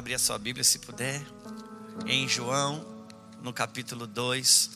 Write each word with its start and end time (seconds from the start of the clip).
abrir 0.00 0.14
a 0.14 0.18
sua 0.18 0.38
Bíblia 0.38 0.64
se 0.64 0.78
puder, 0.78 1.22
em 2.06 2.26
João, 2.26 3.06
no 3.42 3.52
capítulo 3.52 4.06
2. 4.06 4.70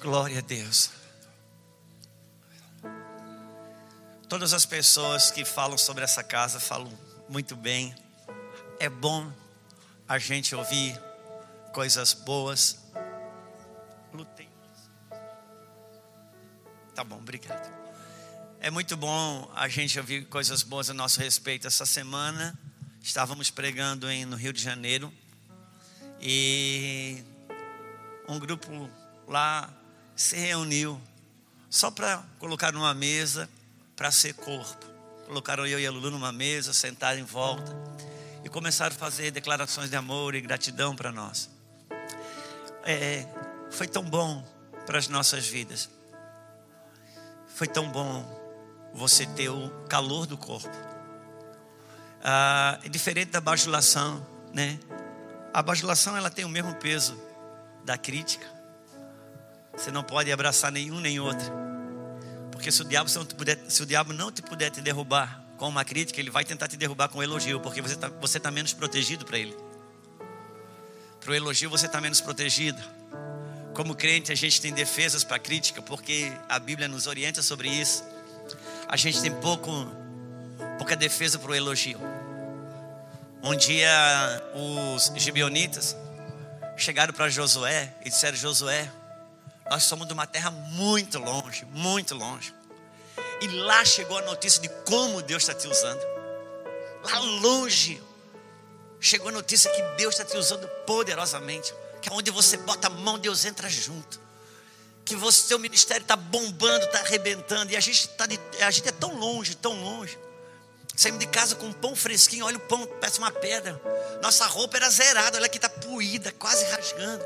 Glória 0.00 0.38
a 0.38 0.40
Deus. 0.40 0.90
Todas 4.28 4.52
as 4.52 4.66
pessoas 4.66 5.30
que 5.30 5.44
falam 5.44 5.78
sobre 5.78 6.02
essa 6.02 6.24
casa 6.24 6.58
falam 6.58 6.92
muito 7.28 7.54
bem. 7.54 7.94
É 8.80 8.88
bom 8.88 9.32
a 10.08 10.18
gente 10.18 10.56
ouvir 10.56 11.00
coisas 11.72 12.12
boas. 12.12 12.78
Lutei. 14.12 14.48
Tá 16.96 17.04
bom, 17.04 17.18
obrigado. 17.18 17.85
É 18.66 18.70
muito 18.72 18.96
bom 18.96 19.48
a 19.54 19.68
gente 19.68 19.96
ouvir 19.96 20.24
coisas 20.24 20.64
boas 20.64 20.90
a 20.90 20.92
nosso 20.92 21.20
respeito. 21.20 21.68
Essa 21.68 21.86
semana 21.86 22.58
estávamos 23.00 23.48
pregando 23.48 24.10
em, 24.10 24.24
no 24.24 24.34
Rio 24.34 24.52
de 24.52 24.60
Janeiro 24.60 25.12
e 26.20 27.22
um 28.28 28.40
grupo 28.40 28.90
lá 29.28 29.72
se 30.16 30.34
reuniu 30.34 31.00
só 31.70 31.92
para 31.92 32.24
colocar 32.40 32.72
numa 32.72 32.92
mesa 32.92 33.48
para 33.94 34.10
ser 34.10 34.34
corpo. 34.34 34.84
Colocaram 35.26 35.64
eu 35.64 35.78
e 35.78 35.86
a 35.86 35.90
Lulu 35.92 36.10
numa 36.10 36.32
mesa, 36.32 36.72
sentaram 36.72 37.20
em 37.20 37.24
volta 37.24 37.72
e 38.44 38.48
começaram 38.48 38.96
a 38.96 38.98
fazer 38.98 39.30
declarações 39.30 39.90
de 39.90 39.94
amor 39.94 40.34
e 40.34 40.40
gratidão 40.40 40.96
para 40.96 41.12
nós. 41.12 41.48
É, 42.82 43.28
foi 43.70 43.86
tão 43.86 44.02
bom 44.02 44.44
para 44.84 44.98
as 44.98 45.06
nossas 45.06 45.46
vidas. 45.46 45.88
Foi 47.54 47.68
tão 47.68 47.88
bom 47.92 48.44
você 48.96 49.26
ter 49.26 49.50
o 49.50 49.68
calor 49.88 50.26
do 50.26 50.36
corpo. 50.36 50.74
Ah, 52.24 52.80
é 52.82 52.88
diferente 52.88 53.30
da 53.30 53.40
bajulação, 53.40 54.26
né? 54.52 54.80
A 55.52 55.62
bajulação 55.62 56.16
ela 56.16 56.30
tem 56.30 56.44
o 56.44 56.48
mesmo 56.48 56.74
peso 56.76 57.20
da 57.84 57.96
crítica. 57.96 58.46
Você 59.76 59.90
não 59.90 60.02
pode 60.02 60.32
abraçar 60.32 60.72
nenhum 60.72 60.98
nem 60.98 61.20
outro. 61.20 61.46
Porque 62.50 62.72
se 62.72 62.80
o 62.80 62.84
diabo, 62.84 63.08
se, 63.08 63.18
puder, 63.26 63.58
se 63.68 63.82
o 63.82 63.86
diabo 63.86 64.12
não 64.12 64.32
te 64.32 64.40
puder 64.42 64.70
te 64.70 64.80
derrubar 64.80 65.44
com 65.58 65.68
uma 65.68 65.84
crítica, 65.84 66.18
ele 66.18 66.30
vai 66.30 66.44
tentar 66.44 66.66
te 66.66 66.76
derrubar 66.76 67.08
com 67.08 67.18
um 67.18 67.22
elogio, 67.22 67.60
porque 67.60 67.82
você 67.82 67.94
está 67.94 68.08
você 68.08 68.40
tá 68.40 68.50
menos 68.50 68.72
protegido 68.72 69.24
para 69.24 69.38
ele. 69.38 69.56
Para 71.20 71.30
o 71.32 71.34
elogio 71.34 71.68
você 71.68 71.86
está 71.86 72.00
menos 72.00 72.20
protegido. 72.20 72.82
Como 73.74 73.94
crente, 73.94 74.32
a 74.32 74.34
gente 74.34 74.60
tem 74.60 74.72
defesas 74.72 75.22
para 75.22 75.38
crítica, 75.38 75.82
porque 75.82 76.32
a 76.48 76.58
Bíblia 76.58 76.88
nos 76.88 77.06
orienta 77.06 77.42
sobre 77.42 77.68
isso. 77.68 78.02
A 78.88 78.96
gente 78.96 79.20
tem 79.20 79.32
pouco, 79.32 79.70
pouca 80.78 80.94
defesa 80.94 81.38
para 81.38 81.50
o 81.50 81.54
elogio. 81.54 81.98
Um 83.42 83.54
dia, 83.56 83.90
os 84.54 85.12
gibeonitas 85.16 85.96
chegaram 86.76 87.12
para 87.12 87.28
Josué 87.28 87.92
e 88.04 88.10
disseram: 88.10 88.36
Josué, 88.36 88.90
nós 89.68 89.82
somos 89.82 90.06
de 90.06 90.12
uma 90.12 90.26
terra 90.26 90.50
muito 90.50 91.18
longe, 91.18 91.64
muito 91.72 92.14
longe. 92.14 92.54
E 93.40 93.48
lá 93.48 93.84
chegou 93.84 94.18
a 94.18 94.22
notícia 94.22 94.60
de 94.62 94.68
como 94.84 95.20
Deus 95.22 95.42
está 95.42 95.54
te 95.54 95.66
usando. 95.66 96.00
Lá 97.04 97.18
longe 97.40 98.00
chegou 99.00 99.28
a 99.28 99.32
notícia 99.32 99.70
que 99.70 99.82
Deus 99.96 100.14
está 100.14 100.24
te 100.24 100.36
usando 100.36 100.66
poderosamente. 100.86 101.74
Que 102.00 102.12
onde 102.12 102.30
você 102.30 102.56
bota 102.56 102.86
a 102.86 102.90
mão, 102.90 103.18
Deus 103.18 103.44
entra 103.44 103.68
junto. 103.68 104.25
Que 105.06 105.16
você, 105.16 105.46
seu 105.46 105.58
ministério 105.58 106.02
está 106.02 106.16
bombando, 106.16 106.84
está 106.84 106.98
arrebentando. 106.98 107.72
E 107.72 107.76
a 107.76 107.80
gente, 107.80 108.08
tá 108.10 108.26
de, 108.26 108.38
a 108.60 108.70
gente 108.70 108.88
é 108.88 108.92
tão 108.92 109.18
longe, 109.18 109.54
tão 109.54 109.72
longe. 109.72 110.18
Saímos 110.94 111.20
de 111.20 111.26
casa 111.26 111.54
com 111.54 111.66
um 111.66 111.72
pão 111.72 111.96
fresquinho, 111.96 112.44
olha 112.44 112.56
o 112.56 112.60
pão, 112.60 112.86
parece 113.00 113.18
uma 113.18 113.30
pedra. 113.30 113.80
Nossa 114.22 114.46
roupa 114.46 114.76
era 114.76 114.90
zerada, 114.90 115.38
olha 115.38 115.48
que 115.48 115.58
está 115.58 115.68
puída, 115.68 116.32
quase 116.32 116.64
rasgando. 116.64 117.24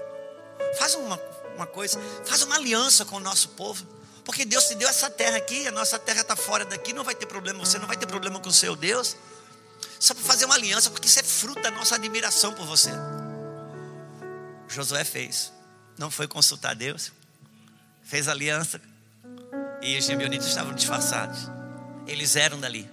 Faz 0.78 0.94
uma, 0.94 1.20
uma 1.56 1.66
coisa, 1.66 1.98
faz 2.24 2.42
uma 2.42 2.56
aliança 2.56 3.04
com 3.04 3.16
o 3.16 3.20
nosso 3.20 3.48
povo. 3.50 3.86
Porque 4.24 4.44
Deus 4.44 4.64
te 4.66 4.74
deu 4.74 4.88
essa 4.88 5.08
terra 5.08 5.38
aqui, 5.38 5.66
a 5.66 5.70
nossa 5.70 5.98
terra 5.98 6.20
está 6.20 6.36
fora 6.36 6.64
daqui, 6.64 6.92
não 6.92 7.02
vai 7.02 7.14
ter 7.14 7.26
problema, 7.26 7.58
você 7.58 7.78
não 7.78 7.86
vai 7.86 7.96
ter 7.96 8.06
problema 8.06 8.38
com 8.38 8.48
o 8.48 8.52
seu 8.52 8.76
Deus. 8.76 9.16
Só 9.98 10.14
para 10.14 10.24
fazer 10.24 10.44
uma 10.44 10.54
aliança, 10.54 10.90
porque 10.90 11.06
isso 11.06 11.20
é 11.20 11.22
fruto 11.22 11.62
da 11.62 11.70
nossa 11.70 11.94
admiração 11.94 12.52
por 12.52 12.66
você. 12.66 12.90
Josué 14.68 15.04
fez, 15.04 15.52
não 15.98 16.10
foi 16.10 16.26
consultar 16.28 16.74
Deus, 16.74 17.12
fez 18.10 18.26
aliança, 18.26 18.80
e 19.80 19.96
os 19.96 20.04
gibeonitas 20.04 20.48
estavam 20.48 20.74
disfarçados, 20.74 21.48
eles 22.08 22.34
eram 22.34 22.58
dali. 22.58 22.90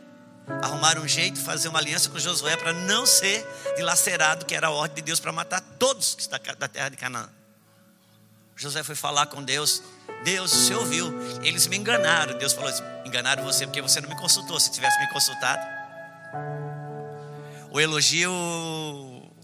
Arrumaram 0.61 1.01
um 1.01 1.07
jeito 1.07 1.39
de 1.39 1.41
fazer 1.41 1.67
uma 1.69 1.79
aliança 1.79 2.07
com 2.07 2.19
Josué 2.19 2.55
para 2.55 2.71
não 2.71 3.03
ser 3.03 3.43
dilacerado, 3.75 4.45
que 4.45 4.53
era 4.53 4.67
a 4.67 4.69
ordem 4.69 4.97
de 4.97 5.01
Deus 5.01 5.19
para 5.19 5.31
matar 5.31 5.59
todos 5.59 6.15
da 6.59 6.67
terra 6.67 6.89
de 6.89 6.97
Canaã. 6.97 7.27
José 8.55 8.83
foi 8.83 8.95
falar 8.95 9.25
com 9.25 9.43
Deus. 9.43 9.81
Deus, 10.23 10.51
você 10.51 10.75
ouviu? 10.75 11.11
Eles 11.43 11.65
me 11.67 11.77
enganaram. 11.77 12.37
Deus 12.37 12.53
falou 12.53 12.69
assim: 12.69 12.83
enganaram 13.03 13.43
você 13.43 13.65
porque 13.65 13.81
você 13.81 13.99
não 13.99 14.09
me 14.09 14.15
consultou. 14.15 14.59
Se 14.59 14.71
tivesse 14.71 14.99
me 14.99 15.09
consultado, 15.09 15.61
o 17.71 17.79
elogio, 17.79 18.31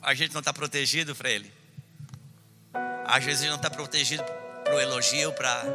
a 0.02 0.14
gente 0.14 0.34
não 0.34 0.40
está 0.40 0.54
protegido 0.54 1.16
para 1.16 1.30
ele. 1.30 1.52
Às 3.06 3.24
vezes 3.24 3.42
a 3.42 3.44
gente 3.44 3.52
não 3.52 3.58
está 3.58 3.70
protegido 3.70 4.24
para 4.64 4.76
o 4.76 4.80
elogio, 4.80 5.32
para 5.34 5.66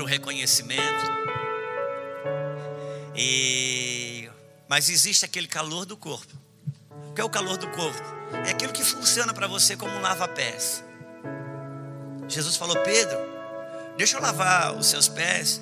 o 0.00 0.04
reconhecimento. 0.04 1.14
E, 3.16 4.28
mas 4.68 4.88
existe 4.88 5.24
aquele 5.24 5.46
calor 5.46 5.86
do 5.86 5.96
corpo. 5.96 6.34
O 7.08 7.12
que 7.14 7.20
é 7.20 7.24
o 7.24 7.30
calor 7.30 7.56
do 7.56 7.68
corpo? 7.68 8.02
É 8.46 8.50
aquilo 8.50 8.72
que 8.72 8.84
funciona 8.84 9.32
para 9.32 9.46
você 9.46 9.76
como 9.76 9.94
um 9.94 10.00
lava-pés. 10.00 10.82
Jesus 12.28 12.56
falou: 12.56 12.76
Pedro, 12.82 13.18
deixa 13.96 14.16
eu 14.16 14.22
lavar 14.22 14.74
os 14.74 14.86
seus 14.86 15.08
pés. 15.08 15.60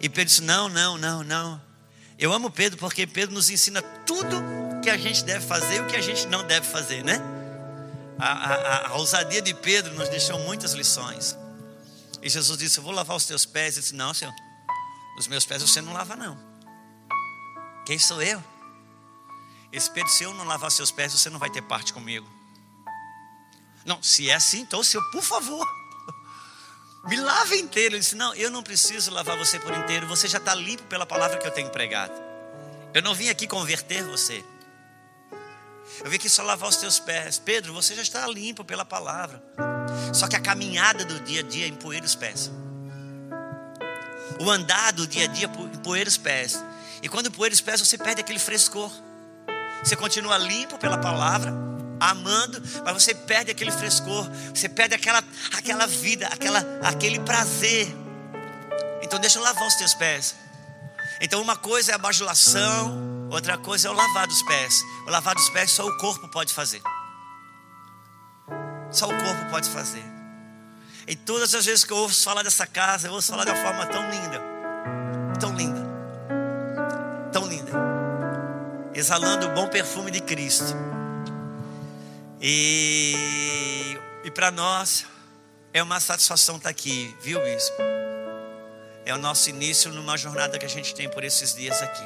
E 0.00 0.08
Pedro 0.08 0.26
disse: 0.26 0.42
Não, 0.42 0.68
não, 0.68 0.96
não, 0.96 1.22
não. 1.22 1.60
Eu 2.18 2.32
amo 2.32 2.50
Pedro 2.50 2.78
porque 2.78 3.06
Pedro 3.06 3.34
nos 3.34 3.50
ensina 3.50 3.82
tudo 3.82 4.42
que 4.82 4.88
a 4.88 4.96
gente 4.96 5.24
deve 5.24 5.44
fazer 5.44 5.76
e 5.76 5.80
o 5.80 5.86
que 5.86 5.96
a 5.96 6.00
gente 6.00 6.26
não 6.28 6.46
deve 6.46 6.66
fazer, 6.66 7.02
né? 7.04 7.20
A, 8.18 8.28
a, 8.28 8.88
a 8.88 8.94
ousadia 8.94 9.42
de 9.42 9.52
Pedro 9.52 9.92
nos 9.94 10.08
deixou 10.08 10.38
muitas 10.38 10.72
lições. 10.72 11.36
E 12.24 12.30
Jesus 12.30 12.58
disse: 12.58 12.78
Eu 12.78 12.82
vou 12.82 12.92
lavar 12.92 13.14
os 13.14 13.26
teus 13.26 13.44
pés. 13.44 13.74
Ele 13.74 13.82
disse: 13.82 13.94
Não, 13.94 14.14
Senhor, 14.14 14.34
os 15.18 15.28
meus 15.28 15.44
pés 15.44 15.62
você 15.62 15.82
não 15.82 15.92
lava, 15.92 16.16
não. 16.16 16.38
Quem 17.84 17.98
sou 17.98 18.22
eu? 18.22 18.42
Esse 19.70 19.90
Pedro, 19.90 20.10
se 20.10 20.24
eu 20.24 20.32
não 20.32 20.44
lavar 20.44 20.70
seus 20.70 20.90
pés, 20.90 21.12
você 21.12 21.28
não 21.28 21.38
vai 21.38 21.50
ter 21.50 21.60
parte 21.60 21.92
comigo. 21.92 22.26
Não, 23.84 24.02
se 24.02 24.30
é 24.30 24.34
assim, 24.34 24.60
então, 24.60 24.82
Senhor, 24.82 25.04
por 25.10 25.22
favor. 25.22 25.68
Me 27.04 27.16
lava 27.16 27.54
inteiro. 27.56 27.94
Ele 27.94 28.00
disse: 28.00 28.16
Não, 28.16 28.34
eu 28.34 28.50
não 28.50 28.62
preciso 28.62 29.10
lavar 29.10 29.36
você 29.36 29.60
por 29.60 29.74
inteiro. 29.74 30.06
Você 30.06 30.26
já 30.26 30.38
está 30.38 30.54
limpo 30.54 30.84
pela 30.84 31.04
palavra 31.04 31.36
que 31.36 31.46
eu 31.46 31.52
tenho 31.52 31.68
pregado. 31.68 32.14
Eu 32.94 33.02
não 33.02 33.14
vim 33.14 33.28
aqui 33.28 33.46
converter 33.46 34.02
você. 34.02 34.42
Eu 36.02 36.08
vim 36.08 36.16
aqui 36.16 36.30
só 36.30 36.42
lavar 36.42 36.70
os 36.70 36.76
teus 36.78 36.98
pés. 36.98 37.38
Pedro, 37.38 37.74
você 37.74 37.94
já 37.94 38.02
está 38.02 38.26
limpo 38.26 38.64
pela 38.64 38.84
palavra. 38.84 39.42
Só 40.12 40.26
que 40.26 40.36
a 40.36 40.40
caminhada 40.40 41.04
do 41.04 41.20
dia 41.20 41.40
a 41.40 41.42
dia 41.42 41.66
empoeira 41.66 42.04
os 42.04 42.14
pés. 42.14 42.50
O 44.38 44.50
andar 44.50 44.92
do 44.92 45.06
dia 45.06 45.24
a 45.24 45.28
dia 45.28 45.46
empoeira 45.46 46.08
os 46.08 46.16
pés. 46.16 46.62
E 47.02 47.08
quando 47.08 47.26
empoeira 47.26 47.54
os 47.54 47.60
pés, 47.60 47.80
você 47.80 47.98
perde 47.98 48.20
aquele 48.20 48.38
frescor. 48.38 48.90
Você 49.82 49.96
continua 49.96 50.38
limpo 50.38 50.78
pela 50.78 50.96
palavra, 50.96 51.52
amando, 52.00 52.62
mas 52.84 53.02
você 53.02 53.14
perde 53.14 53.50
aquele 53.50 53.70
frescor, 53.70 54.26
você 54.54 54.68
perde 54.68 54.94
aquela, 54.94 55.22
aquela 55.52 55.86
vida, 55.86 56.26
aquela, 56.28 56.64
aquele 56.82 57.20
prazer. 57.20 57.94
Então 59.02 59.18
deixa 59.18 59.38
eu 59.38 59.42
lavar 59.42 59.66
os 59.66 59.74
teus 59.74 59.92
pés. 59.94 60.34
Então 61.20 61.40
uma 61.42 61.56
coisa 61.56 61.92
é 61.92 61.94
a 61.94 61.98
bajulação, 61.98 63.28
outra 63.30 63.58
coisa 63.58 63.88
é 63.88 63.90
o 63.90 63.94
lavar 63.94 64.26
dos 64.26 64.42
pés. 64.42 64.82
O 65.06 65.10
lavar 65.10 65.34
dos 65.34 65.50
pés 65.50 65.70
só 65.70 65.86
o 65.86 65.96
corpo 65.98 66.26
pode 66.28 66.52
fazer. 66.54 66.80
Só 68.94 69.06
o 69.06 69.08
corpo 69.08 69.50
pode 69.50 69.68
fazer. 69.68 70.04
E 71.06 71.16
todas 71.16 71.52
as 71.52 71.66
vezes 71.66 71.84
que 71.84 71.92
eu 71.92 71.96
ouço 71.96 72.22
falar 72.22 72.44
dessa 72.44 72.64
casa, 72.64 73.08
eu 73.08 73.12
ouço 73.12 73.30
falar 73.30 73.44
de 73.44 73.50
uma 73.50 73.60
forma 73.60 73.84
tão 73.86 74.08
linda, 74.08 74.40
tão 75.40 75.52
linda, 75.52 75.80
tão 77.32 77.46
linda, 77.46 77.72
exalando 78.94 79.48
o 79.48 79.50
bom 79.50 79.66
perfume 79.66 80.12
de 80.12 80.20
Cristo. 80.20 80.72
E, 82.40 83.98
e 84.22 84.30
para 84.30 84.52
nós 84.52 85.04
é 85.72 85.82
uma 85.82 85.98
satisfação 85.98 86.56
estar 86.56 86.68
tá 86.68 86.70
aqui, 86.70 87.14
viu, 87.20 87.42
bispo? 87.42 87.82
É 89.04 89.12
o 89.12 89.18
nosso 89.18 89.50
início 89.50 89.90
numa 89.90 90.16
jornada 90.16 90.56
que 90.56 90.64
a 90.64 90.68
gente 90.68 90.94
tem 90.94 91.08
por 91.10 91.24
esses 91.24 91.52
dias 91.52 91.82
aqui. 91.82 92.04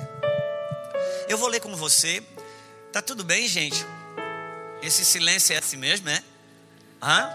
Eu 1.28 1.36
vou 1.36 1.48
ler 1.48 1.60
com 1.60 1.76
você. 1.76 2.22
Tá 2.90 3.02
tudo 3.02 3.22
bem, 3.22 3.46
gente? 3.46 3.84
Esse 4.82 5.04
silêncio 5.04 5.54
é 5.54 5.58
assim 5.58 5.76
mesmo, 5.76 6.08
é? 6.08 6.22
Hã? 7.02 7.30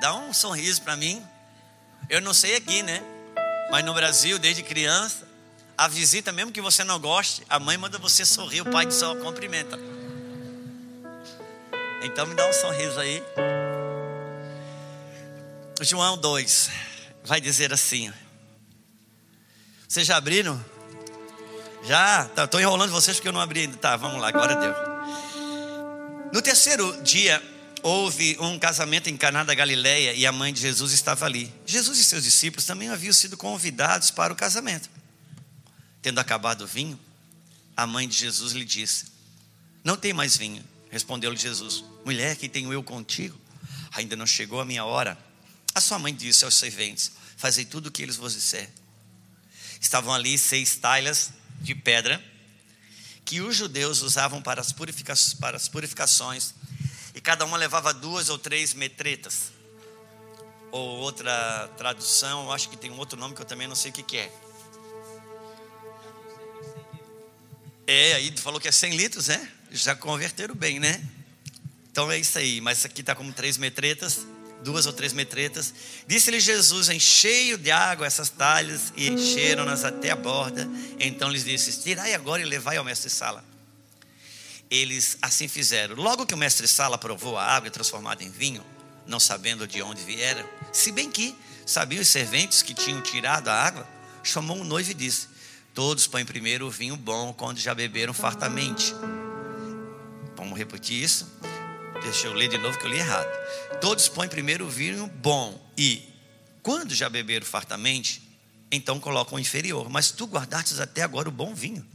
Dá 0.00 0.14
um 0.14 0.32
sorriso 0.32 0.82
para 0.82 0.96
mim. 0.96 1.24
Eu 2.08 2.20
não 2.20 2.34
sei 2.34 2.56
aqui, 2.56 2.82
né? 2.82 3.02
Mas 3.70 3.84
no 3.84 3.94
Brasil, 3.94 4.38
desde 4.38 4.62
criança, 4.62 5.26
a 5.76 5.88
visita, 5.88 6.30
mesmo 6.32 6.52
que 6.52 6.60
você 6.60 6.84
não 6.84 7.00
goste, 7.00 7.42
a 7.48 7.58
mãe 7.58 7.76
manda 7.76 7.98
você 7.98 8.24
sorrir, 8.24 8.60
o 8.60 8.70
pai 8.70 8.90
só 8.90 9.14
cumprimenta. 9.16 9.78
Então 12.02 12.26
me 12.26 12.34
dá 12.34 12.46
um 12.46 12.52
sorriso 12.52 13.00
aí. 13.00 13.22
João 15.80 16.16
2 16.18 16.70
vai 17.24 17.40
dizer 17.40 17.72
assim. 17.72 18.12
Vocês 19.88 20.06
já 20.06 20.16
abriram? 20.16 20.62
Já? 21.84 22.26
Estou 22.26 22.46
tá, 22.46 22.60
enrolando 22.60 22.90
vocês 22.90 23.16
porque 23.16 23.28
eu 23.28 23.32
não 23.32 23.40
abri 23.40 23.60
ainda. 23.60 23.76
Tá, 23.76 23.96
vamos 23.96 24.20
lá, 24.20 24.28
agora 24.28 24.54
deu. 24.54 24.74
No 26.32 26.42
terceiro 26.42 27.02
dia, 27.02 27.42
houve 27.84 28.34
um 28.40 28.58
casamento 28.58 29.10
em 29.10 29.16
Caná 29.16 29.44
da 29.44 29.54
Galileia 29.54 30.14
e 30.14 30.24
a 30.24 30.32
mãe 30.32 30.54
de 30.54 30.60
Jesus 30.62 30.92
estava 30.92 31.26
ali. 31.26 31.52
Jesus 31.66 31.98
e 31.98 32.04
seus 32.04 32.24
discípulos 32.24 32.64
também 32.64 32.88
haviam 32.88 33.12
sido 33.12 33.36
convidados 33.36 34.10
para 34.10 34.32
o 34.32 34.36
casamento. 34.36 34.88
Tendo 36.00 36.18
acabado 36.18 36.62
o 36.62 36.66
vinho, 36.66 36.98
a 37.76 37.86
mãe 37.86 38.08
de 38.08 38.16
Jesus 38.16 38.54
lhe 38.54 38.64
disse: 38.64 39.04
Não 39.84 39.98
tem 39.98 40.14
mais 40.14 40.34
vinho. 40.34 40.64
Respondeu-lhe 40.90 41.36
Jesus: 41.36 41.84
Mulher, 42.06 42.36
que 42.36 42.48
tenho 42.48 42.72
eu 42.72 42.82
contigo? 42.82 43.38
Ainda 43.92 44.16
não 44.16 44.26
chegou 44.26 44.62
a 44.62 44.64
minha 44.64 44.86
hora. 44.86 45.18
A 45.74 45.80
sua 45.80 45.98
mãe 45.98 46.14
disse 46.14 46.42
aos 46.46 46.54
serventes: 46.54 47.12
Fazei 47.36 47.66
tudo 47.66 47.88
o 47.88 47.90
que 47.90 48.02
eles 48.02 48.16
vos 48.16 48.32
disser. 48.32 48.70
Estavam 49.78 50.14
ali 50.14 50.38
seis 50.38 50.74
talhas 50.76 51.32
de 51.60 51.74
pedra 51.74 52.22
que 53.26 53.40
os 53.40 53.56
judeus 53.56 54.00
usavam 54.02 54.40
para 54.40 54.60
as, 54.60 54.72
purifica 54.72 55.14
para 55.40 55.56
as 55.56 55.68
purificações, 55.68 56.54
cada 57.24 57.46
uma 57.46 57.56
levava 57.56 57.92
duas 57.92 58.28
ou 58.28 58.38
três 58.38 58.74
metretas. 58.74 59.50
Ou 60.70 60.98
outra 60.98 61.68
tradução, 61.78 62.52
acho 62.52 62.68
que 62.68 62.76
tem 62.76 62.90
um 62.90 62.98
outro 62.98 63.18
nome 63.18 63.34
que 63.34 63.40
eu 63.40 63.46
também 63.46 63.66
não 63.66 63.74
sei 63.74 63.90
o 63.90 63.94
que, 63.94 64.02
que 64.02 64.18
é. 64.18 64.32
É, 67.86 68.14
aí 68.14 68.32
falou 68.36 68.60
que 68.60 68.68
é 68.68 68.72
100 68.72 68.96
litros, 68.96 69.28
né? 69.28 69.50
Já 69.70 69.94
converteram 69.94 70.54
bem, 70.54 70.78
né? 70.78 71.02
Então 71.90 72.10
é 72.12 72.18
isso 72.18 72.36
aí, 72.38 72.60
mas 72.60 72.84
aqui 72.84 73.00
está 73.00 73.14
como 73.14 73.32
três 73.32 73.56
metretas, 73.56 74.26
duas 74.62 74.84
ou 74.84 74.92
três 74.92 75.12
metretas. 75.12 75.72
Disse-lhe 76.06 76.40
Jesus: 76.40 76.88
Encheio 76.88 77.56
de 77.56 77.70
água 77.70 78.06
essas 78.06 78.30
talhas, 78.30 78.92
e 78.96 79.08
encheram-nas 79.08 79.84
até 79.84 80.10
a 80.10 80.16
borda. 80.16 80.68
Então 80.98 81.30
lhes 81.30 81.44
disse: 81.44 81.80
Tirai 81.82 82.14
agora 82.14 82.42
e 82.42 82.44
levai 82.44 82.76
ao 82.76 82.84
mestre-sala. 82.84 83.53
Eles 84.70 85.18
assim 85.22 85.48
fizeram. 85.48 85.94
Logo 85.96 86.26
que 86.26 86.34
o 86.34 86.38
mestre-sala 86.38 86.98
provou 86.98 87.36
a 87.36 87.44
água 87.44 87.70
transformada 87.70 88.24
em 88.24 88.30
vinho, 88.30 88.64
não 89.06 89.20
sabendo 89.20 89.66
de 89.66 89.82
onde 89.82 90.02
viera, 90.02 90.48
se 90.72 90.90
bem 90.90 91.10
que 91.10 91.36
sabiam 91.66 92.02
os 92.02 92.08
serventes 92.08 92.62
que 92.62 92.74
tinham 92.74 93.00
tirado 93.00 93.48
a 93.48 93.54
água, 93.54 93.88
chamou 94.22 94.58
o 94.58 94.64
noivo 94.64 94.90
e 94.90 94.94
disse: 94.94 95.28
Todos 95.74 96.06
põem 96.06 96.24
primeiro 96.24 96.66
o 96.66 96.70
vinho 96.70 96.96
bom 96.96 97.32
quando 97.32 97.58
já 97.58 97.74
beberam 97.74 98.14
fartamente. 98.14 98.94
Vamos 100.36 100.58
repetir 100.58 101.02
isso? 101.02 101.30
Deixa 102.02 102.26
eu 102.26 102.34
ler 102.34 102.48
de 102.48 102.58
novo 102.58 102.78
que 102.78 102.84
eu 102.84 102.90
li 102.90 102.98
errado. 102.98 103.28
Todos 103.80 104.08
põem 104.08 104.28
primeiro 104.28 104.66
o 104.66 104.70
vinho 104.70 105.06
bom 105.06 105.60
e, 105.76 106.02
quando 106.62 106.94
já 106.94 107.08
beberam 107.08 107.46
fartamente, 107.46 108.22
então 108.70 109.00
colocam 109.00 109.36
o 109.36 109.40
inferior. 109.40 109.88
Mas 109.88 110.10
tu 110.10 110.26
guardastes 110.26 110.80
até 110.80 111.02
agora 111.02 111.28
o 111.28 111.32
bom 111.32 111.54
vinho. 111.54 111.86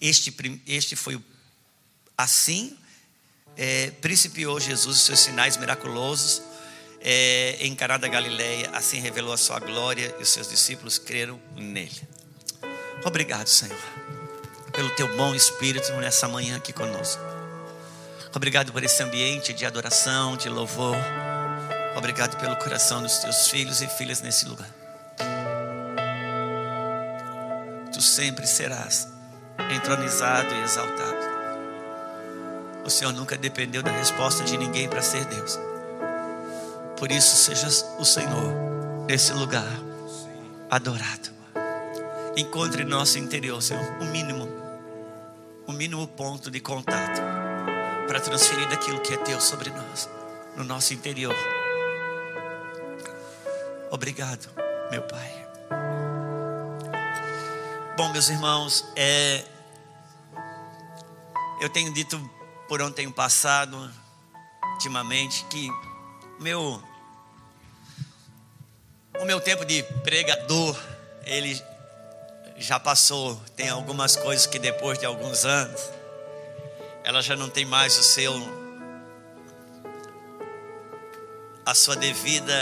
Este, 0.00 0.34
este 0.66 0.96
foi 0.96 1.20
assim 2.16 2.76
é, 3.56 3.90
principiou 4.00 4.58
Jesus 4.58 4.96
os 4.96 5.02
seus 5.02 5.20
sinais 5.20 5.56
miraculosos 5.56 6.42
é, 7.00 7.56
em 7.60 7.74
Caná 7.74 7.96
da 7.96 8.08
Galileia. 8.08 8.70
Assim 8.72 9.00
revelou 9.00 9.32
a 9.32 9.36
sua 9.36 9.58
glória 9.58 10.14
e 10.18 10.22
os 10.22 10.28
seus 10.28 10.48
discípulos 10.48 10.98
creram 10.98 11.40
nele. 11.56 12.00
Obrigado, 13.04 13.48
Senhor, 13.48 13.78
pelo 14.72 14.90
teu 14.90 15.16
bom 15.16 15.34
espírito 15.34 15.92
nessa 15.94 16.28
manhã 16.28 16.56
aqui 16.56 16.72
conosco. 16.72 17.22
Obrigado 18.34 18.72
por 18.72 18.82
esse 18.82 19.02
ambiente 19.02 19.52
de 19.52 19.66
adoração, 19.66 20.36
de 20.36 20.48
louvor. 20.48 20.96
Obrigado 21.96 22.38
pelo 22.38 22.56
coração 22.56 23.02
dos 23.02 23.18
teus 23.18 23.48
filhos 23.48 23.82
e 23.82 23.88
filhas 23.88 24.22
nesse 24.22 24.46
lugar. 24.46 24.70
Tu 27.92 28.00
sempre 28.00 28.46
serás 28.46 29.06
entronizado 29.70 30.54
e 30.54 30.62
exaltado. 30.62 31.31
O 32.84 32.90
Senhor 32.90 33.12
nunca 33.12 33.36
dependeu 33.36 33.82
da 33.82 33.90
resposta 33.90 34.42
de 34.44 34.56
ninguém 34.58 34.88
para 34.88 35.02
ser 35.02 35.24
Deus. 35.26 35.58
Por 36.96 37.10
isso, 37.10 37.36
seja 37.36 37.68
o 37.98 38.04
Senhor 38.04 38.54
nesse 39.08 39.32
lugar 39.32 39.66
adorado. 40.70 41.30
Encontre 42.36 42.82
em 42.82 42.86
nosso 42.86 43.18
interior, 43.18 43.60
Senhor, 43.62 43.84
o 44.00 44.04
mínimo, 44.06 44.48
o 45.66 45.72
mínimo 45.72 46.06
ponto 46.08 46.50
de 46.50 46.60
contato 46.60 47.20
para 48.06 48.20
transferir 48.20 48.68
daquilo 48.68 49.00
que 49.00 49.14
é 49.14 49.16
teu 49.18 49.40
sobre 49.40 49.70
nós, 49.70 50.08
no 50.56 50.64
nosso 50.64 50.94
interior. 50.94 51.34
Obrigado, 53.90 54.48
meu 54.90 55.02
Pai. 55.02 55.46
Bom, 57.96 58.08
meus 58.10 58.30
irmãos, 58.30 58.86
é, 58.96 59.44
eu 61.60 61.68
tenho 61.68 61.92
dito 61.92 62.18
por 62.72 62.80
onde 62.80 62.94
tenho 62.94 63.12
passado 63.12 63.92
ultimamente 64.72 65.44
que 65.50 65.70
meu 66.40 66.82
o 69.20 69.26
meu 69.26 69.38
tempo 69.42 69.62
de 69.62 69.82
pregador 70.02 70.74
ele 71.26 71.62
já 72.56 72.80
passou. 72.80 73.36
Tem 73.54 73.68
algumas 73.68 74.16
coisas 74.16 74.46
que 74.46 74.58
depois 74.58 74.98
de 74.98 75.04
alguns 75.04 75.44
anos, 75.44 75.82
ela 77.04 77.20
já 77.20 77.36
não 77.36 77.50
tem 77.50 77.66
mais 77.66 77.98
o 77.98 78.02
seu, 78.02 78.32
a 81.66 81.74
sua 81.74 81.94
devida 81.94 82.54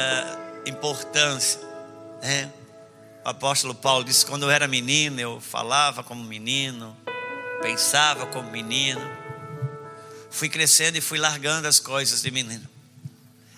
importância, 0.67 1.61
né? 2.21 2.53
O 3.25 3.29
apóstolo 3.29 3.77
Paulo 3.77 4.03
disse: 4.03 4.27
quando 4.27 4.43
eu 4.43 4.51
era 4.51 4.67
menino, 4.67 5.21
eu 5.21 5.41
falava 5.41 6.03
como 6.03 6.25
menino, 6.25 6.97
pensava 7.62 8.27
como 8.27 8.51
menino, 8.51 9.20
fui 10.31 10.49
crescendo 10.49 10.97
e 10.97 11.00
fui 11.00 11.19
largando 11.19 11.67
as 11.67 11.79
coisas 11.79 12.23
de 12.23 12.31
menino. 12.31 12.69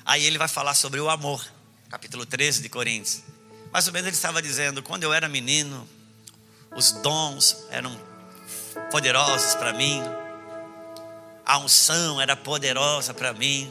Aí 0.04 0.24
ele 0.24 0.38
vai 0.38 0.48
falar 0.48 0.74
sobre 0.74 1.00
o 1.00 1.08
amor, 1.08 1.44
capítulo 1.88 2.26
13 2.26 2.62
de 2.62 2.68
Coríntios. 2.68 3.22
Mais 3.72 3.86
ou 3.86 3.92
menos 3.92 4.08
ele 4.08 4.16
estava 4.16 4.42
dizendo: 4.42 4.82
quando 4.82 5.04
eu 5.04 5.12
era 5.12 5.28
menino, 5.28 5.88
os 6.74 6.92
dons 6.92 7.56
eram 7.70 7.96
poderosos 8.90 9.54
para 9.54 9.72
mim, 9.72 10.02
a 11.44 11.58
unção 11.58 12.20
era 12.20 12.36
poderosa 12.36 13.14
para 13.14 13.32
mim. 13.32 13.70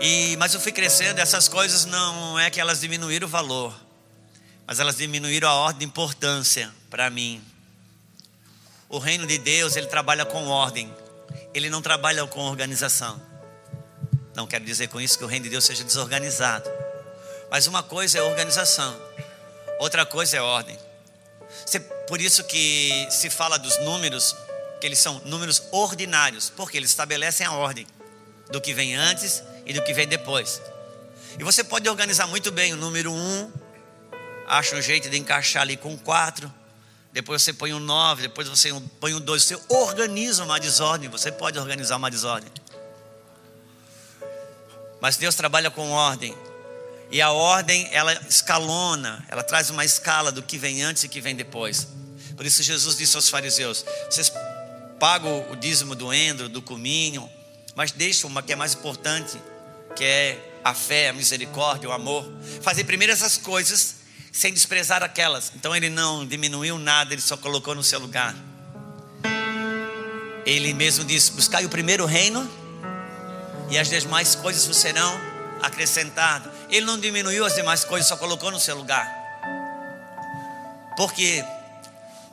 E, 0.00 0.34
mas 0.38 0.54
eu 0.54 0.60
fui 0.60 0.72
crescendo, 0.72 1.18
essas 1.18 1.46
coisas 1.46 1.84
não 1.84 2.38
é 2.38 2.48
que 2.50 2.58
elas 2.58 2.80
diminuíram 2.80 3.26
o 3.26 3.30
valor, 3.30 3.78
mas 4.66 4.80
elas 4.80 4.96
diminuíram 4.96 5.48
a 5.48 5.54
ordem 5.54 5.80
de 5.80 5.84
importância 5.84 6.72
para 6.88 7.10
mim. 7.10 7.42
O 8.88 8.98
reino 8.98 9.26
de 9.26 9.38
Deus, 9.38 9.76
ele 9.76 9.86
trabalha 9.86 10.24
com 10.24 10.46
ordem, 10.46 10.92
ele 11.52 11.70
não 11.70 11.82
trabalha 11.82 12.26
com 12.26 12.40
organização. 12.40 13.20
Não 14.34 14.46
quero 14.46 14.64
dizer 14.64 14.88
com 14.88 15.00
isso 15.00 15.18
que 15.18 15.24
o 15.24 15.26
reino 15.26 15.44
de 15.44 15.50
Deus 15.50 15.64
seja 15.64 15.82
desorganizado, 15.84 16.70
mas 17.50 17.66
uma 17.66 17.82
coisa 17.82 18.18
é 18.18 18.22
organização, 18.22 18.96
outra 19.78 20.06
coisa 20.06 20.36
é 20.36 20.40
ordem. 20.40 20.78
Por 22.06 22.20
isso 22.20 22.44
que 22.44 23.06
se 23.10 23.28
fala 23.28 23.58
dos 23.58 23.78
números, 23.78 24.36
que 24.80 24.86
eles 24.86 24.98
são 24.98 25.20
números 25.24 25.62
ordinários, 25.72 26.50
porque 26.50 26.76
eles 26.76 26.90
estabelecem 26.90 27.46
a 27.46 27.52
ordem 27.52 27.86
do 28.50 28.60
que 28.60 28.72
vem 28.72 28.94
antes 28.94 29.42
e 29.66 29.72
do 29.72 29.82
que 29.82 29.92
vem 29.92 30.06
depois. 30.06 30.60
E 31.38 31.44
você 31.44 31.62
pode 31.62 31.88
organizar 31.88 32.26
muito 32.26 32.50
bem 32.50 32.72
o 32.72 32.76
número 32.76 33.12
1, 33.12 33.16
um, 33.16 33.52
acha 34.46 34.76
um 34.76 34.82
jeito 34.82 35.08
de 35.08 35.16
encaixar 35.16 35.62
ali 35.62 35.76
com 35.76 35.96
4, 35.96 36.52
depois 37.12 37.42
você 37.42 37.52
põe 37.52 37.74
um 37.74 37.80
9, 37.80 38.22
depois 38.22 38.48
você 38.48 38.72
põe 39.00 39.14
um 39.14 39.20
2, 39.20 39.42
você 39.42 39.58
organiza 39.68 40.44
uma 40.44 40.60
desordem, 40.60 41.08
você 41.08 41.32
pode 41.32 41.58
organizar 41.58 41.96
uma 41.96 42.10
desordem. 42.10 42.50
Mas 45.00 45.16
Deus 45.16 45.34
trabalha 45.34 45.70
com 45.70 45.90
ordem. 45.90 46.36
E 47.10 47.20
a 47.20 47.32
ordem, 47.32 47.88
ela 47.92 48.12
escalona, 48.28 49.24
ela 49.28 49.42
traz 49.42 49.70
uma 49.70 49.84
escala 49.84 50.30
do 50.30 50.42
que 50.42 50.56
vem 50.56 50.82
antes 50.82 51.02
e 51.02 51.08
que 51.08 51.20
vem 51.20 51.34
depois. 51.34 51.88
Por 52.36 52.46
isso 52.46 52.62
Jesus 52.62 52.96
disse 52.96 53.16
aos 53.16 53.28
fariseus: 53.28 53.84
vocês 54.08 54.32
pagam 55.00 55.50
o 55.50 55.56
dízimo 55.56 55.96
do 55.96 56.12
endro, 56.12 56.48
do 56.48 56.62
cominho, 56.62 57.28
mas 57.74 57.90
deixam 57.90 58.30
uma 58.30 58.42
que 58.42 58.52
é 58.52 58.56
mais 58.56 58.74
importante, 58.74 59.36
que 59.96 60.04
é 60.04 60.60
a 60.62 60.74
fé, 60.74 61.08
a 61.08 61.12
misericórdia, 61.12 61.88
o 61.88 61.92
amor. 61.92 62.30
Fazer 62.62 62.84
primeiro 62.84 63.12
essas 63.12 63.36
coisas 63.36 63.99
sem 64.32 64.52
desprezar 64.52 65.02
aquelas. 65.02 65.52
Então 65.54 65.74
ele 65.74 65.88
não 65.88 66.26
diminuiu 66.26 66.78
nada, 66.78 67.12
ele 67.12 67.22
só 67.22 67.36
colocou 67.36 67.74
no 67.74 67.82
seu 67.82 67.98
lugar. 67.98 68.34
Ele 70.44 70.72
mesmo 70.72 71.04
disse: 71.04 71.32
Buscai 71.32 71.64
o 71.64 71.68
primeiro 71.68 72.06
reino, 72.06 72.48
e 73.70 73.78
as 73.78 73.88
demais 73.88 74.34
coisas 74.34 74.76
serão 74.76 75.20
acrescentadas. 75.62 76.52
Ele 76.68 76.86
não 76.86 76.98
diminuiu 76.98 77.44
as 77.44 77.54
demais 77.54 77.84
coisas, 77.84 78.08
só 78.08 78.16
colocou 78.16 78.50
no 78.50 78.58
seu 78.58 78.76
lugar. 78.76 79.08
Por 80.96 81.12
quê? 81.12 81.44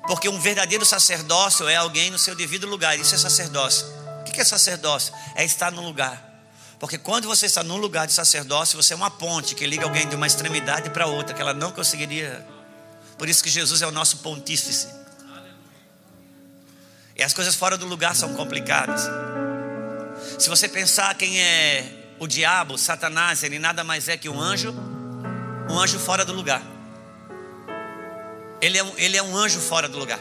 Porque 0.07 0.29
um 0.29 0.39
verdadeiro 0.39 0.85
sacerdócio 0.85 1.67
é 1.67 1.75
alguém 1.75 2.09
no 2.09 2.17
seu 2.17 2.35
devido 2.35 2.65
lugar. 2.65 2.97
Isso 2.97 3.13
é 3.13 3.17
sacerdócio. 3.17 3.85
O 4.21 4.23
que 4.23 4.39
é 4.39 4.43
sacerdócio? 4.43 5.13
É 5.35 5.43
estar 5.43 5.71
no 5.71 5.81
lugar. 5.81 6.26
Porque 6.79 6.97
quando 6.97 7.27
você 7.27 7.47
está 7.47 7.63
num 7.63 7.77
lugar 7.77 8.05
de 8.05 8.13
sacerdócio, 8.13 8.81
você 8.81 8.93
é 8.93 8.95
uma 8.95 9.09
ponte 9.09 9.55
que 9.55 9.65
liga 9.65 9.83
alguém 9.83 10.07
de 10.07 10.15
uma 10.15 10.27
extremidade 10.27 10.89
para 10.91 11.07
outra, 11.07 11.33
que 11.33 11.41
ela 11.41 11.53
não 11.53 11.71
conseguiria. 11.71 12.45
Por 13.17 13.27
isso 13.27 13.43
que 13.43 13.49
Jesus 13.49 13.81
é 13.81 13.87
o 13.87 13.91
nosso 13.91 14.17
pontífice. 14.17 14.87
E 17.15 17.23
as 17.23 17.33
coisas 17.33 17.55
fora 17.55 17.77
do 17.77 17.87
lugar 17.87 18.15
são 18.15 18.35
complicadas. 18.35 19.09
Se 20.37 20.49
você 20.49 20.67
pensar 20.67 21.15
quem 21.15 21.41
é 21.41 22.13
o 22.19 22.27
diabo, 22.27 22.77
Satanás, 22.77 23.41
ele 23.41 23.57
nada 23.57 23.83
mais 23.83 24.07
é 24.07 24.15
que 24.15 24.29
um 24.29 24.39
anjo, 24.39 24.71
um 25.67 25.79
anjo 25.79 25.97
fora 25.97 26.23
do 26.23 26.31
lugar. 26.31 26.61
Ele 28.61 28.77
é 28.77 28.83
um, 28.83 28.93
ele 28.97 29.17
é 29.17 29.23
um 29.23 29.35
anjo 29.35 29.59
fora 29.59 29.89
do 29.89 29.97
lugar. 29.97 30.19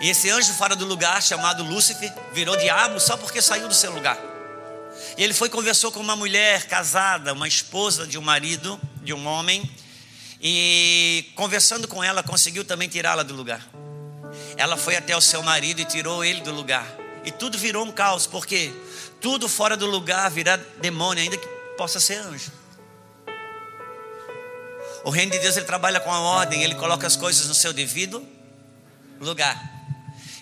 E 0.00 0.08
esse 0.08 0.30
anjo 0.30 0.52
fora 0.54 0.76
do 0.76 0.84
lugar, 0.84 1.20
chamado 1.20 1.64
Lúcifer, 1.64 2.12
virou 2.32 2.56
diabo 2.56 3.00
só 3.00 3.16
porque 3.16 3.42
saiu 3.42 3.66
do 3.66 3.74
seu 3.74 3.92
lugar. 3.92 4.35
E 5.16 5.24
ele 5.24 5.32
foi 5.32 5.48
conversou 5.48 5.90
com 5.90 6.00
uma 6.00 6.14
mulher 6.14 6.66
casada, 6.66 7.32
uma 7.32 7.48
esposa 7.48 8.06
de 8.06 8.18
um 8.18 8.22
marido, 8.22 8.78
de 9.02 9.14
um 9.14 9.26
homem, 9.26 9.68
e 10.40 11.32
conversando 11.34 11.88
com 11.88 12.04
ela, 12.04 12.22
conseguiu 12.22 12.64
também 12.64 12.88
tirá-la 12.88 13.22
do 13.22 13.34
lugar. 13.34 13.66
Ela 14.56 14.76
foi 14.76 14.94
até 14.94 15.16
o 15.16 15.20
seu 15.20 15.42
marido 15.42 15.80
e 15.80 15.84
tirou 15.84 16.22
ele 16.22 16.42
do 16.42 16.52
lugar. 16.52 16.86
E 17.24 17.30
tudo 17.30 17.56
virou 17.56 17.84
um 17.84 17.90
caos, 17.90 18.26
porque 18.26 18.72
tudo 19.20 19.48
fora 19.48 19.76
do 19.76 19.86
lugar 19.86 20.30
virá 20.30 20.56
demônio, 20.80 21.22
ainda 21.22 21.36
que 21.36 21.46
possa 21.78 21.98
ser 21.98 22.18
anjo. 22.18 22.52
O 25.02 25.10
reino 25.10 25.32
de 25.32 25.38
Deus 25.38 25.56
ele 25.56 25.66
trabalha 25.66 25.98
com 25.98 26.12
a 26.12 26.20
ordem, 26.20 26.62
ele 26.62 26.74
coloca 26.74 27.06
as 27.06 27.16
coisas 27.16 27.48
no 27.48 27.54
seu 27.54 27.72
devido 27.72 28.26
lugar. 29.20 29.75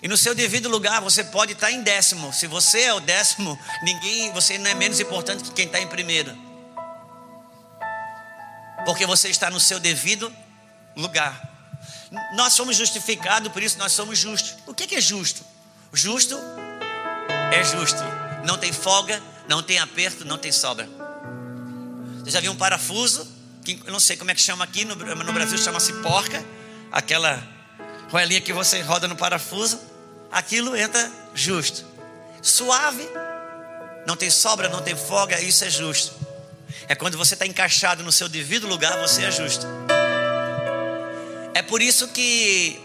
E 0.05 0.07
no 0.07 0.15
seu 0.15 0.35
devido 0.35 0.69
lugar 0.69 1.01
você 1.01 1.23
pode 1.23 1.53
estar 1.53 1.71
em 1.71 1.81
décimo. 1.81 2.31
Se 2.31 2.45
você 2.45 2.81
é 2.81 2.93
o 2.93 2.99
décimo, 2.99 3.59
ninguém, 3.81 4.31
você 4.33 4.55
não 4.55 4.69
é 4.69 4.75
menos 4.75 4.99
importante 4.99 5.43
que 5.45 5.49
quem 5.49 5.65
está 5.65 5.79
em 5.79 5.87
primeiro. 5.87 6.31
Porque 8.85 9.03
você 9.07 9.29
está 9.29 9.49
no 9.49 9.59
seu 9.59 9.79
devido 9.79 10.31
lugar. 10.95 11.49
Nós 12.35 12.53
somos 12.53 12.77
justificados, 12.77 13.51
por 13.51 13.63
isso 13.63 13.79
nós 13.79 13.93
somos 13.93 14.19
justos. 14.19 14.57
O 14.67 14.75
que 14.75 14.95
é 14.95 15.01
justo? 15.01 15.43
Justo 15.91 16.39
é 17.51 17.63
justo. 17.63 18.03
Não 18.45 18.59
tem 18.59 18.71
folga, 18.71 19.19
não 19.49 19.63
tem 19.63 19.79
aperto, 19.79 20.23
não 20.23 20.37
tem 20.37 20.51
sobra. 20.51 20.87
Você 22.19 22.29
já 22.29 22.39
viu 22.41 22.51
um 22.51 22.55
parafuso? 22.55 23.27
Que 23.63 23.81
eu 23.83 23.91
não 23.91 23.99
sei 23.99 24.17
como 24.17 24.29
é 24.29 24.35
que 24.35 24.41
chama 24.41 24.65
aqui, 24.65 24.85
no, 24.85 24.95
no 24.95 25.33
Brasil 25.33 25.57
chama-se 25.57 25.93
porca. 26.03 26.45
Aquela 26.91 27.43
roelinha 28.11 28.39
que 28.39 28.53
você 28.53 28.81
roda 28.81 29.07
no 29.07 29.15
parafuso. 29.15 29.94
Aquilo 30.35 30.75
entra 30.75 31.09
justo. 31.33 31.85
Suave, 32.41 33.07
não 34.05 34.17
tem 34.17 34.29
sobra, 34.29 34.67
não 34.67 34.81
tem 34.81 34.93
folga, 34.93 35.39
isso 35.39 35.63
é 35.63 35.69
justo. 35.69 36.13
É 36.89 36.93
quando 36.93 37.17
você 37.17 37.35
está 37.35 37.45
encaixado 37.45 38.03
no 38.03 38.11
seu 38.11 38.27
devido 38.27 38.67
lugar, 38.67 38.99
você 38.99 39.23
é 39.23 39.31
justo. 39.31 39.65
É 41.53 41.61
por 41.61 41.81
isso 41.81 42.09
que 42.09 42.77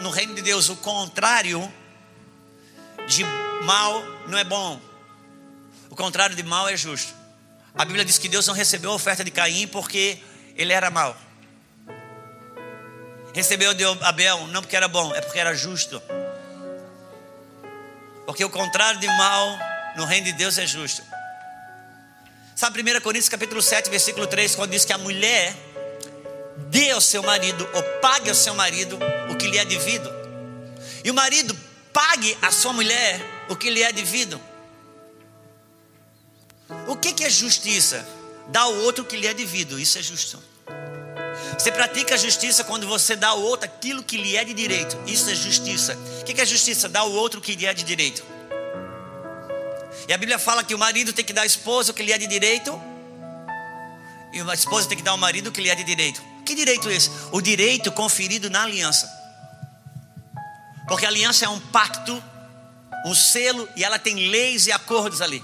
no 0.00 0.08
reino 0.08 0.34
de 0.34 0.40
Deus 0.40 0.70
o 0.70 0.76
contrário 0.76 1.70
de 3.06 3.24
mal 3.64 4.02
não 4.26 4.38
é 4.38 4.44
bom. 4.44 4.80
O 5.90 5.94
contrário 5.94 6.34
de 6.34 6.42
mal 6.42 6.66
é 6.66 6.78
justo. 6.78 7.12
A 7.74 7.84
Bíblia 7.84 8.06
diz 8.06 8.16
que 8.16 8.26
Deus 8.26 8.46
não 8.46 8.54
recebeu 8.54 8.90
a 8.90 8.94
oferta 8.94 9.22
de 9.22 9.30
Caim 9.30 9.66
porque 9.68 10.18
ele 10.56 10.72
era 10.72 10.90
mau. 10.90 11.14
Recebeu 13.34 13.74
de 13.74 13.84
Abel 13.84 14.46
não 14.46 14.62
porque 14.62 14.76
era 14.76 14.88
bom, 14.88 15.14
é 15.14 15.20
porque 15.20 15.38
era 15.38 15.54
justo. 15.54 16.02
Porque 18.26 18.44
o 18.44 18.50
contrário 18.50 19.00
de 19.00 19.06
mal 19.06 19.58
no 19.96 20.04
reino 20.04 20.26
de 20.26 20.32
Deus 20.32 20.58
é 20.58 20.66
justo. 20.66 21.02
Sabe 22.54 22.80
1 22.80 23.00
Coríntios 23.00 23.28
capítulo 23.28 23.60
7, 23.60 23.90
versículo 23.90 24.26
3, 24.26 24.54
quando 24.54 24.70
diz 24.70 24.84
que 24.84 24.92
a 24.92 24.98
mulher 24.98 25.54
dê 26.68 26.90
ao 26.90 27.00
seu 27.00 27.22
marido 27.22 27.68
ou 27.74 27.82
pague 28.00 28.28
ao 28.28 28.34
seu 28.34 28.54
marido 28.54 28.98
o 29.30 29.36
que 29.36 29.48
lhe 29.48 29.58
é 29.58 29.64
devido. 29.64 30.10
E 31.04 31.10
o 31.10 31.14
marido 31.14 31.58
pague 31.92 32.36
à 32.40 32.50
sua 32.50 32.72
mulher 32.72 33.20
o 33.48 33.56
que 33.56 33.70
lhe 33.70 33.82
é 33.82 33.92
devido. 33.92 34.40
O 36.86 36.96
que, 36.96 37.12
que 37.12 37.24
é 37.24 37.30
justiça? 37.30 38.06
Dar 38.48 38.62
ao 38.62 38.74
outro 38.76 39.04
o 39.04 39.06
que 39.06 39.16
lhe 39.16 39.26
é 39.26 39.34
devido, 39.34 39.78
isso 39.78 39.98
é 39.98 40.02
justo. 40.02 40.51
Você 41.58 41.70
pratica 41.70 42.14
a 42.14 42.18
justiça 42.18 42.64
quando 42.64 42.86
você 42.86 43.14
dá 43.14 43.28
ao 43.28 43.40
outro 43.40 43.66
aquilo 43.66 44.02
que 44.02 44.16
lhe 44.16 44.36
é 44.36 44.44
de 44.44 44.54
direito, 44.54 44.98
isso 45.06 45.30
é 45.30 45.34
justiça. 45.34 45.96
O 46.20 46.24
que, 46.24 46.40
é 46.40 46.46
justiça? 46.46 46.88
Dar 46.88 47.00
ao 47.00 47.12
outro 47.12 47.40
o 47.40 47.42
que 47.42 47.54
lhe 47.54 47.66
é 47.66 47.74
de 47.74 47.82
direito. 47.82 48.24
E 50.08 50.12
a 50.12 50.18
Bíblia 50.18 50.38
fala 50.38 50.64
que 50.64 50.74
o 50.74 50.78
marido 50.78 51.12
tem 51.12 51.24
que 51.24 51.32
dar 51.32 51.42
à 51.42 51.46
esposa 51.46 51.92
o 51.92 51.94
que 51.94 52.02
lhe 52.02 52.12
é 52.12 52.18
de 52.18 52.26
direito, 52.26 52.80
e 54.32 54.40
a 54.40 54.54
esposa 54.54 54.88
tem 54.88 54.96
que 54.96 55.04
dar 55.04 55.10
ao 55.12 55.18
marido 55.18 55.48
o 55.48 55.52
que 55.52 55.60
lhe 55.60 55.68
é 55.68 55.74
de 55.74 55.84
direito. 55.84 56.22
Que 56.44 56.54
direito 56.54 56.88
é 56.88 56.94
esse? 56.94 57.10
O 57.30 57.40
direito 57.40 57.92
conferido 57.92 58.50
na 58.50 58.62
aliança. 58.62 59.08
Porque 60.88 61.04
a 61.04 61.08
aliança 61.08 61.44
é 61.44 61.48
um 61.48 61.60
pacto, 61.60 62.22
um 63.06 63.14
selo, 63.14 63.68
e 63.76 63.84
ela 63.84 63.98
tem 63.98 64.28
leis 64.28 64.66
e 64.66 64.72
acordos 64.72 65.20
ali. 65.20 65.42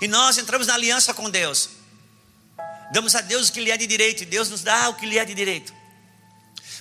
E 0.00 0.08
nós 0.08 0.36
entramos 0.36 0.66
na 0.66 0.74
aliança 0.74 1.14
com 1.14 1.30
Deus. 1.30 1.79
Damos 2.92 3.14
a 3.14 3.20
Deus 3.20 3.48
o 3.48 3.52
que 3.52 3.60
lhe 3.60 3.70
é 3.70 3.76
de 3.76 3.86
direito, 3.86 4.22
e 4.22 4.26
Deus 4.26 4.48
nos 4.48 4.62
dá 4.62 4.88
o 4.88 4.94
que 4.94 5.06
lhe 5.06 5.18
é 5.18 5.24
de 5.24 5.34
direito. 5.34 5.72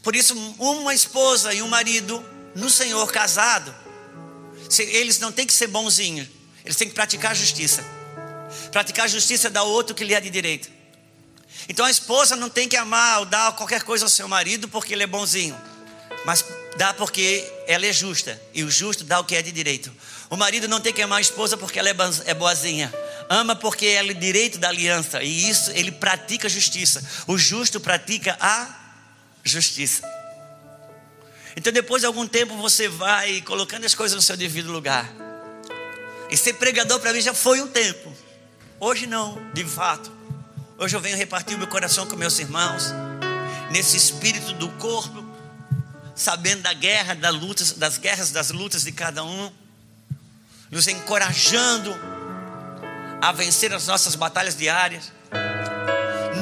Por 0.01 0.15
isso, 0.15 0.33
uma 0.57 0.93
esposa 0.93 1.53
e 1.53 1.61
um 1.61 1.67
marido 1.67 2.23
no 2.55 2.69
Senhor 2.69 3.11
casado, 3.11 3.73
eles 4.77 5.19
não 5.19 5.31
têm 5.31 5.45
que 5.45 5.53
ser 5.53 5.67
bonzinhos, 5.67 6.27
eles 6.63 6.75
têm 6.75 6.87
que 6.87 6.95
praticar 6.95 7.35
justiça. 7.35 7.83
Praticar 8.71 9.07
justiça 9.07 9.49
dá 9.49 9.63
outro 9.63 9.95
que 9.95 10.03
lhe 10.03 10.13
é 10.13 10.21
de 10.21 10.29
direito. 10.29 10.69
Então 11.67 11.85
a 11.85 11.91
esposa 11.91 12.35
não 12.35 12.49
tem 12.49 12.67
que 12.67 12.77
amar 12.77 13.19
ou 13.19 13.25
dar 13.25 13.55
qualquer 13.55 13.83
coisa 13.83 14.05
ao 14.05 14.09
seu 14.09 14.27
marido 14.27 14.67
porque 14.67 14.93
ele 14.93 15.03
é 15.03 15.07
bonzinho, 15.07 15.59
mas 16.25 16.45
dá 16.77 16.93
porque 16.93 17.51
ela 17.67 17.85
é 17.85 17.93
justa, 17.93 18.39
e 18.53 18.63
o 18.63 18.71
justo 18.71 19.03
dá 19.03 19.19
o 19.19 19.23
que 19.23 19.35
é 19.35 19.41
de 19.41 19.51
direito. 19.51 19.91
O 20.29 20.37
marido 20.37 20.67
não 20.67 20.79
tem 20.79 20.93
que 20.93 21.01
amar 21.01 21.17
a 21.17 21.21
esposa 21.21 21.57
porque 21.57 21.79
ela 21.79 21.89
é, 21.89 21.95
é 22.25 22.33
boazinha, 22.33 22.93
ama 23.29 23.55
porque 23.55 23.85
ela 23.87 24.11
é 24.11 24.13
direito 24.13 24.57
da 24.57 24.69
aliança, 24.69 25.23
e 25.23 25.49
isso 25.49 25.71
ele 25.71 25.91
pratica 25.91 26.47
justiça. 26.47 27.03
O 27.27 27.37
justo 27.37 27.79
pratica 27.79 28.37
a 28.39 28.67
justiça. 29.43 30.03
Então, 31.55 31.73
depois 31.73 32.01
de 32.01 32.05
algum 32.05 32.27
tempo, 32.27 32.55
você 32.55 32.87
vai 32.87 33.41
colocando 33.41 33.85
as 33.85 33.95
coisas 33.95 34.15
no 34.15 34.21
seu 34.21 34.37
devido 34.37 34.71
lugar. 34.71 35.11
E 36.29 36.37
ser 36.37 36.53
pregador 36.53 36.99
para 36.99 37.11
mim 37.11 37.21
já 37.21 37.33
foi 37.33 37.59
um 37.59 37.67
tempo. 37.67 38.15
Hoje 38.79 39.07
não, 39.07 39.37
de 39.53 39.65
fato. 39.65 40.11
Hoje 40.77 40.95
eu 40.95 41.01
venho 41.01 41.17
repartir 41.17 41.55
o 41.55 41.57
meu 41.57 41.67
coração 41.67 42.05
com 42.05 42.15
meus 42.15 42.39
irmãos, 42.39 42.93
nesse 43.71 43.97
espírito 43.97 44.53
do 44.53 44.69
corpo, 44.73 45.28
sabendo 46.19 46.61
da 46.61 46.73
guerra, 46.73 47.15
das 47.15 47.33
lutas, 47.33 47.71
das 47.73 47.97
guerras, 47.97 48.31
das 48.31 48.51
lutas 48.51 48.83
de 48.83 48.91
cada 48.91 49.23
um, 49.23 49.51
nos 50.69 50.87
encorajando 50.87 51.95
a 53.21 53.31
vencer 53.31 53.73
as 53.73 53.87
nossas 53.87 54.15
batalhas 54.15 54.55
diárias, 54.55 55.11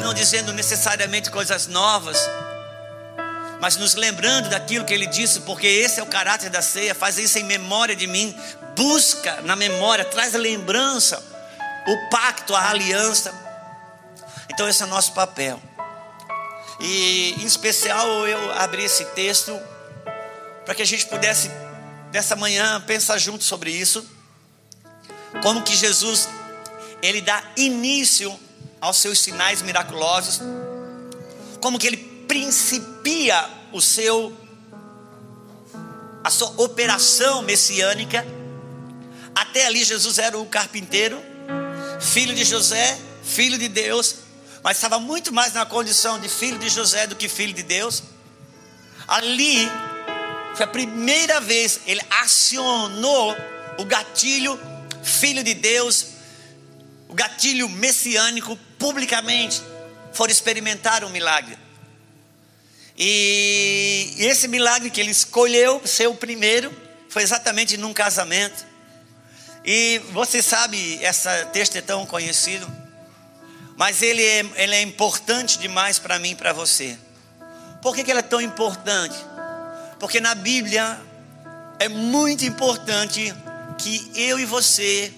não 0.02 0.14
dizendo 0.14 0.52
necessariamente 0.52 1.30
coisas 1.30 1.68
novas, 1.68 2.20
mas 3.62 3.78
nos 3.78 3.96
lembrando 3.96 4.50
daquilo 4.50 4.86
que 4.86 4.94
ele 4.94 5.08
disse, 5.08 5.42
porque 5.42 5.68
esse 5.68 6.00
é 6.00 6.04
o 6.04 6.08
caráter 6.08 6.50
da 6.50 6.62
ceia, 6.62 6.94
faz 6.94 7.18
isso 7.18 7.40
em 7.40 7.44
memória 7.44 7.96
de 7.96 8.08
mim, 8.08 8.36
busca 8.76 9.42
na 9.44 9.56
memória, 9.56 10.04
traz 10.04 10.36
a 10.36 10.38
lembrança, 10.40 11.24
o 11.88 12.10
pacto, 12.10 12.56
a 12.56 12.70
aliança 12.70 13.48
então 14.58 14.68
esse 14.68 14.82
é 14.82 14.88
o 14.88 14.90
nosso 14.90 15.14
papel. 15.14 15.62
E 16.80 17.36
em 17.40 17.46
especial 17.46 18.28
eu 18.28 18.52
abri 18.54 18.84
esse 18.84 19.06
texto 19.06 19.60
para 20.66 20.76
que 20.76 20.82
a 20.82 20.86
gente 20.86 21.06
pudesse 21.08 21.50
dessa 22.12 22.36
manhã 22.36 22.80
pensar 22.82 23.18
junto 23.18 23.44
sobre 23.44 23.72
isso. 23.72 24.06
Como 25.42 25.64
que 25.64 25.76
Jesus 25.76 26.30
ele 27.02 27.22
dá 27.22 27.44
início 27.56 28.38
aos 28.82 28.98
seus 28.98 29.20
sinais 29.20 29.62
miraculosos. 29.62 30.42
Como 31.62 31.80
que 31.80 31.88
ele 31.88 31.98
principia 32.28 33.50
o 33.72 33.82
seu 33.82 34.36
a 36.24 36.30
sua 36.30 36.50
operação 36.62 37.42
messiânica. 37.42 38.26
Até 39.34 39.66
ali 39.66 39.84
Jesus 39.84 40.18
era 40.18 40.38
o 40.38 40.46
carpinteiro, 40.46 41.22
filho 42.02 42.36
de 42.36 42.44
José, 42.44 43.00
filho 43.24 43.58
de 43.58 43.70
Deus, 43.70 44.16
mas 44.68 44.76
estava 44.76 45.00
muito 45.00 45.34
mais 45.34 45.54
na 45.54 45.66
condição 45.66 46.20
de 46.20 46.28
filho 46.28 46.60
de 46.60 46.68
José 46.68 47.08
do 47.08 47.16
que 47.16 47.30
filho 47.30 47.54
de 47.54 47.64
Deus. 47.64 48.04
Ali 49.08 49.66
foi 50.56 50.66
a 50.66 50.68
primeira 50.68 51.40
vez 51.40 51.80
ele 51.86 52.02
acionou 52.10 53.34
o 53.78 53.86
gatilho 53.86 54.60
filho 55.02 55.42
de 55.42 55.54
Deus, 55.54 56.08
o 57.08 57.14
gatilho 57.14 57.70
messiânico 57.70 58.58
publicamente. 58.78 59.62
Foram 60.12 60.34
experimentar 60.34 61.02
um 61.06 61.10
milagre. 61.12 61.58
E 62.98 64.16
esse 64.18 64.50
milagre 64.50 64.90
que 64.90 65.00
ele 65.00 65.12
escolheu 65.12 65.82
ser 65.88 66.08
o 66.08 66.14
primeiro 66.14 66.76
foi 67.08 67.24
exatamente 67.24 67.78
num 67.78 67.94
casamento. 67.94 68.66
E 69.64 70.02
você 70.12 70.42
sabe, 70.42 71.00
esse 71.02 71.46
texto 71.54 71.78
é 71.78 71.82
tão 71.82 72.06
conhecido, 72.06 72.70
mas 73.78 74.02
ele 74.02 74.26
é, 74.26 74.40
ele 74.56 74.76
é 74.76 74.82
importante 74.82 75.60
demais 75.60 76.00
para 76.00 76.18
mim 76.18 76.32
e 76.32 76.36
para 76.36 76.52
você. 76.52 76.98
Por 77.80 77.96
que, 77.96 78.04
que 78.04 78.10
ele 78.10 78.20
é 78.20 78.24
tão 78.24 78.42
importante? 78.42 79.16
Porque 80.00 80.20
na 80.20 80.34
Bíblia 80.34 81.00
é 81.80 81.88
muito 81.88 82.44
importante 82.44 83.34
que 83.78 84.12
eu 84.16 84.40
e 84.40 84.46
você 84.46 85.14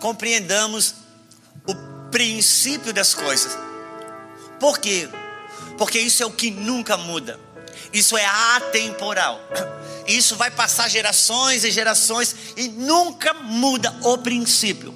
compreendamos 0.00 0.96
o 1.64 1.74
princípio 2.10 2.92
das 2.92 3.14
coisas. 3.14 3.56
Por 4.58 4.80
quê? 4.80 5.08
Porque 5.78 6.00
isso 6.00 6.24
é 6.24 6.26
o 6.26 6.32
que 6.32 6.50
nunca 6.50 6.96
muda. 6.96 7.38
Isso 7.92 8.16
é 8.16 8.24
atemporal. 8.56 9.40
Isso 10.08 10.34
vai 10.34 10.50
passar 10.50 10.88
gerações 10.88 11.62
e 11.62 11.70
gerações 11.70 12.34
e 12.56 12.66
nunca 12.66 13.32
muda 13.34 13.96
o 14.02 14.18
princípio. 14.18 14.92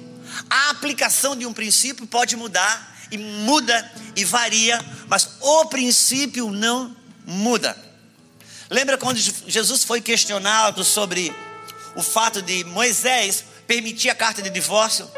A 0.49 0.71
aplicação 0.71 1.33
de 1.33 1.45
um 1.45 1.53
princípio 1.53 2.05
pode 2.05 2.35
mudar 2.35 2.96
e 3.11 3.17
muda 3.17 3.91
e 4.15 4.25
varia, 4.25 4.83
mas 5.07 5.29
o 5.41 5.65
princípio 5.65 6.49
não 6.51 6.95
muda. 7.25 7.77
Lembra 8.69 8.97
quando 8.97 9.17
Jesus 9.17 9.83
foi 9.83 10.01
questionado 10.01 10.83
sobre 10.83 11.33
o 11.95 12.03
fato 12.03 12.41
de 12.41 12.63
Moisés 12.65 13.43
permitir 13.65 14.09
a 14.09 14.15
carta 14.15 14.41
de 14.41 14.49
divórcio? 14.49 15.09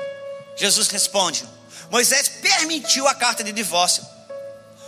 Jesus 0.55 0.87
responde: 0.89 1.43
Moisés 1.89 2.27
permitiu 2.27 3.07
a 3.07 3.15
carta 3.15 3.43
de 3.43 3.51
divórcio 3.51 4.05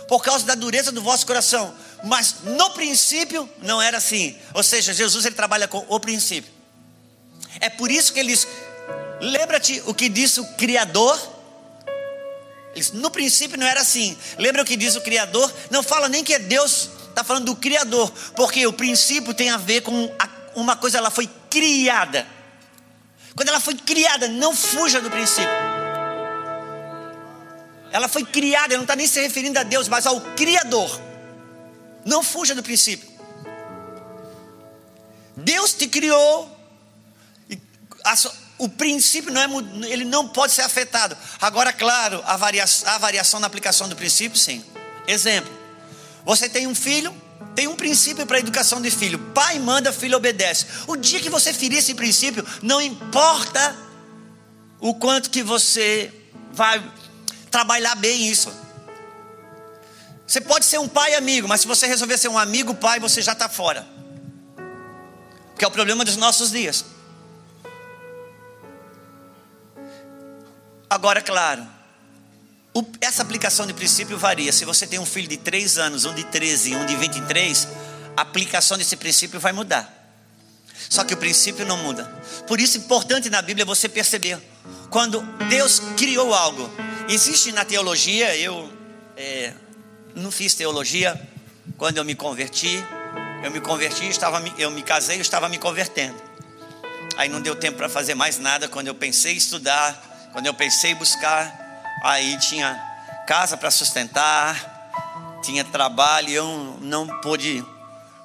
por 0.08 0.22
causa 0.22 0.44
da 0.44 0.54
dureza 0.54 0.92
do 0.92 1.02
vosso 1.02 1.26
coração, 1.26 1.74
mas 2.04 2.36
no 2.42 2.70
princípio 2.70 3.48
não 3.62 3.80
era 3.80 3.98
assim. 3.98 4.36
Ou 4.54 4.62
seja, 4.62 4.92
Jesus 4.92 5.24
ele 5.24 5.34
trabalha 5.34 5.66
com 5.66 5.84
o 5.88 5.98
princípio. 5.98 6.52
É 7.60 7.68
por 7.68 7.90
isso 7.90 8.12
que 8.12 8.20
ele 8.20 8.32
diz: 8.32 8.46
lembra-te 9.20 9.82
o 9.86 9.94
que 9.94 10.08
disse 10.08 10.40
o 10.40 10.46
Criador? 10.54 11.18
No 12.94 13.10
princípio 13.10 13.58
não 13.58 13.66
era 13.66 13.80
assim. 13.80 14.16
Lembra 14.38 14.62
o 14.62 14.64
que 14.64 14.76
diz 14.76 14.96
o 14.96 15.00
Criador? 15.00 15.52
Não 15.70 15.82
fala 15.82 16.08
nem 16.08 16.24
que 16.24 16.34
é 16.34 16.38
Deus, 16.38 16.88
está 17.08 17.22
falando 17.22 17.46
do 17.46 17.56
Criador, 17.56 18.10
porque 18.34 18.66
o 18.66 18.72
princípio 18.72 19.34
tem 19.34 19.50
a 19.50 19.56
ver 19.56 19.82
com 19.82 20.12
a, 20.18 20.28
uma 20.54 20.76
coisa, 20.76 20.98
ela 20.98 21.10
foi 21.10 21.28
criada. 21.50 22.26
Quando 23.34 23.48
ela 23.48 23.60
foi 23.60 23.74
criada, 23.74 24.28
não 24.28 24.54
fuja 24.54 25.00
do 25.00 25.10
princípio. 25.10 25.48
Ela 27.90 28.08
foi 28.08 28.24
criada, 28.24 28.74
não 28.74 28.82
está 28.82 28.96
nem 28.96 29.06
se 29.06 29.20
referindo 29.20 29.58
a 29.58 29.62
Deus, 29.62 29.88
mas 29.88 30.06
ao 30.06 30.20
Criador. 30.20 31.00
Não 32.04 32.22
fuja 32.22 32.54
do 32.54 32.62
princípio. 32.62 33.10
Deus 35.36 35.72
te 35.74 35.86
criou. 35.86 36.50
O 38.62 38.68
princípio 38.68 39.32
não 39.32 39.40
é, 39.40 39.46
ele 39.88 40.04
não 40.04 40.28
pode 40.28 40.52
ser 40.52 40.62
afetado. 40.62 41.16
Agora, 41.40 41.72
claro, 41.72 42.22
a 42.24 42.36
variação, 42.36 42.88
a 42.90 42.96
variação 42.96 43.40
na 43.40 43.48
aplicação 43.48 43.88
do 43.88 43.96
princípio, 43.96 44.38
sim. 44.38 44.64
Exemplo: 45.04 45.52
você 46.24 46.48
tem 46.48 46.68
um 46.68 46.74
filho, 46.74 47.12
tem 47.56 47.66
um 47.66 47.74
princípio 47.74 48.24
para 48.24 48.36
a 48.36 48.40
educação 48.40 48.80
de 48.80 48.88
filho. 48.88 49.18
Pai 49.34 49.58
manda, 49.58 49.92
filho 49.92 50.16
obedece. 50.16 50.66
O 50.86 50.94
dia 50.94 51.18
que 51.18 51.28
você 51.28 51.52
ferir 51.52 51.78
esse 51.78 51.92
princípio, 51.92 52.46
não 52.62 52.80
importa 52.80 53.76
o 54.78 54.94
quanto 54.94 55.28
que 55.28 55.42
você 55.42 56.12
vai 56.52 56.80
trabalhar 57.50 57.96
bem 57.96 58.28
isso. 58.28 58.52
Você 60.24 60.40
pode 60.40 60.66
ser 60.66 60.78
um 60.78 60.86
pai 60.86 61.16
amigo, 61.16 61.48
mas 61.48 61.62
se 61.62 61.66
você 61.66 61.88
resolver 61.88 62.16
ser 62.16 62.28
um 62.28 62.38
amigo 62.38 62.76
pai, 62.76 63.00
você 63.00 63.20
já 63.20 63.32
está 63.32 63.48
fora. 63.48 63.84
Que 65.58 65.64
é 65.64 65.68
o 65.68 65.70
problema 65.72 66.04
dos 66.04 66.16
nossos 66.16 66.52
dias. 66.52 66.84
Agora, 70.92 71.22
claro, 71.22 71.66
o, 72.74 72.84
essa 73.00 73.22
aplicação 73.22 73.66
de 73.66 73.72
princípio 73.72 74.18
varia. 74.18 74.52
Se 74.52 74.66
você 74.66 74.86
tem 74.86 74.98
um 74.98 75.06
filho 75.06 75.26
de 75.26 75.38
3 75.38 75.78
anos, 75.78 76.04
um 76.04 76.14
de 76.14 76.22
13, 76.22 76.76
um 76.76 76.84
de 76.84 76.94
23, 76.96 77.66
a 78.14 78.20
aplicação 78.20 78.76
desse 78.76 78.94
princípio 78.96 79.40
vai 79.40 79.54
mudar. 79.54 79.90
Só 80.90 81.02
que 81.02 81.14
o 81.14 81.16
princípio 81.16 81.64
não 81.64 81.78
muda. 81.78 82.04
Por 82.46 82.60
isso 82.60 82.76
importante 82.76 83.30
na 83.30 83.40
Bíblia 83.40 83.64
você 83.64 83.88
perceber 83.88 84.38
quando 84.90 85.22
Deus 85.48 85.80
criou 85.96 86.34
algo. 86.34 86.70
Existe 87.08 87.52
na 87.52 87.64
teologia, 87.64 88.36
eu 88.36 88.70
é, 89.16 89.54
não 90.14 90.30
fiz 90.30 90.52
teologia 90.52 91.18
quando 91.78 91.96
eu 91.96 92.04
me 92.04 92.14
converti. 92.14 92.84
Eu 93.42 93.50
me 93.50 93.62
converti, 93.62 94.10
estava, 94.10 94.44
eu 94.58 94.70
me 94.70 94.82
casei, 94.82 95.16
eu 95.16 95.22
estava 95.22 95.48
me 95.48 95.56
convertendo. 95.56 96.20
Aí 97.16 97.30
não 97.30 97.40
deu 97.40 97.56
tempo 97.56 97.78
para 97.78 97.88
fazer 97.88 98.14
mais 98.14 98.38
nada. 98.38 98.68
Quando 98.68 98.88
eu 98.88 98.94
pensei 98.94 99.32
em 99.32 99.38
estudar, 99.38 100.11
quando 100.32 100.46
eu 100.46 100.54
pensei 100.54 100.92
em 100.92 100.94
buscar, 100.94 101.92
aí 102.02 102.38
tinha 102.38 102.74
casa 103.26 103.56
para 103.56 103.70
sustentar, 103.70 104.90
tinha 105.42 105.62
trabalho, 105.62 106.30
eu 106.30 106.78
não 106.80 107.06
pude. 107.20 107.64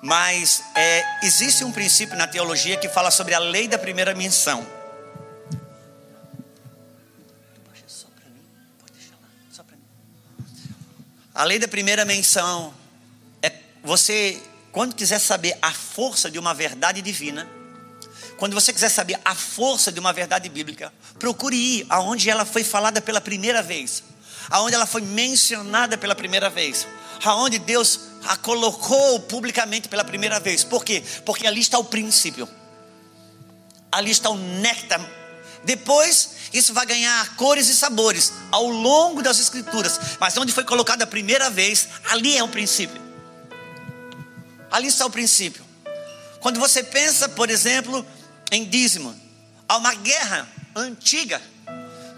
Mas 0.02 0.64
é, 0.74 1.04
existe 1.26 1.64
um 1.64 1.72
princípio 1.72 2.16
na 2.16 2.26
teologia 2.26 2.78
que 2.78 2.88
fala 2.88 3.12
sobre 3.12 3.34
a 3.34 3.40
lei 3.40 3.68
da 3.68 3.78
primeira 3.78 4.16
menção. 4.16 4.66
A 11.36 11.44
lei 11.44 11.60
da 11.60 11.68
primeira 11.68 12.04
menção 12.04 12.74
é 13.44 13.52
você, 13.84 14.42
quando 14.72 14.96
quiser 14.96 15.20
saber 15.20 15.56
a 15.62 15.72
força 15.72 16.32
de 16.32 16.40
uma 16.40 16.54
verdade 16.54 17.00
divina, 17.02 17.48
quando 18.38 18.54
você 18.54 18.72
quiser 18.72 18.90
saber 18.90 19.20
a 19.26 19.34
força 19.34 19.92
de 19.92 20.00
uma 20.00 20.14
verdade 20.14 20.48
bíblica, 20.48 20.94
procure 21.20 21.56
ir 21.56 21.86
aonde 21.90 22.30
ela 22.30 22.46
foi 22.46 22.64
falada 22.64 23.02
pela 23.02 23.20
primeira 23.20 23.64
vez, 23.64 24.04
aonde 24.50 24.76
ela 24.76 24.86
foi 24.86 25.02
mencionada 25.02 25.98
pela 25.98 26.16
primeira 26.16 26.50
vez, 26.50 26.88
aonde 27.26 27.58
Deus 27.58 28.00
a 28.26 28.38
colocou 28.38 29.20
publicamente 29.22 29.90
pela 29.90 30.04
primeira 30.04 30.40
vez. 30.40 30.64
Por 30.64 30.86
quê? 30.86 31.04
Porque 31.26 31.48
ali 31.48 31.62
está 31.62 31.80
o 31.80 31.84
princípio. 31.84 32.48
Ali 33.92 34.12
está 34.12 34.30
o 34.30 34.38
néctar. 34.38 35.02
Depois 35.64 36.30
isso 36.54 36.74
vai 36.74 36.86
ganhar 36.86 37.36
cores 37.36 37.68
e 37.70 37.76
sabores 37.76 38.32
ao 38.52 38.68
longo 38.68 39.22
das 39.22 39.40
escrituras, 39.40 40.00
mas 40.20 40.38
onde 40.38 40.54
foi 40.54 40.64
colocado 40.64 41.02
a 41.02 41.08
primeira 41.08 41.50
vez, 41.50 41.90
ali 42.10 42.38
é 42.38 42.44
o 42.44 42.48
princípio. 42.48 43.02
Ali 44.70 44.88
está 44.88 45.06
o 45.06 45.10
princípio. 45.10 45.66
Quando 46.40 46.60
você 46.60 46.84
pensa, 46.84 47.28
por 47.28 47.50
exemplo, 47.50 48.06
em 48.52 48.66
dízimo, 48.66 49.16
há 49.68 49.78
uma 49.78 49.94
guerra 49.94 50.48
antiga 50.76 51.42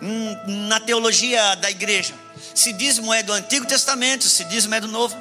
hum, 0.02 0.68
na 0.68 0.80
teologia 0.80 1.56
da 1.56 1.70
igreja. 1.72 2.14
Se 2.54 2.74
dízimo 2.74 3.14
é 3.14 3.24
do 3.24 3.34
Antigo 3.34 3.66
Testamento, 3.66 4.28
se 4.28 4.44
dízimo 4.46 4.76
é 4.76 4.82
do 4.82 4.88
Novo, 4.88 5.18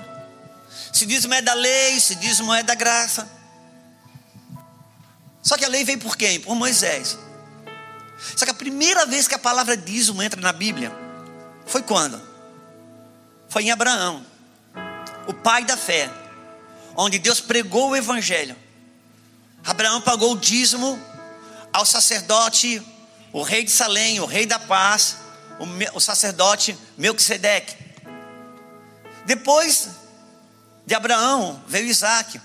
se 0.93 1.07
dízimo 1.07 1.35
é 1.35 1.43
da 1.43 1.55
lei, 1.55 1.99
se 2.01 2.15
dízimo 2.15 2.53
é 2.53 2.63
da 2.63 2.75
graça. 2.75 3.29
Só 5.43 5.57
que 5.57 5.65
a 5.65 5.69
lei 5.69 5.85
veio 5.85 5.99
por 5.99 6.17
quem? 6.17 6.41
Por 6.41 6.55
Moisés. 6.55 7.19
Só 8.37 8.45
que 8.45 8.51
a 8.51 8.55
primeira 8.55 9.07
vez 9.07 9.29
que 9.29 9.35
a 9.35 9.39
palavra 9.39 9.77
dízimo 9.77 10.23
entra 10.23 10.41
na 10.41 10.53
Bíblia 10.53 10.93
foi 11.67 11.83
quando? 11.83 12.21
Foi 13.49 13.63
em 13.63 13.71
Abraão, 13.71 14.25
o 15.27 15.33
pai 15.33 15.65
da 15.65 15.77
fé, 15.77 16.11
onde 16.95 17.19
Deus 17.19 17.41
pregou 17.41 17.91
o 17.91 17.97
evangelho. 17.97 18.57
Abraão 19.69 20.01
pagou 20.01 20.33
o 20.33 20.39
dízimo 20.39 20.99
ao 21.71 21.85
sacerdote, 21.85 22.83
o 23.35 23.43
rei 23.43 23.63
de 23.63 23.71
Salém, 23.71 24.19
o 24.19 24.25
rei 24.25 24.47
da 24.47 24.59
paz, 24.59 25.19
o, 25.61 25.99
o 25.99 26.01
sacerdote 26.01 26.75
Melquisedeque. 26.97 27.77
Depois 29.27 29.91
de 30.87 30.95
Abraão 30.95 31.63
veio 31.69 31.87
Isaac. 31.87 32.41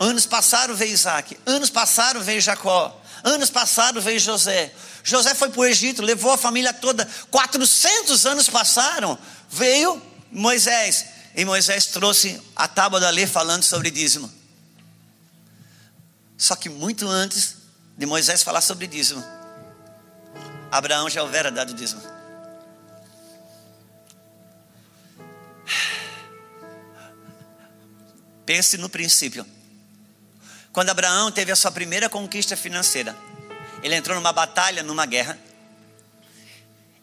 Anos 0.00 0.24
passaram 0.24 0.74
veio 0.74 0.94
Isaac. 0.94 1.38
Anos 1.44 1.68
passaram 1.68 2.22
veio 2.22 2.40
Jacó. 2.40 2.98
Anos 3.22 3.50
passaram 3.50 4.00
veio 4.00 4.18
José. 4.18 4.72
José 5.02 5.34
foi 5.34 5.50
para 5.50 5.60
o 5.60 5.66
Egito, 5.66 6.00
levou 6.00 6.32
a 6.32 6.38
família 6.38 6.72
toda. 6.72 7.06
400 7.30 8.24
anos 8.24 8.48
passaram, 8.48 9.18
veio 9.50 10.00
Moisés. 10.32 11.04
E 11.36 11.44
Moisés 11.44 11.84
trouxe 11.84 12.40
a 12.56 12.66
tábua 12.66 12.98
da 12.98 13.10
lei 13.10 13.26
falando 13.26 13.62
sobre 13.62 13.90
dízimo. 13.90 14.43
Só 16.36 16.56
que 16.56 16.68
muito 16.68 17.08
antes 17.08 17.56
de 17.96 18.06
Moisés 18.06 18.42
falar 18.42 18.60
sobre 18.60 18.86
dízimo, 18.86 19.24
Abraão 20.70 21.08
já 21.08 21.22
houvera 21.22 21.50
dado 21.50 21.72
dízimo. 21.72 22.02
Pense 28.44 28.76
no 28.76 28.88
princípio. 28.88 29.46
Quando 30.72 30.90
Abraão 30.90 31.30
teve 31.30 31.52
a 31.52 31.56
sua 31.56 31.70
primeira 31.70 32.08
conquista 32.08 32.56
financeira, 32.56 33.16
ele 33.82 33.94
entrou 33.94 34.16
numa 34.16 34.32
batalha, 34.32 34.82
numa 34.82 35.06
guerra, 35.06 35.38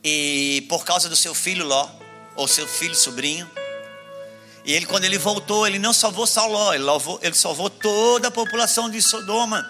e 0.04 0.65
por 0.67 0.84
causa 0.84 1.08
do 1.08 1.15
seu 1.15 1.34
filho 1.34 1.65
Ló, 1.65 1.89
ou 2.36 2.48
seu 2.48 2.67
filho 2.67 2.96
sobrinho, 2.96 3.50
E 4.63 4.74
ele, 4.74 4.86
quando 4.86 5.06
ele 5.06 5.17
voltou, 5.17 5.65
ele 5.65 5.80
não 5.80 5.93
salvou 5.93 6.28
Sauló, 6.28 6.74
ele 6.74 6.86
salvou, 6.86 7.19
ele 7.21 7.36
salvou 7.36 7.69
toda 7.69 8.28
a 8.28 8.32
população 8.32 8.89
de 8.89 9.02
Sodoma. 9.02 9.67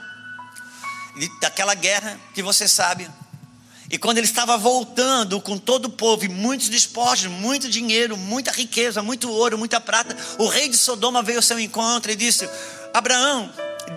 daquela 1.40 1.74
guerra 1.74 2.20
que 2.34 2.42
você 2.42 2.68
sabe. 2.68 3.10
E 3.90 3.98
quando 3.98 4.18
ele 4.18 4.28
estava 4.28 4.58
voltando 4.58 5.42
com 5.42 5.58
todo 5.58 5.86
o 5.86 5.90
povo, 5.90 6.24
e 6.24 6.30
muitos 6.30 6.70
despojos, 6.70 7.30
muito 7.30 7.70
dinheiro, 7.70 8.16
muita 8.16 8.50
riqueza, 8.50 9.04
muito 9.04 9.30
ouro, 9.30 9.58
muita 9.58 9.82
prata, 9.82 10.16
o 10.38 10.48
rei 10.48 10.70
de 10.70 10.78
Sodoma 10.78 11.22
veio 11.22 11.40
ao 11.40 11.44
seu 11.44 11.60
encontro 11.60 12.10
e 12.10 12.16
disse: 12.16 12.50
Abraão, 12.94 13.52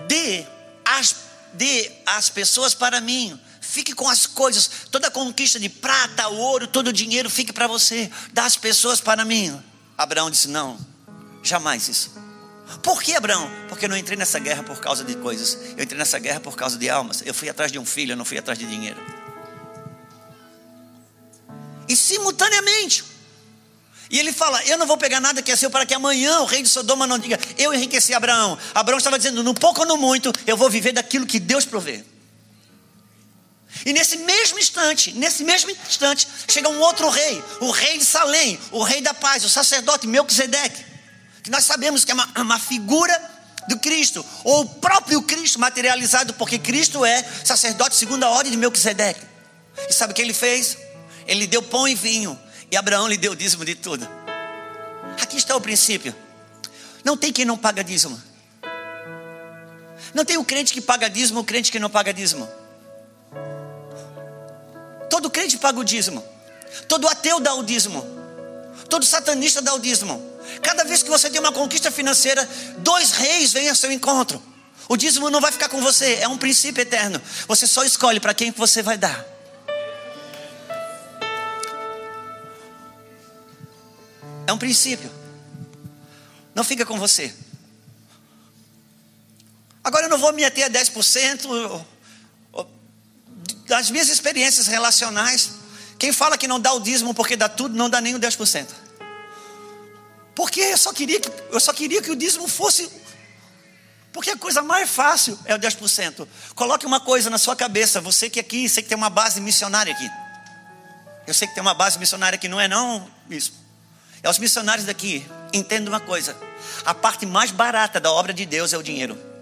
dê 0.07 0.45
as, 0.83 1.15
dê 1.53 1.91
as 2.05 2.29
pessoas 2.29 2.73
para 2.73 2.99
mim. 2.99 3.39
Fique 3.61 3.93
com 3.93 4.09
as 4.09 4.25
coisas, 4.25 4.69
toda 4.91 5.07
a 5.07 5.11
conquista 5.11 5.59
de 5.59 5.69
prata, 5.69 6.27
ouro, 6.27 6.67
todo 6.67 6.89
o 6.89 6.93
dinheiro, 6.93 7.29
fique 7.29 7.51
para 7.51 7.67
você. 7.67 8.11
Dá 8.33 8.45
as 8.45 8.57
pessoas 8.57 8.99
para 8.99 9.23
mim. 9.23 9.57
Abraão 9.97 10.29
disse: 10.29 10.47
Não, 10.47 10.77
jamais 11.43 11.87
isso. 11.87 12.11
Por 12.81 13.01
que, 13.01 13.15
Abraão? 13.15 13.49
Porque 13.69 13.85
eu 13.85 13.89
não 13.89 13.97
entrei 13.97 14.17
nessa 14.17 14.39
guerra 14.39 14.63
por 14.63 14.79
causa 14.79 15.03
de 15.03 15.15
coisas. 15.15 15.57
Eu 15.77 15.83
entrei 15.83 15.97
nessa 15.97 16.17
guerra 16.17 16.39
por 16.39 16.55
causa 16.55 16.77
de 16.77 16.89
almas. 16.89 17.21
Eu 17.25 17.33
fui 17.33 17.47
atrás 17.49 17.71
de 17.71 17.77
um 17.77 17.85
filho, 17.85 18.13
eu 18.13 18.17
não 18.17 18.25
fui 18.25 18.37
atrás 18.37 18.57
de 18.57 18.65
dinheiro. 18.65 18.99
E 21.87 21.95
simultaneamente, 21.95 23.03
e 24.09 24.19
ele 24.19 24.31
fala: 24.31 24.63
Eu 24.65 24.77
não 24.77 24.87
vou 24.87 24.97
pegar 24.97 25.19
nada 25.19 25.41
que 25.41 25.51
é 25.51 25.55
seu 25.55 25.69
para 25.69 25.85
que 25.85 25.93
amanhã 25.93 26.39
o 26.39 26.45
rei 26.45 26.61
de 26.61 26.69
Sodoma 26.69 27.07
não 27.07 27.17
diga, 27.17 27.39
Eu 27.57 27.73
enriqueci 27.73 28.13
Abraão. 28.13 28.57
Abraão 28.73 28.97
estava 28.97 29.17
dizendo: 29.17 29.43
No 29.43 29.53
pouco 29.53 29.81
ou 29.81 29.87
no 29.87 29.97
muito, 29.97 30.31
eu 30.45 30.57
vou 30.57 30.69
viver 30.69 30.91
daquilo 30.91 31.25
que 31.25 31.39
Deus 31.39 31.65
provê. 31.65 32.03
E 33.83 33.91
nesse 33.91 34.17
mesmo 34.17 34.59
instante, 34.59 35.11
nesse 35.13 35.43
mesmo 35.43 35.71
instante, 35.71 36.27
chega 36.47 36.69
um 36.69 36.79
outro 36.79 37.09
rei, 37.09 37.43
o 37.59 37.71
rei 37.71 37.97
de 37.97 38.05
Salém, 38.05 38.59
o 38.71 38.83
rei 38.83 39.01
da 39.01 39.13
paz, 39.13 39.43
o 39.43 39.49
sacerdote 39.49 40.07
Melquisedeque, 40.07 40.85
que 41.43 41.49
nós 41.49 41.65
sabemos 41.65 42.05
que 42.05 42.11
é 42.11 42.13
uma, 42.13 42.29
uma 42.37 42.59
figura 42.59 43.19
do 43.67 43.77
Cristo, 43.79 44.25
ou 44.43 44.61
o 44.61 44.69
próprio 44.75 45.21
Cristo 45.23 45.59
materializado, 45.59 46.33
porque 46.35 46.57
Cristo 46.57 47.03
é 47.03 47.23
sacerdote 47.43 47.95
segundo 47.95 48.23
a 48.23 48.29
ordem 48.29 48.51
de 48.51 48.57
Melquisedeque. 48.57 49.21
E 49.89 49.93
sabe 49.93 50.13
o 50.13 50.15
que 50.15 50.21
ele 50.21 50.33
fez? 50.33 50.77
Ele 51.27 51.47
deu 51.47 51.61
pão 51.61 51.87
e 51.87 51.95
vinho, 51.95 52.39
e 52.71 52.77
Abraão 52.77 53.07
lhe 53.07 53.17
deu 53.17 53.35
dízimo 53.35 53.65
de 53.65 53.75
tudo. 53.75 54.07
Aqui 55.21 55.37
está 55.37 55.55
o 55.55 55.61
princípio. 55.61 56.15
Não 57.03 57.17
tem 57.17 57.31
quem 57.31 57.45
não 57.45 57.57
paga 57.57 57.83
dízimo. 57.83 58.21
Não 60.13 60.23
tem 60.23 60.37
o 60.37 60.45
crente 60.45 60.73
que 60.73 60.81
paga 60.81 61.09
dízimo, 61.09 61.41
o 61.41 61.43
crente 61.43 61.71
que 61.71 61.79
não 61.79 61.89
paga 61.89 62.13
dízimo. 62.13 62.47
Todo 65.09 65.29
crente 65.29 65.57
paga 65.57 65.79
o 65.79 65.83
dízimo. 65.83 66.23
Todo 66.87 67.07
ateu 67.07 67.39
dá 67.39 67.53
o 67.53 67.63
dízimo. 67.63 68.05
Todo 68.89 69.05
satanista 69.05 69.61
dá 69.61 69.73
o 69.73 69.79
dízimo. 69.79 70.21
Cada 70.61 70.83
vez 70.83 71.01
que 71.01 71.09
você 71.09 71.29
tem 71.29 71.39
uma 71.39 71.51
conquista 71.51 71.89
financeira, 71.91 72.47
dois 72.79 73.11
reis 73.11 73.53
vêm 73.53 73.69
ao 73.69 73.75
seu 73.75 73.91
encontro. 73.91 74.41
O 74.87 74.95
dízimo 74.95 75.29
não 75.29 75.41
vai 75.41 75.51
ficar 75.51 75.69
com 75.69 75.81
você, 75.81 76.15
é 76.21 76.27
um 76.27 76.37
princípio 76.37 76.81
eterno. 76.81 77.21
Você 77.47 77.65
só 77.65 77.83
escolhe 77.83 78.19
para 78.19 78.33
quem 78.33 78.51
você 78.51 78.83
vai 78.83 78.97
dar. 78.97 79.25
É 84.47 84.53
um 84.53 84.57
princípio. 84.57 85.09
Não 86.53 86.63
fica 86.63 86.85
com 86.85 86.99
você. 86.99 87.33
Agora 89.83 90.05
eu 90.05 90.09
não 90.09 90.17
vou 90.17 90.33
me 90.33 90.43
ater 90.45 90.65
a 90.65 90.69
10% 90.69 91.85
das 93.67 93.89
minhas 93.89 94.09
experiências 94.09 94.67
relacionais, 94.67 95.51
quem 95.97 96.11
fala 96.11 96.37
que 96.37 96.47
não 96.47 96.59
dá 96.59 96.73
o 96.73 96.79
dízimo 96.79 97.13
porque 97.13 97.35
dá 97.35 97.49
tudo, 97.49 97.75
não 97.75 97.89
dá 97.89 97.99
nem 97.99 98.15
o 98.15 98.19
10%. 98.19 98.67
Porque 100.35 100.59
eu 100.59 100.77
só 100.77 100.91
queria 100.91 101.19
que, 101.19 101.31
eu 101.51 101.59
só 101.59 101.73
queria 101.73 102.01
que 102.01 102.11
o 102.11 102.15
dízimo 102.15 102.47
fosse. 102.47 102.89
Porque 104.11 104.29
a 104.29 104.37
coisa 104.37 104.61
mais 104.61 104.89
fácil 104.89 105.37
é 105.45 105.55
o 105.55 105.59
10%. 105.59 106.27
Coloque 106.53 106.85
uma 106.85 106.99
coisa 106.99 107.29
na 107.29 107.37
sua 107.37 107.55
cabeça, 107.55 108.01
você 108.01 108.29
que 108.29 108.39
aqui, 108.39 108.67
sei 108.67 108.83
que 108.83 108.89
tem 108.89 108.97
uma 108.97 109.09
base 109.09 109.39
missionária 109.41 109.93
aqui. 109.93 110.09
Eu 111.25 111.33
sei 111.33 111.47
que 111.47 111.53
tem 111.53 111.61
uma 111.61 111.73
base 111.73 111.97
missionária 111.97 112.35
aqui, 112.35 112.47
não 112.47 112.59
é 112.59 112.67
não, 112.67 113.09
isso. 113.29 113.53
É 114.21 114.29
os 114.29 114.37
missionários 114.37 114.85
daqui. 114.85 115.25
Entenda 115.53 115.89
uma 115.89 115.99
coisa: 115.99 116.35
a 116.85 116.93
parte 116.93 117.25
mais 117.25 117.51
barata 117.51 117.99
da 117.99 118.11
obra 118.11 118.33
de 118.33 118.45
Deus 118.45 118.73
é 118.73 118.77
o 118.77 118.83
dinheiro. 118.83 119.34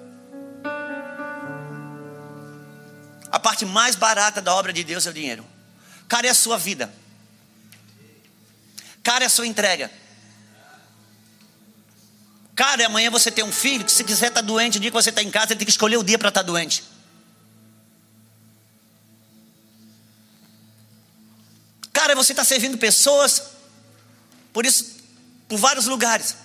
A 3.34 3.40
parte 3.40 3.66
mais 3.66 3.96
barata 3.96 4.40
da 4.40 4.54
obra 4.54 4.72
de 4.72 4.84
Deus 4.84 5.08
é 5.08 5.10
o 5.10 5.14
dinheiro. 5.14 5.44
Cara, 6.08 6.28
é 6.28 6.30
a 6.30 6.36
sua 6.36 6.56
vida. 6.56 6.94
Cara, 9.02 9.24
é 9.24 9.28
a 9.28 9.30
sua 9.30 9.48
entrega. 9.48 9.90
Cara, 12.56 12.86
amanhã 12.86 13.10
você 13.10 13.32
tem 13.32 13.44
um 13.44 13.52
filho 13.52 13.84
que 13.84 13.92
se 13.92 14.04
quiser 14.04 14.28
estar 14.28 14.42
tá 14.42 14.46
doente, 14.46 14.78
o 14.78 14.80
dia 14.80 14.92
que 14.92 14.96
você 14.96 15.10
está 15.10 15.24
em 15.24 15.32
casa, 15.32 15.54
ele 15.54 15.58
tem 15.58 15.66
que 15.66 15.72
escolher 15.72 15.98
o 15.98 16.04
dia 16.04 16.20
para 16.20 16.30
estar 16.30 16.42
tá 16.42 16.46
doente. 16.46 16.84
Cara, 21.92 22.14
você 22.14 22.34
está 22.34 22.44
servindo 22.44 22.78
pessoas, 22.78 23.42
por 24.54 24.64
isso, 24.64 24.98
por 25.48 25.58
vários 25.58 25.88
lugares. 25.88 26.38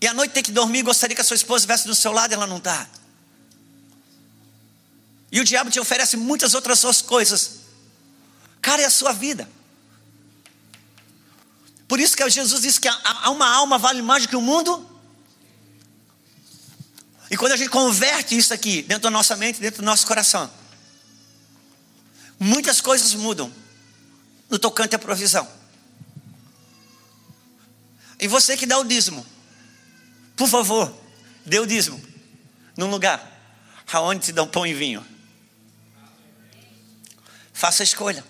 E 0.00 0.06
à 0.06 0.14
noite 0.14 0.32
tem 0.32 0.42
que 0.42 0.52
dormir, 0.52 0.80
gostaria 0.84 1.14
que 1.14 1.20
a 1.20 1.24
sua 1.24 1.36
esposa 1.36 1.64
estivesse 1.64 1.86
do 1.86 1.94
seu 1.94 2.12
lado, 2.12 2.32
ela 2.32 2.46
não 2.46 2.56
está. 2.56 2.88
E 5.30 5.40
o 5.40 5.44
diabo 5.44 5.70
te 5.70 5.80
oferece 5.80 6.16
muitas 6.16 6.54
outras 6.54 7.02
coisas. 7.02 7.60
Cara, 8.60 8.82
é 8.82 8.86
a 8.86 8.90
sua 8.90 9.12
vida. 9.12 9.48
Por 11.88 12.00
isso 12.00 12.16
que 12.16 12.28
Jesus 12.28 12.62
disse 12.62 12.80
que 12.80 12.88
uma 13.28 13.48
alma 13.48 13.78
vale 13.78 14.02
mais 14.02 14.24
do 14.24 14.28
que 14.28 14.36
o 14.36 14.40
mundo. 14.40 14.88
E 17.30 17.36
quando 17.36 17.52
a 17.52 17.56
gente 17.56 17.70
converte 17.70 18.36
isso 18.36 18.52
aqui 18.52 18.82
dentro 18.82 19.04
da 19.04 19.10
nossa 19.10 19.36
mente, 19.36 19.60
dentro 19.60 19.82
do 19.82 19.84
nosso 19.84 20.06
coração, 20.06 20.50
muitas 22.38 22.80
coisas 22.80 23.14
mudam 23.14 23.52
no 24.48 24.58
tocante 24.58 24.94
à 24.94 24.98
provisão. 24.98 25.48
E 28.18 28.28
você 28.28 28.56
que 28.56 28.66
dá 28.66 28.78
o 28.78 28.84
dízimo, 28.84 29.26
por 30.36 30.48
favor, 30.48 30.92
dê 31.44 31.58
o 31.58 31.66
dízimo 31.66 32.00
num 32.76 32.90
lugar 32.90 33.32
aonde 33.92 34.26
te 34.26 34.32
dão 34.32 34.46
pão 34.46 34.66
e 34.66 34.74
vinho. 34.74 35.15
Faça 37.56 37.82
a 37.82 37.84
escolha. 37.84 38.22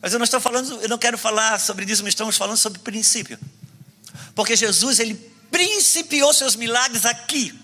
Mas 0.00 0.14
eu 0.14 0.18
não 0.18 0.24
estou 0.24 0.40
falando, 0.40 0.80
eu 0.80 0.88
não 0.88 0.96
quero 0.96 1.18
falar 1.18 1.60
sobre 1.60 1.84
dízimo, 1.84 2.08
estamos 2.08 2.38
falando 2.38 2.56
sobre 2.56 2.78
princípio. 2.78 3.38
Porque 4.34 4.56
Jesus, 4.56 4.98
ele 4.98 5.14
principiou 5.50 6.32
seus 6.32 6.56
milagres 6.56 7.04
aqui. 7.04 7.54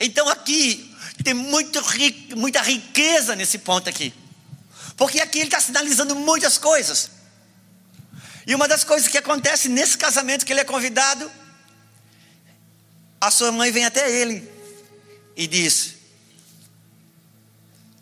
Então 0.00 0.28
aqui 0.28 0.92
tem 1.22 1.34
muito, 1.34 1.80
muita 2.36 2.62
riqueza 2.62 3.36
nesse 3.36 3.58
ponto 3.58 3.88
aqui. 3.88 4.12
Porque 4.96 5.20
aqui 5.20 5.38
ele 5.38 5.46
está 5.46 5.60
sinalizando 5.60 6.16
muitas 6.16 6.58
coisas. 6.58 7.08
E 8.48 8.56
uma 8.56 8.66
das 8.66 8.82
coisas 8.82 9.06
que 9.06 9.18
acontece 9.18 9.68
nesse 9.68 9.96
casamento 9.96 10.44
que 10.44 10.52
ele 10.52 10.62
é 10.62 10.64
convidado, 10.64 11.30
a 13.20 13.30
sua 13.30 13.52
mãe 13.52 13.70
vem 13.70 13.84
até 13.84 14.10
ele 14.10 14.50
e 15.36 15.46
diz: 15.46 15.94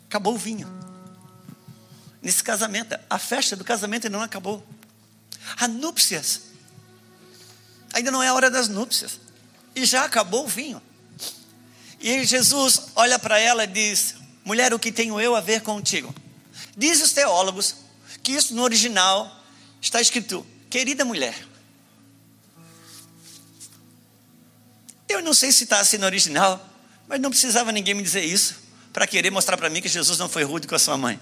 Acabou 0.07 0.33
o 0.33 0.37
vinho 0.37 0.82
nesse 2.23 2.41
casamento. 2.41 2.97
A 3.09 3.19
festa 3.19 3.55
do 3.55 3.63
casamento 3.63 4.07
ainda 4.07 4.17
não 4.17 4.23
acabou. 4.23 4.65
A 5.57 5.67
núpcias. 5.67 6.41
Ainda 7.93 8.09
não 8.09 8.23
é 8.23 8.29
a 8.29 8.33
hora 8.33 8.49
das 8.49 8.69
núpcias. 8.69 9.19
E 9.75 9.85
já 9.85 10.05
acabou 10.05 10.45
o 10.45 10.47
vinho. 10.47 10.81
E 11.99 12.23
Jesus 12.25 12.87
olha 12.95 13.19
para 13.19 13.37
ela 13.37 13.65
e 13.65 13.67
diz: 13.67 14.15
Mulher, 14.43 14.73
o 14.73 14.79
que 14.79 14.91
tenho 14.91 15.19
eu 15.19 15.35
a 15.35 15.41
ver 15.41 15.61
contigo? 15.61 16.13
Diz 16.75 17.01
os 17.01 17.11
teólogos 17.11 17.75
que 18.23 18.31
isso 18.31 18.55
no 18.55 18.63
original 18.63 19.43
está 19.81 19.99
escrito: 20.01 20.45
Querida 20.69 21.03
mulher. 21.03 21.47
Eu 25.07 25.21
não 25.21 25.33
sei 25.33 25.51
se 25.51 25.65
está 25.65 25.79
assim 25.79 25.97
no 25.97 26.05
original, 26.05 26.67
mas 27.07 27.19
não 27.19 27.29
precisava 27.29 27.71
ninguém 27.71 27.93
me 27.93 28.01
dizer 28.01 28.23
isso 28.23 28.63
para 28.91 29.05
querer 29.05 29.31
mostrar 29.31 29.57
para 29.57 29.69
mim 29.69 29.81
que 29.81 29.89
Jesus 29.89 30.17
não 30.17 30.29
foi 30.29 30.43
rude 30.43 30.67
com 30.67 30.75
a 30.75 30.79
sua 30.79 30.97
mãe. 30.97 31.19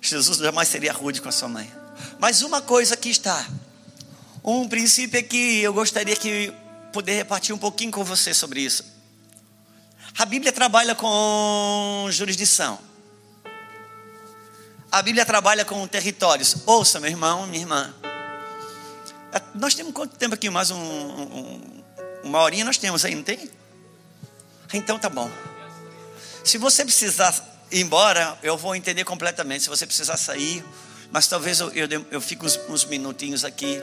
Jesus 0.00 0.38
jamais 0.38 0.68
seria 0.68 0.92
rude 0.92 1.20
com 1.20 1.28
a 1.28 1.32
sua 1.32 1.48
mãe. 1.48 1.72
Mas 2.18 2.42
uma 2.42 2.62
coisa 2.62 2.96
que 2.96 3.08
está, 3.08 3.46
um 4.44 4.68
princípio 4.68 5.18
é 5.18 5.22
que 5.22 5.60
eu 5.60 5.72
gostaria 5.72 6.16
que 6.16 6.52
poder 6.92 7.14
repartir 7.14 7.54
um 7.54 7.58
pouquinho 7.58 7.90
com 7.90 8.04
você 8.04 8.32
sobre 8.32 8.60
isso. 8.60 8.84
A 10.18 10.24
Bíblia 10.24 10.52
trabalha 10.52 10.94
com 10.94 12.06
jurisdição. 12.10 12.78
A 14.90 15.02
Bíblia 15.02 15.26
trabalha 15.26 15.64
com 15.64 15.86
territórios. 15.86 16.56
Ouça, 16.66 16.98
meu 16.98 17.10
irmão, 17.10 17.46
minha 17.46 17.62
irmã. 17.62 17.94
É, 19.32 19.42
nós 19.54 19.74
temos 19.74 19.92
quanto 19.92 20.16
tempo 20.16 20.34
aqui? 20.34 20.48
Mais 20.48 20.70
um, 20.70 20.78
um, 20.78 21.84
uma 22.24 22.40
horinha 22.40 22.64
nós 22.64 22.78
temos 22.78 23.04
aí, 23.04 23.14
não 23.14 23.22
tem? 23.22 23.50
Então 24.72 24.98
tá 24.98 25.08
bom. 25.08 25.30
Se 26.42 26.56
você 26.56 26.84
precisar 26.84 27.34
embora, 27.72 28.38
eu 28.42 28.56
vou 28.56 28.74
entender 28.74 29.04
completamente. 29.04 29.64
Se 29.64 29.68
você 29.68 29.86
precisar 29.86 30.16
sair, 30.16 30.64
Mas 31.10 31.26
talvez 31.26 31.60
eu, 31.60 31.70
eu, 31.70 32.06
eu 32.10 32.20
fique 32.20 32.44
uns, 32.44 32.58
uns 32.68 32.84
minutinhos 32.84 33.44
aqui. 33.44 33.82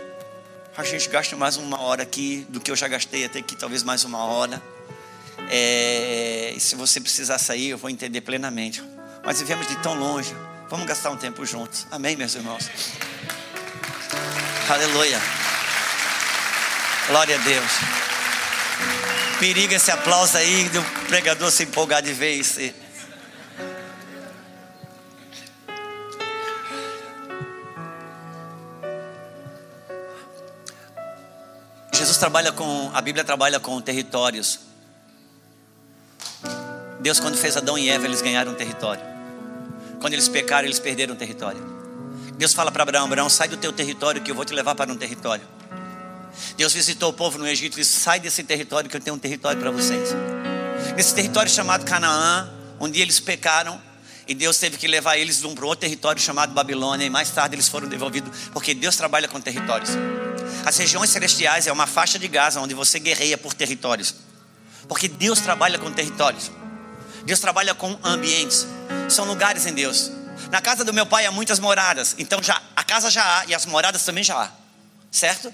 A 0.78 0.84
gente 0.84 1.10
gasta 1.10 1.36
mais 1.36 1.58
uma 1.58 1.82
hora 1.82 2.04
aqui 2.04 2.46
do 2.50 2.60
que 2.60 2.70
eu 2.70 2.76
já 2.76 2.88
gastei 2.88 3.26
até 3.26 3.40
aqui, 3.40 3.56
talvez 3.56 3.82
mais 3.82 4.04
uma 4.04 4.24
hora. 4.26 4.62
É, 5.50 6.56
se 6.60 6.76
você 6.76 7.00
precisar 7.00 7.40
sair, 7.40 7.70
eu 7.70 7.78
vou 7.78 7.90
entender 7.90 8.22
plenamente. 8.22 8.84
Mas 9.24 9.40
vivemos 9.40 9.68
de 9.68 9.76
tão 9.78 9.96
longe. 9.96 10.36
Vamos 10.70 10.86
gastar 10.86 11.10
um 11.10 11.18
tempo 11.18 11.46
juntos. 11.46 11.88
Amém, 11.90 12.16
meus 12.16 12.36
irmãos? 12.36 12.70
Aleluia. 14.70 15.20
Glória 17.08 17.36
a 17.36 17.40
Deus. 17.40 17.72
Periga 19.40 19.76
esse 19.76 19.92
aplauso 19.92 20.38
aí 20.38 20.70
do 20.70 20.84
pregador 21.08 21.52
se 21.52 21.64
empolgar 21.64 22.02
de 22.02 22.14
vez. 22.14 22.58
Jesus 31.96 32.18
trabalha 32.18 32.52
com, 32.52 32.92
a 32.94 33.02
Bíblia 33.02 33.24
trabalha 33.24 33.60
com 33.60 33.80
territórios. 33.80 34.60
Deus, 37.00 37.20
quando 37.20 37.38
fez 37.38 37.56
Adão 37.56 37.78
e 37.78 37.90
Eva, 37.90 38.06
eles 38.06 38.22
ganharam 38.22 38.52
um 38.52 38.56
território. 38.56 39.02
Quando 40.02 40.14
eles 40.14 40.28
pecaram, 40.28 40.68
eles 40.68 40.80
perderam 40.80 41.14
um 41.14 41.18
território. 41.18 41.64
Deus 42.38 42.54
fala 42.54 42.72
para 42.72 42.84
Abraão: 42.84 43.06
Abraão, 43.06 43.30
sai 43.30 43.48
do 43.48 43.56
teu 43.58 43.72
território 43.72 44.22
que 44.22 44.30
eu 44.30 44.36
vou 44.36 44.44
te 44.44 44.54
levar 44.54 44.76
para 44.76 44.92
um 44.92 44.98
território. 44.98 45.46
Deus 46.58 46.74
visitou 46.74 47.12
o 47.12 47.14
povo 47.14 47.38
no 47.38 47.48
Egito 47.48 47.78
e 47.78 47.82
disse: 47.82 48.00
sai 48.00 48.20
desse 48.20 48.44
território 48.44 48.90
que 48.90 48.98
eu 48.98 49.02
tenho 49.02 49.16
um 49.16 49.20
território 49.20 49.60
para 49.60 49.72
vocês. 49.72 50.10
Nesse 50.96 51.16
território 51.16 51.50
chamado 51.50 51.86
Canaã, 51.86 52.50
onde 52.80 53.02
eles 53.02 53.20
pecaram, 53.20 53.82
e 54.28 54.34
Deus 54.34 54.58
teve 54.58 54.78
que 54.78 54.88
levar 54.88 55.18
eles 55.18 55.40
para 55.40 55.48
um 55.48 55.66
outro 55.66 55.82
território 55.82 56.22
chamado 56.22 56.54
Babilônia, 56.54 57.06
e 57.06 57.10
mais 57.10 57.30
tarde 57.30 57.56
eles 57.56 57.68
foram 57.68 57.88
devolvidos, 57.88 58.50
porque 58.52 58.74
Deus 58.74 58.96
trabalha 58.96 59.28
com 59.28 59.40
territórios. 59.40 59.92
As 60.66 60.78
regiões 60.78 61.10
celestiais 61.10 61.68
é 61.68 61.72
uma 61.72 61.86
faixa 61.86 62.18
de 62.18 62.28
Gaza 62.28 62.60
onde 62.60 62.74
você 62.74 63.00
guerreia 63.00 63.38
por 63.38 63.54
territórios, 63.54 64.16
porque 64.88 65.08
Deus 65.08 65.40
trabalha 65.40 65.78
com 65.78 65.92
territórios. 65.92 66.52
Deus 67.24 67.40
trabalha 67.40 67.74
com 67.74 67.98
ambientes, 68.04 68.68
são 69.10 69.26
lugares 69.26 69.66
em 69.66 69.74
Deus. 69.74 70.12
Na 70.52 70.62
casa 70.62 70.84
do 70.84 70.94
meu 70.94 71.06
pai 71.06 71.26
há 71.26 71.32
muitas 71.32 71.60
moradas, 71.60 72.16
então 72.18 72.42
já 72.42 72.62
a 72.76 72.84
casa 72.84 73.10
já 73.10 73.40
há 73.40 73.46
e 73.46 73.56
as 73.56 73.66
moradas 73.66 74.04
também 74.04 74.24
já 74.24 74.44
há, 74.44 74.52
certo? 75.12 75.54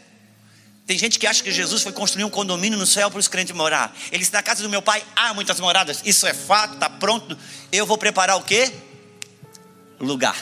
Tem 0.85 0.97
gente 0.97 1.19
que 1.19 1.27
acha 1.27 1.43
que 1.43 1.51
Jesus 1.51 1.83
foi 1.83 1.91
construir 1.91 2.23
um 2.23 2.29
condomínio 2.29 2.77
no 2.77 2.85
céu 2.85 3.09
para 3.09 3.19
os 3.19 3.27
crentes 3.27 3.55
morar. 3.55 3.95
Ele 4.11 4.19
disse: 4.19 4.33
na 4.33 4.43
casa 4.43 4.61
do 4.63 4.69
meu 4.69 4.81
pai 4.81 5.03
há 5.15 5.33
muitas 5.33 5.59
moradas, 5.59 6.01
isso 6.03 6.27
é 6.27 6.33
fato, 6.33 6.73
está 6.73 6.89
pronto. 6.89 7.37
Eu 7.71 7.85
vou 7.85 7.97
preparar 7.97 8.37
o 8.37 8.41
quê? 8.41 8.71
Lugar, 9.99 10.35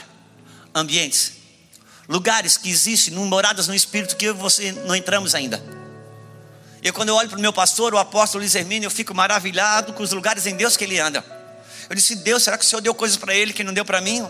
ambientes, 0.73 1.33
lugares 2.07 2.57
que 2.57 2.69
existem, 2.69 3.13
moradas 3.13 3.67
no 3.67 3.75
Espírito 3.75 4.15
que 4.15 4.25
eu 4.25 4.33
e 4.33 4.37
você 4.37 4.71
não 4.71 4.95
entramos 4.95 5.35
ainda. 5.35 5.61
Eu, 6.81 6.93
quando 6.93 7.09
eu 7.09 7.15
olho 7.15 7.27
para 7.27 7.37
o 7.37 7.41
meu 7.41 7.51
pastor, 7.51 7.93
o 7.93 7.97
apóstolo 7.97 8.41
Luiz 8.41 8.55
Hermínio, 8.55 8.87
eu 8.87 8.91
fico 8.91 9.13
maravilhado 9.13 9.91
com 9.91 10.01
os 10.01 10.13
lugares 10.13 10.45
em 10.45 10.55
Deus 10.55 10.77
que 10.77 10.85
ele 10.85 10.97
anda. 10.97 11.23
Eu 11.89 11.95
disse: 11.95 12.15
Deus, 12.15 12.43
será 12.43 12.57
que 12.57 12.63
o 12.63 12.67
Senhor 12.67 12.81
deu 12.81 12.95
coisas 12.95 13.17
para 13.17 13.35
ele 13.35 13.51
que 13.51 13.63
não 13.63 13.73
deu 13.73 13.83
para 13.83 13.99
mim? 13.99 14.25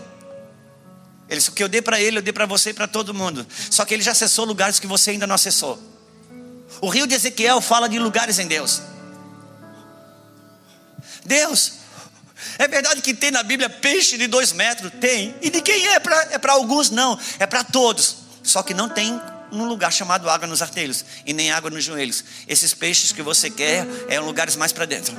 Ele 1.28 1.38
disse: 1.38 1.50
O 1.50 1.52
que 1.52 1.62
eu 1.62 1.68
dei 1.68 1.80
para 1.80 2.00
ele, 2.00 2.18
eu 2.18 2.22
dei 2.22 2.32
para 2.32 2.46
você 2.46 2.70
e 2.70 2.74
para 2.74 2.88
todo 2.88 3.14
mundo. 3.14 3.46
Só 3.70 3.84
que 3.84 3.94
ele 3.94 4.02
já 4.02 4.10
acessou 4.10 4.44
lugares 4.44 4.80
que 4.80 4.86
você 4.86 5.12
ainda 5.12 5.26
não 5.26 5.36
acessou. 5.36 5.80
O 6.80 6.88
rio 6.88 7.06
de 7.06 7.14
Ezequiel 7.14 7.60
fala 7.60 7.88
de 7.88 7.98
lugares 7.98 8.38
em 8.38 8.46
Deus. 8.46 8.82
Deus, 11.24 11.72
é 12.58 12.66
verdade 12.66 13.02
que 13.02 13.14
tem 13.14 13.30
na 13.30 13.42
Bíblia 13.42 13.68
peixe 13.68 14.16
de 14.16 14.26
dois 14.26 14.52
metros? 14.52 14.92
Tem. 15.00 15.34
E 15.40 15.50
de 15.50 15.60
quem 15.60 15.86
é? 15.88 15.94
É 16.30 16.38
para 16.38 16.52
alguns? 16.52 16.90
Não. 16.90 17.18
É 17.38 17.46
para 17.46 17.64
todos. 17.64 18.16
Só 18.42 18.62
que 18.62 18.74
não 18.74 18.88
tem 18.88 19.20
um 19.52 19.64
lugar 19.64 19.92
chamado 19.92 20.28
água 20.30 20.46
nos 20.46 20.62
artelhos 20.62 21.04
e 21.26 21.32
nem 21.32 21.50
água 21.50 21.70
nos 21.70 21.84
joelhos. 21.84 22.24
Esses 22.46 22.72
peixes 22.72 23.12
que 23.12 23.22
você 23.22 23.50
quer 23.50 23.86
é 24.08 24.16
em 24.16 24.20
lugares 24.20 24.56
mais 24.56 24.72
para 24.72 24.86
dentro. 24.86 25.14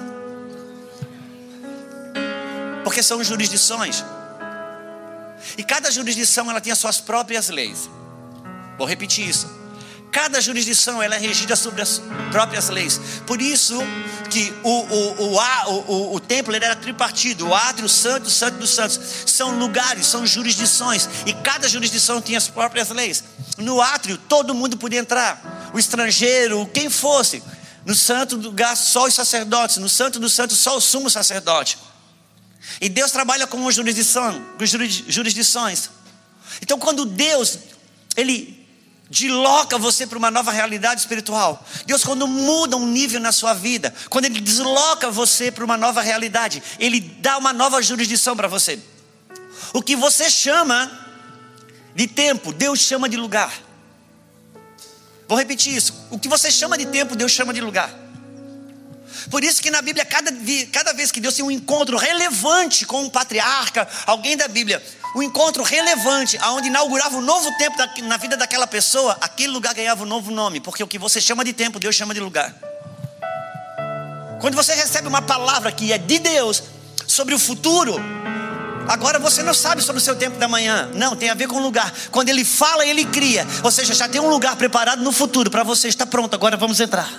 Porque 2.83 3.03
são 3.03 3.23
jurisdições. 3.23 4.03
E 5.57 5.63
cada 5.63 5.91
jurisdição 5.91 6.49
ela 6.49 6.61
tem 6.61 6.71
as 6.71 6.79
suas 6.79 6.99
próprias 6.99 7.49
leis. 7.49 7.89
Vou 8.77 8.87
repetir 8.87 9.27
isso. 9.27 9.60
Cada 10.11 10.41
jurisdição 10.41 11.01
ela 11.01 11.15
é 11.15 11.17
regida 11.17 11.55
sobre 11.55 11.81
as 11.81 12.01
próprias 12.31 12.67
leis. 12.67 12.99
Por 13.25 13.41
isso 13.41 13.77
que 14.29 14.53
o, 14.61 14.69
o, 14.69 15.35
o, 15.35 15.83
o, 15.87 16.15
o 16.15 16.19
templo 16.19 16.53
era 16.53 16.75
tripartido. 16.75 17.47
O 17.47 17.55
átrio, 17.55 17.85
o 17.85 17.89
santo, 17.89 18.27
o 18.27 18.29
santo 18.29 18.57
dos 18.57 18.71
santos. 18.71 18.99
São 19.25 19.57
lugares, 19.57 20.05
são 20.05 20.27
jurisdições. 20.27 21.07
E 21.25 21.33
cada 21.33 21.69
jurisdição 21.69 22.21
tinha 22.21 22.37
as 22.37 22.49
próprias 22.49 22.89
leis. 22.89 23.23
No 23.57 23.81
átrio, 23.81 24.17
todo 24.17 24.53
mundo 24.53 24.75
podia 24.75 24.99
entrar. 24.99 25.71
O 25.73 25.79
estrangeiro, 25.79 26.69
quem 26.73 26.89
fosse. 26.89 27.41
No 27.85 27.95
santo 27.95 28.35
lugar, 28.35 28.75
só 28.75 29.05
os 29.05 29.13
sacerdotes. 29.13 29.77
No 29.77 29.87
santo 29.87 30.19
dos 30.19 30.33
santos, 30.33 30.57
só 30.57 30.75
o 30.75 30.81
sumo 30.81 31.09
sacerdote. 31.09 31.77
E 32.81 32.89
Deus 32.89 33.11
trabalha 33.11 33.47
com 33.47 33.71
jurisdição, 33.71 34.43
com 34.57 34.65
jurisdições. 34.65 35.89
Então, 36.61 36.77
quando 36.77 37.05
Deus, 37.05 37.57
Ele 38.17 38.60
desloca 39.11 39.77
você 39.77 40.07
para 40.07 40.17
uma 40.17 40.31
nova 40.31 40.51
realidade 40.51 41.01
espiritual. 41.01 41.63
Deus, 41.85 42.01
quando 42.01 42.25
muda 42.25 42.77
um 42.77 42.87
nível 42.87 43.19
na 43.19 43.33
sua 43.33 43.53
vida, 43.53 43.93
quando 44.09 44.23
Ele 44.23 44.39
desloca 44.39 45.11
você 45.11 45.51
para 45.51 45.65
uma 45.65 45.75
nova 45.75 46.01
realidade, 46.01 46.63
Ele 46.79 47.01
dá 47.01 47.37
uma 47.37 47.51
nova 47.51 47.81
jurisdição 47.81 48.37
para 48.37 48.47
você. 48.47 48.79
O 49.73 49.81
que 49.81 49.97
você 49.97 50.29
chama 50.29 50.89
de 51.93 52.07
tempo, 52.07 52.53
Deus 52.53 52.79
chama 52.79 53.09
de 53.09 53.17
lugar. 53.17 53.51
Vou 55.27 55.37
repetir 55.37 55.75
isso. 55.75 55.93
O 56.09 56.17
que 56.17 56.29
você 56.29 56.49
chama 56.49 56.77
de 56.77 56.85
tempo, 56.85 57.13
Deus 57.13 57.33
chama 57.33 57.53
de 57.53 57.59
lugar. 57.59 57.93
Por 59.29 59.43
isso 59.43 59.61
que 59.61 59.71
na 59.71 59.81
Bíblia, 59.81 60.05
cada, 60.05 60.31
cada 60.71 60.93
vez 60.93 61.11
que 61.11 61.19
Deus 61.19 61.35
tem 61.35 61.43
um 61.43 61.51
encontro 61.51 61.97
relevante 61.97 62.85
com 62.85 63.03
um 63.03 63.09
patriarca, 63.09 63.87
alguém 64.05 64.37
da 64.37 64.47
Bíblia, 64.47 64.81
um 65.15 65.21
encontro 65.21 65.63
relevante, 65.63 66.37
aonde 66.41 66.67
inaugurava 66.67 67.17
um 67.17 67.21
novo 67.21 67.49
tempo 67.57 67.75
na 68.03 68.17
vida 68.17 68.37
daquela 68.37 68.65
pessoa, 68.65 69.17
aquele 69.21 69.51
lugar 69.51 69.73
ganhava 69.73 70.03
um 70.03 70.07
novo 70.07 70.31
nome, 70.31 70.59
porque 70.59 70.83
o 70.83 70.87
que 70.87 70.97
você 70.97 71.19
chama 71.19 71.43
de 71.43 71.53
tempo, 71.53 71.79
Deus 71.79 71.95
chama 71.95 72.13
de 72.13 72.19
lugar. 72.19 72.53
Quando 74.39 74.55
você 74.55 74.73
recebe 74.73 75.07
uma 75.07 75.21
palavra 75.21 75.71
que 75.71 75.93
é 75.93 75.97
de 75.97 76.17
Deus 76.17 76.63
sobre 77.05 77.35
o 77.35 77.39
futuro, 77.39 77.99
agora 78.87 79.19
você 79.19 79.43
não 79.43 79.53
sabe 79.53 79.81
sobre 79.81 80.01
o 80.01 80.03
seu 80.03 80.15
tempo 80.15 80.37
da 80.39 80.47
manhã, 80.47 80.89
não, 80.95 81.15
tem 81.15 81.29
a 81.29 81.33
ver 81.33 81.47
com 81.47 81.57
o 81.57 81.61
lugar. 81.61 81.93
Quando 82.09 82.29
Ele 82.29 82.43
fala, 82.43 82.85
Ele 82.85 83.05
cria, 83.05 83.45
ou 83.63 83.69
seja, 83.69 83.93
já 83.93 84.07
tem 84.07 84.21
um 84.21 84.29
lugar 84.29 84.55
preparado 84.55 85.03
no 85.03 85.11
futuro 85.11 85.51
para 85.51 85.63
você, 85.63 85.89
está 85.89 86.05
pronto, 86.05 86.33
agora 86.33 86.55
vamos 86.57 86.79
entrar. 86.79 87.11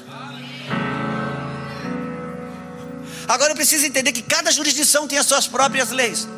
Agora 3.33 3.53
eu 3.53 3.57
preciso 3.57 3.87
entender 3.87 4.12
que 4.12 4.21
cada 4.21 4.51
jurisdição 4.51 5.09
tem 5.09 5.16
as 5.16 5.25
suas 5.25 5.47
próprias 5.47 5.90
leis. 5.90 6.29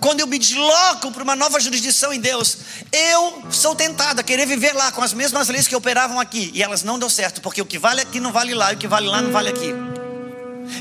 Quando 0.00 0.18
eu 0.18 0.26
me 0.26 0.36
desloco 0.36 1.12
para 1.12 1.22
uma 1.22 1.36
nova 1.36 1.60
jurisdição 1.60 2.12
em 2.12 2.18
Deus, 2.18 2.58
eu 2.90 3.44
sou 3.52 3.72
tentado 3.76 4.20
a 4.20 4.24
querer 4.24 4.44
viver 4.44 4.72
lá 4.72 4.90
com 4.90 5.00
as 5.00 5.12
mesmas 5.12 5.48
leis 5.48 5.68
que 5.68 5.76
operavam 5.76 6.18
aqui, 6.18 6.50
e 6.52 6.60
elas 6.60 6.82
não 6.82 6.98
dão 6.98 7.08
certo, 7.08 7.40
porque 7.40 7.62
o 7.62 7.64
que 7.64 7.78
vale 7.78 8.00
aqui 8.00 8.18
não 8.18 8.32
vale 8.32 8.52
lá, 8.52 8.72
e 8.72 8.74
o 8.74 8.78
que 8.78 8.88
vale 8.88 9.06
lá 9.06 9.22
não 9.22 9.30
vale 9.30 9.48
aqui. 9.48 9.72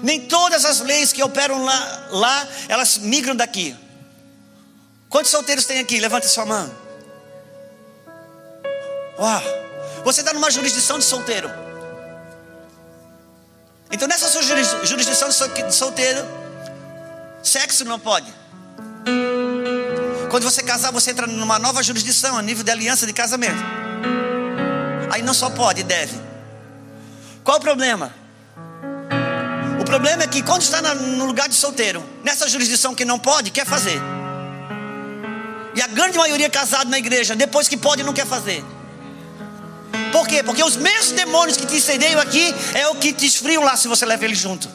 Nem 0.01 0.21
todas 0.21 0.65
as 0.65 0.79
leis 0.79 1.13
que 1.13 1.21
operam 1.21 1.63
lá, 1.63 2.07
lá 2.09 2.47
elas 2.67 2.97
migram 2.97 3.35
daqui. 3.35 3.75
Quantos 5.07 5.29
solteiros 5.29 5.65
tem 5.65 5.77
aqui? 5.77 5.99
Levante 5.99 6.27
sua 6.29 6.47
mão. 6.47 6.75
Uau! 9.19 9.43
Você 10.03 10.21
está 10.21 10.33
numa 10.33 10.49
jurisdição 10.49 10.97
de 10.97 11.05
solteiro. 11.05 11.62
Então, 13.93 14.08
nessa 14.08 14.27
sua 14.27 14.41
jurisdição 14.41 15.29
de 15.29 15.75
solteiro, 15.75 16.25
sexo 17.43 17.86
não 17.86 17.99
pode. 17.99 18.34
Quando 20.32 20.43
você 20.43 20.63
casar, 20.63 20.91
você 20.91 21.12
entra 21.12 21.27
numa 21.27 21.60
nova 21.60 21.84
jurisdição, 21.84 22.36
a 22.36 22.41
nível 22.41 22.63
de 22.63 22.71
aliança 22.71 23.06
de 23.06 23.13
casamento. 23.13 23.62
Aí 25.12 25.21
não 25.21 25.32
só 25.34 25.51
pode, 25.51 25.84
deve. 25.84 26.19
Qual 27.43 27.58
o 27.58 27.62
problema? 27.62 28.12
O 29.79 29.86
problema 29.86 30.23
é 30.23 30.27
que 30.27 30.41
quando 30.41 30.63
está 30.63 30.82
no 30.95 31.25
lugar 31.25 31.47
de 31.47 31.53
solteiro, 31.53 32.03
nessa 32.23 32.49
jurisdição 32.49 32.95
que 32.95 33.06
não 33.06 33.19
pode, 33.19 33.51
quer 33.51 33.67
fazer. 33.67 34.01
E 35.75 35.82
a 35.84 35.88
grande 35.88 36.17
maioria 36.17 36.47
é 36.47 36.49
casado 36.49 36.89
na 36.89 36.97
igreja, 36.97 37.36
depois 37.36 37.67
que 37.67 37.77
pode, 37.77 38.01
não 38.01 38.12
quer 38.12 38.25
fazer. 38.25 38.65
Por 40.12 40.27
quê? 40.27 40.43
Porque 40.43 40.63
os 40.63 40.75
mesmos 40.75 41.12
demônios 41.12 41.58
que 41.58 41.65
te 41.65 41.75
incendeiam 41.75 42.19
aqui 42.19 42.53
é 42.73 42.88
o 42.88 42.95
que 42.95 43.13
te 43.13 43.25
esfriam 43.25 43.63
lá 43.63 43.75
se 43.75 43.88
você 43.88 44.06
leva 44.06 44.25
eles 44.25 44.38
junto. 44.38 44.69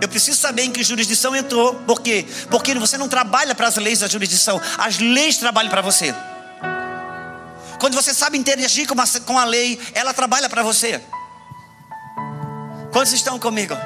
Eu 0.00 0.08
preciso 0.08 0.38
saber 0.38 0.62
em 0.62 0.70
que 0.70 0.82
jurisdição 0.82 1.34
entrou. 1.34 1.74
Por 1.74 2.00
quê? 2.00 2.24
Porque 2.50 2.74
você 2.74 2.96
não 2.96 3.08
trabalha 3.08 3.54
para 3.54 3.66
as 3.66 3.76
leis 3.76 4.00
da 4.00 4.06
jurisdição, 4.06 4.60
as 4.78 4.98
leis 4.98 5.38
trabalham 5.38 5.70
para 5.70 5.82
você. 5.82 6.14
Quando 7.80 7.94
você 7.94 8.12
sabe 8.12 8.38
interagir 8.38 8.86
com 8.86 8.94
com 9.24 9.38
a 9.38 9.44
lei, 9.44 9.78
ela 9.94 10.12
trabalha 10.12 10.48
para 10.48 10.62
você. 10.62 11.00
Quantos 12.92 13.12
estão 13.12 13.38
comigo? 13.38 13.76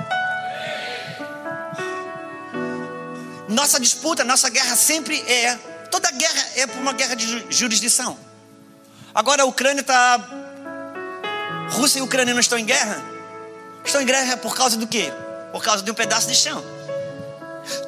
Nossa 3.49 3.79
disputa, 3.79 4.25
nossa 4.25 4.49
guerra 4.49 4.77
sempre 4.77 5.21
é. 5.21 5.72
Toda 5.93 6.11
guerra 6.11 6.49
é 6.57 6.67
por 6.67 6.79
uma 6.79 6.95
guerra 6.95 7.15
de 7.15 7.47
jurisdição. 7.51 8.19
Agora 9.15 9.43
a 9.43 9.45
Ucrânia 9.45 9.83
está. 9.83 10.19
Rússia 11.73 11.99
e 11.99 12.03
Ucrânia 12.03 12.33
não 12.33 12.41
estão 12.41 12.59
em 12.59 12.65
guerra? 12.65 12.99
Estão 13.85 14.01
em 14.01 14.07
guerra 14.07 14.39
por 14.39 14.57
causa 14.57 14.79
do 14.79 14.87
quê? 14.87 15.13
Por 15.53 15.63
causa 15.63 15.83
de 15.83 15.91
um 15.91 15.95
pedaço 15.95 16.29
de 16.29 16.35
chão. 16.35 16.65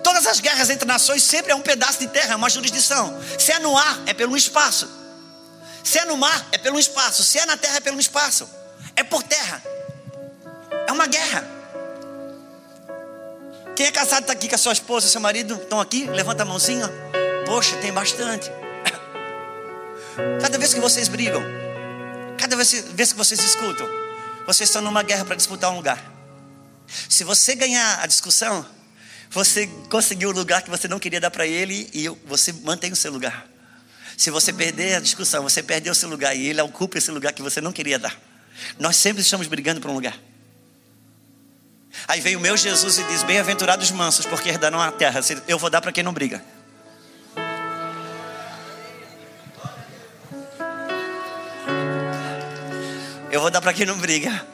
Todas 0.02 0.26
as 0.26 0.38
guerras 0.38 0.68
entre 0.68 0.86
nações 0.86 1.22
sempre 1.22 1.50
é 1.50 1.54
um 1.54 1.62
pedaço 1.62 1.98
de 1.98 2.06
terra, 2.08 2.34
é 2.34 2.36
uma 2.36 2.50
jurisdição. 2.50 3.18
Se 3.38 3.52
é 3.52 3.58
no 3.58 3.74
ar, 3.74 4.02
é 4.04 4.12
pelo 4.12 4.36
espaço. 4.36 4.86
Se 5.82 5.98
é 5.98 6.04
no 6.04 6.18
mar, 6.18 6.46
é 6.52 6.58
pelo 6.58 6.78
espaço. 6.78 7.24
Se 7.24 7.38
é 7.38 7.46
na 7.46 7.56
terra, 7.56 7.78
é 7.78 7.80
pelo 7.80 7.98
espaço. 7.98 8.46
É 8.94 9.02
por 9.02 9.22
terra. 9.22 9.62
É 10.86 10.92
uma 10.92 11.06
guerra. 11.06 11.42
Quem 13.74 13.86
é 13.86 13.90
casado 13.90 14.24
está 14.24 14.34
aqui 14.34 14.46
com 14.46 14.54
a 14.56 14.58
sua 14.58 14.74
esposa, 14.74 15.08
seu 15.08 15.22
marido? 15.22 15.54
Estão 15.54 15.80
aqui? 15.80 16.04
Levanta 16.04 16.42
a 16.42 16.46
mãozinha. 16.46 17.03
Poxa, 17.46 17.76
tem 17.76 17.92
bastante. 17.92 18.50
Cada 20.40 20.58
vez 20.58 20.72
que 20.72 20.80
vocês 20.80 21.08
brigam, 21.08 21.42
cada 22.38 22.56
vez 22.56 22.72
que 22.72 23.14
vocês 23.14 23.42
escutam, 23.42 23.86
vocês 24.46 24.68
estão 24.68 24.82
numa 24.82 25.02
guerra 25.02 25.24
para 25.24 25.36
disputar 25.36 25.70
um 25.70 25.76
lugar. 25.76 26.02
Se 27.08 27.24
você 27.24 27.54
ganhar 27.54 28.00
a 28.02 28.06
discussão, 28.06 28.64
você 29.30 29.66
conseguiu 29.90 30.28
o 30.28 30.32
lugar 30.32 30.62
que 30.62 30.70
você 30.70 30.86
não 30.86 30.98
queria 30.98 31.20
dar 31.20 31.30
para 31.30 31.46
ele 31.46 31.90
e 31.92 32.08
você 32.26 32.52
mantém 32.52 32.92
o 32.92 32.96
seu 32.96 33.10
lugar. 33.10 33.46
Se 34.16 34.30
você 34.30 34.52
perder 34.52 34.94
a 34.94 35.00
discussão, 35.00 35.42
você 35.42 35.62
perdeu 35.62 35.92
o 35.92 35.94
seu 35.94 36.08
lugar 36.08 36.36
e 36.36 36.46
ele 36.46 36.60
ocupa 36.60 36.98
esse 36.98 37.10
lugar 37.10 37.32
que 37.32 37.42
você 37.42 37.60
não 37.60 37.72
queria 37.72 37.98
dar. 37.98 38.16
Nós 38.78 38.96
sempre 38.96 39.22
estamos 39.22 39.48
brigando 39.48 39.80
por 39.80 39.90
um 39.90 39.94
lugar. 39.94 40.16
Aí 42.06 42.20
vem 42.20 42.36
o 42.36 42.40
meu 42.40 42.56
Jesus 42.56 42.98
e 42.98 43.04
diz: 43.04 43.22
Bem-aventurados 43.22 43.90
mansos, 43.90 44.26
porque 44.26 44.48
herdarão 44.48 44.80
a 44.80 44.92
terra. 44.92 45.20
Eu 45.48 45.58
vou 45.58 45.70
dar 45.70 45.80
para 45.80 45.90
quem 45.90 46.04
não 46.04 46.12
briga. 46.12 46.44
Eu 53.34 53.40
vou 53.40 53.50
dar 53.50 53.60
para 53.60 53.72
quem 53.72 53.84
não 53.84 53.98
briga. 53.98 54.46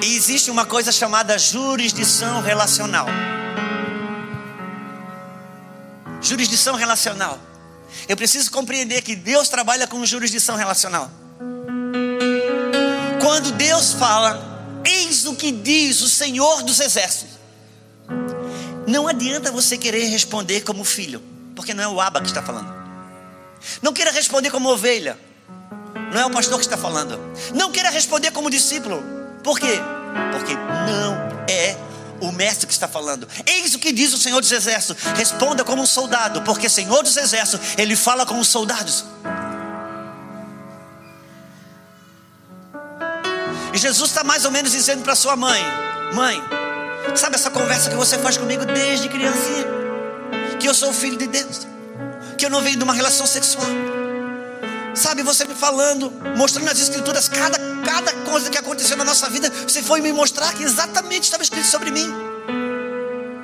E 0.00 0.14
existe 0.14 0.48
uma 0.48 0.64
coisa 0.64 0.92
chamada 0.92 1.36
jurisdição 1.36 2.40
relacional. 2.40 3.06
Jurisdição 6.20 6.76
relacional. 6.76 7.36
Eu 8.08 8.16
preciso 8.16 8.48
compreender 8.52 9.02
que 9.02 9.16
Deus 9.16 9.48
trabalha 9.48 9.88
com 9.88 10.06
jurisdição 10.06 10.54
relacional. 10.54 11.10
Quando 13.20 13.50
Deus 13.50 13.94
fala, 13.94 14.40
eis 14.84 15.26
o 15.26 15.34
que 15.34 15.50
diz 15.50 16.00
o 16.00 16.08
Senhor 16.08 16.62
dos 16.62 16.78
Exércitos. 16.78 17.40
Não 18.86 19.08
adianta 19.08 19.50
você 19.50 19.76
querer 19.76 20.04
responder 20.04 20.60
como 20.60 20.84
filho, 20.84 21.20
porque 21.56 21.74
não 21.74 21.82
é 21.82 21.88
o 21.88 22.00
Aba 22.00 22.20
que 22.20 22.28
está 22.28 22.40
falando. 22.40 22.81
Não 23.80 23.92
queira 23.92 24.10
responder 24.10 24.50
como 24.50 24.68
ovelha. 24.68 25.18
Não 26.12 26.20
é 26.20 26.26
o 26.26 26.30
pastor 26.30 26.58
que 26.58 26.64
está 26.64 26.76
falando. 26.76 27.18
Não 27.54 27.70
queira 27.70 27.90
responder 27.90 28.30
como 28.30 28.50
discípulo. 28.50 29.02
Por 29.42 29.58
quê? 29.58 29.80
Porque 30.32 30.54
não 30.54 31.14
é 31.48 31.76
o 32.20 32.30
mestre 32.30 32.66
que 32.66 32.72
está 32.72 32.86
falando. 32.86 33.26
Eis 33.46 33.74
o 33.74 33.78
que 33.78 33.92
diz 33.92 34.12
o 34.12 34.18
Senhor 34.18 34.40
dos 34.40 34.52
Exércitos: 34.52 35.02
responda 35.16 35.64
como 35.64 35.82
um 35.82 35.86
soldado, 35.86 36.42
porque 36.42 36.68
Senhor 36.68 37.02
dos 37.02 37.16
Exércitos, 37.16 37.74
ele 37.78 37.96
fala 37.96 38.26
com 38.26 38.38
os 38.38 38.48
soldados. 38.48 39.04
E 43.72 43.78
Jesus 43.78 44.10
está 44.10 44.22
mais 44.22 44.44
ou 44.44 44.50
menos 44.50 44.72
dizendo 44.72 45.02
para 45.02 45.14
sua 45.14 45.34
mãe: 45.34 45.62
Mãe, 46.12 46.42
sabe 47.14 47.36
essa 47.36 47.50
conversa 47.50 47.90
que 47.90 47.96
você 47.96 48.18
faz 48.18 48.36
comigo 48.36 48.64
desde 48.66 49.08
criancinha? 49.08 49.66
Que 50.60 50.68
eu 50.68 50.74
sou 50.74 50.92
filho 50.92 51.16
de 51.16 51.26
Deus 51.26 51.71
que 52.42 52.46
eu 52.46 52.50
não 52.50 52.60
venho 52.60 52.76
de 52.76 52.82
uma 52.82 52.92
relação 52.92 53.24
sexual. 53.24 53.64
Sabe, 54.96 55.22
você 55.22 55.44
me 55.44 55.54
falando, 55.54 56.10
mostrando 56.36 56.64
nas 56.64 56.80
escrituras 56.80 57.28
cada, 57.28 57.56
cada 57.84 58.12
coisa 58.28 58.50
que 58.50 58.58
aconteceu 58.58 58.96
na 58.96 59.04
nossa 59.04 59.30
vida, 59.30 59.48
você 59.48 59.80
foi 59.80 60.00
me 60.00 60.12
mostrar 60.12 60.52
que 60.52 60.64
exatamente 60.64 61.22
estava 61.22 61.44
escrito 61.44 61.68
sobre 61.68 61.92
mim. 61.92 62.12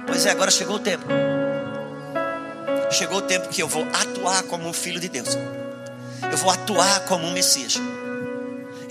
Pois 0.04 0.26
é, 0.26 0.32
agora 0.32 0.50
chegou 0.50 0.74
o 0.74 0.78
tempo. 0.80 1.06
Chegou 2.90 3.18
o 3.18 3.22
tempo 3.22 3.48
que 3.48 3.62
eu 3.62 3.68
vou 3.68 3.86
atuar 3.92 4.42
como 4.42 4.68
um 4.68 4.72
filho 4.72 4.98
de 4.98 5.08
Deus. 5.08 5.28
Eu 6.28 6.36
vou 6.36 6.50
atuar 6.50 7.04
como 7.04 7.24
um 7.24 7.32
Messias. 7.32 7.76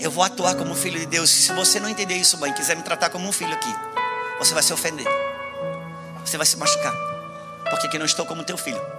Eu 0.00 0.10
vou 0.10 0.24
atuar 0.24 0.54
como 0.54 0.70
um 0.70 0.74
filho 0.74 0.98
de 0.98 1.04
Deus. 1.04 1.28
Se 1.28 1.52
você 1.52 1.78
não 1.78 1.86
entender 1.90 2.14
isso, 2.14 2.38
mãe, 2.38 2.50
quiser 2.54 2.78
me 2.78 2.82
tratar 2.82 3.10
como 3.10 3.28
um 3.28 3.32
filho 3.32 3.52
aqui, 3.52 3.74
você 4.38 4.54
vai 4.54 4.62
se 4.62 4.72
ofender. 4.72 5.06
Você 6.24 6.38
vai 6.38 6.46
se 6.46 6.56
machucar. 6.56 6.94
Porque 7.68 7.88
aqui 7.88 7.98
não 7.98 8.06
estou 8.06 8.24
como 8.24 8.42
teu 8.42 8.56
filho. 8.56 8.97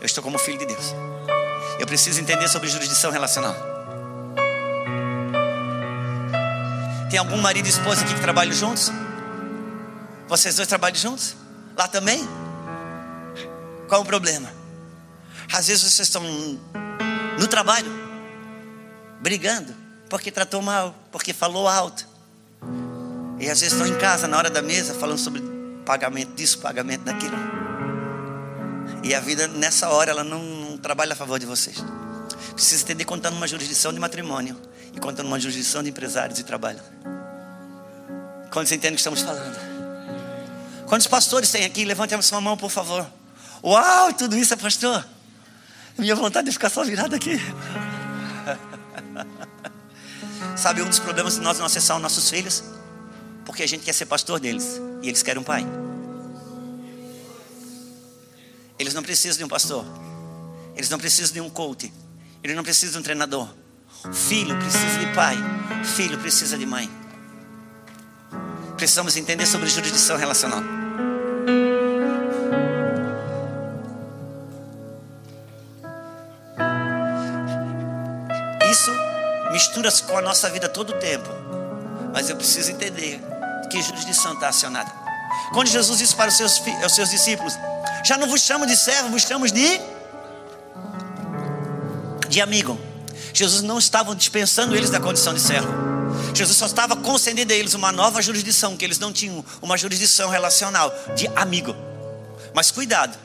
Eu 0.00 0.06
estou 0.06 0.22
como 0.22 0.38
filho 0.38 0.58
de 0.58 0.66
Deus. 0.66 0.94
Eu 1.78 1.86
preciso 1.86 2.20
entender 2.20 2.48
sobre 2.48 2.68
jurisdição 2.68 3.10
relacional. 3.10 3.54
Tem 7.10 7.18
algum 7.18 7.38
marido 7.38 7.66
e 7.66 7.70
esposa 7.70 8.02
aqui 8.02 8.14
que 8.14 8.20
trabalham 8.20 8.52
juntos? 8.52 8.92
Vocês 10.28 10.56
dois 10.56 10.68
trabalham 10.68 10.96
juntos? 10.96 11.34
Lá 11.76 11.88
também? 11.88 12.28
Qual 13.88 14.02
o 14.02 14.04
problema? 14.04 14.52
Às 15.52 15.68
vezes 15.68 15.82
vocês 15.82 16.08
estão 16.08 16.22
no 17.38 17.46
trabalho, 17.46 17.90
brigando, 19.20 19.74
porque 20.10 20.30
tratou 20.30 20.60
mal, 20.60 20.94
porque 21.10 21.32
falou 21.32 21.66
alto. 21.66 22.06
E 23.38 23.48
às 23.48 23.60
vezes 23.60 23.72
estão 23.72 23.86
em 23.86 23.96
casa, 23.98 24.28
na 24.28 24.36
hora 24.36 24.50
da 24.50 24.60
mesa, 24.60 24.92
falando 24.94 25.18
sobre 25.18 25.42
pagamento 25.86 26.34
disso, 26.34 26.58
pagamento 26.58 27.04
daquilo. 27.04 27.36
E 29.08 29.14
a 29.14 29.20
vida, 29.20 29.48
nessa 29.48 29.88
hora, 29.88 30.10
ela 30.10 30.22
não, 30.22 30.42
não 30.42 30.76
trabalha 30.76 31.14
a 31.14 31.16
favor 31.16 31.38
de 31.38 31.46
vocês. 31.46 31.82
Precisa 32.52 32.82
entender 32.82 33.06
quando 33.06 33.20
está 33.20 33.30
numa 33.30 33.48
jurisdição 33.48 33.90
de 33.90 33.98
matrimônio 33.98 34.54
e 34.92 35.00
quando 35.00 35.12
está 35.12 35.22
numa 35.22 35.40
jurisdição 35.40 35.82
de 35.82 35.88
empresários 35.88 36.36
de 36.36 36.44
trabalho. 36.44 36.78
Quando 38.50 38.66
você 38.66 38.74
entende 38.74 38.92
o 38.92 38.96
que 38.96 39.00
estamos 39.00 39.22
falando. 39.22 39.58
Quantos 40.84 41.06
pastores 41.06 41.50
tem 41.50 41.64
aqui? 41.64 41.86
Levante 41.86 42.14
a 42.14 42.20
sua 42.20 42.38
mão, 42.38 42.54
por 42.54 42.70
favor. 42.70 43.10
Uau, 43.64 44.12
tudo 44.12 44.36
isso 44.36 44.52
é 44.52 44.58
pastor. 44.58 45.02
Minha 45.96 46.14
vontade 46.14 46.44
de 46.44 46.52
ficar 46.52 46.68
só 46.68 46.84
virado 46.84 47.16
aqui. 47.16 47.32
Sabe 50.54 50.82
um 50.82 50.86
dos 50.86 50.98
problemas 50.98 51.36
de 51.36 51.40
nós 51.40 51.58
não 51.58 51.64
acessar 51.64 51.96
os 51.96 52.02
nossos 52.02 52.28
filhos? 52.28 52.62
Porque 53.46 53.62
a 53.62 53.66
gente 53.66 53.86
quer 53.86 53.94
ser 53.94 54.04
pastor 54.04 54.38
deles 54.38 54.78
e 55.02 55.08
eles 55.08 55.22
querem 55.22 55.40
um 55.40 55.44
pai. 55.44 55.66
Eles 58.78 58.94
não 58.94 59.02
precisam 59.02 59.38
de 59.38 59.44
um 59.44 59.48
pastor. 59.48 59.84
Eles 60.76 60.88
não 60.88 60.98
precisam 60.98 61.32
de 61.32 61.40
um 61.40 61.50
coach. 61.50 61.92
Eles 62.42 62.54
não 62.54 62.62
precisam 62.62 62.92
de 62.92 62.98
um 62.98 63.02
treinador. 63.02 63.48
Filho 64.12 64.56
precisa 64.56 64.98
de 64.98 65.06
pai. 65.14 65.36
Filho 65.96 66.18
precisa 66.18 66.56
de 66.56 66.64
mãe. 66.64 66.88
Precisamos 68.76 69.16
entender 69.16 69.44
sobre 69.44 69.68
jurisdição 69.68 70.16
relacional. 70.16 70.62
Isso 78.70 78.92
mistura-se 79.50 80.04
com 80.04 80.16
a 80.16 80.22
nossa 80.22 80.48
vida 80.48 80.68
todo 80.68 80.90
o 80.90 80.98
tempo. 81.00 81.28
Mas 82.12 82.30
eu 82.30 82.36
preciso 82.36 82.70
entender 82.70 83.20
que 83.68 83.82
jurisdição 83.82 84.34
está 84.34 84.48
acionada. 84.48 84.92
Quando 85.52 85.66
Jesus 85.66 85.98
disse 85.98 86.14
para 86.14 86.28
os 86.28 86.36
seus, 86.36 86.62
os 86.86 86.94
seus 86.94 87.10
discípulos: 87.10 87.54
já 88.08 88.16
não 88.16 88.26
vos 88.26 88.40
chamo 88.40 88.66
de 88.66 88.74
servo, 88.74 89.10
vos 89.10 89.22
chamo 89.22 89.46
de 89.46 89.80
de 92.26 92.40
amigo. 92.40 92.80
Jesus 93.34 93.60
não 93.62 93.78
estava 93.78 94.14
dispensando 94.14 94.74
eles 94.74 94.88
da 94.88 94.98
condição 94.98 95.34
de 95.34 95.40
servo. 95.40 95.68
Jesus 96.34 96.56
só 96.56 96.64
estava 96.64 96.96
concedendo 96.96 97.52
a 97.52 97.56
eles 97.56 97.74
uma 97.74 97.92
nova 97.92 98.22
jurisdição 98.22 98.78
que 98.78 98.84
eles 98.84 98.98
não 98.98 99.12
tinham, 99.12 99.44
uma 99.60 99.76
jurisdição 99.76 100.30
relacional 100.30 100.90
de 101.14 101.26
amigo. 101.36 101.76
Mas 102.54 102.70
cuidado. 102.70 103.18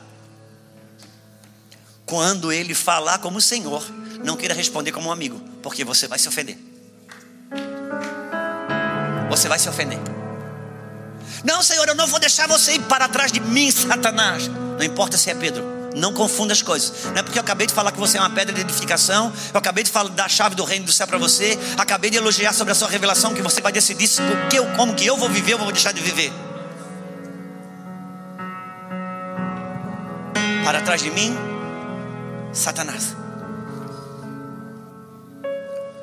Quando 2.04 2.52
ele 2.52 2.74
falar 2.74 3.18
como 3.20 3.40
Senhor, 3.40 3.82
não 4.22 4.36
queira 4.36 4.52
responder 4.52 4.92
como 4.92 5.08
um 5.08 5.12
amigo, 5.12 5.40
porque 5.62 5.82
você 5.82 6.06
vai 6.06 6.18
se 6.18 6.28
ofender. 6.28 6.58
Você 9.30 9.48
vai 9.48 9.58
se 9.58 9.66
ofender. 9.66 9.98
Não, 11.42 11.62
Senhor, 11.62 11.88
eu 11.88 11.94
não 11.94 12.06
vou 12.06 12.20
deixar 12.20 12.46
você 12.46 12.74
ir 12.74 12.82
para 12.82 13.08
trás 13.08 13.32
de 13.32 13.40
mim, 13.40 13.70
Satanás. 13.70 14.50
Não 14.78 14.84
importa 14.84 15.16
se 15.16 15.30
é 15.30 15.34
Pedro. 15.34 15.64
Não 15.94 16.12
confunda 16.12 16.52
as 16.52 16.60
coisas. 16.60 17.04
Não 17.04 17.18
é 17.18 17.22
porque 17.22 17.38
eu 17.38 17.42
acabei 17.42 17.66
de 17.66 17.72
falar 17.72 17.92
que 17.92 17.98
você 17.98 18.18
é 18.18 18.20
uma 18.20 18.30
pedra 18.30 18.52
de 18.52 18.60
edificação. 18.60 19.32
Eu 19.52 19.58
acabei 19.58 19.84
de 19.84 19.90
falar 19.90 20.10
da 20.10 20.28
chave 20.28 20.56
do 20.56 20.64
reino 20.64 20.86
do 20.86 20.92
céu 20.92 21.06
para 21.06 21.18
você. 21.18 21.56
Acabei 21.78 22.10
de 22.10 22.16
elogiar 22.16 22.52
sobre 22.52 22.72
a 22.72 22.74
sua 22.74 22.88
revelação 22.88 23.32
que 23.32 23.40
você 23.40 23.60
vai 23.60 23.70
decidir 23.70 24.08
o 24.20 24.48
que 24.48 24.56
eu, 24.56 24.66
como 24.76 24.94
que 24.94 25.06
eu 25.06 25.16
vou 25.16 25.28
viver 25.28 25.54
ou 25.54 25.60
vou 25.60 25.72
deixar 25.72 25.92
de 25.92 26.00
viver. 26.00 26.32
Para 30.64 30.80
trás 30.80 31.00
de 31.00 31.10
mim, 31.10 31.36
Satanás. 32.52 33.14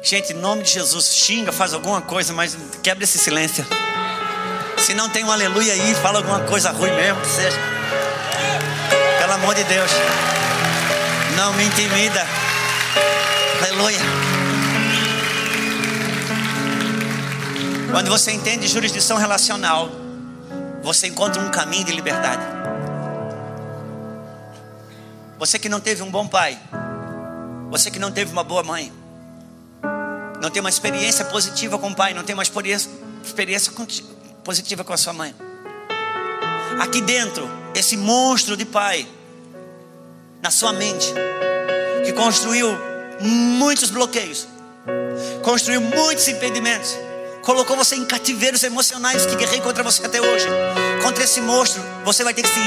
Gente, 0.01 0.33
em 0.33 0.37
nome 0.37 0.63
de 0.63 0.71
Jesus, 0.71 1.13
xinga, 1.13 1.51
faz 1.51 1.73
alguma 1.73 2.01
coisa, 2.01 2.33
mas 2.33 2.57
quebra 2.81 3.03
esse 3.03 3.17
silêncio. 3.17 3.65
Se 4.77 4.93
não 4.93 5.09
tem 5.09 5.23
um 5.23 5.31
aleluia 5.31 5.73
aí, 5.73 5.93
fala 5.95 6.19
alguma 6.19 6.39
coisa 6.41 6.71
ruim 6.71 6.91
mesmo 6.91 7.21
que 7.21 7.27
seja. 7.27 7.80
Pelo 9.31 9.43
amor 9.43 9.55
de 9.55 9.63
Deus. 9.63 9.89
Não 11.37 11.53
me 11.53 11.63
intimida. 11.63 12.27
Aleluia. 13.61 13.97
Quando 17.91 18.09
você 18.09 18.33
entende 18.33 18.67
jurisdição 18.67 19.15
relacional, 19.17 19.89
você 20.83 21.07
encontra 21.07 21.41
um 21.41 21.49
caminho 21.49 21.85
de 21.85 21.93
liberdade. 21.93 22.43
Você 25.39 25.57
que 25.57 25.69
não 25.69 25.79
teve 25.79 26.03
um 26.03 26.11
bom 26.11 26.27
pai, 26.27 26.59
você 27.69 27.89
que 27.89 27.99
não 27.99 28.11
teve 28.11 28.33
uma 28.33 28.43
boa 28.43 28.63
mãe, 28.63 28.91
não 30.41 30.49
tem 30.49 30.59
uma 30.59 30.69
experiência 30.69 31.23
positiva 31.23 31.79
com 31.79 31.87
o 31.87 31.95
pai, 31.95 32.13
não 32.13 32.25
tem 32.25 32.33
uma 32.33 32.43
experiência, 32.43 32.91
experiência 33.23 33.71
positiva 34.43 34.83
com 34.83 34.91
a 34.91 34.97
sua 34.97 35.13
mãe. 35.13 35.33
Aqui 36.81 36.99
dentro, 36.99 37.49
esse 37.73 37.95
monstro 37.95 38.57
de 38.57 38.65
pai, 38.65 39.07
na 40.41 40.49
sua 40.49 40.73
mente, 40.73 41.13
que 42.03 42.11
construiu 42.13 42.67
muitos 43.19 43.89
bloqueios, 43.89 44.47
construiu 45.43 45.81
muitos 45.81 46.27
impedimentos, 46.27 46.97
colocou 47.43 47.77
você 47.77 47.95
em 47.95 48.05
cativeiros 48.05 48.63
emocionais 48.63 49.25
que 49.25 49.35
guerrei 49.35 49.61
contra 49.61 49.83
você 49.83 50.05
até 50.05 50.19
hoje. 50.19 50.47
Contra 51.03 51.23
esse 51.23 51.41
monstro, 51.41 51.83
você 52.03 52.23
vai 52.23 52.33
ter 52.33 52.43
que 52.43 52.49
se 52.49 52.59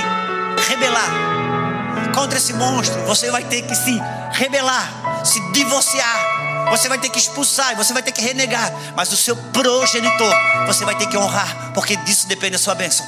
rebelar. 0.69 2.13
Contra 2.15 2.39
esse 2.39 2.53
monstro, 2.53 3.01
você 3.03 3.31
vai 3.31 3.45
ter 3.45 3.63
que 3.63 3.75
se 3.75 4.01
rebelar, 4.33 5.25
se 5.25 5.41
divorciar. 5.53 6.69
Você 6.71 6.89
vai 6.89 6.99
ter 6.99 7.11
que 7.11 7.19
expulsar, 7.19 7.77
você 7.77 7.93
vai 7.93 8.03
ter 8.03 8.13
que 8.13 8.23
renegar, 8.23 8.73
mas 8.97 9.13
o 9.13 9.17
seu 9.17 9.37
progenitor 9.37 10.35
você 10.67 10.85
vai 10.85 10.97
ter 10.97 11.07
que 11.07 11.17
honrar, 11.17 11.73
porque 11.75 11.95
disso 11.97 12.27
depende 12.27 12.57
a 12.57 12.59
sua 12.59 12.75
bênção. 12.75 13.05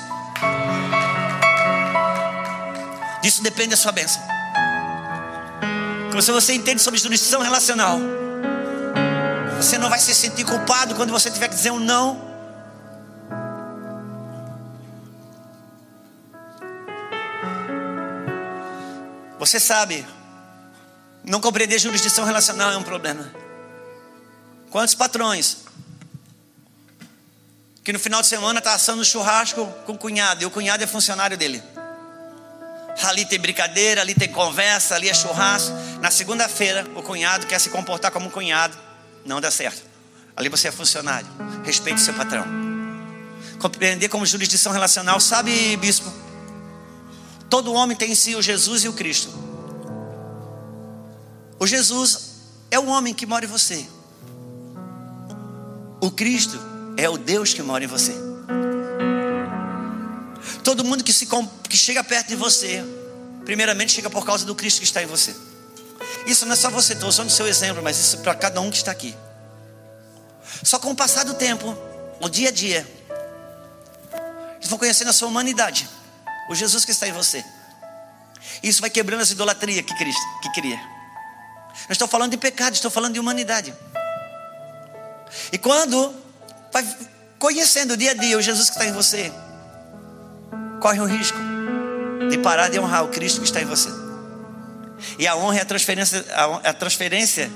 Disso 3.23 3.43
depende 3.43 3.75
a 3.75 3.77
sua 3.77 3.93
bênção. 3.93 4.36
Se 6.23 6.33
você 6.33 6.55
entende 6.55 6.83
sobre 6.83 6.99
jurisdição 6.99 7.43
relacional, 7.43 7.99
você 9.57 9.79
não 9.79 9.91
vai 9.91 9.99
se 9.99 10.15
sentir 10.15 10.45
culpado 10.45 10.95
quando 10.95 11.11
você 11.11 11.31
tiver 11.31 11.49
que 11.49 11.55
dizer 11.55 11.71
um 11.71 11.79
não. 11.79 12.27
Você 19.39 19.61
sabe, 19.61 20.07
não 21.23 21.41
compreender 21.41 21.79
jurisdição 21.79 22.25
relacional 22.25 22.73
é 22.73 22.77
um 22.77 22.83
problema. 22.83 23.31
Quantos 24.71 24.95
patrões 24.95 25.59
que 27.85 27.93
no 27.93 27.99
final 27.99 28.21
de 28.21 28.27
semana 28.27 28.59
está 28.59 28.75
assando 28.75 29.05
churrasco 29.05 29.67
com 29.85 29.93
o 29.93 29.99
cunhado 29.99 30.43
e 30.43 30.47
o 30.47 30.51
cunhado 30.51 30.83
é 30.83 30.87
funcionário 30.87 31.37
dele? 31.37 31.63
Ali 33.03 33.27
tem 33.27 33.39
brincadeira, 33.39 34.01
ali 34.01 34.15
tem 34.15 34.29
conversa, 34.29 34.95
ali 34.95 35.09
é 35.09 35.15
churrasco. 35.15 35.73
Na 36.01 36.11
segunda-feira, 36.11 36.87
o 36.95 37.03
cunhado 37.03 37.47
quer 37.47 37.61
se 37.61 37.71
comportar 37.71 38.11
como 38.11 38.27
um 38.27 38.31
cunhado. 38.31 38.77
Não 39.25 39.41
dá 39.41 39.51
certo. 39.51 39.83
Ali 40.35 40.49
você 40.49 40.69
é 40.69 40.73
funcionário. 40.73 41.27
Respeite 41.65 42.01
seu 42.01 42.15
patrão. 42.15 42.45
Compreender 43.59 44.09
como 44.09 44.25
jurisdição 44.25 44.73
relacional. 44.73 45.21
Sabe, 45.21 45.77
bispo? 45.77 46.13
Todo 47.49 47.73
homem 47.73 47.97
tem 47.97 48.13
em 48.13 48.15
si 48.15 48.35
o 48.35 48.43
Jesus 48.43 48.85
e 48.85 48.89
o 48.89 48.93
Cristo. 48.93 49.31
O 51.59 51.67
Jesus 51.67 52.35
é 52.71 52.79
o 52.79 52.87
homem 52.87 53.15
que 53.15 53.25
mora 53.25 53.45
em 53.45 53.49
você. 53.49 53.87
O 56.01 56.11
Cristo 56.11 56.59
é 56.97 57.09
o 57.09 57.17
Deus 57.17 57.55
que 57.55 57.63
mora 57.63 57.85
em 57.85 57.87
você. 57.87 58.26
Todo 60.67 60.83
mundo 60.83 61.05
que, 61.05 61.13
se, 61.13 61.29
que 61.69 61.77
chega 61.77 62.03
perto 62.03 62.27
de 62.27 62.35
você, 62.35 62.85
primeiramente 63.45 63.93
chega 63.93 64.11
por 64.11 64.27
causa 64.27 64.45
do 64.45 64.53
Cristo 64.53 64.79
que 64.81 64.85
está 64.85 65.01
em 65.01 65.07
você. 65.07 65.33
Isso 66.27 66.45
não 66.45 66.55
é 66.55 66.57
só 66.57 66.69
você, 66.69 66.93
estou 66.93 67.09
usando 67.09 67.29
o 67.29 67.31
seu 67.31 67.47
exemplo, 67.47 67.81
mas 67.85 67.97
isso 68.01 68.17
é 68.17 68.19
para 68.19 68.35
cada 68.35 68.61
um 68.61 68.69
que 68.69 68.77
está 68.77 68.91
aqui. 68.91 69.15
Só 70.65 70.81
com 70.81 70.91
o 70.91 70.97
passar 70.97 71.25
do 71.25 71.35
tempo, 71.35 71.79
o 72.21 72.29
dia 72.29 72.49
a 72.49 72.51
dia, 72.51 72.85
eles 74.57 74.69
vão 74.69 74.77
conhecendo 74.77 75.11
a 75.11 75.13
sua 75.13 75.29
humanidade, 75.29 75.89
o 76.51 76.55
Jesus 76.57 76.85
que 76.85 76.91
está 76.91 77.07
em 77.07 77.13
você. 77.13 77.45
Isso 78.61 78.81
vai 78.81 78.91
quebrando 78.91 79.21
essa 79.21 79.35
idolatria 79.35 79.85
que 79.85 79.95
Cristo 79.95 80.27
que 80.43 80.53
cria. 80.53 80.79
Não 80.79 81.93
estou 81.93 82.09
falando 82.09 82.33
de 82.33 82.39
pecado, 82.39 82.75
estou 82.75 82.91
falando 82.91 83.13
de 83.13 83.21
humanidade. 83.21 83.73
E 85.53 85.59
quando 85.59 86.13
vai 86.73 86.85
conhecendo 87.39 87.93
o 87.93 87.97
dia 87.97 88.11
a 88.11 88.15
dia 88.15 88.37
o 88.37 88.43
Jesus 88.43 88.69
que 88.69 88.75
está 88.75 88.85
em 88.85 88.93
você, 88.93 89.33
corre 90.81 91.01
o 91.01 91.05
risco 91.05 91.39
de 92.31 92.39
parar 92.39 92.69
de 92.69 92.79
honrar 92.79 93.05
o 93.05 93.09
Cristo 93.09 93.41
que 93.41 93.47
está 93.47 93.61
em 93.61 93.65
você. 93.65 93.89
E 95.19 95.27
a 95.27 95.37
honra 95.37 95.59
é 95.59 95.63
a 95.63 95.65
transferência, 95.65 96.25
a, 96.65 96.73
transferência, 96.73 97.51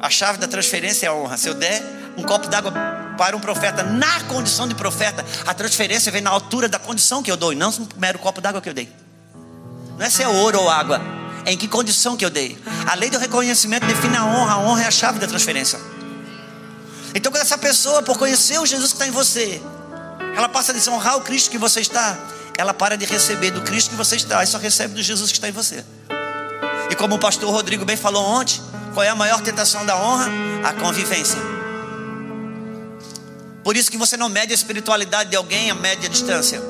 a 0.00 0.10
chave 0.10 0.38
da 0.38 0.48
transferência 0.48 1.06
é 1.06 1.08
a 1.08 1.14
honra. 1.14 1.36
Se 1.36 1.48
eu 1.48 1.54
der 1.54 1.82
um 2.16 2.22
copo 2.22 2.48
d'água 2.48 2.72
para 3.16 3.36
um 3.36 3.40
profeta 3.40 3.82
na 3.82 4.20
condição 4.24 4.66
de 4.66 4.74
profeta, 4.74 5.24
a 5.46 5.54
transferência 5.54 6.10
vem 6.10 6.20
na 6.20 6.30
altura 6.30 6.68
da 6.68 6.78
condição 6.78 7.22
que 7.22 7.30
eu 7.30 7.36
dou, 7.36 7.52
e 7.52 7.56
não 7.56 7.70
um 7.70 7.88
mero 7.96 8.18
copo 8.18 8.40
d'água 8.40 8.60
que 8.60 8.68
eu 8.68 8.74
dei. 8.74 8.88
Não 9.96 10.04
é 10.04 10.10
se 10.10 10.22
é 10.22 10.28
ouro 10.28 10.60
ou 10.60 10.68
água, 10.68 11.00
é 11.44 11.52
em 11.52 11.56
que 11.56 11.68
condição 11.68 12.16
que 12.16 12.24
eu 12.24 12.30
dei. 12.30 12.58
A 12.86 12.94
lei 12.94 13.10
do 13.10 13.18
reconhecimento 13.18 13.86
define 13.86 14.16
a 14.16 14.24
honra, 14.24 14.54
a 14.54 14.58
honra 14.58 14.82
é 14.82 14.86
a 14.86 14.90
chave 14.90 15.18
da 15.18 15.26
transferência. 15.26 15.78
Então, 17.14 17.30
quando 17.30 17.42
essa 17.42 17.56
pessoa, 17.56 18.02
por 18.02 18.18
conhecer 18.18 18.58
o 18.58 18.66
Jesus 18.66 18.88
que 18.88 18.96
está 18.96 19.06
em 19.06 19.12
você, 19.12 19.62
ela 20.36 20.48
passa 20.48 20.72
a 20.72 20.74
desonrar 20.74 21.16
o 21.16 21.20
Cristo 21.20 21.50
que 21.50 21.58
você 21.58 21.80
está, 21.80 22.18
ela 22.56 22.74
para 22.74 22.96
de 22.96 23.04
receber 23.04 23.50
do 23.50 23.62
Cristo 23.62 23.90
que 23.90 23.96
você 23.96 24.16
está 24.16 24.42
e 24.42 24.46
só 24.46 24.58
recebe 24.58 24.94
do 24.94 25.02
Jesus 25.02 25.30
que 25.30 25.38
está 25.38 25.48
em 25.48 25.52
você. 25.52 25.84
E 26.90 26.94
como 26.94 27.16
o 27.16 27.18
pastor 27.18 27.50
Rodrigo 27.50 27.84
bem 27.84 27.96
falou 27.96 28.24
ontem, 28.24 28.60
qual 28.92 29.04
é 29.04 29.08
a 29.08 29.14
maior 29.14 29.40
tentação 29.40 29.84
da 29.84 29.96
honra? 29.96 30.28
A 30.64 30.72
convivência. 30.72 31.38
Por 33.62 33.76
isso 33.76 33.90
que 33.90 33.96
você 33.96 34.16
não 34.16 34.28
mede 34.28 34.52
a 34.52 34.54
espiritualidade 34.54 35.30
de 35.30 35.36
alguém 35.36 35.70
a 35.70 35.74
média 35.74 36.08
distância. 36.08 36.60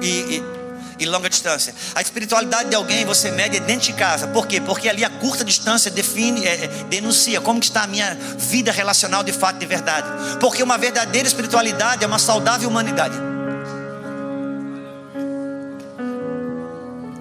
E, 0.00 0.06
e, 0.06 0.36
e 0.36 0.55
longa 1.04 1.28
distância. 1.28 1.74
A 1.94 2.00
espiritualidade 2.00 2.70
de 2.70 2.74
alguém 2.74 3.04
você 3.04 3.30
mede 3.30 3.60
dentro 3.60 3.86
de 3.86 3.92
casa. 3.92 4.26
Por 4.28 4.46
quê? 4.46 4.60
Porque 4.60 4.88
ali 4.88 5.04
a 5.04 5.10
curta 5.10 5.44
distância 5.44 5.90
define, 5.90 6.46
é, 6.46 6.64
é, 6.64 6.66
denuncia 6.88 7.40
como 7.40 7.60
está 7.60 7.82
a 7.82 7.86
minha 7.86 8.16
vida 8.38 8.72
relacional 8.72 9.22
de 9.22 9.32
fato 9.32 9.58
de 9.58 9.66
verdade. 9.66 10.08
Porque 10.40 10.62
uma 10.62 10.78
verdadeira 10.78 11.28
espiritualidade 11.28 12.02
é 12.02 12.06
uma 12.06 12.18
saudável 12.18 12.68
humanidade. 12.68 13.16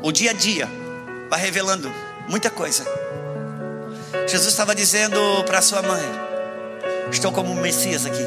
O 0.02 0.12
dia 0.12 0.32
a 0.32 0.34
dia 0.34 0.70
vai 1.30 1.42
revelando 1.42 1.92
muita 2.30 2.50
coisa. 2.50 2.86
Jesus 4.28 4.48
estava 4.48 4.74
dizendo 4.74 5.20
para 5.46 5.62
sua 5.62 5.82
mãe: 5.82 6.04
Estou 7.12 7.32
como 7.32 7.52
um 7.52 7.60
Messias 7.60 8.06
aqui. 8.06 8.24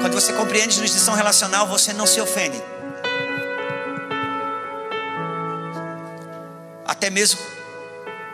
Quando 0.00 0.14
você 0.14 0.32
compreende 0.32 0.74
jurisdição 0.74 1.14
relacional, 1.14 1.66
você 1.66 1.92
não 1.92 2.06
se 2.06 2.20
ofende. 2.20 2.62
Até 6.88 7.10
mesmo 7.10 7.38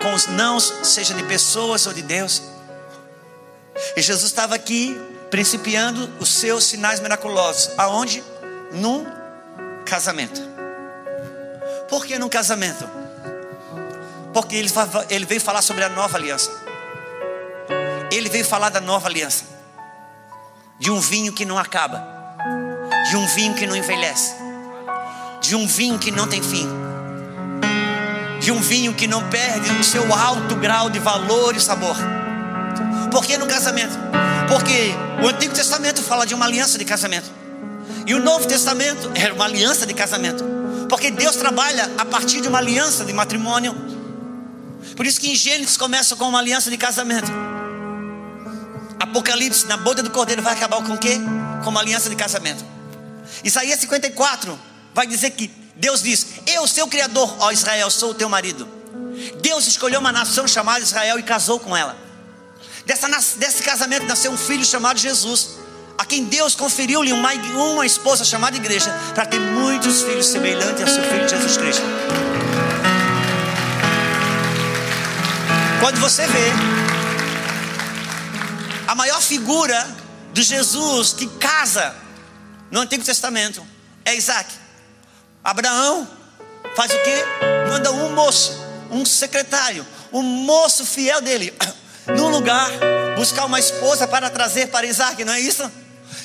com 0.00 0.14
os 0.14 0.28
nãos, 0.28 0.72
seja 0.84 1.12
de 1.12 1.24
pessoas 1.24 1.86
ou 1.86 1.92
de 1.92 2.02
Deus. 2.02 2.40
E 3.96 4.00
Jesus 4.00 4.30
estava 4.30 4.55
aqui 4.55 4.96
principiando 5.28 6.09
os 6.20 6.28
seus 6.28 6.64
sinais 6.64 7.00
miraculosos. 7.00 7.70
Aonde? 7.76 8.22
Num 8.72 9.05
casamento. 9.84 10.40
Por 11.88 12.07
que 12.07 12.16
num 12.16 12.28
casamento? 12.28 12.88
Porque 14.32 14.55
ele, 14.55 14.70
ele 15.11 15.26
veio 15.26 15.40
falar 15.40 15.62
sobre 15.62 15.82
a 15.82 15.88
nova 15.88 16.16
aliança. 16.16 16.50
Ele 18.12 18.28
veio 18.28 18.44
falar 18.44 18.68
da 18.68 18.80
nova 18.80 19.09
aliança. 19.09 19.44
De 20.78 20.92
um 20.92 21.00
vinho 21.00 21.32
que 21.32 21.44
não 21.44 21.59
acaba. 21.59 22.07
De 23.11 23.16
um 23.16 23.26
vinho 23.26 23.55
que 23.55 23.66
não 23.66 23.74
envelhece. 23.74 24.34
De 25.40 25.57
um 25.57 25.66
vinho 25.66 25.98
que 25.98 26.12
não 26.12 26.28
tem 26.28 26.42
fim 26.42 26.93
de 28.45 28.53
um 28.53 28.61
vinho 28.61 28.92
que 28.92 29.07
não 29.07 29.26
perde 29.30 29.70
o 29.72 29.82
seu 29.82 30.12
alto 30.12 30.55
grau 30.57 30.90
de 30.90 30.99
valor 30.99 31.57
e 31.57 31.61
sabor. 31.61 31.97
Por 33.11 33.24
que 33.24 33.38
no 33.38 33.47
casamento? 33.47 33.97
Porque 34.47 34.92
o 35.22 35.28
Antigo 35.28 35.55
Testamento 35.55 36.03
fala 36.03 36.26
de 36.26 36.34
uma 36.34 36.45
aliança 36.45 36.76
de 36.76 36.84
casamento. 36.84 37.30
E 38.07 38.14
o 38.14 38.20
Novo 38.20 38.47
Testamento 38.47 39.11
era 39.14 39.32
uma 39.32 39.47
aliança 39.47 39.86
de 39.86 39.95
casamento. 39.95 40.45
Porque 40.90 41.11
Deus 41.11 41.36
trabalha 41.36 41.90
a 41.97 42.05
partir 42.05 42.42
de 42.42 42.49
uma 42.49 42.59
aliança 42.59 43.03
de 43.07 43.14
matrimônio. 43.14 43.74
Por 44.95 45.07
isso 45.07 45.18
que 45.18 45.32
em 45.32 45.34
Gênesis 45.34 45.78
começa 45.78 46.14
com 46.14 46.28
uma 46.28 46.38
aliança 46.38 46.70
de 46.70 46.76
casamento. 46.76 47.32
Apocalipse, 49.01 49.66
na 49.66 49.78
boca 49.78 50.03
do 50.03 50.11
cordeiro, 50.11 50.42
vai 50.42 50.53
acabar 50.53 50.82
com 50.82 50.92
o 50.92 50.99
quê? 50.99 51.18
Com 51.64 51.70
uma 51.70 51.80
aliança 51.80 52.11
de 52.11 52.16
casamento. 52.16 52.62
Isaías 53.42 53.80
54 53.80 54.59
vai 54.92 55.07
dizer 55.07 55.30
que 55.30 55.64
Deus 55.77 56.03
diz: 56.03 56.27
Eu, 56.47 56.66
seu 56.66 56.87
Criador, 56.87 57.37
ó 57.41 57.51
Israel, 57.51 57.91
sou 57.91 58.11
o 58.11 58.14
teu 58.14 58.29
marido. 58.29 58.66
Deus 59.41 59.66
escolheu 59.66 60.01
uma 60.01 60.12
nação 60.12 60.47
chamada 60.47 60.81
Israel 60.81 61.18
e 61.18 61.22
casou 61.22 61.59
com 61.61 61.77
ela. 61.77 61.97
Dessa, 62.87 63.09
desse 63.37 63.62
casamento 63.62 64.07
nasceu 64.07 64.31
um 64.31 64.37
filho 64.37 64.64
chamado 64.64 64.99
Jesus. 64.99 65.62
a 65.97 66.05
quem 66.05 66.25
Deus 66.25 66.57
conferiu-lhe 66.57 67.12
uma, 67.12 67.33
uma 67.33 67.87
esposa 67.87 68.25
chamada 68.25 68.57
igreja, 68.57 68.91
para 69.14 69.27
ter 69.27 69.39
muitos 69.39 70.03
filhos 70.03 70.27
semelhantes 70.27 70.83
ao 70.83 70.89
seu 70.89 71.05
filho 71.05 71.29
Jesus 71.29 71.57
Cristo. 71.57 71.83
Quando 75.81 76.01
você 76.01 76.27
vê 76.27 76.51
a 78.89 78.95
maior 78.95 79.20
figura 79.20 79.87
de 80.33 80.43
Jesus 80.43 81.12
que 81.12 81.27
casa 81.39 81.95
no 82.70 82.81
Antigo 82.81 83.05
Testamento 83.05 83.64
é 84.05 84.16
Isaac. 84.16 84.64
Abraão 85.45 86.09
faz 86.74 86.90
o 86.90 86.99
que? 87.03 87.68
Manda 87.68 87.92
um 87.92 88.14
moço, 88.14 88.59
um 88.90 89.05
secretário, 89.05 89.86
um 90.11 90.22
moço 90.22 90.86
fiel 90.86 91.20
dele, 91.20 91.53
num 92.16 92.28
lugar, 92.28 92.70
buscar 93.14 93.45
uma 93.45 93.61
esposa 93.61 94.09
para 94.09 94.30
trazer 94.30 94.68
para 94.68 94.86
Isaac, 94.86 95.22
não 95.22 95.34
é 95.34 95.40
isso? 95.40 95.70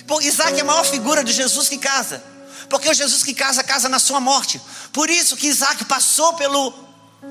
Bom, 0.05 0.21
Isaac 0.21 0.57
é 0.57 0.61
a 0.61 0.65
maior 0.65 0.85
figura 0.85 1.21
de 1.21 1.33
Jesus 1.33 1.67
que 1.67 1.77
casa. 1.77 2.23
Porque 2.69 2.87
o 2.87 2.93
Jesus 2.93 3.23
que 3.23 3.33
casa, 3.33 3.63
casa 3.63 3.89
na 3.89 3.99
sua 3.99 4.19
morte. 4.21 4.61
Por 4.93 5.09
isso 5.09 5.35
que 5.35 5.47
Isaac 5.47 5.83
passou 5.85 6.33
pelo, 6.35 6.71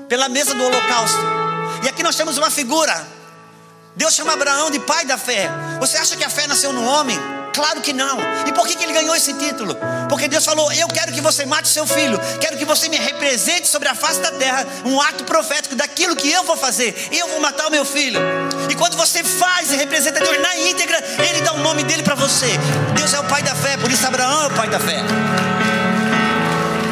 pela 0.07 0.29
mesa 0.29 0.53
do 0.53 0.63
holocausto. 0.63 1.17
E 1.83 1.89
aqui 1.89 2.03
nós 2.03 2.15
temos 2.15 2.37
uma 2.37 2.51
figura. 2.51 3.07
Deus 3.95 4.13
chama 4.13 4.33
Abraão 4.33 4.69
de 4.69 4.79
pai 4.79 5.05
da 5.05 5.17
fé. 5.17 5.49
Você 5.79 5.97
acha 5.97 6.15
que 6.15 6.23
a 6.23 6.29
fé 6.29 6.45
nasceu 6.45 6.71
no 6.71 6.83
homem? 6.85 7.17
Claro 7.53 7.81
que 7.81 7.93
não. 7.93 8.17
E 8.47 8.53
por 8.53 8.67
que, 8.67 8.81
ele 8.81 8.93
ganhou 8.93 9.15
esse 9.15 9.33
título? 9.33 9.75
Porque 10.07 10.27
Deus 10.27 10.45
falou: 10.45 10.71
Eu 10.71 10.87
quero 10.87 11.11
que 11.11 11.21
você 11.21 11.45
mate 11.45 11.67
seu 11.67 11.85
filho, 11.85 12.19
quero 12.39 12.57
que 12.57 12.65
você 12.65 12.87
me 12.89 12.97
represente 12.97 13.67
sobre 13.67 13.89
a 13.89 13.95
face 13.95 14.19
da 14.21 14.31
terra, 14.31 14.65
um 14.85 14.99
ato 15.01 15.23
profético 15.23 15.75
daquilo 15.75 16.15
que 16.15 16.31
eu 16.31 16.43
vou 16.43 16.57
fazer. 16.57 17.09
Eu 17.11 17.27
vou 17.27 17.39
matar 17.39 17.67
o 17.67 17.71
meu 17.71 17.85
filho. 17.85 18.19
E 18.69 18.75
quando 18.75 18.95
você 18.95 19.23
faz 19.23 19.71
e 19.71 19.75
representa 19.75 20.19
Deus 20.19 20.39
na 20.41 20.55
íntegra, 20.57 21.03
Ele 21.27 21.41
dá 21.41 21.53
o 21.53 21.59
nome 21.59 21.83
dele 21.83 22.03
para 22.03 22.15
você. 22.15 22.47
Deus 22.95 23.13
é 23.13 23.19
o 23.19 23.23
pai 23.25 23.41
da 23.43 23.55
fé, 23.55 23.77
por 23.77 23.91
isso 23.91 24.05
Abraão 24.05 24.43
é 24.43 24.47
o 24.47 24.51
pai 24.51 24.69
da 24.69 24.79
fé. 24.79 24.99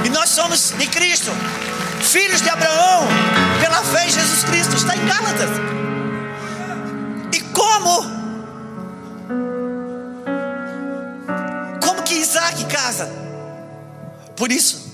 E 0.04 0.10
nós 0.10 0.30
somos 0.30 0.72
de 0.72 0.88
Cristo, 0.88 1.32
filhos 2.02 2.42
de 2.42 2.50
Abraão, 2.50 3.08
pela 3.60 3.84
fé 3.84 4.06
em 4.06 4.10
Jesus 4.10 4.44
Cristo. 4.44 4.76
Está 4.76 4.96
em 4.96 5.06
Gálatas. 5.06 5.50
E 7.34 7.42
como 7.42 8.17
casa. 12.68 13.10
Por 14.36 14.52
isso, 14.52 14.88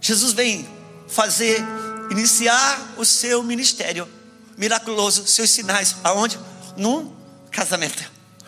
Jesus 0.00 0.32
vem 0.32 0.68
fazer, 1.08 1.62
iniciar 2.10 2.94
o 2.96 3.04
seu 3.04 3.42
ministério 3.42 4.08
miraculoso, 4.56 5.26
seus 5.26 5.50
sinais, 5.50 5.96
aonde? 6.04 6.38
Num 6.76 7.12
casamento. 7.50 8.04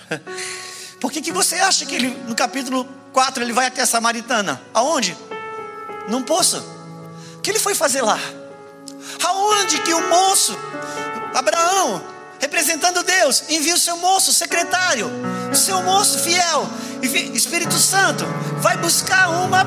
Por 1.01 1.11
que, 1.11 1.21
que 1.21 1.33
você 1.33 1.57
acha 1.57 1.85
que 1.85 1.95
ele, 1.95 2.09
no 2.29 2.35
capítulo 2.35 2.85
4, 3.13 3.43
ele 3.43 3.53
vai 3.53 3.67
até 3.67 3.83
a 3.83 3.87
Samaritana? 3.87 4.61
Aonde? 4.73 5.17
Num 6.09 6.23
poço. 6.23 6.59
O 7.37 7.41
que 7.41 7.51
ele 7.51 7.59
foi 7.59 7.75
fazer 7.75 8.03
lá? 8.03 8.19
Aonde 9.25 9.81
que 9.81 9.93
o 9.93 10.09
moço, 10.09 10.57
Abraão, 11.35 12.05
representando 12.39 13.03
Deus, 13.03 13.45
envia 13.49 13.75
o 13.75 13.79
seu 13.79 13.97
moço, 13.97 14.33
secretário, 14.33 15.11
o 15.51 15.57
seu 15.57 15.83
moço 15.83 16.19
fiel, 16.21 16.69
Espírito 17.03 17.75
Santo, 17.75 18.25
vai 18.61 18.77
buscar 18.77 19.29
uma 19.29 19.65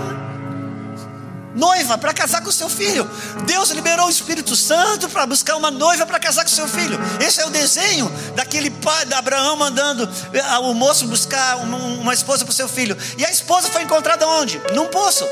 noiva 1.56 1.98
para 1.98 2.14
casar 2.14 2.42
com 2.42 2.52
seu 2.52 2.70
filho. 2.70 3.10
Deus 3.46 3.72
liberou 3.72 4.08
o 4.08 4.10
Espírito 4.10 4.56
Santo 4.56 5.10
para 5.10 5.26
buscar 5.26 5.56
uma 5.56 5.72
noiva 5.72 6.06
para 6.06 6.20
casar 6.20 6.44
com 6.44 6.50
seu 6.50 6.68
filho. 6.68 7.00
Esse 7.20 7.42
é 7.42 7.46
o 7.46 7.50
desenho 7.50 8.10
daquele 8.36 8.70
pai 8.70 9.06
de 9.06 9.14
Abraão 9.14 9.56
mandando 9.56 10.08
eh, 10.34 10.58
o 10.60 10.74
moço 10.74 11.08
buscar 11.08 11.58
uma, 11.58 12.14
esposa 12.14 12.44
para 12.44 12.52
o 12.52 12.56
seu 12.56 12.68
filho. 12.68 12.98
E 13.18 13.26
a 13.26 13.32
esposa 13.32 13.70
foi 13.70 13.84
encontrada 13.84 14.28
onde? 14.28 14.62
Num 14.74 14.88
poço. 14.88 15.26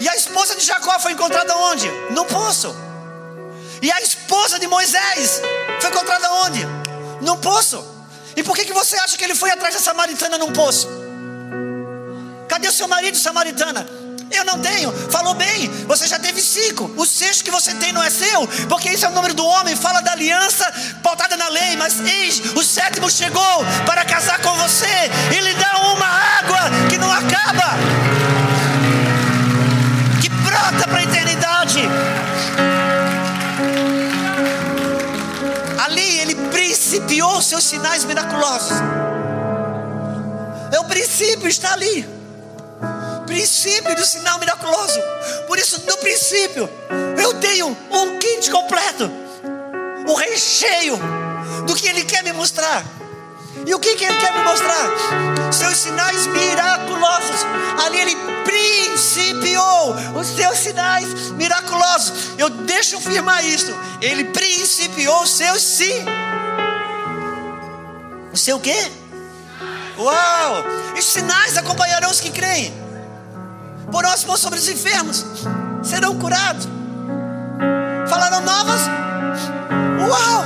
E 0.00 0.08
a 0.08 0.16
esposa 0.16 0.54
de 0.54 0.64
Jacó 0.64 0.98
foi 0.98 1.12
encontrada 1.12 1.54
onde? 1.56 1.88
Num 2.10 2.24
poço. 2.24 2.74
E 3.80 3.92
a 3.92 4.00
esposa 4.00 4.58
de 4.58 4.66
Moisés 4.66 5.40
foi 5.80 5.90
encontrada 5.90 6.32
onde? 6.32 6.66
Num 7.20 7.36
poço. 7.36 7.97
E 8.36 8.42
por 8.42 8.56
que, 8.56 8.64
que 8.64 8.72
você 8.72 8.96
acha 8.96 9.16
que 9.16 9.24
ele 9.24 9.34
foi 9.34 9.50
atrás 9.50 9.74
da 9.74 9.80
samaritana 9.80 10.38
num 10.38 10.52
poço? 10.52 10.88
Cadê 12.48 12.68
o 12.68 12.72
seu 12.72 12.88
marido, 12.88 13.16
samaritana? 13.16 13.86
Eu 14.30 14.44
não 14.44 14.58
tenho. 14.60 14.92
Falou 15.10 15.34
bem, 15.34 15.68
você 15.86 16.06
já 16.06 16.18
teve 16.18 16.40
cinco. 16.40 16.90
O 16.96 17.06
sexto 17.06 17.44
que 17.44 17.50
você 17.50 17.74
tem 17.74 17.92
não 17.92 18.02
é 18.02 18.10
seu, 18.10 18.46
porque 18.68 18.90
isso 18.90 19.06
é 19.06 19.08
o 19.08 19.12
número 19.12 19.34
do 19.34 19.44
homem. 19.44 19.74
Fala 19.74 20.00
da 20.00 20.12
aliança 20.12 20.70
pautada 21.02 21.36
na 21.36 21.48
lei. 21.48 21.76
Mas 21.76 22.00
eis, 22.00 22.40
o 22.54 22.62
sétimo 22.62 23.10
chegou 23.10 23.64
para 23.86 24.04
casar 24.04 24.40
com 24.40 24.54
você. 24.56 24.86
Ele 25.34 25.54
dá 25.54 25.92
uma 25.94 26.06
água 26.06 26.60
que 26.90 26.98
não 26.98 27.10
acaba, 27.10 27.76
principiou 36.68 37.40
seus 37.40 37.64
sinais 37.64 38.04
miraculosos. 38.04 38.76
É 40.70 40.78
o 40.78 40.84
princípio, 40.84 41.48
está 41.48 41.72
ali. 41.72 42.06
Princípio 43.26 43.96
do 43.96 44.04
sinal 44.04 44.38
miraculoso. 44.38 45.00
Por 45.46 45.58
isso, 45.58 45.82
no 45.86 45.96
princípio, 45.96 46.68
eu 47.22 47.34
tenho 47.40 47.68
um 47.68 48.18
kit 48.18 48.50
completo. 48.50 49.10
O 50.06 50.14
recheio 50.14 50.98
do 51.66 51.74
que 51.74 51.88
ele 51.88 52.04
quer 52.04 52.22
me 52.22 52.32
mostrar. 52.32 52.84
E 53.66 53.74
o 53.74 53.78
que, 53.78 53.96
que 53.96 54.04
ele 54.04 54.16
quer 54.16 54.32
me 54.34 54.44
mostrar? 54.44 55.52
Seus 55.52 55.76
sinais 55.78 56.26
miraculosos. 56.26 57.46
Ali 57.82 57.98
ele 57.98 58.16
principiou 58.44 59.94
os 60.20 60.26
seus 60.26 60.58
sinais 60.58 61.30
miraculosos. 61.30 62.32
Eu 62.36 62.50
deixo 62.50 63.00
firmar 63.00 63.42
isso. 63.42 63.74
Ele 64.02 64.24
principiou 64.24 65.26
seus 65.26 65.62
sinais 65.62 66.47
o 68.32 68.36
seu 68.36 68.58
quê? 68.60 68.90
Uau! 69.98 70.64
E 70.96 71.02
sinais 71.02 71.56
acompanharão 71.56 72.10
os 72.10 72.20
que 72.20 72.30
creem. 72.30 72.72
Porão 73.90 74.10
as 74.10 74.24
mãos 74.24 74.40
sobre 74.40 74.58
os 74.58 74.68
enfermos, 74.68 75.24
serão 75.82 76.18
curados. 76.18 76.68
Falarão 78.08 78.40
novas. 78.42 78.80
Uau! 80.08 80.44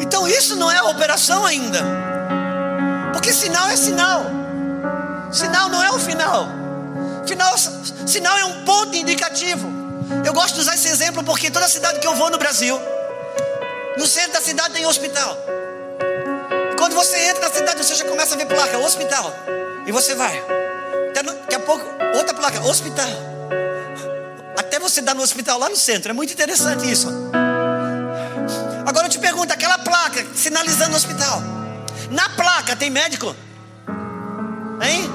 Então 0.00 0.26
isso 0.28 0.56
não 0.56 0.70
é 0.70 0.82
operação 0.82 1.44
ainda. 1.44 1.80
Porque 3.12 3.32
sinal 3.32 3.68
é 3.68 3.76
sinal. 3.76 4.24
Sinal 5.30 5.68
não 5.68 5.82
é 5.82 5.90
o 5.90 5.98
final. 5.98 6.48
Final, 7.26 7.56
sinal 8.06 8.36
é 8.38 8.44
um 8.44 8.64
ponto 8.64 8.96
indicativo. 8.96 9.70
Eu 10.24 10.32
gosto 10.32 10.54
de 10.54 10.60
usar 10.60 10.74
esse 10.74 10.88
exemplo 10.88 11.22
porque 11.24 11.50
toda 11.50 11.68
cidade 11.68 11.98
que 11.98 12.06
eu 12.06 12.14
vou 12.14 12.30
no 12.30 12.38
Brasil, 12.38 12.78
no 13.96 14.06
centro 14.06 14.32
da 14.32 14.40
cidade 14.40 14.74
tem 14.74 14.84
um 14.84 14.88
hospital. 14.88 15.36
Quando 16.82 16.96
você 16.96 17.16
entra 17.16 17.48
na 17.48 17.54
cidade, 17.54 17.78
você 17.78 17.94
já 17.94 18.04
começa 18.04 18.34
a 18.34 18.36
ver 18.36 18.44
placa, 18.46 18.76
hospital. 18.76 19.32
E 19.86 19.92
você 19.92 20.16
vai. 20.16 20.42
Daqui 21.14 21.54
a 21.54 21.60
pouco, 21.60 21.86
outra 22.12 22.34
placa, 22.34 22.60
hospital. 22.60 23.06
Até 24.58 24.80
você 24.80 25.00
dar 25.00 25.14
no 25.14 25.22
hospital 25.22 25.60
lá 25.60 25.68
no 25.68 25.76
centro. 25.76 26.10
É 26.10 26.12
muito 26.12 26.32
interessante 26.32 26.90
isso. 26.90 27.06
Agora 28.84 29.06
eu 29.06 29.10
te 29.10 29.20
pergunto, 29.20 29.52
aquela 29.52 29.78
placa 29.78 30.26
sinalizando 30.34 30.94
o 30.94 30.96
hospital. 30.96 31.40
Na 32.10 32.28
placa 32.30 32.74
tem 32.74 32.90
médico? 32.90 33.36
Hein? 34.80 35.08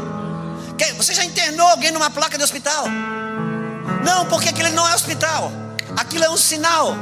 Você 0.95 1.13
já 1.13 1.25
internou 1.25 1.67
alguém 1.67 1.91
numa 1.91 2.09
placa 2.09 2.37
de 2.37 2.45
hospital? 2.45 2.85
Não, 4.05 4.25
porque 4.27 4.47
aquilo 4.47 4.69
não 4.69 4.87
é 4.87 4.95
hospital. 4.95 5.51
Aquilo 5.97 6.23
é 6.23 6.29
um 6.29 6.37
sinal. 6.37 6.95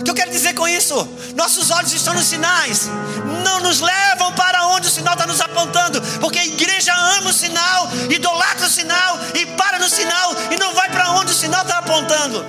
O 0.00 0.04
que 0.04 0.10
eu 0.10 0.14
quero 0.14 0.30
dizer 0.30 0.54
com 0.54 0.68
isso? 0.68 1.08
Nossos 1.34 1.70
olhos 1.70 1.92
estão 1.92 2.12
nos 2.14 2.26
sinais, 2.26 2.88
não 3.42 3.60
nos 3.60 3.80
levam 3.80 4.32
para 4.32 4.66
onde 4.68 4.88
o 4.88 4.90
sinal 4.90 5.14
está 5.14 5.26
nos 5.26 5.40
apontando, 5.40 6.00
porque 6.20 6.38
a 6.38 6.44
igreja 6.44 6.92
ama 7.18 7.30
o 7.30 7.32
sinal, 7.32 7.88
idolatra 8.10 8.66
o 8.66 8.70
sinal 8.70 9.18
e 9.34 9.46
para 9.46 9.78
no 9.78 9.88
sinal 9.88 10.34
e 10.50 10.58
não 10.58 10.74
vai 10.74 10.90
para 10.90 11.12
onde 11.12 11.32
o 11.32 11.34
sinal 11.34 11.62
está 11.62 11.78
apontando. 11.78 12.44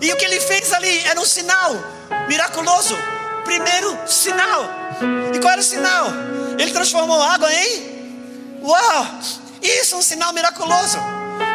E 0.00 0.10
o 0.12 0.16
que 0.16 0.24
ele 0.24 0.40
fez 0.40 0.72
ali 0.72 0.98
era 1.04 1.20
um 1.20 1.26
sinal 1.26 1.76
miraculoso. 2.26 2.96
Primeiro 3.44 3.98
sinal. 4.06 4.64
E 5.34 5.38
qual 5.40 5.52
era 5.52 5.60
o 5.60 5.64
sinal? 5.64 6.06
Ele 6.58 6.72
transformou 6.72 7.22
água 7.22 7.52
em. 7.52 8.60
Uau! 8.62 9.06
Isso 9.60 9.94
é 9.94 9.98
um 9.98 10.02
sinal 10.02 10.32
miraculoso. 10.32 10.98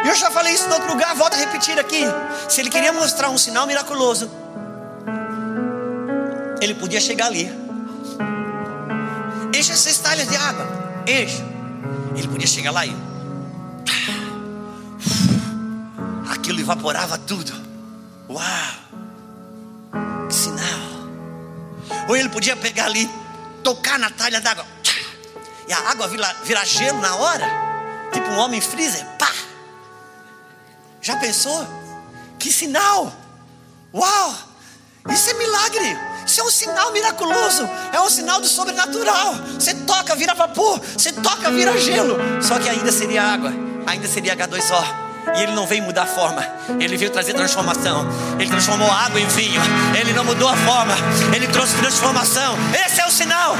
Eu 0.06 0.14
já 0.14 0.30
falei 0.30 0.54
isso 0.54 0.68
em 0.68 0.72
outro 0.72 0.88
lugar, 0.88 1.14
volto 1.16 1.34
a 1.34 1.36
repetir 1.36 1.78
aqui. 1.78 2.02
Se 2.48 2.60
ele 2.60 2.70
queria 2.70 2.92
mostrar 2.92 3.28
um 3.28 3.36
sinal 3.36 3.66
miraculoso, 3.66 4.30
ele 6.60 6.74
podia 6.74 7.00
chegar 7.00 7.26
ali. 7.26 7.50
Enche 9.52 9.72
essas 9.72 9.98
talhas 9.98 10.28
de 10.28 10.36
água. 10.36 10.66
Enche. 11.06 11.42
Ele 12.14 12.28
podia 12.28 12.46
chegar 12.46 12.70
lá 12.70 12.86
e. 12.86 12.96
Aquilo 16.30 16.60
evaporava 16.60 17.18
tudo. 17.18 17.52
Uau! 18.28 18.42
Que 20.28 20.34
sinal! 20.34 20.86
Ou 22.08 22.16
ele 22.16 22.28
podia 22.28 22.56
pegar 22.56 22.84
ali, 22.84 23.10
tocar 23.64 23.98
na 23.98 24.10
talha 24.10 24.40
d'água, 24.40 24.64
e 25.66 25.72
a 25.72 25.90
água 25.90 26.06
virar, 26.06 26.32
virar 26.44 26.64
gelo 26.64 27.00
na 27.00 27.16
hora, 27.16 27.46
tipo 28.12 28.28
um 28.30 28.38
homem 28.38 28.60
freezer, 28.60 29.04
pá! 29.18 29.28
Já 31.06 31.14
pensou? 31.14 31.64
Que 32.36 32.50
sinal! 32.50 33.12
Uau! 33.94 34.34
Isso 35.08 35.30
é 35.30 35.34
milagre! 35.34 35.96
Isso 36.26 36.40
é 36.40 36.42
um 36.42 36.50
sinal 36.50 36.90
miraculoso, 36.90 37.62
é 37.92 38.00
um 38.00 38.10
sinal 38.10 38.40
do 38.40 38.48
sobrenatural. 38.48 39.36
Você 39.54 39.72
toca, 39.72 40.16
vira 40.16 40.34
vapor, 40.34 40.80
você 40.80 41.12
toca, 41.12 41.48
vira 41.52 41.78
gelo. 41.78 42.16
Só 42.42 42.58
que 42.58 42.68
ainda 42.68 42.90
seria 42.90 43.22
água, 43.22 43.52
ainda 43.86 44.08
seria 44.08 44.34
H2O. 44.34 44.84
E 45.36 45.42
ele 45.42 45.52
não 45.52 45.64
veio 45.64 45.84
mudar 45.84 46.02
a 46.02 46.06
forma, 46.06 46.44
ele 46.80 46.96
veio 46.96 47.12
trazer 47.12 47.34
transformação. 47.34 48.04
Ele 48.40 48.50
transformou 48.50 48.90
água 48.90 49.20
em 49.20 49.28
vinho, 49.28 49.60
ele 49.96 50.12
não 50.12 50.24
mudou 50.24 50.48
a 50.48 50.56
forma, 50.56 50.94
ele 51.32 51.46
trouxe 51.46 51.76
transformação. 51.76 52.56
Esse 52.84 53.00
é 53.00 53.06
o 53.06 53.10
sinal. 53.12 53.54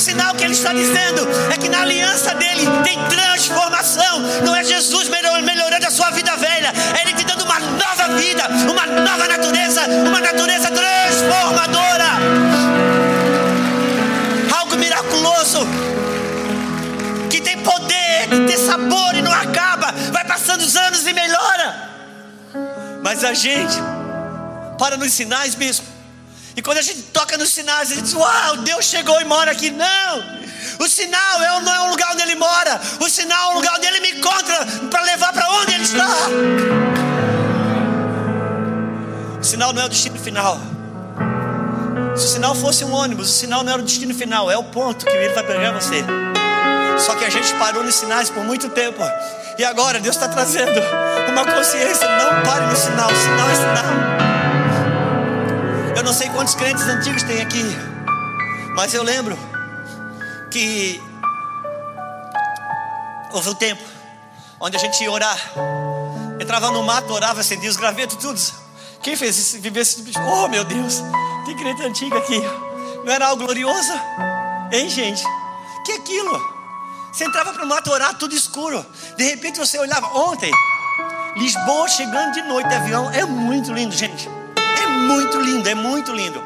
Sinal 0.00 0.34
que 0.34 0.44
ele 0.44 0.54
está 0.54 0.72
dizendo 0.72 1.28
é 1.52 1.58
que 1.58 1.68
na 1.68 1.82
aliança 1.82 2.34
dele 2.34 2.66
tem 2.82 2.98
transformação. 3.06 4.20
Não 4.44 4.56
é 4.56 4.64
Jesus 4.64 5.08
melhorando 5.08 5.86
a 5.86 5.90
sua 5.90 6.10
vida 6.10 6.34
velha, 6.36 6.72
é 6.96 7.02
ele 7.02 7.12
te 7.12 7.24
dando 7.24 7.44
uma 7.44 7.60
nova 7.60 8.16
vida, 8.16 8.44
uma 8.70 8.86
nova 8.86 9.28
natureza, 9.28 9.82
uma 9.86 10.20
natureza 10.20 10.70
transformadora. 10.70 12.06
Algo 14.58 14.76
miraculoso 14.76 15.66
que 17.28 17.40
tem 17.40 17.58
poder, 17.58 18.28
que 18.30 18.46
tem 18.46 18.56
sabor 18.56 19.14
e 19.14 19.22
não 19.22 19.32
acaba. 19.32 19.92
Vai 20.12 20.24
passando 20.24 20.62
os 20.62 20.76
anos 20.76 21.06
e 21.06 21.12
melhora. 21.12 21.90
Mas 23.02 23.22
a 23.22 23.34
gente 23.34 23.76
para 24.78 24.96
nos 24.96 25.12
sinais 25.12 25.54
mesmo. 25.54 25.99
E 26.56 26.62
quando 26.62 26.78
a 26.78 26.82
gente 26.82 27.02
toca 27.12 27.36
nos 27.38 27.50
sinais, 27.50 27.90
a 27.90 27.94
gente 27.94 28.04
diz: 28.04 28.14
Uau, 28.14 28.56
Deus 28.58 28.84
chegou 28.84 29.20
e 29.20 29.24
mora 29.24 29.50
aqui. 29.52 29.70
Não! 29.70 30.40
O 30.78 30.88
sinal 30.88 31.42
é, 31.42 31.60
não 31.60 31.74
é 31.74 31.80
um 31.82 31.90
lugar 31.90 32.12
onde 32.12 32.22
Ele 32.22 32.34
mora. 32.34 32.80
O 33.00 33.08
sinal 33.08 33.50
é 33.50 33.52
um 33.52 33.56
lugar 33.56 33.74
onde 33.76 33.86
Ele 33.86 34.00
me 34.00 34.10
encontra 34.12 34.66
para 34.90 35.02
levar 35.02 35.32
para 35.32 35.50
onde 35.52 35.74
Ele 35.74 35.84
está. 35.84 36.08
O 39.40 39.44
sinal 39.44 39.72
não 39.72 39.82
é 39.82 39.86
o 39.86 39.88
destino 39.88 40.18
final. 40.18 40.60
Se 42.16 42.26
o 42.26 42.28
sinal 42.28 42.54
fosse 42.54 42.84
um 42.84 42.92
ônibus, 42.92 43.30
o 43.30 43.32
sinal 43.32 43.62
não 43.62 43.72
era 43.72 43.80
o 43.80 43.84
destino 43.84 44.14
final, 44.14 44.50
é 44.50 44.56
o 44.56 44.64
ponto 44.64 45.06
que 45.06 45.12
ele 45.12 45.32
vai 45.32 45.44
pegar 45.44 45.72
você. 45.72 46.04
Só 46.98 47.14
que 47.14 47.24
a 47.24 47.30
gente 47.30 47.52
parou 47.54 47.82
nos 47.82 47.94
sinais 47.94 48.28
por 48.28 48.44
muito 48.44 48.68
tempo. 48.68 49.00
E 49.58 49.64
agora 49.64 49.98
Deus 50.00 50.16
está 50.16 50.28
trazendo 50.28 50.80
uma 51.28 51.44
consciência. 51.44 52.06
Não 52.08 52.42
pare 52.42 52.66
no 52.66 52.76
sinal, 52.76 53.10
o 53.10 53.16
sinal 53.16 53.48
é 53.48 53.54
sinal. 53.54 54.29
Eu 56.00 56.04
não 56.04 56.14
sei 56.14 56.30
quantos 56.30 56.54
crentes 56.54 56.82
antigos 56.84 57.22
tem 57.24 57.42
aqui, 57.42 57.62
mas 58.74 58.94
eu 58.94 59.02
lembro 59.02 59.38
que 60.50 60.98
houve 63.30 63.50
um 63.50 63.54
tempo 63.54 63.82
onde 64.58 64.78
a 64.78 64.80
gente 64.80 65.04
ia 65.04 65.12
orar, 65.12 65.36
entrava 66.40 66.70
no 66.70 66.82
mato, 66.82 67.12
orava, 67.12 67.42
acendia 67.42 67.68
os 67.68 67.76
gravetos, 67.76 68.16
tudo. 68.16 68.40
Quem 69.02 69.14
fez 69.14 69.36
isso, 69.36 69.60
viveu 69.60 69.82
esse 69.82 70.02
tipo. 70.02 70.18
Oh 70.20 70.48
meu 70.48 70.64
Deus, 70.64 71.02
tem 71.44 71.54
crente 71.54 71.82
antigo 71.82 72.16
aqui. 72.16 72.40
Não 73.04 73.12
era 73.12 73.26
algo 73.26 73.44
glorioso? 73.44 73.92
Hein, 74.72 74.88
gente? 74.88 75.22
Que 75.84 75.92
aquilo? 75.92 76.32
Você 77.12 77.26
entrava 77.26 77.52
para 77.52 77.62
o 77.62 77.68
mato 77.68 77.90
orar, 77.90 78.14
tudo 78.14 78.34
escuro. 78.34 78.86
De 79.18 79.24
repente 79.24 79.58
você 79.58 79.78
olhava. 79.78 80.06
Ontem, 80.16 80.50
Lisboa 81.36 81.86
chegando 81.88 82.32
de 82.32 82.40
noite 82.40 82.74
avião. 82.74 83.10
É 83.10 83.26
muito 83.26 83.70
lindo, 83.70 83.94
gente. 83.94 84.39
É 84.82 84.86
muito 84.86 85.40
lindo, 85.40 85.68
é 85.68 85.74
muito 85.74 86.12
lindo. 86.12 86.42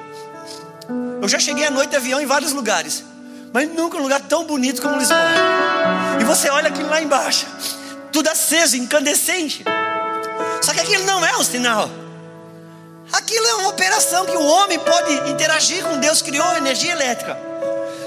Eu 1.21 1.29
já 1.29 1.39
cheguei 1.39 1.67
à 1.67 1.71
noite 1.71 1.91
de 1.91 1.97
avião 1.97 2.21
em 2.21 2.27
vários 2.27 2.53
lugares. 2.53 3.05
Mas 3.53 3.69
nunca 3.69 3.97
um 3.97 4.03
lugar 4.03 4.21
tão 4.21 4.45
bonito 4.45 4.83
como 4.83 4.97
Lisboa. 4.97 5.21
E 6.21 6.25
você 6.25 6.51
olha 6.51 6.69
aquilo 6.69 6.89
lá 6.89 7.01
embaixo. 7.01 7.47
Tudo 8.13 8.29
aceso, 8.29 8.77
incandescente. 8.77 9.65
Só 10.61 10.73
que 10.73 10.81
aquilo 10.81 11.05
não 11.05 11.25
é 11.25 11.37
um 11.37 11.45
sinal. 11.45 11.89
Aquilo 13.13 13.47
é 13.47 13.55
uma 13.55 13.69
operação 13.69 14.27
que 14.27 14.37
o 14.37 14.45
homem 14.45 14.79
pode 14.79 15.31
interagir 15.31 15.85
com 15.85 15.99
Deus, 15.99 16.21
criou 16.21 16.57
energia 16.57 16.93
elétrica. 16.93 17.39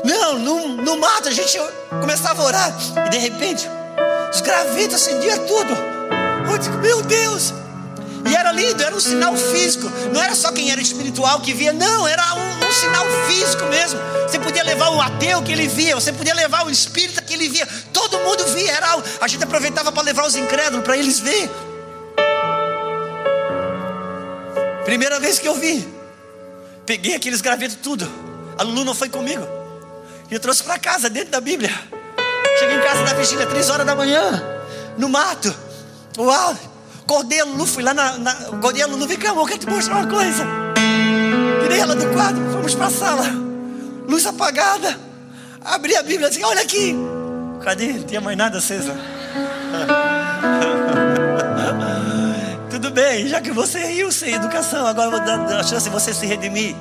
Não, 0.04 0.38
no, 0.38 0.68
no 0.68 0.98
mato 0.98 1.30
a 1.30 1.32
gente 1.32 1.58
começava 1.90 2.42
a 2.42 2.46
orar 2.46 2.74
e 3.06 3.10
de 3.10 3.18
repente 3.18 3.70
os 4.34 4.42
gravetos 4.42 4.96
acendiam 4.96 5.38
tudo. 5.46 5.74
Eu 6.52 6.58
digo, 6.58 6.78
meu 6.78 7.02
Deus! 7.02 7.54
E 8.30 8.36
era 8.36 8.52
lindo, 8.52 8.82
era 8.84 8.96
um 8.96 9.00
sinal 9.00 9.36
físico. 9.36 9.90
Não 10.14 10.22
era 10.22 10.36
só 10.36 10.52
quem 10.52 10.72
era 10.72 10.82
espiritual 10.82 11.40
que 11.42 11.54
via, 11.54 11.72
não, 11.72 12.08
era 12.08 12.24
um, 12.36 12.68
um 12.68 12.72
sinal 12.72 13.06
físico 13.28 13.66
mesmo. 13.66 14.00
Você 14.28 14.40
podia 14.40 14.64
levar 14.64 14.90
o 14.90 15.02
ateu 15.02 15.42
que 15.42 15.52
ele 15.52 15.68
via, 15.68 15.96
você 15.96 16.12
podia 16.12 16.34
levar 16.34 16.66
o 16.66 16.70
espírita 16.70 17.22
que 17.22 17.34
ele 17.34 17.48
via. 17.48 17.68
Todo 17.94 18.20
mundo 18.20 18.46
via, 18.48 18.72
era 18.72 18.90
algo. 18.90 19.08
A 19.22 19.28
gente 19.28 19.44
aproveitava 19.44 19.92
para 19.92 20.04
levar 20.04 20.26
os 20.26 20.36
incrédulos 20.36 20.84
para 20.84 20.98
eles 20.98 21.20
ver. 21.20 21.50
Primeira 24.84 25.20
vez 25.20 25.40
que 25.40 25.48
eu 25.48 25.56
vi, 25.56 25.88
peguei 26.86 27.16
aqueles 27.16 27.42
gravetos 27.42 27.78
tudo. 27.82 28.10
A 28.58 28.64
Lulu 28.64 28.84
não 28.84 28.96
foi 28.96 29.10
comigo. 29.10 29.48
E 30.30 30.34
eu 30.34 30.40
trouxe 30.40 30.64
para 30.64 30.78
casa, 30.78 31.10
dentro 31.10 31.32
da 31.32 31.40
Bíblia. 31.40 31.72
Cheguei 32.60 32.76
em 32.76 32.82
casa 32.82 33.04
da 33.04 33.14
vigília, 33.14 33.46
três 33.46 33.70
horas 33.70 33.86
da 33.86 33.96
manhã, 33.96 34.44
no 34.98 35.08
mato. 35.08 35.54
Uau! 36.18 36.58
Acordei 37.08 37.40
a 37.40 37.46
Lulu, 37.46 37.66
fui 37.66 37.84
lá 37.84 37.94
na. 37.94 38.18
na 38.18 38.32
acordei 38.32 38.84
a 38.84 38.86
Lulu, 38.86 39.08
vem 39.08 39.18
cá, 39.18 39.30
amor, 39.30 39.48
quero 39.48 39.62
te 39.62 39.68
mostrar 39.68 39.96
uma 39.96 40.08
coisa. 40.08 40.46
Tirei 41.64 41.80
ela 41.80 41.96
do 41.96 42.06
quadro, 42.10 42.52
fomos 42.52 42.76
para 42.76 42.88
a 42.88 42.90
sala. 42.90 43.24
Luz 44.06 44.26
apagada. 44.26 45.00
Abri 45.64 45.96
a 45.96 46.04
Bíblia 46.04 46.28
e 46.28 46.30
disse: 46.30 46.44
Olha 46.44 46.62
aqui. 46.62 46.94
Cadê? 47.64 47.94
Não 47.94 48.04
tinha 48.04 48.20
mais 48.20 48.38
nada 48.38 48.58
acesa. 48.58 48.92
Tudo 52.70 52.92
bem, 52.92 53.26
já 53.26 53.40
que 53.40 53.52
você 53.52 53.86
riu 53.86 54.12
sem 54.12 54.34
educação, 54.34 54.86
agora 54.86 55.10
vou 55.10 55.22
dar 55.22 55.62
a 55.62 55.64
chance 55.64 55.86
de 55.86 55.90
você 55.90 56.14
se 56.14 56.26
redimir. 56.26 56.76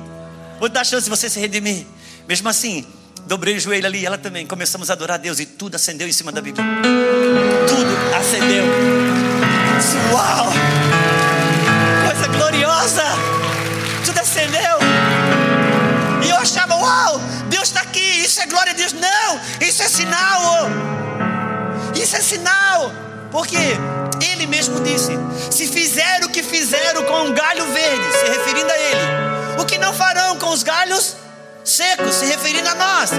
Vou 0.59 0.67
dar 0.67 0.81
a 0.81 0.83
chance 0.83 1.05
de 1.05 1.09
você 1.09 1.29
se 1.29 1.39
redimir. 1.39 1.85
Mesmo 2.27 2.49
assim, 2.49 2.85
Dobrei 3.25 3.57
o 3.57 3.59
joelho 3.59 3.85
ali, 3.85 4.05
ela 4.05 4.17
também. 4.17 4.45
Começamos 4.45 4.89
a 4.89 4.93
adorar 4.93 5.15
a 5.15 5.17
Deus 5.17 5.39
e 5.39 5.45
tudo 5.45 5.75
acendeu 5.75 6.07
em 6.07 6.13
cima 6.13 6.31
da 6.31 6.39
Bíblia. 6.39 6.65
Tudo 7.67 8.15
acendeu. 8.15 8.63
Uau! 10.11 10.47
Coisa 12.05 12.27
gloriosa! 12.29 13.03
Tudo 14.03 14.19
acendeu. 14.19 14.77
E 16.23 16.29
eu 16.29 16.35
achava, 16.37 16.75
uau, 16.75 17.19
Deus 17.47 17.67
está 17.67 17.81
aqui, 17.81 17.99
isso 17.99 18.41
é 18.41 18.47
glória 18.47 18.71
a 18.71 18.75
Deus. 18.75 18.93
Não, 18.93 19.39
isso 19.61 19.83
é 19.83 19.87
sinal. 19.87 20.67
Isso 21.95 22.15
é 22.15 22.21
sinal. 22.21 22.91
Porque 23.31 23.57
ele 24.21 24.47
mesmo 24.47 24.79
disse: 24.81 25.11
se 25.51 25.67
fizeram 25.67 26.27
o 26.27 26.31
que 26.31 26.41
fizeram 26.41 27.03
com 27.03 27.25
um 27.25 27.33
galho 27.33 27.65
verde, 27.71 28.03
se 28.13 28.25
referindo 28.31 28.71
a 28.71 28.77
ele, 28.77 29.61
o 29.61 29.65
que 29.65 29.77
não 29.77 29.93
farão 29.93 30.37
com 30.37 30.49
os 30.49 30.63
galhos 30.63 31.15
seco, 31.63 32.11
se 32.11 32.25
referindo 32.25 32.67
a 32.69 32.75
nós. 32.75 33.11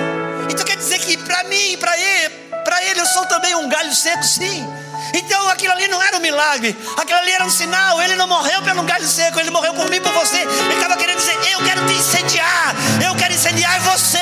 Então 0.51 0.65
quer 0.65 0.77
dizer 0.77 0.99
que 0.99 1.17
para 1.19 1.45
mim, 1.45 1.77
para 1.79 1.97
ele, 1.99 2.35
para 2.65 2.85
ele 2.85 3.01
eu 3.01 3.07
sou 3.07 3.27
também 3.27 3.55
um 3.55 3.69
galho 3.69 3.95
seco, 3.95 4.25
sim. 4.25 4.67
Então 5.15 5.49
aquilo 5.49 5.73
ali 5.73 5.89
não 5.89 6.03
era 6.03 6.17
um 6.17 6.21
milagre, 6.21 6.77
aquilo 6.97 7.19
ali 7.19 7.33
era 7.33 7.45
um 7.45 7.51
sinal. 7.51 8.01
Ele 8.01 8.17
não 8.17 8.27
morreu 8.27 8.63
pelo 8.63 8.83
galho 8.83 9.07
seco, 9.07 9.41
ele 9.41 9.51
morreu 9.51 9.75
por 9.75 9.89
mim, 9.91 10.01
por 10.01 10.13
você. 10.13 10.39
Ele 10.39 10.75
estava 10.75 10.97
querendo 10.97 11.19
dizer: 11.19 11.37
Eu 11.53 11.65
quero 11.65 11.87
te 11.87 11.95
incendiar, 11.95 12.75
eu 13.05 13.15
quero 13.15 13.35
incendiar 13.35 13.81
você. 13.81 14.19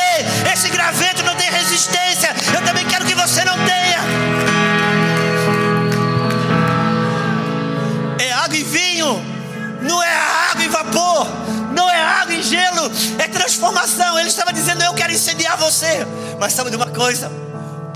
Esse 0.53 0.69
graveto 0.69 1.23
não 1.25 1.35
tem 1.37 1.51
resistência, 1.51 2.35
eu 2.55 2.63
também 2.65 2.87
quero 2.87 3.05
que 3.05 3.15
você 3.15 3.45
não 3.45 3.57
tenha. 3.65 4.01
É 8.19 8.33
água 8.33 8.57
e 8.57 8.63
vinho, 8.63 9.25
não 9.83 10.03
é 10.03 10.15
água 10.51 10.65
e 10.65 10.69
vapor 10.69 11.47
não 11.77 11.91
é 11.91 12.03
água 12.03 12.35
e 12.35 12.43
gelo, 12.43 12.91
é 13.19 13.29
transformação. 13.29 14.19
Ele 14.19 14.29
estava 14.29 14.51
dizendo: 14.53 14.83
Eu 14.83 14.95
quero 14.95 15.13
incendiar 15.13 15.59
você. 15.59 16.07
Mas 16.41 16.55
sabe 16.55 16.71
de 16.71 16.77
uma 16.77 16.87
coisa? 16.87 17.46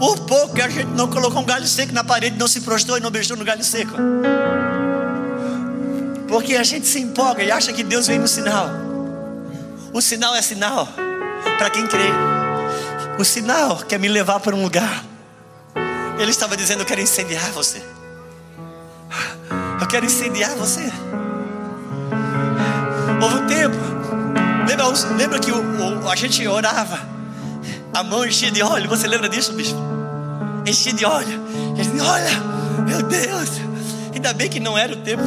Por 0.01 0.18
pouco 0.20 0.55
que 0.55 0.62
a 0.62 0.68
gente 0.70 0.86
não 0.86 1.09
colocou 1.09 1.42
um 1.42 1.44
galho 1.44 1.66
seco 1.66 1.92
na 1.92 2.03
parede, 2.03 2.38
não 2.38 2.48
se 2.48 2.62
prostrou 2.62 2.96
e 2.96 3.01
não 3.03 3.11
beijou 3.11 3.36
no 3.36 3.44
galho 3.44 3.62
seco. 3.62 3.92
Porque 6.26 6.57
a 6.57 6.62
gente 6.62 6.86
se 6.86 7.01
empolga 7.01 7.42
e 7.42 7.51
acha 7.51 7.70
que 7.70 7.84
Deus 7.84 8.07
vem 8.07 8.18
no 8.18 8.26
sinal. 8.26 8.70
O 9.92 10.01
sinal 10.01 10.34
é 10.34 10.40
sinal 10.40 10.88
para 11.59 11.68
quem 11.68 11.86
crê. 11.86 12.09
O 13.18 13.24
sinal 13.24 13.76
quer 13.86 13.98
me 13.98 14.09
levar 14.09 14.40
para 14.40 14.57
um 14.57 14.62
lugar. 14.62 15.05
Ele 16.18 16.30
estava 16.30 16.57
dizendo: 16.57 16.80
Eu 16.80 16.86
quero 16.86 17.03
incendiar 17.03 17.51
você. 17.51 17.82
Eu 19.78 19.86
quero 19.86 20.07
incendiar 20.07 20.53
você. 20.53 20.90
Houve 23.20 23.34
um 23.34 23.46
tempo. 23.46 23.76
Lembra, 24.66 24.86
lembra 25.14 25.38
que 25.38 25.53
o, 25.53 26.05
o, 26.05 26.09
a 26.09 26.16
gente 26.16 26.46
orava, 26.48 26.98
a 27.93 28.03
mão 28.03 28.24
enchia 28.24 28.51
de 28.51 28.62
óleo. 28.62 28.88
Você 28.88 29.07
lembra 29.07 29.28
disso, 29.28 29.53
bispo? 29.53 29.78
Enchia 30.66 30.93
de 30.93 31.05
óleo. 31.05 31.41
E 31.76 31.84
gente, 31.84 32.01
olha, 32.01 32.30
meu 32.86 33.03
Deus. 33.03 33.51
Ainda 34.12 34.32
bem 34.32 34.49
que 34.49 34.61
não 34.61 34.76
era 34.76 34.93
o 34.93 34.97
tempo 34.97 35.22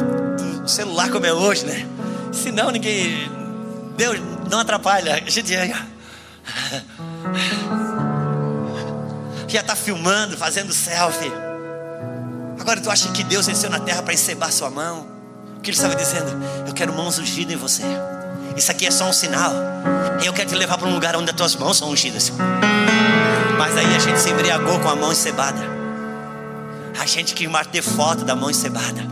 do 0.62 0.68
celular 0.68 1.10
como 1.10 1.26
é 1.26 1.32
hoje, 1.32 1.64
né? 1.64 1.86
Senão 2.32 2.70
ninguém. 2.70 3.30
Deus 3.96 4.18
não 4.50 4.60
atrapalha. 4.60 5.14
A 5.14 5.30
gente. 5.30 5.52
Já 9.48 9.60
está 9.60 9.76
filmando, 9.76 10.36
fazendo 10.36 10.72
selfie. 10.72 11.32
Agora 12.58 12.80
tu 12.80 12.90
acha 12.90 13.10
que 13.12 13.22
Deus 13.22 13.46
desceu 13.46 13.70
na 13.70 13.78
terra 13.78 14.02
para 14.02 14.14
encebar 14.14 14.50
sua 14.50 14.70
mão? 14.70 15.06
O 15.56 15.60
que 15.60 15.70
ele 15.70 15.76
estava 15.76 15.94
dizendo? 15.94 16.30
Eu 16.66 16.74
quero 16.74 16.92
mãos 16.92 17.18
ungidas 17.18 17.52
em 17.52 17.56
você. 17.56 17.82
Isso 18.56 18.70
aqui 18.70 18.86
é 18.86 18.90
só 18.90 19.08
um 19.08 19.12
sinal. 19.12 19.52
Eu 20.24 20.32
quero 20.32 20.48
te 20.48 20.54
levar 20.54 20.78
para 20.78 20.88
um 20.88 20.94
lugar 20.94 21.16
onde 21.16 21.30
as 21.30 21.36
tuas 21.36 21.56
mãos 21.56 21.76
são 21.76 21.90
ungidas. 21.90 22.32
Mas 23.58 23.76
aí 23.76 23.94
a 23.94 23.98
gente 23.98 24.20
se 24.20 24.30
embriagou 24.30 24.78
com 24.80 24.88
a 24.88 24.96
mão 24.96 25.12
encebada. 25.12 25.60
A 26.98 27.06
gente 27.06 27.34
quis 27.34 27.48
mais 27.48 27.66
ter 27.66 27.82
foto 27.82 28.24
da 28.24 28.36
mão 28.36 28.50
encebada. 28.50 29.04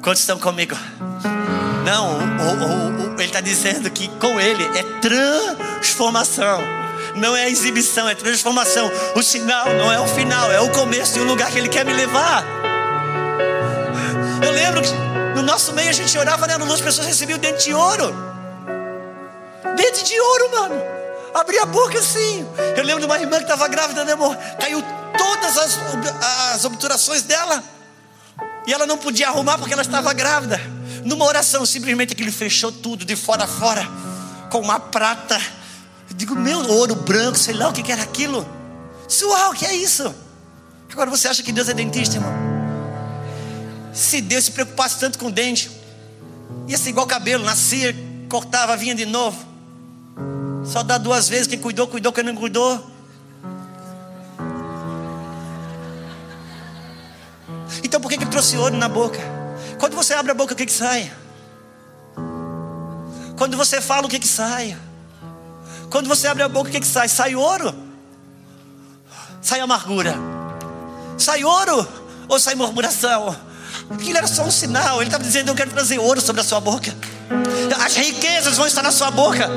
Quantos 0.00 0.20
estão 0.20 0.38
comigo? 0.38 0.76
Não, 1.84 2.18
o, 2.18 3.10
o, 3.10 3.10
o, 3.10 3.14
ele 3.14 3.24
está 3.24 3.40
dizendo 3.40 3.90
que 3.90 4.08
com 4.18 4.40
ele 4.40 4.64
é 4.76 4.82
transformação. 5.00 6.60
Não 7.14 7.36
é 7.36 7.50
exibição, 7.50 8.08
é 8.08 8.14
transformação. 8.14 8.90
O 9.14 9.22
sinal 9.22 9.66
não 9.74 9.92
é 9.92 10.00
o 10.00 10.06
final, 10.06 10.50
é 10.50 10.60
o 10.60 10.70
começo 10.70 11.14
de 11.14 11.20
um 11.20 11.24
lugar 11.24 11.50
que 11.50 11.58
ele 11.58 11.68
quer 11.68 11.84
me 11.84 11.92
levar. 11.92 12.44
Eu 14.44 14.50
lembro 14.52 14.82
que 14.82 15.11
no 15.34 15.42
nosso 15.42 15.72
meio 15.72 15.90
a 15.90 15.92
gente 15.92 16.16
orava, 16.18 16.46
né? 16.46 16.54
As 16.54 16.80
pessoas 16.80 17.06
recebiam 17.06 17.38
dente 17.38 17.64
de 17.64 17.74
ouro. 17.74 18.14
Dente 19.76 20.04
de 20.04 20.20
ouro, 20.20 20.50
mano. 20.50 20.74
Abria 21.34 21.62
a 21.62 21.66
boca 21.66 21.98
assim. 21.98 22.46
Eu 22.76 22.84
lembro 22.84 23.00
de 23.00 23.06
uma 23.06 23.18
irmã 23.18 23.36
que 23.36 23.44
estava 23.44 23.66
grávida, 23.68 24.04
né, 24.04 24.12
amor? 24.12 24.36
Caiu 24.60 24.82
todas 25.16 25.56
as, 25.56 25.78
as 26.54 26.64
obturações 26.64 27.22
dela. 27.22 27.62
E 28.66 28.72
ela 28.72 28.86
não 28.86 28.98
podia 28.98 29.28
arrumar 29.28 29.58
porque 29.58 29.72
ela 29.72 29.82
estava 29.82 30.12
grávida. 30.12 30.60
Numa 31.04 31.24
oração, 31.24 31.64
simplesmente 31.66 32.12
aquele 32.12 32.30
fechou 32.30 32.70
tudo 32.70 33.04
de 33.04 33.16
fora 33.16 33.44
a 33.44 33.46
fora. 33.46 33.86
Com 34.50 34.60
uma 34.60 34.78
prata. 34.78 35.40
Eu 36.10 36.16
digo, 36.16 36.34
meu, 36.34 36.58
ouro 36.70 36.94
branco, 36.94 37.38
sei 37.38 37.54
lá 37.54 37.68
o 37.68 37.72
que 37.72 37.90
era 37.90 38.02
aquilo. 38.02 38.46
Uau, 39.22 39.50
o 39.50 39.54
que 39.54 39.66
é 39.66 39.74
isso? 39.74 40.14
Agora 40.92 41.10
você 41.10 41.28
acha 41.28 41.42
que 41.42 41.52
Deus 41.52 41.68
é 41.68 41.74
dentista, 41.74 42.16
irmão? 42.16 42.41
Se 43.92 44.20
Deus 44.20 44.44
se 44.44 44.52
preocupasse 44.52 44.98
tanto 44.98 45.18
com 45.18 45.26
o 45.26 45.30
dente, 45.30 45.70
ia 46.66 46.78
ser 46.78 46.90
igual 46.90 47.06
cabelo, 47.06 47.44
nascia, 47.44 47.94
cortava, 48.28 48.76
vinha 48.76 48.94
de 48.94 49.04
novo. 49.04 49.44
Só 50.64 50.82
dá 50.82 50.96
duas 50.96 51.28
vezes, 51.28 51.46
quem 51.46 51.58
cuidou, 51.58 51.86
cuidou, 51.86 52.12
quem 52.12 52.24
não 52.24 52.34
cuidou. 52.34 52.90
Então 57.82 58.00
por 58.00 58.10
que, 58.10 58.16
que 58.16 58.26
trouxe 58.26 58.56
ouro 58.56 58.76
na 58.76 58.88
boca? 58.88 59.18
Quando 59.78 59.94
você 59.94 60.14
abre 60.14 60.32
a 60.32 60.34
boca, 60.34 60.54
o 60.54 60.56
que, 60.56 60.64
que 60.64 60.72
sai? 60.72 61.12
Quando 63.36 63.56
você 63.56 63.80
fala, 63.80 64.06
o 64.06 64.08
que, 64.08 64.18
que 64.18 64.28
sai? 64.28 64.76
Quando 65.90 66.08
você 66.08 66.26
abre 66.26 66.42
a 66.42 66.48
boca, 66.48 66.70
o 66.70 66.72
que, 66.72 66.80
que 66.80 66.86
sai? 66.86 67.08
Sai 67.08 67.34
ouro? 67.34 67.74
Sai 69.42 69.60
amargura? 69.60 70.14
Sai 71.18 71.44
ouro? 71.44 71.86
Ou 72.28 72.38
sai 72.38 72.54
murmuração? 72.54 73.36
Aquilo 73.90 74.18
era 74.18 74.26
só 74.26 74.44
um 74.44 74.50
sinal. 74.50 74.96
Ele 74.96 75.06
estava 75.06 75.22
dizendo: 75.22 75.50
Eu 75.50 75.54
quero 75.54 75.70
trazer 75.70 75.98
ouro 75.98 76.20
sobre 76.20 76.40
a 76.40 76.44
sua 76.44 76.60
boca. 76.60 76.94
As 77.84 77.96
riquezas 77.96 78.56
vão 78.56 78.66
estar 78.66 78.82
na 78.82 78.92
sua 78.92 79.10
boca. 79.10 79.48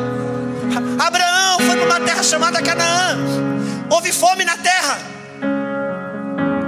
Abraão 0.99 1.59
foi 1.59 1.75
para 1.77 1.85
uma 1.85 1.99
terra 2.01 2.23
chamada 2.23 2.61
Canaã. 2.61 3.17
Houve 3.89 4.11
fome 4.11 4.43
na 4.43 4.57
terra. 4.57 4.97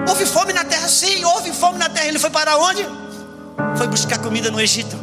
Houve 0.08 0.26
fome 0.26 0.54
na 0.54 0.64
terra, 0.64 0.88
sim, 0.88 1.24
houve 1.26 1.52
fome 1.52 1.78
na 1.78 1.90
terra. 1.90 2.08
Ele 2.08 2.20
foi 2.20 2.30
para 2.30 2.58
onde? 2.58 2.88
Foi 3.78 3.88
buscar 3.88 4.18
comida 4.20 4.50
no 4.50 4.60
Egito. 4.60 4.98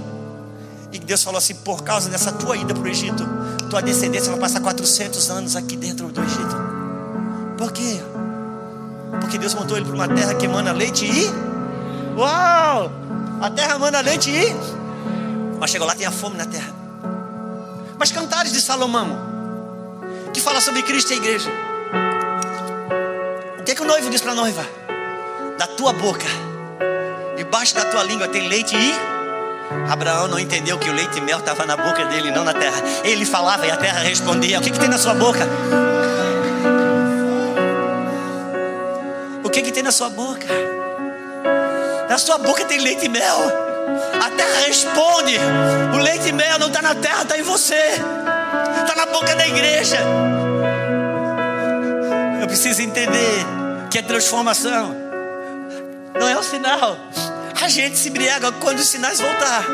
E 0.92 0.98
Deus 0.98 1.22
falou 1.22 1.38
assim: 1.38 1.54
Por 1.54 1.82
causa 1.82 2.08
dessa 2.08 2.32
tua 2.32 2.56
ida 2.56 2.72
para 2.72 2.82
o 2.82 2.88
Egito, 2.88 3.26
tua 3.68 3.82
descendência 3.82 4.30
vai 4.30 4.40
passar 4.40 4.60
400 4.60 5.30
anos 5.30 5.56
aqui 5.56 5.76
dentro 5.76 6.08
do 6.08 6.22
Egito. 6.22 6.56
Por 7.58 7.72
quê? 7.72 8.00
Porque 9.20 9.38
Deus 9.38 9.54
montou 9.54 9.76
ele 9.76 9.86
para 9.86 9.94
uma 9.94 10.08
terra 10.08 10.34
que 10.34 10.46
emana 10.46 10.72
leite 10.72 11.04
e 11.04 11.53
Uau! 12.16 12.90
A 13.40 13.50
terra 13.50 13.78
manda 13.78 14.00
leite 14.00 14.30
e. 14.30 14.54
Mas 15.58 15.70
chegou 15.70 15.86
lá, 15.86 15.94
tem 15.94 16.06
a 16.06 16.10
fome 16.10 16.36
na 16.36 16.46
terra. 16.46 16.72
Mas 17.98 18.12
cantares 18.12 18.52
de 18.52 18.60
Salomão, 18.60 19.08
que 20.32 20.40
fala 20.40 20.60
sobre 20.60 20.82
Cristo 20.82 21.10
e 21.10 21.14
a 21.14 21.16
igreja. 21.16 21.50
O 23.58 23.62
que, 23.64 23.72
é 23.72 23.74
que 23.74 23.82
o 23.82 23.86
noivo 23.86 24.10
diz 24.10 24.20
para 24.20 24.32
a 24.32 24.34
noiva? 24.34 24.64
Da 25.58 25.66
tua 25.66 25.92
boca, 25.92 26.26
debaixo 27.36 27.74
da 27.74 27.84
tua 27.84 28.02
língua 28.02 28.28
tem 28.28 28.48
leite 28.48 28.76
e. 28.76 28.94
Abraão 29.90 30.28
não 30.28 30.38
entendeu 30.38 30.78
que 30.78 30.88
o 30.88 30.92
leite 30.92 31.18
e 31.18 31.20
mel 31.20 31.38
estava 31.38 31.64
na 31.64 31.76
boca 31.76 32.04
dele, 32.06 32.30
não 32.30 32.44
na 32.44 32.52
terra. 32.52 32.82
Ele 33.02 33.24
falava 33.24 33.66
e 33.66 33.70
a 33.70 33.76
terra 33.76 34.00
respondia: 34.00 34.58
O 34.58 34.62
que, 34.62 34.70
que 34.70 34.78
tem 34.78 34.88
na 34.88 34.98
sua 34.98 35.14
boca? 35.14 35.48
O 39.42 39.50
que, 39.50 39.62
que 39.62 39.72
tem 39.72 39.82
na 39.82 39.92
sua 39.92 40.10
boca? 40.10 40.46
Na 42.08 42.18
sua 42.18 42.38
boca 42.38 42.64
tem 42.64 42.80
leite 42.80 43.06
e 43.06 43.08
mel. 43.08 43.38
A 44.24 44.30
terra 44.30 44.66
responde. 44.66 45.36
O 45.94 45.98
leite 45.98 46.28
e 46.28 46.32
mel 46.32 46.58
não 46.58 46.68
está 46.68 46.80
na 46.80 46.94
terra, 46.94 47.22
está 47.22 47.38
em 47.38 47.42
você. 47.42 48.00
Está 48.82 48.94
na 48.96 49.06
boca 49.06 49.34
da 49.34 49.46
igreja. 49.46 49.98
Eu 52.40 52.46
preciso 52.46 52.82
entender 52.82 53.46
que 53.90 53.98
é 53.98 54.02
transformação. 54.02 54.94
Não 56.18 56.28
é 56.28 56.38
o 56.38 56.42
sinal. 56.42 56.96
A 57.60 57.68
gente 57.68 57.96
se 57.96 58.08
embriaga 58.08 58.52
quando 58.52 58.78
os 58.78 58.88
sinais 58.88 59.20
voltar. 59.20 59.64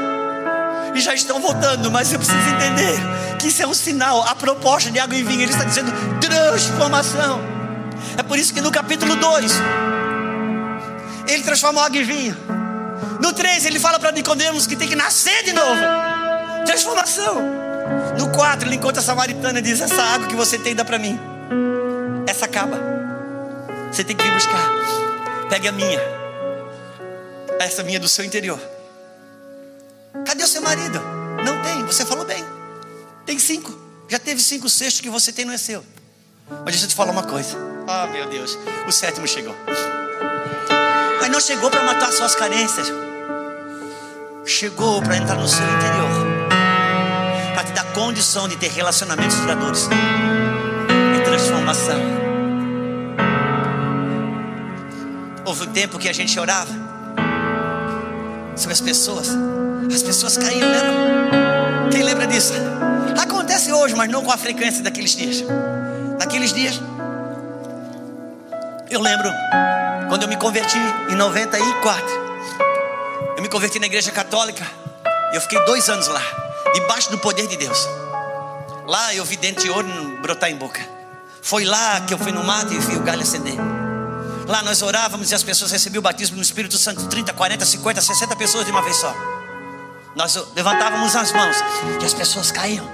E 0.94 1.00
já 1.00 1.14
estão 1.14 1.40
voltando, 1.40 1.90
mas 1.90 2.12
eu 2.12 2.18
preciso 2.18 2.48
entender 2.48 2.98
que 3.38 3.48
isso 3.48 3.62
é 3.62 3.66
um 3.66 3.74
sinal. 3.74 4.22
A 4.22 4.34
proposta 4.34 4.90
de 4.90 4.98
água 4.98 5.16
e 5.16 5.22
vinho, 5.22 5.42
ele 5.42 5.52
está 5.52 5.64
dizendo 5.64 5.92
transformação. 6.20 7.40
É 8.16 8.22
por 8.22 8.38
isso 8.38 8.52
que 8.52 8.60
no 8.60 8.70
capítulo 8.70 9.16
2 9.16 9.52
ele 11.32 11.42
transforma 11.42 11.84
água 11.84 11.98
em 11.98 12.04
vinho. 12.04 12.36
No 13.20 13.32
3, 13.32 13.66
ele 13.66 13.78
fala 13.78 13.98
para 13.98 14.12
Nicodemos 14.12 14.66
que 14.66 14.76
tem 14.76 14.88
que 14.88 14.96
nascer 14.96 15.44
de 15.44 15.52
novo. 15.52 15.80
Transformação. 16.64 17.36
No 18.18 18.30
4, 18.30 18.68
ele 18.68 18.76
encontra 18.76 19.00
a 19.00 19.04
samaritana 19.04 19.58
e 19.58 19.62
diz: 19.62 19.80
Essa 19.80 20.02
água 20.02 20.26
que 20.26 20.34
você 20.34 20.58
tem 20.58 20.74
dá 20.74 20.84
para 20.84 20.98
mim. 20.98 21.18
Essa 22.26 22.46
acaba. 22.46 22.78
Você 23.90 24.04
tem 24.04 24.16
que 24.16 24.22
vir 24.22 24.32
buscar. 24.32 24.70
Pegue 25.48 25.68
a 25.68 25.72
minha. 25.72 26.00
Essa 27.58 27.82
minha 27.82 27.96
é 27.96 28.00
do 28.00 28.08
seu 28.08 28.24
interior. 28.24 28.60
Cadê 30.24 30.44
o 30.44 30.46
seu 30.46 30.62
marido? 30.62 31.00
Não 31.44 31.60
tem. 31.62 31.84
Você 31.84 32.04
falou 32.06 32.24
bem. 32.24 32.44
Tem 33.26 33.38
cinco. 33.38 33.78
Já 34.08 34.18
teve 34.18 34.40
cinco 34.40 34.68
cestos 34.68 35.00
que 35.00 35.10
você 35.10 35.32
tem, 35.32 35.44
não 35.44 35.52
é 35.52 35.58
seu. 35.58 35.84
Mas 36.48 36.64
deixa 36.64 36.84
eu 36.84 36.88
te 36.88 36.94
falar 36.94 37.12
uma 37.12 37.22
coisa. 37.22 37.56
Ah, 37.86 38.06
meu 38.06 38.28
Deus. 38.28 38.58
O 38.86 38.92
sétimo 38.92 39.26
chegou. 39.26 39.54
Mas 41.20 41.30
não 41.30 41.40
chegou 41.40 41.70
para 41.70 41.82
matar 41.82 42.10
suas 42.12 42.34
carências. 42.34 42.90
Chegou 44.44 45.02
para 45.02 45.16
entrar 45.16 45.36
no 45.36 45.46
seu 45.46 45.64
interior. 45.64 46.10
Para 47.54 47.64
te 47.64 47.72
dar 47.72 47.84
condição 47.92 48.48
de 48.48 48.56
ter 48.56 48.70
relacionamentos 48.70 49.36
duradouros. 49.36 49.88
E 51.16 51.20
transformação. 51.22 52.00
Houve 55.44 55.64
um 55.64 55.72
tempo 55.72 55.98
que 55.98 56.08
a 56.08 56.12
gente 56.12 56.38
orava 56.38 56.72
sobre 58.56 58.72
as 58.72 58.80
pessoas. 58.80 59.28
As 59.92 60.02
pessoas 60.02 60.36
caíam, 60.36 60.68
lembra? 60.70 61.90
Quem 61.90 62.02
lembra 62.02 62.26
disso? 62.26 62.52
Acontece 63.20 63.72
hoje, 63.72 63.94
mas 63.94 64.08
não 64.08 64.22
com 64.22 64.30
a 64.30 64.36
frequência 64.36 64.82
daqueles 64.82 65.16
dias. 65.16 65.44
Naqueles 66.18 66.52
dias, 66.52 66.80
eu 68.90 69.00
lembro 69.00 69.30
quando 70.08 70.24
eu 70.24 70.28
me 70.28 70.36
converti 70.36 70.78
em 71.08 71.14
94, 71.14 72.04
eu 73.36 73.42
me 73.42 73.48
converti 73.48 73.78
na 73.78 73.86
igreja 73.86 74.10
católica. 74.10 74.66
Eu 75.32 75.40
fiquei 75.40 75.64
dois 75.64 75.88
anos 75.88 76.08
lá, 76.08 76.20
debaixo 76.74 77.08
do 77.10 77.18
poder 77.18 77.46
de 77.46 77.56
Deus. 77.56 77.88
Lá 78.86 79.14
eu 79.14 79.24
vi 79.24 79.36
dente 79.36 79.60
de 79.62 79.70
ouro 79.70 79.86
brotar 80.20 80.50
em 80.50 80.56
boca. 80.56 80.80
Foi 81.40 81.64
lá 81.64 82.00
que 82.00 82.12
eu 82.12 82.18
fui 82.18 82.32
no 82.32 82.42
mato 82.42 82.74
e 82.74 82.78
vi 82.80 82.96
o 82.96 83.02
galho 83.02 83.22
acender. 83.22 83.54
Lá 84.48 84.62
nós 84.64 84.82
orávamos 84.82 85.30
e 85.30 85.34
as 85.34 85.44
pessoas 85.44 85.70
recebiam 85.70 86.00
o 86.00 86.02
batismo 86.02 86.36
no 86.36 86.42
Espírito 86.42 86.76
Santo 86.76 87.06
30, 87.06 87.32
40, 87.32 87.64
50, 87.64 88.00
60 88.00 88.34
pessoas 88.34 88.64
de 88.64 88.72
uma 88.72 88.82
vez 88.82 88.96
só. 88.96 89.14
Nós 90.16 90.34
levantávamos 90.56 91.14
as 91.14 91.30
mãos 91.30 91.56
e 92.02 92.04
as 92.04 92.12
pessoas 92.12 92.50
caíam. 92.50 92.90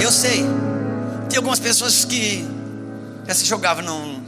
Eu 0.00 0.10
sei, 0.10 0.44
algumas 1.40 1.58
pessoas 1.58 2.04
que 2.04 2.46
já 3.26 3.34
se 3.34 3.46
jogava 3.46 3.80
num. 3.80 4.20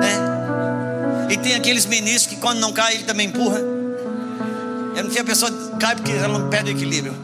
Né? 0.00 1.30
E 1.30 1.36
tem 1.38 1.54
aqueles 1.54 1.86
ministros 1.86 2.26
que 2.34 2.40
quando 2.40 2.58
não 2.58 2.72
cai, 2.72 2.94
ele 2.94 3.04
também 3.04 3.28
empurra. 3.28 3.60
Eu 4.96 5.04
não 5.04 5.10
sei 5.10 5.22
a 5.22 5.24
pessoa 5.24 5.50
cai 5.78 5.94
porque 5.94 6.10
ela 6.10 6.36
não 6.38 6.50
perde 6.50 6.72
o 6.72 6.76
equilíbrio. 6.76 7.14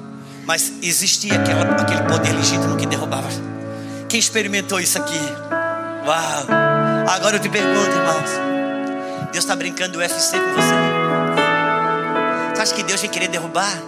Mas 0.47 0.73
existia 0.81 1.35
aquela, 1.35 1.63
aquele 1.63 2.03
poder 2.03 2.33
legítimo 2.33 2.77
que 2.77 2.87
derrubava. 2.87 3.29
Quem 4.09 4.19
experimentou 4.21 4.81
isso 4.81 4.97
aqui? 4.99 5.19
Uau! 6.07 6.47
Agora 7.09 7.37
eu 7.37 7.41
te 7.41 7.49
pergunto, 7.49 7.91
irmãos: 7.91 9.31
Deus 9.33 9.45
está 9.45 9.55
brincando 9.57 9.95
do 9.95 9.99
UFC 9.99 10.39
com 10.39 10.55
você? 10.55 10.75
Você 12.55 12.63
acha 12.63 12.75
que 12.75 12.83
Deus 12.85 13.01
vai 13.01 13.11
querer 13.11 13.29
derrubar? 13.29 13.83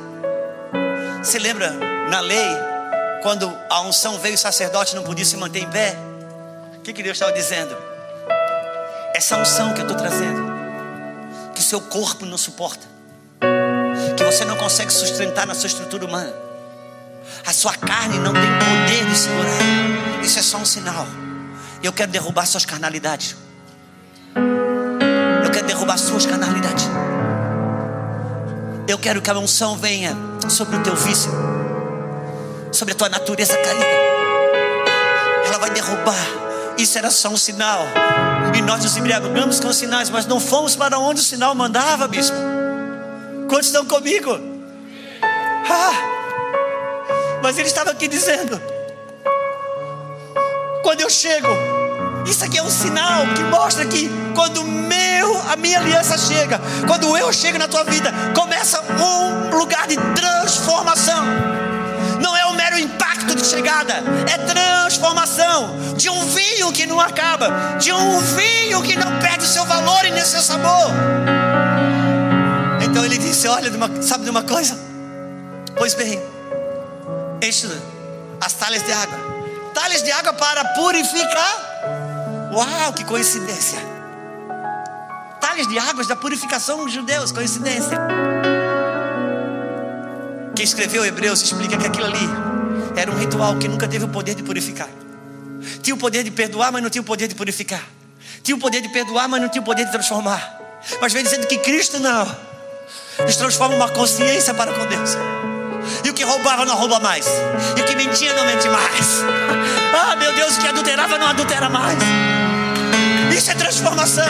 Você 1.23 1.39
lembra 1.39 1.73
na 2.11 2.21
lei, 2.21 2.57
quando 3.23 3.55
a 3.69 3.83
unção 3.83 4.19
veio, 4.19 4.35
o 4.35 4.39
sacerdote 4.39 4.95
não 4.95 5.03
podia 5.03 5.25
se 5.25 5.37
manter 5.37 5.61
em 5.61 5.71
pé? 5.71 5.97
O 6.77 6.81
que, 6.81 6.93
que 6.93 7.03
Deus 7.03 7.17
estava 7.17 7.33
dizendo? 7.33 7.77
Essa 9.15 9.37
unção 9.37 9.75
que 9.75 9.81
eu 9.81 9.87
estou 9.87 9.97
trazendo, 9.97 10.43
que 11.55 11.61
o 11.61 11.65
seu 11.65 11.81
corpo 11.81 12.25
não 12.25 12.39
suporta, 12.39 12.87
que 14.17 14.25
você 14.25 14.45
não 14.45 14.57
consegue 14.57 14.93
sustentar 14.93 15.47
na 15.47 15.55
sua 15.55 15.67
estrutura 15.67 16.07
humana, 16.07 16.33
a 17.47 17.53
sua 17.53 17.75
carne 17.75 18.19
não 18.19 18.33
tem 18.33 18.43
poder 18.43 19.07
de 19.07 19.17
segurar, 19.17 20.25
isso 20.25 20.39
é 20.39 20.43
só 20.43 20.57
um 20.59 20.65
sinal. 20.65 21.07
Eu 21.83 21.93
quero 21.93 22.11
derrubar 22.11 22.47
suas 22.47 22.65
carnalidades. 22.65 23.37
Eu 25.45 25.51
quero 25.51 25.67
derrubar 25.67 25.99
suas 25.99 26.27
carnalidades. 26.27 26.89
Eu 28.87 28.99
quero 28.99 29.23
que 29.23 29.31
a 29.31 29.39
unção 29.39 29.77
venha 29.77 30.17
sobre 30.49 30.77
o 30.77 30.83
teu 30.83 30.97
vício, 30.97 31.31
sobre 32.73 32.95
a 32.95 32.97
tua 32.97 33.09
natureza 33.09 33.57
caída. 33.57 33.85
Ela 35.47 35.59
vai 35.59 35.71
derrubar. 35.71 36.15
Isso 36.79 36.97
era 36.97 37.11
só 37.11 37.29
um 37.29 37.37
sinal. 37.37 37.83
E 38.57 38.63
nós 38.63 38.83
nos 38.83 38.97
embriagamos 38.97 39.61
com 39.61 39.69
os 39.69 39.77
sinais, 39.77 40.09
mas 40.11 40.27
não 40.27 40.41
fomos 40.41 40.77
para 40.77 40.99
onde 40.99 41.21
o 41.21 41.25
sinal 41.25 41.55
mandava, 41.55 42.09
bispo. 42.09 42.37
Quantos 43.49 43.67
estão 43.67 43.85
comigo? 43.85 44.39
Ah, 45.69 45.93
mas 47.43 47.59
ele 47.59 47.69
estava 47.69 47.91
aqui 47.91 48.09
dizendo: 48.09 48.61
quando 50.83 51.01
eu 51.01 51.11
chego, 51.11 51.49
isso 52.27 52.45
aqui 52.45 52.59
é 52.59 52.63
um 52.63 52.71
sinal 52.71 53.27
que 53.35 53.43
mostra 53.45 53.85
que 53.87 54.11
quando 54.35 54.65
meu, 54.65 55.41
a 55.51 55.57
minha 55.57 55.79
aliança 55.79 56.17
chega, 56.17 56.61
quando 56.87 57.17
eu 57.17 57.33
chego 57.33 57.59
na 57.59 57.69
tua 57.69 57.85
vida, 57.85 58.13
começa 58.35 58.81
um 58.81 59.57
lugar 59.57 59.87
de 59.87 59.97
transformação. 60.15 61.25
De 63.41 63.49
chegada, 63.49 63.95
é 64.33 64.39
transformação 64.39 65.95
de 65.97 66.09
um 66.09 66.27
vinho 66.27 66.73
que 66.73 66.87
não 66.87 67.01
acaba, 67.01 67.77
de 67.79 67.93
um 67.93 68.21
vinho 68.21 68.83
que 68.83 68.97
não 68.97 69.19
perde 69.19 69.47
seu 69.47 69.65
valor 69.65 70.05
e 70.05 70.11
nem 70.11 70.25
seu 70.25 70.41
sabor. 70.41 70.91
Então 72.83 73.05
ele 73.05 73.19
disse: 73.19 73.49
Olha, 73.49 73.71
sabe 74.03 74.25
de 74.25 74.31
uma 74.31 74.43
coisa? 74.43 74.79
Pois 75.77 75.95
bem, 75.95 76.21
enche 77.43 77.69
as 78.41 78.53
talhas 78.53 78.83
de 78.83 78.93
água 78.93 79.31
talhas 79.73 80.03
de 80.03 80.13
água 80.13 80.33
para 80.33 80.65
purificar. 80.75 82.51
Uau, 82.53 82.93
que 82.93 83.05
coincidência! 83.05 83.79
Talhas 85.41 85.67
de 85.67 85.79
águas 85.79 86.07
da 86.07 86.17
purificação 86.17 86.85
dos 86.85 86.93
judeus, 86.93 87.33
coincidência. 87.33 87.99
Quem 90.55 90.65
escreveu 90.65 91.05
Hebreus 91.05 91.43
explica 91.43 91.77
que 91.79 91.87
aquilo 91.87 92.07
ali 92.07 92.50
era 92.97 93.11
um 93.11 93.19
ritual 93.19 93.57
que 93.57 93.69
nunca 93.69 93.87
teve 93.89 94.05
o 94.05 94.09
poder 94.09 94.35
de 94.35 94.43
purificar. 94.43 94.89
Tinha 95.83 95.95
o 95.95 95.99
poder 95.99 96.23
de 96.23 96.31
perdoar, 96.31 96.73
mas 96.73 96.83
não 96.83 96.91
tinha 96.91 97.03
o 97.03 97.05
poder 97.05 97.29
de 97.29 97.35
purificar. 97.35 97.83
Tinha 98.43 98.57
o 98.57 98.61
poder 98.61 98.81
de 98.81 98.89
perdoar, 98.89 99.29
mas 99.29 99.41
não 99.41 99.49
tinha 99.49 99.61
o 99.61 99.65
poder 99.65 99.85
de 99.85 99.93
transformar. 99.93 100.59
Mas 101.01 101.13
vem 101.13 101.23
dizendo 101.23 101.47
que 101.47 101.59
Cristo 101.59 101.99
não. 101.99 102.27
Nos 103.19 103.37
transforma 103.37 103.75
uma 103.75 103.89
consciência 103.89 104.55
para 104.55 104.73
com 104.73 104.87
Deus. 104.87 105.17
E 106.05 106.11
o 106.11 106.15
que 106.15 106.25
roubava 106.25 106.65
não 106.65 106.77
rouba 106.77 106.99
mais. 107.01 107.27
E 107.77 107.81
o 107.81 107.85
que 107.85 107.95
mentia 107.95 108.33
não 108.35 108.45
mente 108.47 108.69
mais. 108.69 109.23
Ah, 109.93 110.15
meu 110.15 110.33
Deus, 110.33 110.57
o 110.57 110.61
que 110.61 110.69
adulterava 110.69 111.19
não 111.19 111.27
adultera 111.27 111.69
mais. 111.69 111.99
Isso 113.37 113.51
é 113.51 113.55
transformação. 113.55 114.25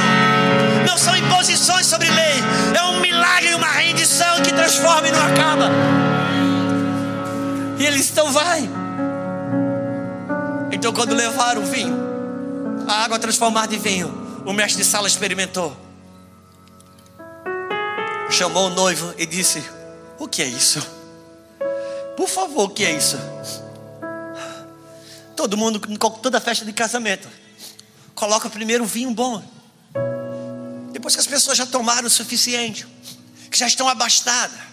Não 0.86 0.96
são 0.96 1.14
imposições 1.16 1.86
sobre 1.86 2.08
lei. 2.11 2.42
É 2.76 2.82
um 2.82 3.00
milagre, 3.00 3.54
uma 3.54 3.70
rendição 3.70 4.40
que 4.42 4.52
transforma 4.52 5.08
e 5.08 5.12
não 5.12 5.22
acaba. 5.26 5.70
E 7.81 7.87
eles 7.87 8.03
estão, 8.03 8.31
vai. 8.31 8.68
Então, 10.70 10.93
quando 10.93 11.14
levaram 11.14 11.62
o 11.62 11.66
vinho, 11.66 11.97
a 12.87 13.05
água 13.05 13.18
transformada 13.18 13.74
em 13.74 13.78
vinho, 13.78 14.43
o 14.45 14.53
mestre 14.53 14.83
de 14.83 14.89
sala 14.89 15.09
experimentou. 15.09 15.74
Chamou 18.28 18.66
o 18.66 18.70
noivo 18.70 19.14
e 19.16 19.24
disse: 19.24 19.64
O 20.18 20.28
que 20.28 20.43
é 20.43 20.45
isso? 20.45 20.87
Por 22.18 22.28
favor, 22.28 22.64
o 22.64 22.68
que 22.68 22.85
é 22.85 22.95
isso? 22.95 23.16
Todo 25.35 25.57
mundo, 25.57 25.81
toda 26.20 26.39
festa 26.39 26.66
de 26.66 26.74
casamento, 26.74 27.26
coloca 28.14 28.51
primeiro 28.51 28.85
um 28.85 28.87
vinho 28.87 29.11
bom. 29.11 29.43
Depois 30.93 31.14
que 31.14 31.20
as 31.20 31.26
pessoas 31.26 31.57
já 31.57 31.64
tomaram 31.64 32.09
o 32.09 32.11
suficiente, 32.11 32.87
que 33.51 33.57
já 33.59 33.66
estão 33.66 33.89
abastadas, 33.89 34.70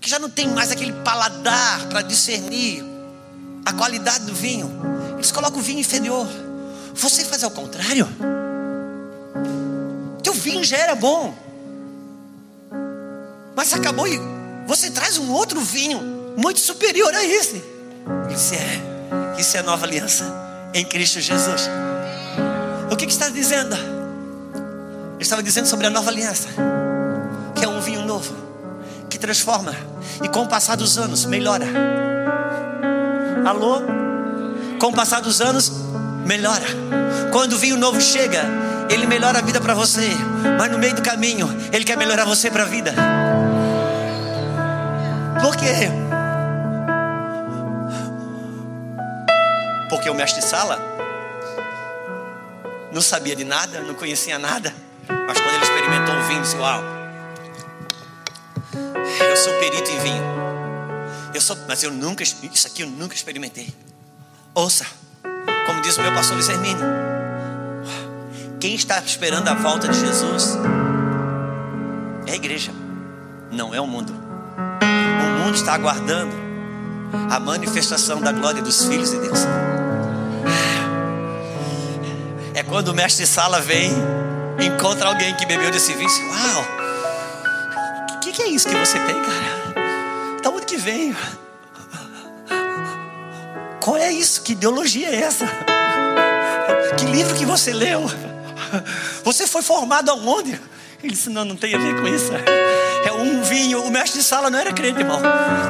que 0.00 0.08
já 0.08 0.18
não 0.18 0.30
tem 0.30 0.48
mais 0.48 0.70
aquele 0.70 0.92
paladar 0.92 1.86
para 1.88 2.02
discernir 2.02 2.84
a 3.64 3.72
qualidade 3.72 4.24
do 4.24 4.34
vinho, 4.34 4.70
eles 5.14 5.32
colocam 5.32 5.58
o 5.58 5.62
vinho 5.62 5.80
inferior. 5.80 6.26
Você 6.94 7.24
faz 7.24 7.42
ao 7.42 7.50
contrário. 7.50 8.08
Teu 10.22 10.32
vinho 10.32 10.64
já 10.64 10.76
era 10.76 10.94
bom, 10.94 11.34
mas 13.54 13.72
acabou 13.72 14.06
e 14.06 14.20
você 14.66 14.90
traz 14.90 15.18
um 15.18 15.30
outro 15.32 15.60
vinho 15.60 16.00
muito 16.36 16.60
superior 16.60 17.14
a 17.14 17.24
esse. 17.24 17.62
Isso 18.32 18.54
é, 18.54 19.40
isso 19.40 19.56
é 19.56 19.60
a 19.60 19.62
nova 19.62 19.86
aliança 19.86 20.24
em 20.74 20.84
Cristo 20.84 21.20
Jesus. 21.20 21.68
O 22.90 22.96
que, 22.96 23.06
que 23.06 23.12
está 23.12 23.28
dizendo? 23.28 23.74
Ele 23.74 25.22
estava 25.22 25.42
dizendo 25.42 25.66
sobre 25.66 25.86
a 25.86 25.90
nova 25.90 26.10
aliança, 26.10 26.48
que 27.54 27.64
é 27.64 27.68
um 27.68 27.80
vinho 27.80 28.02
novo, 28.02 28.34
que 29.16 29.20
transforma 29.20 29.74
e 30.22 30.28
com 30.28 30.42
o 30.42 30.46
passar 30.46 30.76
dos 30.76 30.98
anos 30.98 31.24
melhora. 31.24 31.66
Alô? 33.46 33.80
Com 34.78 34.88
o 34.88 34.92
passar 34.92 35.20
dos 35.20 35.40
anos, 35.40 35.72
melhora. 36.26 36.66
Quando 37.32 37.54
o 37.54 37.58
vinho 37.58 37.78
novo 37.78 37.98
chega, 37.98 38.44
ele 38.90 39.06
melhora 39.06 39.38
a 39.38 39.42
vida 39.42 39.58
para 39.58 39.72
você, 39.72 40.10
mas 40.58 40.70
no 40.70 40.78
meio 40.78 40.94
do 40.94 41.00
caminho, 41.00 41.48
ele 41.72 41.84
quer 41.84 41.96
melhorar 41.96 42.26
você 42.26 42.50
para 42.50 42.64
a 42.64 42.66
vida. 42.66 42.92
Por 45.40 45.56
quê? 45.56 45.88
Porque 49.88 50.10
o 50.10 50.14
mestre 50.14 50.42
Sala 50.42 50.78
não 52.92 53.00
sabia 53.00 53.34
de 53.34 53.44
nada, 53.44 53.80
não 53.80 53.94
conhecia 53.94 54.38
nada. 54.38 54.74
Mas 55.08 55.40
quando 55.40 55.54
ele 55.54 55.64
experimentou 55.64 56.14
o 56.14 56.22
vinho, 56.24 56.42
disse: 56.42 56.56
Uau, 56.56 56.82
eu 59.36 59.42
sou 59.42 59.52
perito 59.54 59.90
em 59.90 59.98
vinho. 59.98 60.24
Eu 61.34 61.40
sou, 61.42 61.56
mas 61.68 61.82
eu 61.82 61.90
nunca, 61.90 62.22
isso 62.22 62.66
aqui 62.66 62.82
eu 62.82 62.88
nunca 62.88 63.14
experimentei. 63.14 63.68
Ouça, 64.54 64.86
como 65.66 65.82
diz 65.82 65.98
o 65.98 66.00
meu 66.00 66.12
pastor 66.14 66.36
Luiz 66.36 66.48
quem 68.58 68.74
está 68.74 68.98
esperando 69.00 69.46
a 69.48 69.54
volta 69.54 69.86
de 69.88 70.00
Jesus 70.00 70.56
é 72.26 72.32
a 72.32 72.34
igreja, 72.34 72.72
não 73.52 73.74
é 73.74 73.80
o 73.80 73.86
mundo. 73.86 74.10
O 74.10 75.44
mundo 75.44 75.54
está 75.54 75.74
aguardando 75.74 76.34
a 77.30 77.38
manifestação 77.38 78.18
da 78.20 78.32
glória 78.32 78.62
dos 78.62 78.86
filhos 78.86 79.10
de 79.10 79.18
Deus. 79.18 79.40
É 82.54 82.62
quando 82.62 82.88
o 82.88 82.94
mestre 82.94 83.26
sala 83.26 83.60
vem, 83.60 83.92
encontra 84.58 85.08
alguém 85.08 85.34
que 85.34 85.44
bebeu 85.44 85.70
desse 85.70 85.92
vinho 85.92 86.08
Uau, 86.30 86.85
que, 88.36 88.42
é 88.42 88.48
isso 88.48 88.68
que 88.68 88.74
você 88.76 88.98
tem, 88.98 89.14
cara? 89.22 90.40
Da 90.42 90.50
onde 90.50 90.66
que 90.66 90.76
veio? 90.76 91.16
Qual 93.80 93.96
é 93.96 94.12
isso? 94.12 94.42
Que 94.42 94.52
ideologia 94.52 95.08
é 95.08 95.22
essa? 95.22 95.46
Que 96.98 97.06
livro 97.06 97.34
que 97.34 97.46
você 97.46 97.72
leu? 97.72 98.02
Você 99.24 99.46
foi 99.46 99.62
formado 99.62 100.10
aonde? 100.10 100.60
Ele 101.02 101.12
disse: 101.12 101.30
Não, 101.30 101.44
não 101.44 101.56
tem 101.56 101.74
a 101.74 101.78
ver 101.78 102.00
com 102.00 102.06
isso. 102.06 102.30
É 103.06 103.12
um 103.12 103.40
vinho. 103.40 103.84
O 103.84 103.90
mestre 103.90 104.18
de 104.18 104.24
sala 104.24 104.50
não 104.50 104.58
era 104.58 104.72
crente, 104.72 104.98
irmão. 104.98 105.22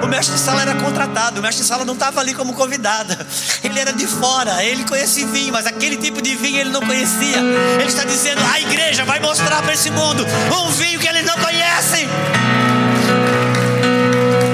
O 0.02 0.06
mestre 0.06 0.34
de 0.34 0.40
sala 0.40 0.62
era 0.62 0.74
contratado. 0.74 1.38
O 1.38 1.42
mestre 1.42 1.62
de 1.62 1.68
sala 1.68 1.84
não 1.84 1.92
estava 1.92 2.18
ali 2.18 2.32
como 2.32 2.54
convidado. 2.54 3.14
Ele 3.62 3.78
era 3.78 3.92
de 3.92 4.06
fora. 4.06 4.64
Ele 4.64 4.84
conhecia 4.84 5.26
vinho, 5.26 5.52
mas 5.52 5.66
aquele 5.66 5.98
tipo 5.98 6.22
de 6.22 6.34
vinho 6.34 6.60
ele 6.60 6.70
não 6.70 6.80
conhecia. 6.80 7.36
Ele 7.78 7.88
está 7.88 8.04
dizendo: 8.04 8.40
a 8.52 8.58
igreja 8.58 9.04
vai 9.04 9.20
mostrar 9.20 9.60
para 9.60 9.74
esse 9.74 9.90
mundo 9.90 10.24
um 10.58 10.70
vinho 10.70 10.98
que 10.98 11.06
eles 11.06 11.26
não 11.26 11.36
conhecem. 11.36 12.08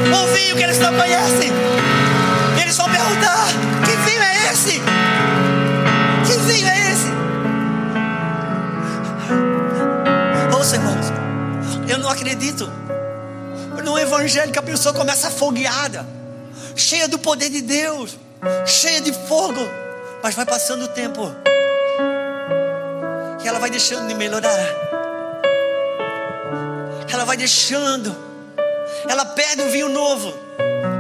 Um 0.09 0.35
vinho 0.35 0.57
que 0.57 0.63
eles 0.65 0.79
não 0.81 0.93
conhecem. 0.93 1.53
Eles 2.61 2.77
vão 2.77 2.91
perguntar: 2.91 3.47
que 3.85 3.97
vinho 4.11 4.23
é 4.23 4.53
esse? 4.53 4.83
Que 6.27 6.37
vinho 6.53 6.69
é 6.69 6.91
esse? 6.91 7.13
Ouça, 10.53 10.75
irmãos. 10.77 11.02
Eu 11.93 11.99
não 11.99 12.09
acredito. 12.09 12.73
No 13.85 13.99
evangelho 13.99 14.51
que 14.51 14.59
a 14.59 14.63
pessoa 14.63 14.95
começa 14.95 15.29
afogueada, 15.29 16.07
cheia 16.75 17.07
do 17.07 17.19
poder 17.19 17.51
de 17.51 17.61
Deus, 17.61 18.17
cheia 18.65 19.03
de 19.03 19.13
fogo, 19.13 19.61
mas 20.23 20.35
vai 20.35 20.47
passando 20.47 20.87
o 20.87 20.89
tempo. 20.89 21.21
E 23.45 23.47
ela 23.47 23.59
vai 23.59 23.69
deixando 23.69 24.09
de 24.09 24.15
melhorar. 24.15 24.57
Ela 27.13 27.27
vai 27.27 27.37
deixando. 27.37 28.17
Ela 29.07 29.27
perde 29.27 29.61
o 29.61 29.69
vinho 29.69 29.91
novo. 29.91 30.33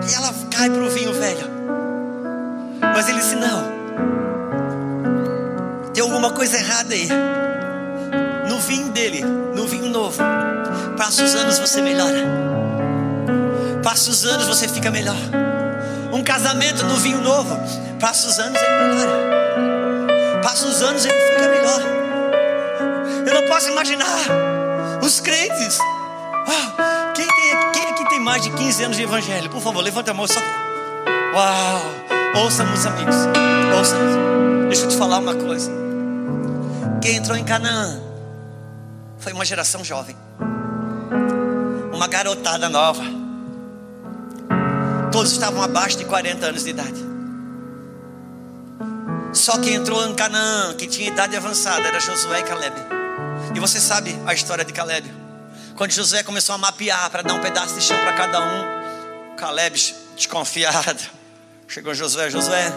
E 0.07 0.15
ela 0.15 0.35
cai 0.51 0.69
para 0.69 0.83
o 0.83 0.91
vinho 0.91 1.15
velho. 1.15 1.51
Mas 2.95 3.09
ele 3.09 3.19
disse: 3.19 3.37
Não. 3.37 3.73
Tem 5.95 6.03
alguma 6.03 6.33
coisa 6.33 6.59
errada 6.59 6.93
aí. 6.93 7.09
No 8.47 8.61
vinho 8.61 8.91
dele, 8.91 9.23
no 9.23 9.67
vinho 9.67 9.87
novo. 9.87 10.23
Passa 11.03 11.25
os 11.25 11.35
anos, 11.35 11.59
você 11.59 11.83
melhora. 11.83 12.25
Passa 13.83 14.09
os 14.09 14.25
anos, 14.25 14.47
você 14.47 14.69
fica 14.69 14.89
melhor. 14.89 15.17
Um 16.13 16.23
casamento 16.23 16.85
no 16.85 16.95
vinho 16.95 17.21
novo. 17.21 17.59
Passa 17.99 18.29
os 18.29 18.39
anos, 18.39 18.57
ele 18.63 18.95
melhora. 18.95 20.41
Passa 20.45 20.65
os 20.65 20.81
anos, 20.81 21.05
ele 21.05 21.13
fica 21.13 21.49
melhor. 21.49 21.81
Eu 23.27 23.35
não 23.35 23.49
posso 23.49 23.69
imaginar 23.69 24.07
os 25.03 25.19
crentes. 25.19 25.77
Ah, 25.81 27.11
quem, 27.17 27.27
tem, 27.27 27.73
quem 27.73 27.91
aqui 27.91 28.09
tem 28.09 28.21
mais 28.21 28.41
de 28.43 28.51
15 28.51 28.85
anos 28.85 28.97
de 28.97 29.03
evangelho? 29.03 29.51
Por 29.51 29.61
favor, 29.61 29.83
levanta 29.83 30.13
a 30.13 30.15
mão. 30.15 30.29
Só... 30.29 30.39
Uau! 31.35 32.45
Ouça, 32.45 32.63
meus 32.63 32.87
amigos. 32.87 33.17
Ouça. 33.77 33.97
Deixa 34.69 34.85
eu 34.85 34.89
te 34.89 34.97
falar 34.97 35.19
uma 35.19 35.35
coisa. 35.35 35.69
Quem 37.01 37.17
entrou 37.17 37.37
em 37.37 37.43
Canaã 37.43 38.01
foi 39.19 39.33
uma 39.33 39.45
geração 39.45 39.83
jovem. 39.83 40.17
Uma 42.03 42.09
garotada 42.09 42.69
nova. 42.69 43.05
Todos 45.13 45.31
estavam 45.31 45.63
abaixo 45.63 45.97
de 45.97 46.05
40 46.05 46.47
anos 46.47 46.65
de 46.65 46.71
idade. 46.71 47.01
Só 49.33 49.57
quem 49.61 49.75
entrou 49.75 50.05
em 50.09 50.13
Canaã, 50.13 50.75
que 50.75 50.89
tinha 50.89 51.07
idade 51.07 51.37
avançada, 51.37 51.87
era 51.87 52.01
Josué 52.01 52.41
e 52.41 52.43
Caleb. 52.43 52.75
E 53.55 53.61
você 53.61 53.79
sabe 53.79 54.19
a 54.27 54.35
história 54.35 54.65
de 54.65 54.73
Caleb. 54.73 55.09
Quando 55.77 55.93
Josué 55.93 56.25
começou 56.25 56.57
a 56.57 56.59
mapear 56.59 57.09
para 57.09 57.23
dar 57.23 57.35
um 57.35 57.41
pedaço 57.41 57.77
de 57.77 57.81
chão 57.81 57.97
para 57.99 58.15
cada 58.15 58.41
um, 58.41 59.37
Caleb 59.37 59.77
desconfiado. 60.17 61.09
Chegou 61.69 61.95
Josué, 61.95 62.29
Josué, 62.31 62.73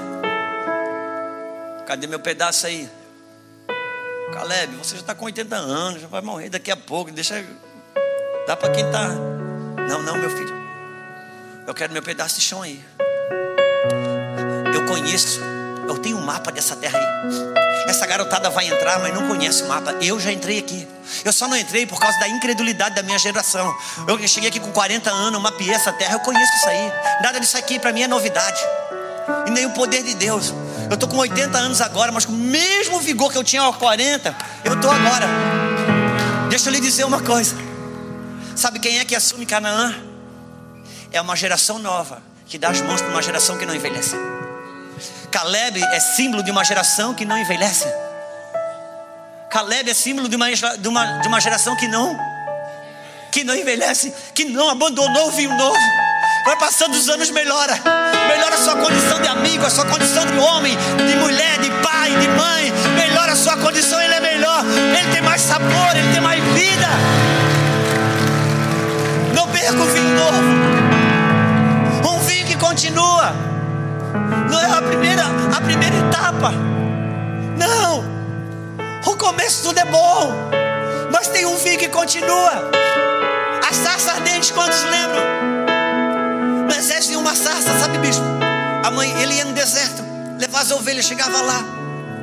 cadê 1.87 2.05
meu 2.05 2.19
pedaço 2.19 2.67
aí? 2.67 2.87
Caleb, 4.33 4.75
você 4.75 4.93
já 4.93 5.01
está 5.01 5.15
com 5.15 5.25
80 5.25 5.55
anos, 5.55 6.01
já 6.01 6.07
vai 6.07 6.21
morrer 6.21 6.49
daqui 6.49 6.69
a 6.69 6.77
pouco, 6.77 7.11
deixa. 7.11 7.43
Dá 8.47 8.55
para 8.55 8.69
quem 8.69 8.85
está. 8.85 9.07
Não, 9.89 10.03
não, 10.03 10.17
meu 10.17 10.29
filho. 10.29 10.53
Eu 11.65 11.73
quero 11.73 11.91
meu 11.91 12.03
pedaço 12.03 12.35
de 12.35 12.41
chão 12.41 12.61
aí. 12.61 12.83
Eu 14.71 14.85
conheço, 14.85 15.39
eu 15.87 15.97
tenho 15.97 16.17
um 16.17 16.21
mapa 16.21 16.51
dessa 16.51 16.75
terra 16.75 16.99
aí. 16.99 17.89
Essa 17.89 18.05
garotada 18.05 18.51
vai 18.51 18.67
entrar, 18.67 18.99
mas 18.99 19.13
não 19.15 19.27
conhece 19.27 19.63
o 19.63 19.67
mapa. 19.67 19.93
Eu 19.93 20.19
já 20.19 20.31
entrei 20.31 20.59
aqui. 20.59 20.87
Eu 21.23 21.33
só 21.33 21.47
não 21.47 21.57
entrei 21.57 21.87
por 21.87 21.99
causa 21.99 22.19
da 22.19 22.27
incredulidade 22.27 22.93
da 22.93 23.01
minha 23.01 23.17
geração. 23.17 23.75
Eu 24.07 24.27
cheguei 24.27 24.49
aqui 24.49 24.59
com 24.59 24.71
40 24.71 25.09
anos, 25.09 25.41
mapeei 25.41 25.71
essa 25.71 25.91
terra, 25.91 26.13
eu 26.13 26.19
conheço 26.19 26.53
isso 26.57 26.67
aí. 26.67 26.91
Nada 27.23 27.39
disso 27.39 27.57
aqui 27.57 27.79
para 27.79 27.91
mim 27.91 28.03
é 28.03 28.07
novidade. 28.07 28.59
E 29.47 29.49
nem 29.49 29.65
o 29.65 29.71
poder 29.71 30.03
de 30.03 30.13
Deus. 30.13 30.53
Eu 30.87 30.93
estou 30.93 31.09
com 31.09 31.17
80 31.17 31.57
anos 31.57 31.81
agora, 31.81 32.11
mas 32.11 32.25
com 32.25 32.33
o 32.33 32.35
mesmo 32.35 32.99
vigor 32.99 33.31
que 33.31 33.37
eu 33.39 33.43
tinha 33.43 33.63
aos 33.63 33.75
40, 33.77 34.35
eu 34.63 34.73
estou 34.73 34.91
agora. 34.91 35.25
Deixa 36.49 36.69
eu 36.69 36.73
lhe 36.73 36.79
dizer 36.79 37.05
uma 37.05 37.21
coisa. 37.21 37.55
Sabe 38.55 38.79
quem 38.79 38.99
é 38.99 39.05
que 39.05 39.13
assume 39.13 39.45
Canaã? 39.45 39.93
É 41.11 41.19
uma 41.19 41.35
geração 41.35 41.77
nova 41.77 42.21
que 42.47 42.57
dá 42.57 42.69
as 42.69 42.79
mãos 42.81 43.01
para 43.01 43.11
uma 43.11 43.21
geração 43.21 43.57
que 43.57 43.65
não 43.65 43.75
envelhece. 43.75 44.15
Caleb 45.29 45.83
é 45.83 45.99
símbolo 45.99 46.41
de 46.41 46.51
uma 46.51 46.63
geração 46.63 47.13
que 47.13 47.25
não 47.25 47.37
envelhece. 47.37 47.85
Caleb 49.49 49.89
é 49.89 49.93
símbolo 49.93 50.29
de 50.29 50.35
uma, 50.37 50.49
de 50.51 50.87
uma, 50.87 51.05
de 51.19 51.27
uma 51.27 51.41
geração 51.41 51.75
que 51.75 51.87
não 51.87 52.17
que 53.31 53.43
não 53.43 53.53
envelhece, 53.53 54.13
que 54.33 54.45
não 54.45 54.69
abandonou 54.69 55.27
o 55.27 55.31
vinho 55.31 55.53
novo. 55.57 55.77
Vai 56.45 56.57
passando 56.57 56.95
os 56.95 57.09
anos, 57.09 57.29
melhora. 57.29 57.73
Melhora 58.29 58.55
a 58.55 58.57
sua 58.57 58.77
condição 58.77 59.21
de 59.21 59.27
amigo, 59.27 59.65
a 59.65 59.69
sua 59.69 59.83
condição 59.83 60.25
de 60.25 60.37
homem, 60.37 60.73
de 61.05 61.15
mulher, 61.17 61.59
de 61.59 61.69
pai, 61.83 62.15
de 62.15 62.29
mãe. 62.29 62.71
Melhora 62.95 63.33
a 63.33 63.35
sua 63.35 63.57
condição, 63.57 63.99
ele 63.99 64.13
é 64.13 64.19
melhor. 64.21 64.63
Ele 64.97 65.11
tem 65.11 65.21
mais 65.21 65.41
sabor, 65.41 65.97
ele 65.97 66.13
tem 66.13 66.21
mais 66.21 66.41
vida. 66.53 66.87
Perca 69.65 69.81
o 69.81 69.85
vinho 69.87 70.13
novo. 70.13 70.37
Um 72.07 72.19
vinho 72.19 72.45
que 72.45 72.55
continua. 72.55 73.33
Não 74.47 74.61
é 74.61 74.65
a 74.71 74.79
primeira, 74.79 75.23
a 75.57 75.59
primeira 75.59 75.95
etapa. 76.07 76.51
Não. 77.57 78.05
O 79.11 79.17
começo 79.17 79.63
tudo 79.63 79.79
é 79.79 79.85
bom. 79.85 80.35
Mas 81.11 81.29
tem 81.29 81.47
um 81.47 81.57
vinho 81.57 81.79
que 81.79 81.87
continua. 81.87 82.69
As 83.67 83.75
sarças 83.75 84.07
ardentes, 84.07 84.51
quantos 84.51 84.83
lembram? 84.83 85.23
No 86.67 86.71
exército 86.71 87.07
tinha 87.07 87.19
uma 87.19 87.35
sarça, 87.35 87.79
sabe, 87.79 87.97
bispo? 87.97 88.23
A 88.83 88.91
mãe, 88.91 89.19
ele 89.19 89.33
ia 89.33 89.45
no 89.45 89.53
deserto, 89.53 90.03
levar 90.39 90.61
as 90.61 90.69
ovelhas, 90.69 91.05
chegava 91.05 91.41
lá. 91.41 91.63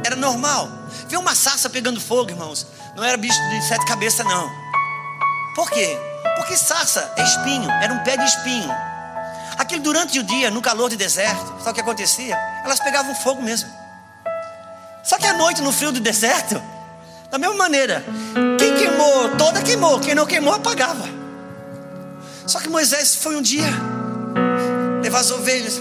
Era 0.07 0.15
normal. 0.15 0.69
Viu 1.09 1.19
uma 1.19 1.35
sarça 1.35 1.69
pegando 1.69 2.01
fogo, 2.01 2.31
irmãos. 2.31 2.69
Não 2.95 3.03
era 3.03 3.17
bicho 3.17 3.41
de 3.51 3.67
sete 3.67 3.85
cabeças, 3.85 4.25
não. 4.25 4.49
Por 5.57 5.69
quê? 5.73 6.12
Porque 6.37 6.57
sarça 6.57 7.13
é 7.17 7.23
espinho, 7.23 7.71
era 7.71 7.93
um 7.93 7.99
pé 7.99 8.17
de 8.17 8.25
espinho. 8.25 8.71
Aquilo 9.59 9.83
durante 9.83 10.19
o 10.19 10.23
dia, 10.23 10.51
no 10.51 10.63
calor 10.63 10.89
do 10.89 10.97
deserto, 10.97 11.47
sabe 11.59 11.71
o 11.71 11.75
que 11.75 11.81
acontecia? 11.81 12.37
Elas 12.65 12.81
pegavam 12.81 13.15
fogo 13.15 13.43
mesmo. 13.43 13.71
Só 15.03 15.19
que 15.19 15.27
à 15.27 15.35
noite, 15.35 15.61
no 15.61 15.73
frio 15.73 15.93
do 15.93 16.01
deserto, 16.01 16.63
da 17.31 17.39
mesma 17.39 17.57
maneira, 17.57 18.05
quem 18.59 18.75
queimou, 18.77 19.37
toda 19.37 19.63
queimou, 19.63 20.01
quem 20.01 20.15
não 20.15 20.27
queimou, 20.27 20.55
apagava. 20.55 21.05
Só 22.47 22.61
que 22.61 22.69
Moisés 22.69 23.15
foi 23.15 23.37
um 23.37 23.43
dia 23.43 23.69
levar 25.03 25.21
as 25.21 25.31
ovelhas, 25.31 25.81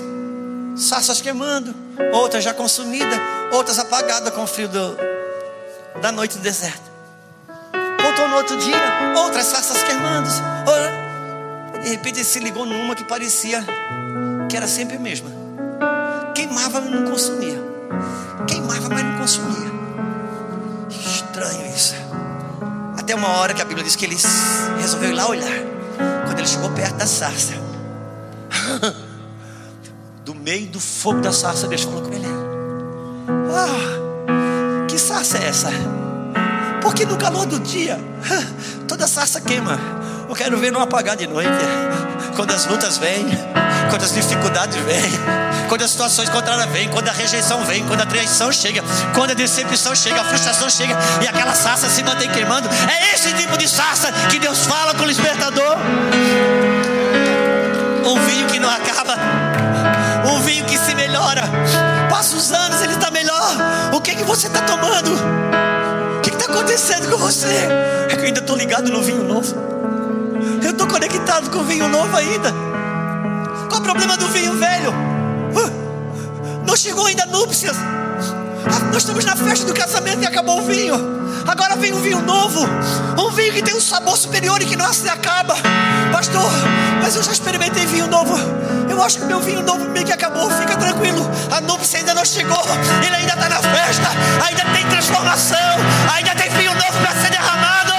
sarças 0.76 1.22
queimando, 1.22 1.74
outras 2.14 2.44
já 2.44 2.54
consumidas, 2.54 3.20
outras 3.52 3.80
apagadas 3.80 4.34
com 4.34 4.44
o 4.44 4.48
frio 4.48 4.68
do, 4.68 4.98
da 6.02 6.12
noite 6.12 6.38
do 6.38 6.42
deserto. 6.42 6.91
Voltou 8.22 8.30
no 8.30 8.36
outro 8.36 8.58
dia, 8.58 8.78
outras 9.18 9.48
sarças 9.48 9.82
queimando. 9.82 10.30
De 11.82 11.90
repente 11.90 12.20
ele 12.20 12.24
se 12.24 12.40
ligou 12.40 12.68
numa 12.68 12.94
que 12.94 13.04
parecia 13.04 13.66
que 14.48 14.56
era 14.56 14.68
sempre 14.68 14.98
a 14.98 15.00
mesma. 15.00 15.30
Queimava, 16.36 16.82
mas 16.82 16.92
não 16.92 17.10
consumia. 17.10 17.60
Queimava, 18.48 18.90
mas 18.90 19.04
não 19.04 19.18
consumia. 19.18 19.72
Estranho 20.90 21.66
isso. 21.74 21.96
Até 22.96 23.16
uma 23.16 23.30
hora 23.40 23.56
que 23.56 23.62
a 23.62 23.66
Bíblia 23.66 23.84
diz 23.84 23.96
que 23.96 24.06
ele 24.06 24.18
resolveu 24.80 25.10
ir 25.10 25.14
lá 25.14 25.28
olhar. 25.28 25.60
Quando 26.26 26.38
ele 26.38 26.48
chegou 26.48 26.70
perto 26.72 26.98
da 26.98 27.08
sarça, 27.08 27.54
do 30.24 30.36
meio 30.36 30.68
do 30.68 30.80
fogo 30.80 31.22
da 31.22 31.32
sarça, 31.32 31.68
Deus 31.68 31.82
falou 31.82 32.04
com 32.04 32.14
ele: 32.14 32.28
Ah, 33.52 34.86
que 34.88 35.00
sarça 35.00 35.40
é 35.40 35.48
essa? 35.48 36.01
Porque 36.82 37.06
no 37.06 37.18
calor 37.18 37.46
do 37.46 37.60
dia, 37.60 38.00
toda 38.88 39.08
sarça 39.08 39.40
queima. 39.40 39.80
Eu 40.28 40.36
quero 40.36 40.58
ver 40.58 40.72
não 40.72 40.82
apagar 40.82 41.16
de 41.16 41.28
noite. 41.28 41.50
Quando 42.36 42.52
as 42.52 42.66
lutas 42.66 42.98
vêm, 42.98 43.26
quando 43.90 44.04
as 44.04 44.14
dificuldades 44.14 44.78
vêm, 44.78 45.12
quando 45.68 45.84
as 45.84 45.92
situações 45.92 46.30
contrárias 46.30 46.70
vêm, 46.70 46.88
quando 46.90 47.10
a 47.10 47.12
rejeição 47.12 47.64
vem, 47.66 47.86
quando 47.86 48.02
a 48.02 48.06
traição 48.06 48.52
chega, 48.52 48.82
quando 49.14 49.32
a 49.32 49.34
decepção 49.34 49.94
chega, 49.94 50.22
a 50.22 50.24
frustração 50.24 50.70
chega 50.70 50.98
e 51.22 51.28
aquela 51.28 51.54
sarça 51.54 51.90
se 51.90 52.02
mantém 52.04 52.30
queimando. 52.30 52.70
É 52.90 53.14
esse 53.14 53.34
tipo 53.34 53.58
de 53.58 53.68
sarça 53.68 54.12
que 54.30 54.40
Deus 54.40 54.66
fala 54.66 54.96
com 54.96 55.04
o 55.04 55.08
libertador. 55.08 55.78
Um 58.06 58.20
vinho 58.26 58.48
que 58.48 58.60
não 58.60 58.70
acaba, 58.70 59.18
um 60.34 60.40
vinho 60.42 60.66
que 60.66 60.78
se 60.78 60.96
melhora. 60.96 61.44
Passa 62.10 62.36
os 62.36 62.52
anos, 62.52 62.82
ele 62.82 62.94
está 62.94 63.12
melhor. 63.12 63.58
O 63.94 64.02
que 64.02 64.16
que 64.16 64.24
você 64.24 64.48
está 64.48 64.62
tomando? 64.62 65.12
Acontecendo 66.52 67.10
com 67.10 67.18
você? 67.18 67.48
É 68.10 68.16
que 68.16 68.20
eu 68.20 68.26
ainda 68.26 68.42
estou 68.42 68.58
ligado 68.58 68.92
no 68.92 69.02
vinho 69.02 69.24
novo. 69.24 69.56
Eu 70.62 70.72
estou 70.72 70.86
conectado 70.86 71.50
com 71.50 71.60
o 71.60 71.64
vinho 71.64 71.88
novo 71.88 72.16
ainda. 72.16 72.54
Qual 73.70 73.80
o 73.80 73.84
problema 73.84 74.18
do 74.18 74.28
vinho 74.28 74.54
velho? 74.58 74.94
Não 76.68 76.76
chegou 76.76 77.06
ainda 77.06 77.26
núpcias. 77.26 77.78
Ah, 78.74 78.80
nós 78.92 78.98
estamos 78.98 79.26
na 79.26 79.36
festa 79.36 79.66
do 79.66 79.74
casamento 79.74 80.24
e 80.24 80.26
acabou 80.26 80.60
o 80.60 80.66
vinho. 80.66 80.96
Agora 81.48 81.76
vem 81.76 81.94
um 81.94 82.02
vinho 82.02 82.22
novo. 82.22 82.66
Um 83.18 83.30
vinho 83.32 83.54
que 83.54 83.62
tem 83.62 83.76
um 83.76 83.82
sabor 83.82 84.18
superior 84.18 84.62
e 84.62 84.66
que 84.66 84.76
não 84.76 84.94
se 84.94 85.10
acaba. 85.10 85.56
Pastor, 86.12 86.52
mas 87.02 87.16
eu 87.16 87.24
já 87.24 87.32
experimentei 87.32 87.86
vinho 87.86 88.08
novo. 88.08 88.36
Eu 88.90 89.02
acho 89.02 89.20
que 89.20 89.26
meu 89.26 89.40
vinho 89.40 89.62
novo 89.62 89.90
meio 89.90 90.06
que 90.06 90.14
acabou. 90.14 90.50
Fica 90.52 90.78
tranquilo. 90.78 91.30
A 91.52 91.62
núpcia 91.62 92.00
ainda 92.00 92.14
não 92.14 92.24
chegou. 92.26 92.64
Ele 93.06 93.16
ainda 93.16 93.34
está 93.34 93.50
na 93.50 93.62
festa. 93.62 94.08
Ainda 94.48 94.64
tem 94.74 94.88
transformação. 94.88 95.58
Ainda 96.16 96.36
tem 96.36 96.50
vinho 96.52 96.74
novo 96.74 97.00
para 97.02 97.12
ser 97.22 97.32
derramado. 97.32 97.92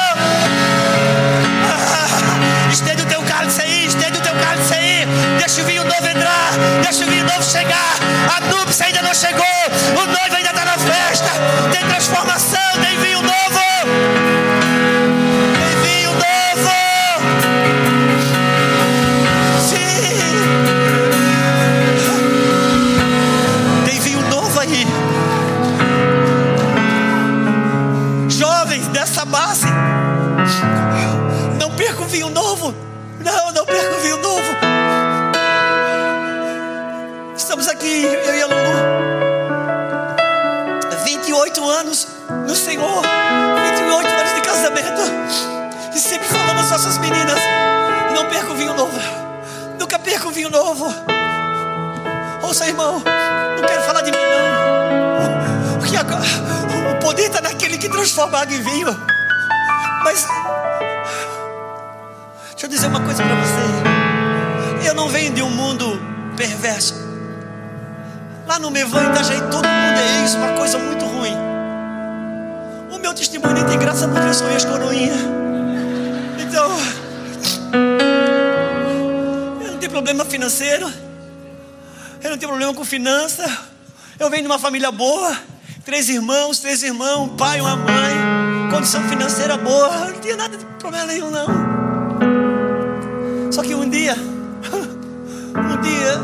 Estende 2.73 3.03
o 3.03 3.07
teu 3.07 3.23
cálice 3.23 3.61
aí, 3.61 3.87
estende 3.87 4.19
o 4.19 4.23
teu 4.23 4.35
cálice 4.35 4.73
aí. 4.73 5.07
Deixa 5.39 5.61
o 5.61 5.65
vinho 5.67 5.85
novo 5.85 6.07
entrar, 6.07 6.53
deixa 6.83 7.05
o 7.05 7.07
vinho 7.07 7.25
novo 7.25 7.43
chegar. 7.43 8.02
A 8.29 8.41
núpcia 8.41 8.87
ainda 8.87 9.03
não 9.03 9.15
chegou, 9.15 9.45
o 9.91 10.07
noivo 10.07 10.37
ainda 10.37 10.51
está 10.51 10.65
na 10.65 10.79
festa. 10.79 11.31
Tem 11.73 11.87
transformação, 11.89 12.72
Senhor. 42.83 43.03
28 43.65 44.09
anos 44.09 44.35
de 44.35 44.41
casamento. 44.41 45.03
E 45.95 45.99
sempre 45.99 46.27
falamos 46.27 46.65
às 46.65 46.71
nossas 46.71 46.99
meninas: 46.99 47.39
não 48.15 48.29
perca 48.29 48.53
o 48.53 48.57
vinho 48.57 48.75
novo. 48.75 48.99
Nunca 49.79 49.99
perca 49.99 50.29
o 50.29 50.31
vinho 50.31 50.51
novo. 50.51 50.93
Ouça, 52.43 52.67
irmão, 52.67 52.95
não 53.57 53.65
quero 53.67 53.83
falar 53.83 54.03
de 54.03 54.11
mim, 54.11 54.19
não. 54.19 55.79
Porque 55.79 55.97
agora, 55.97 56.25
o 56.93 57.01
poder 57.01 57.27
está 57.27 57.41
naquele 57.41 57.79
que 57.79 57.89
transforma 57.89 58.41
água 58.41 58.55
em 58.55 58.63
vinho. 58.63 58.89
Mas, 60.03 60.27
deixa 62.51 62.67
eu 62.67 62.69
dizer 62.69 62.89
uma 62.89 63.01
coisa 63.01 63.23
para 63.23 63.35
você. 63.37 64.89
Eu 64.89 64.95
não 64.95 65.09
venho 65.09 65.33
de 65.33 65.43
um 65.43 65.51
mundo 65.51 66.01
perverso. 66.37 66.95
Lá 68.47 68.59
no 68.59 68.71
Mevan, 68.71 69.11
Itajaí, 69.11 69.41
todo 69.43 69.67
mundo 69.67 69.99
é 69.99 70.25
isso, 70.25 70.37
uma 70.37 70.53
coisa 70.59 70.79
muito 70.79 71.05
ruim. 71.05 71.52
Meu 73.03 73.13
testemunho 73.13 73.53
nem 73.53 73.67
tem 73.67 73.79
graça 73.81 74.07
porque 74.07 74.29
eu 74.29 74.33
sou 74.33 74.49
ex-coroinha. 74.53 75.13
Então, 76.39 76.71
eu 79.61 79.73
não 79.73 79.79
tenho 79.79 79.91
problema 79.91 80.25
financeiro. 80.25 80.89
Eu 82.23 82.31
não 82.31 82.39
tenho 82.39 82.49
problema 82.49 82.73
com 82.73 82.85
finança. 82.85 83.45
Eu 84.21 84.31
venho 84.31 84.43
de 84.43 84.49
uma 84.49 84.59
família 84.61 84.93
boa. 84.93 85.37
Três 85.85 86.09
irmãos, 86.09 86.61
três 86.61 86.85
irmãos, 86.85 87.25
um 87.25 87.37
pai, 87.37 87.61
uma 87.61 87.75
mãe. 87.75 88.15
Condição 88.71 89.03
financeira 89.09 89.57
boa. 89.57 89.89
Eu 90.07 90.13
não 90.13 90.21
tinha 90.21 90.37
nada 90.37 90.57
de 90.57 90.65
problema 90.79 91.07
nenhum, 91.07 91.29
não. 91.29 91.49
Só 93.51 93.63
que 93.65 93.75
um 93.75 93.91
dia, 93.91 94.15
um 95.59 95.81
dia, 95.83 96.21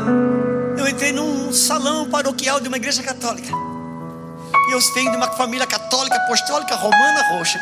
eu 0.77 0.87
entrei 0.87 1.11
num 1.11 1.51
salão 1.51 2.09
paroquial 2.09 2.61
de 2.61 2.69
uma 2.69 2.77
igreja 2.77 3.03
católica. 3.03 3.51
E 4.69 4.71
eu 4.71 4.79
venho 4.93 5.09
de 5.09 5.17
uma 5.17 5.31
família 5.31 5.65
católica, 5.65 6.15
apostólica, 6.15 6.75
romana, 6.75 7.23
roxa. 7.29 7.59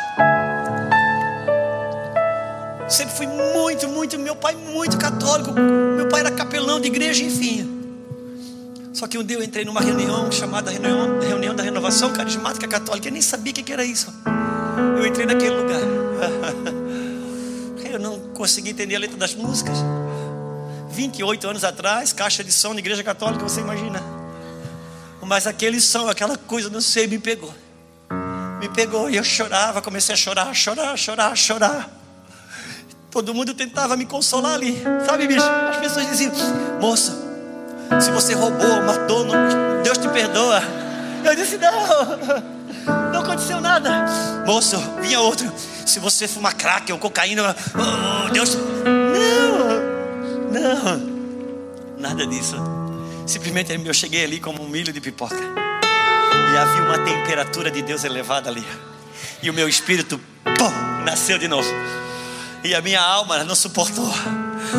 Sempre 2.86 3.16
fui 3.16 3.26
muito, 3.26 3.88
muito, 3.88 4.18
meu 4.18 4.36
pai 4.36 4.54
muito 4.54 4.98
católico. 4.98 5.52
Meu 5.52 6.06
pai 6.08 6.20
era 6.20 6.30
capelão 6.30 6.78
de 6.78 6.88
igreja, 6.88 7.24
enfim. 7.24 7.96
Só 8.92 9.06
que 9.06 9.16
um 9.16 9.24
dia 9.24 9.38
eu 9.38 9.42
entrei 9.42 9.64
numa 9.64 9.80
reunião 9.80 10.30
chamada 10.30 10.70
reunião, 10.70 11.18
reunião 11.18 11.54
da 11.54 11.62
Renovação 11.62 12.12
Carismática 12.12 12.68
Católica. 12.68 13.08
Eu 13.08 13.12
nem 13.12 13.22
sabia 13.22 13.52
o 13.52 13.54
que 13.54 13.72
era 13.72 13.86
isso. 13.86 14.12
Eu 14.98 15.06
entrei 15.06 15.24
naquele 15.24 15.56
lugar. 15.56 15.80
Eu 17.90 17.98
não 17.98 18.20
consegui 18.34 18.70
entender 18.70 18.96
a 18.96 18.98
letra 18.98 19.16
das 19.16 19.34
músicas. 19.34 19.78
28 20.90 21.48
anos 21.48 21.64
atrás, 21.64 22.12
caixa 22.12 22.44
de 22.44 22.52
som 22.52 22.74
de 22.74 22.80
igreja 22.80 23.02
católica, 23.02 23.42
você 23.42 23.60
imagina. 23.60 24.17
Mas 25.28 25.46
aquele 25.46 25.78
som, 25.78 26.08
aquela 26.08 26.38
coisa, 26.38 26.70
não 26.70 26.80
sei, 26.80 27.06
me 27.06 27.18
pegou. 27.18 27.54
Me 28.58 28.68
pegou 28.70 29.10
e 29.10 29.16
eu 29.16 29.22
chorava, 29.22 29.82
comecei 29.82 30.14
a 30.14 30.16
chorar, 30.16 30.54
chorar, 30.54 30.96
chorar, 30.96 31.36
chorar. 31.36 31.90
Todo 33.10 33.34
mundo 33.34 33.52
tentava 33.52 33.94
me 33.94 34.06
consolar 34.06 34.54
ali, 34.54 34.82
sabe, 35.04 35.26
bicho? 35.26 35.44
As 35.44 35.76
pessoas 35.76 36.06
diziam: 36.06 36.32
Moça, 36.80 37.12
se 38.00 38.10
você 38.10 38.32
roubou, 38.32 38.82
matou, 38.82 39.26
Deus 39.84 39.98
te 39.98 40.08
perdoa. 40.08 40.62
Eu 41.22 41.34
disse: 41.36 41.58
Não, 41.58 43.12
não 43.12 43.20
aconteceu 43.20 43.60
nada. 43.60 44.06
Moço, 44.46 44.78
vinha 45.02 45.20
outro. 45.20 45.52
Se 45.84 45.98
você 45.98 46.26
fumar 46.26 46.54
crack 46.54 46.90
ou 46.90 46.98
cocaína, 46.98 47.54
oh, 47.74 48.30
Deus. 48.30 48.56
Não, 50.54 50.94
não, 50.94 51.98
nada 51.98 52.26
disso. 52.26 52.77
Simplesmente 53.28 53.70
eu 53.72 53.92
cheguei 53.92 54.24
ali 54.24 54.40
como 54.40 54.62
um 54.62 54.68
milho 54.68 54.90
de 54.90 55.02
pipoca. 55.02 55.36
E 55.36 56.56
havia 56.56 56.82
uma 56.82 56.98
temperatura 56.98 57.70
de 57.70 57.82
Deus 57.82 58.02
elevada 58.02 58.48
ali. 58.48 58.66
E 59.42 59.50
o 59.50 59.52
meu 59.52 59.68
espírito, 59.68 60.18
pum, 60.42 61.04
nasceu 61.04 61.36
de 61.36 61.46
novo. 61.46 61.68
E 62.64 62.74
a 62.74 62.80
minha 62.80 63.02
alma 63.02 63.44
não 63.44 63.54
suportou. 63.54 64.10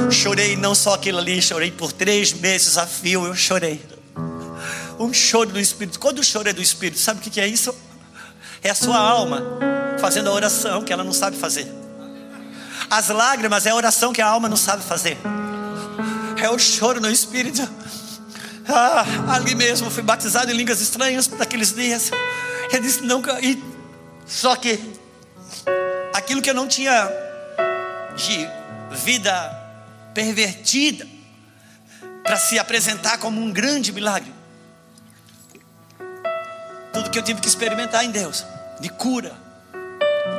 Chorei 0.10 0.56
não 0.58 0.74
só 0.74 0.96
aquilo 0.96 1.20
ali, 1.20 1.40
chorei 1.40 1.70
por 1.70 1.92
três 1.92 2.34
meses 2.34 2.76
a 2.76 2.88
fio, 2.88 3.24
eu 3.28 3.36
chorei. 3.36 3.86
Um 5.00 5.14
choro 5.14 5.52
do 5.52 5.60
Espírito. 5.60 6.00
Quando 6.00 6.18
o 6.18 6.24
choro 6.24 6.50
é 6.50 6.54
do 6.54 6.62
Espírito, 6.62 7.00
sabe 7.00 7.20
o 7.20 7.22
que 7.22 7.40
é 7.40 7.48
isso? 7.48 7.74
É 8.64 8.72
a 8.72 8.76
sua 8.76 8.98
alma 8.98 9.44
fazendo 10.02 10.28
a 10.28 10.34
oração 10.34 10.84
que 10.84 10.92
ela 10.92 11.04
não 11.04 11.14
sabe 11.14 11.38
fazer. 11.38 11.72
As 12.90 13.10
lágrimas 13.10 13.68
é 13.68 13.70
a 13.70 13.76
oração 13.76 14.12
que 14.12 14.22
a 14.22 14.28
alma 14.28 14.50
não 14.50 14.58
sabe 14.58 14.84
fazer. 14.84 15.18
É 16.42 16.50
o 16.50 16.58
choro 16.58 17.00
no 17.00 17.12
Espírito. 17.12 17.62
Ah, 18.72 19.34
ali 19.34 19.56
mesmo 19.56 19.90
fui 19.90 20.04
batizado 20.04 20.52
em 20.52 20.56
línguas 20.56 20.80
estranhas 20.80 21.28
naqueles 21.28 21.74
dias. 21.74 22.12
Eu 22.72 22.80
disse 22.80 23.02
nunca. 23.02 23.40
E, 23.42 23.62
só 24.28 24.56
que 24.56 24.80
aquilo 26.14 26.40
que 26.40 26.52
eu 26.52 26.54
não 26.54 26.68
tinha 26.68 27.10
de 28.16 28.48
vida 28.92 29.34
pervertida 30.14 31.08
para 32.24 32.38
se 32.38 32.60
apresentar 32.60 33.18
como 33.18 33.42
um 33.42 33.52
grande 33.52 33.92
milagre. 33.92 34.32
Tudo 36.94 37.10
que 37.10 37.18
eu 37.18 37.24
tive 37.24 37.42
que 37.42 37.48
experimentar 37.48 38.06
em 38.06 38.12
Deus, 38.12 38.46
de 38.80 38.90
cura, 38.90 39.36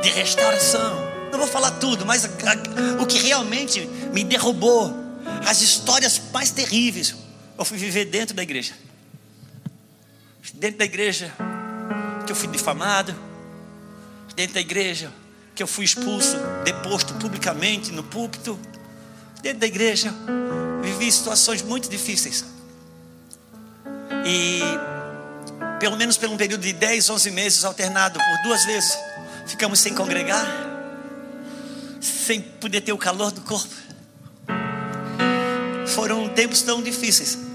de 0.03 0.09
restauração. 0.11 1.11
Não 1.33 1.39
vou 1.39 1.49
falar 1.49 1.73
tudo, 1.73 2.07
mas 2.07 2.25
a, 2.25 2.29
a, 2.29 3.03
o 3.03 3.07
que 3.07 3.19
realmente 3.19 3.81
me 4.13 4.23
derrubou, 4.23 4.95
as 5.45 5.63
histórias 5.63 6.21
mais 6.33 6.51
terríveis 6.51 7.15
eu 7.61 7.65
fui 7.67 7.77
viver 7.77 8.07
dentro 8.07 8.35
da 8.35 8.43
igreja. 8.43 8.73
Dentro 10.55 10.79
da 10.79 10.85
igreja 10.87 11.31
que 12.25 12.33
eu 12.33 12.37
fui 12.37 12.49
difamado, 12.49 13.15
dentro 14.35 14.55
da 14.55 14.61
igreja 14.61 15.13
que 15.55 15.63
eu 15.63 15.67
fui 15.67 15.85
expulso, 15.85 16.39
deposto 16.65 17.13
publicamente 17.15 17.93
no 17.93 18.03
púlpito, 18.03 18.59
dentro 19.43 19.59
da 19.59 19.67
igreja, 19.67 20.11
vivi 20.81 21.13
situações 21.13 21.61
muito 21.61 21.91
difíceis. 21.91 22.47
E 24.25 24.63
pelo 25.79 25.99
menos 25.99 26.17
por 26.17 26.31
um 26.31 26.39
período 26.39 26.63
de 26.63 26.73
10, 26.73 27.11
11 27.11 27.31
meses 27.31 27.65
alternado 27.65 28.19
por 28.19 28.43
duas 28.43 28.65
vezes, 28.65 28.97
ficamos 29.47 29.81
sem 29.81 29.95
congregar, 29.95 30.47
sem 32.01 32.41
poder 32.41 32.81
ter 32.81 32.95
o 32.95 32.99
calor 32.99 33.31
do 33.31 33.43
corpo. 33.43 33.75
Foram 35.89 36.27
tempos 36.31 36.63
tão 36.63 36.83
difíceis. 36.83 37.50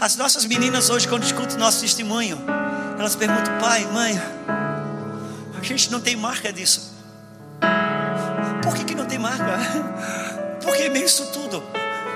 As 0.00 0.16
nossas 0.16 0.44
meninas 0.44 0.90
hoje, 0.90 1.08
quando 1.08 1.24
escutam 1.24 1.58
nosso 1.58 1.80
testemunho, 1.80 2.38
elas 2.98 3.14
perguntam: 3.14 3.58
pai, 3.58 3.84
mãe, 3.86 4.20
a 5.58 5.62
gente 5.62 5.90
não 5.90 6.00
tem 6.00 6.16
marca 6.16 6.52
disso. 6.52 6.94
Por 8.62 8.74
que, 8.74 8.84
que 8.84 8.94
não 8.94 9.06
tem 9.06 9.18
marca? 9.18 9.58
Porque 10.62 10.88
meio 10.88 11.06
isso 11.06 11.26
tudo, 11.32 11.62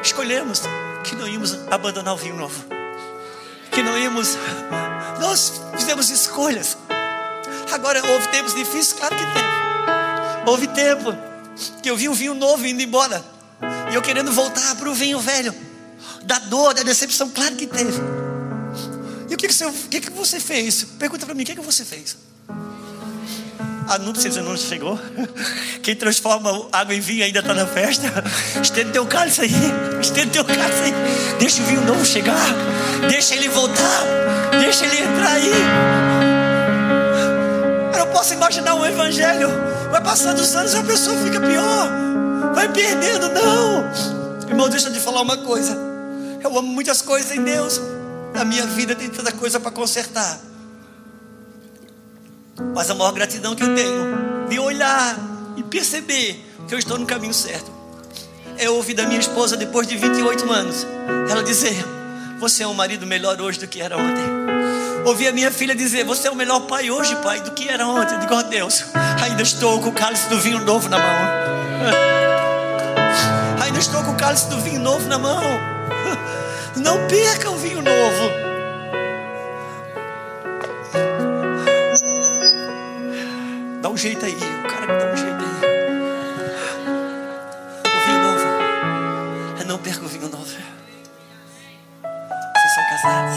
escolhemos 0.03 0.63
que 1.05 1.15
não 1.15 1.27
íamos 1.27 1.57
abandonar 1.71 2.15
o 2.15 2.17
vinho 2.17 2.37
novo, 2.37 2.65
que 3.71 3.83
não 3.83 3.97
íamos, 3.99 4.37
nós 5.21 5.61
fizemos 5.77 6.11
escolhas. 6.11 6.77
Agora, 7.73 8.05
houve 8.05 8.29
tempos 8.29 8.55
difíceis? 8.55 8.93
Claro 8.93 9.15
que 9.15 9.25
teve. 9.25 10.51
Houve 10.51 10.67
tempo 10.69 11.17
que 11.83 11.91
eu 11.91 11.97
vi 11.97 12.09
o 12.09 12.15
vinho 12.15 12.35
novo 12.35 12.67
indo 12.67 12.83
embora, 12.83 13.25
e 13.91 13.95
eu 13.95 14.03
querendo 14.03 14.33
voltar 14.33 14.75
para 14.75 14.89
o 14.89 14.95
vinho 14.95 15.21
velho 15.21 15.70
da 16.25 16.39
dor, 16.39 16.75
da 16.75 16.83
decepção, 16.83 17.29
claro 17.31 17.57
que 17.57 17.67
teve. 17.67 18.01
E 19.29 19.35
o 19.35 19.37
que, 19.37 19.47
que, 19.47 19.55
você, 19.55 19.65
o 19.65 19.73
que, 19.73 20.01
que 20.01 20.11
você 20.11 20.41
fez? 20.41 20.85
Pergunta 20.99 21.25
para 21.25 21.35
mim, 21.35 21.43
o 21.45 21.47
que, 21.47 21.55
que 21.55 21.61
você 21.61 21.85
fez? 21.85 22.17
A 23.91 23.99
núpcia 23.99 24.31
não 24.43 24.57
chegou. 24.57 24.97
Quem 25.83 25.97
transforma 25.97 26.69
água 26.71 26.95
em 26.95 27.01
vinho 27.01 27.25
ainda 27.25 27.41
está 27.41 27.53
na 27.53 27.67
festa. 27.67 28.07
Estende 28.63 28.93
teu 28.93 29.05
cálice 29.05 29.41
aí. 29.41 29.51
Estende 30.01 30.31
teu 30.31 30.45
cálice 30.45 30.83
aí. 30.83 30.95
Deixa 31.41 31.61
o 31.61 31.65
vinho 31.65 31.85
novo 31.85 32.05
chegar. 32.05 32.55
Deixa 33.09 33.35
ele 33.35 33.49
voltar. 33.49 34.05
Deixa 34.61 34.87
ele 34.87 34.97
entrar 34.97 35.33
aí. 35.33 35.51
Eu 37.93 37.99
não 37.99 38.13
posso 38.13 38.33
imaginar 38.33 38.77
um 38.77 38.87
evangelho. 38.87 39.49
Vai 39.91 40.01
passando 40.01 40.39
os 40.39 40.55
anos 40.55 40.73
e 40.73 40.77
a 40.77 40.85
pessoa 40.85 41.17
fica 41.25 41.41
pior. 41.41 41.89
Vai 42.55 42.69
perdendo. 42.69 43.29
Não. 43.31 43.91
Irmão, 44.49 44.69
deixa 44.69 44.89
te 44.89 45.01
falar 45.01 45.23
uma 45.23 45.37
coisa. 45.39 45.90
Eu 46.43 46.57
amo 46.59 46.69
muitas 46.69 47.03
coisas 47.03 47.31
em 47.33 47.43
Deus. 47.43 47.81
Na 48.35 48.45
minha 48.45 48.67
vida 48.67 48.95
tem 48.95 49.09
tanta 49.09 49.33
coisa 49.33 49.59
para 49.59 49.71
consertar. 49.71 50.41
Mas 52.75 52.91
a 52.91 52.95
maior 52.95 53.13
gratidão 53.13 53.55
que 53.55 53.63
eu 53.63 53.75
tenho 53.75 54.49
de 54.49 54.59
olhar 54.59 55.19
e 55.57 55.63
perceber 55.63 56.45
que 56.69 56.75
eu 56.75 56.79
estou 56.79 56.99
no 56.99 57.07
caminho 57.07 57.35
certo 57.35 57.71
é 58.59 58.69
ouvir 58.69 58.95
da 58.95 59.07
minha 59.07 59.19
esposa 59.19 59.57
depois 59.57 59.87
de 59.87 59.97
28 59.97 60.51
anos 60.53 60.87
ela 61.31 61.43
dizer: 61.43 61.77
Você 62.39 62.63
é 62.63 62.67
um 62.67 62.75
marido 62.75 63.07
melhor 63.07 63.41
hoje 63.41 63.59
do 63.59 63.67
que 63.67 63.81
era 63.81 63.97
ontem. 63.97 64.25
Ouvi 65.07 65.27
a 65.27 65.33
minha 65.33 65.51
filha 65.51 65.75
dizer: 65.75 66.05
Você 66.05 66.29
é 66.29 66.31
o 66.31 66.37
melhor 66.37 66.61
pai 66.61 66.91
hoje, 66.91 67.17
pai, 67.17 67.41
do 67.41 67.53
que 67.53 67.69
era 67.69 67.87
ontem. 67.87 68.15
Eu 68.15 68.21
digo: 68.21 68.35
oh, 68.35 68.43
Deus, 68.43 68.85
ainda 69.23 69.43
estou 69.43 69.81
com 69.81 69.89
o 69.89 69.93
cálice 69.93 70.29
do 70.29 70.39
vinho 70.39 70.65
novo 70.65 70.89
na 70.89 70.99
mão. 70.99 72.11
cálice 74.21 74.49
do 74.51 74.61
vinho 74.61 74.81
novo 74.81 75.09
na 75.09 75.19
mão. 75.19 75.43
Não 76.83 77.07
perca 77.07 77.49
o 77.51 77.57
vinho 77.57 77.81
novo. 77.83 78.31
Dá 83.81 83.89
um 83.89 83.97
jeito 83.97 84.25
aí, 84.25 84.35
o 84.35 84.63
cara 84.69 84.99
dá 84.99 85.13
um 85.13 85.17
jeito 85.17 85.45
aí. 85.45 85.51
O 87.87 88.01
vinho 88.07 88.23
novo. 88.23 88.45
Não 89.67 89.79
perca 89.79 90.05
o 90.05 90.09
vinho 90.09 90.29
novo. 90.29 90.45
Vocês 90.45 90.59
são 92.75 92.85
casados. 92.91 93.37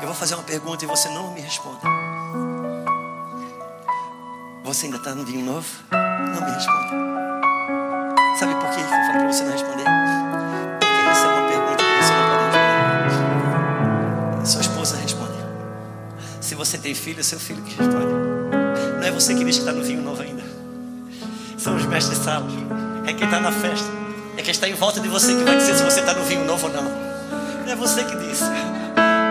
Eu 0.00 0.06
vou 0.06 0.14
fazer 0.14 0.34
uma 0.34 0.44
pergunta 0.44 0.84
e 0.84 0.86
você 0.86 1.08
não 1.08 1.32
me 1.32 1.40
responda. 1.40 1.80
Você 4.64 4.86
ainda 4.86 4.98
está 4.98 5.14
no 5.14 5.24
vinho 5.24 5.44
novo? 5.44 5.66
Não 5.90 6.40
me 6.44 6.50
responda. 6.50 6.90
Sabe 8.38 8.54
por 8.54 8.70
que 8.70 8.80
eu 8.80 8.86
falei 8.86 9.10
para 9.12 9.26
você 9.32 9.44
não 9.44 9.52
responder? 9.52 9.84
Porque 10.80 11.10
essa 11.10 11.26
é 11.26 11.28
uma 11.28 11.43
você 16.64 16.78
tem 16.78 16.94
filho, 16.94 17.20
é 17.20 17.22
seu 17.22 17.38
filho 17.38 17.62
que 17.62 17.76
responde. 17.76 18.06
Não 18.96 19.02
é 19.02 19.10
você 19.10 19.34
que 19.34 19.44
diz 19.44 19.56
que 19.56 19.62
está 19.62 19.72
no 19.72 19.82
vinho 19.84 20.02
novo 20.02 20.22
ainda. 20.22 20.42
São 21.58 21.76
os 21.76 21.84
mestres 21.84 22.18
sala. 22.18 22.46
É 23.06 23.12
quem 23.12 23.26
está 23.26 23.38
na 23.38 23.52
festa. 23.52 23.86
É 24.36 24.42
quem 24.42 24.50
está 24.50 24.66
em 24.66 24.72
volta 24.72 24.98
de 24.98 25.08
você 25.08 25.34
que 25.34 25.44
vai 25.44 25.58
dizer 25.58 25.74
se 25.74 25.82
você 25.82 26.00
está 26.00 26.14
no 26.14 26.24
vinho 26.24 26.44
novo 26.46 26.66
ou 26.66 26.72
não. 26.72 26.84
Não 26.84 27.70
é 27.70 27.76
você 27.76 28.02
que 28.02 28.16
diz. 28.16 28.38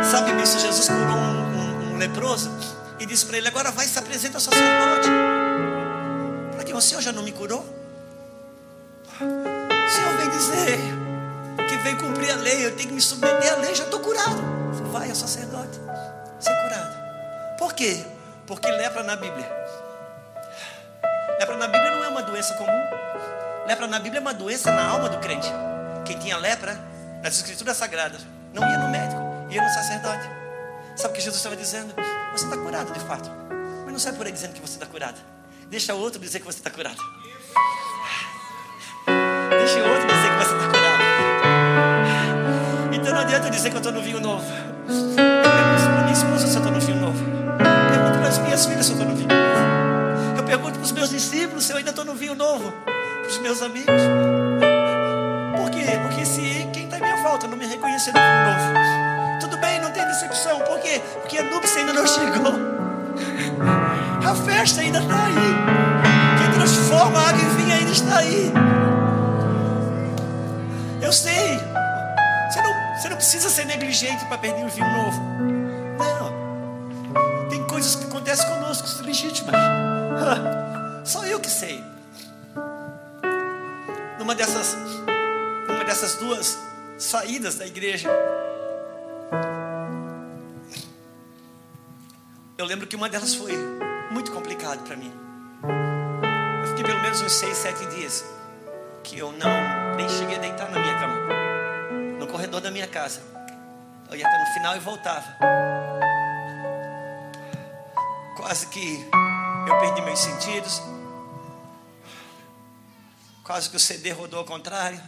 Sabe 0.10 0.32
disso? 0.40 0.60
Jesus 0.60 0.88
curou 0.88 1.18
um, 1.18 1.92
um, 1.92 1.94
um 1.94 1.98
leproso 1.98 2.52
e 3.00 3.06
disse 3.06 3.26
para 3.26 3.38
ele: 3.38 3.48
Agora 3.48 3.72
vai 3.72 3.88
e 3.88 3.90
se 3.90 3.98
apresenta 3.98 4.38
ao 4.38 4.42
sacerdote. 4.42 5.10
Para 6.54 6.64
que 6.64 6.74
o 6.74 6.82
Senhor 6.82 7.02
já 7.02 7.12
não 7.12 7.24
me 7.24 7.32
curou? 7.32 7.66
O 9.20 9.92
Senhor 9.92 10.18
vem 10.18 10.30
dizer 10.30 10.80
que 11.68 11.78
vem 11.78 11.96
cumprir 11.96 12.32
a 12.32 12.36
lei, 12.36 12.66
eu 12.66 12.76
tenho 12.76 12.90
que 12.90 12.96
me 12.96 13.02
submeter 13.02 13.54
à 13.54 13.56
lei, 13.56 13.74
já 13.74 13.86
estou 13.86 14.00
curado. 14.00 14.40
Vai 14.92 15.10
ao 15.10 15.16
sacerdote, 15.16 15.80
ser 16.40 16.54
curado. 16.62 17.03
Por 17.64 17.74
quê? 17.74 18.06
Porque 18.46 18.70
lepra 18.70 19.04
na 19.04 19.16
Bíblia. 19.16 19.50
Lepra 21.40 21.56
na 21.56 21.66
Bíblia 21.66 21.92
não 21.92 22.04
é 22.04 22.10
uma 22.10 22.22
doença 22.22 22.54
comum. 22.56 22.84
Lepra 23.66 23.88
na 23.88 24.00
Bíblia 24.00 24.20
é 24.20 24.22
uma 24.22 24.34
doença 24.34 24.70
na 24.70 24.86
alma 24.86 25.08
do 25.08 25.18
crente. 25.20 25.48
Quem 26.04 26.20
tinha 26.20 26.36
lepra, 26.36 26.78
nas 27.24 27.36
escrituras 27.36 27.78
sagradas, 27.78 28.20
não 28.54 28.70
ia 28.70 28.78
no 28.80 28.90
médico, 28.90 29.22
ia 29.50 29.64
no 29.64 29.70
sacerdote. 29.70 30.30
Sabe 30.98 31.14
o 31.14 31.16
que 31.16 31.22
Jesus 31.22 31.38
estava 31.38 31.56
dizendo? 31.56 31.96
Você 32.34 32.44
está 32.44 32.58
curado 32.58 32.92
de 32.92 33.00
fato. 33.00 33.32
Mas 33.86 33.94
não 33.94 34.00
sai 34.00 34.12
por 34.12 34.26
aí 34.26 34.34
dizendo 34.34 34.56
que 34.56 34.60
você 34.60 34.74
está 34.74 34.86
curado. 34.86 35.22
Deixa 35.70 35.96
o 35.96 36.00
outro 36.02 36.20
dizer 36.20 36.42
que 36.42 36.46
você 36.46 36.58
está 36.58 36.70
curado. 36.70 37.00
Deixa 39.08 39.80
o 39.80 39.90
outro 39.90 40.06
dizer 40.06 40.30
que 40.32 40.36
você 40.36 40.54
está 40.54 40.68
curado. 40.68 41.04
Então 42.94 43.14
não 43.14 43.22
adianta 43.22 43.50
dizer 43.50 43.70
que 43.70 43.78
eu 43.78 43.80
estou 43.80 43.94
no 43.94 44.02
vinho 44.02 44.20
novo. 44.20 44.44
Eu 44.86 45.16
pergunto 45.16 45.84
para 45.94 46.02
minha 46.02 46.12
esposa 46.12 46.46
as 48.34 48.40
minhas 48.40 48.66
filhas 48.66 48.86
se 48.88 48.92
eu 48.92 48.98
estou 48.98 49.08
no 49.12 49.16
vinho 49.16 49.30
novo. 49.30 50.38
Eu 50.38 50.44
pergunto 50.44 50.74
para 50.74 50.84
os 50.84 50.92
meus 50.92 51.10
discípulos 51.10 51.66
se 51.66 51.72
eu 51.72 51.78
ainda 51.78 51.92
estou 51.92 52.04
no 52.04 52.16
vinho 52.16 52.34
novo. 52.34 52.72
Para 52.72 53.30
os 53.30 53.38
meus 53.38 53.62
amigos. 53.62 54.02
Por 55.56 55.70
quê? 55.70 55.86
Porque 56.02 56.26
se 56.26 56.68
quem 56.74 56.86
está 56.86 56.98
em 56.98 57.02
minha 57.02 57.18
falta 57.18 57.48
não 57.48 57.56
me 57.56 57.68
reconhecer 57.68 58.12
no 58.12 58.20
vinho 58.20 58.46
novo. 58.46 59.40
Tudo 59.40 59.58
bem, 59.58 59.80
não 59.82 59.92
tem 59.92 60.04
decepção. 60.08 60.60
Por 60.62 60.80
quê? 60.80 61.00
Porque 61.22 61.38
a 61.38 61.44
núpcia 61.44 61.82
ainda 61.82 61.94
não 61.94 62.08
chegou. 62.08 62.54
A 64.28 64.36
festa 64.36 64.82
ainda 64.82 64.98
está 64.98 65.26
aí. 65.26 66.42
Quem 66.42 66.52
transforma 66.58 67.20
a 67.20 67.30
água 67.30 67.42
em 67.42 67.56
vinho 67.56 67.74
ainda 67.76 67.92
está 67.92 68.18
aí. 68.18 68.52
Eu 71.04 71.14
sei. 71.14 71.60
Você 72.50 72.62
não, 72.62 72.98
você 72.98 73.10
não 73.10 73.18
precisa 73.18 73.50
ser 73.50 73.66
negligente 73.66 74.26
para 74.26 74.40
perder 74.40 74.66
o 74.66 74.70
vinho 74.70 74.90
novo. 74.90 75.53
Acontecem 78.34 78.50
conosco, 78.50 78.88
são 78.88 79.06
legítimas. 79.06 79.56
Só 81.06 81.24
eu 81.26 81.40
que 81.40 81.50
sei. 81.50 81.84
Numa 84.18 84.34
dessas, 84.34 84.76
numa 85.68 85.84
dessas 85.84 86.16
duas 86.16 86.58
saídas 86.98 87.56
da 87.56 87.68
igreja, 87.68 88.10
eu 92.58 92.66
lembro 92.66 92.88
que 92.88 92.96
uma 92.96 93.08
delas 93.08 93.36
foi 93.36 93.54
muito 94.10 94.32
complicado 94.32 94.84
para 94.84 94.96
mim. 94.96 95.14
Eu 96.64 96.70
fiquei 96.70 96.86
pelo 96.86 97.02
menos 97.04 97.22
uns 97.22 97.34
seis, 97.34 97.56
sete 97.56 97.86
dias 97.88 98.26
que 99.04 99.20
eu 99.20 99.32
não 99.32 99.96
nem 99.96 100.10
cheguei 100.10 100.38
a 100.38 100.40
deitar 100.40 100.72
na 100.72 100.80
minha 100.80 101.00
cama, 101.00 101.16
no 102.20 102.26
corredor 102.26 102.62
da 102.62 102.72
minha 102.72 102.88
casa. 102.88 103.22
Eu 104.10 104.18
ia 104.18 104.28
até 104.28 104.40
no 104.40 104.54
final 104.54 104.76
e 104.76 104.80
voltava. 104.80 105.38
Quase 108.44 108.68
que 108.68 109.00
eu 109.70 109.80
perdi 109.80 110.02
meus 110.02 110.20
sentidos. 110.20 110.82
Quase 113.42 113.70
que 113.70 113.78
o 113.78 113.80
CD 113.80 114.12
rodou 114.12 114.38
ao 114.38 114.46
contrário. 114.46 115.00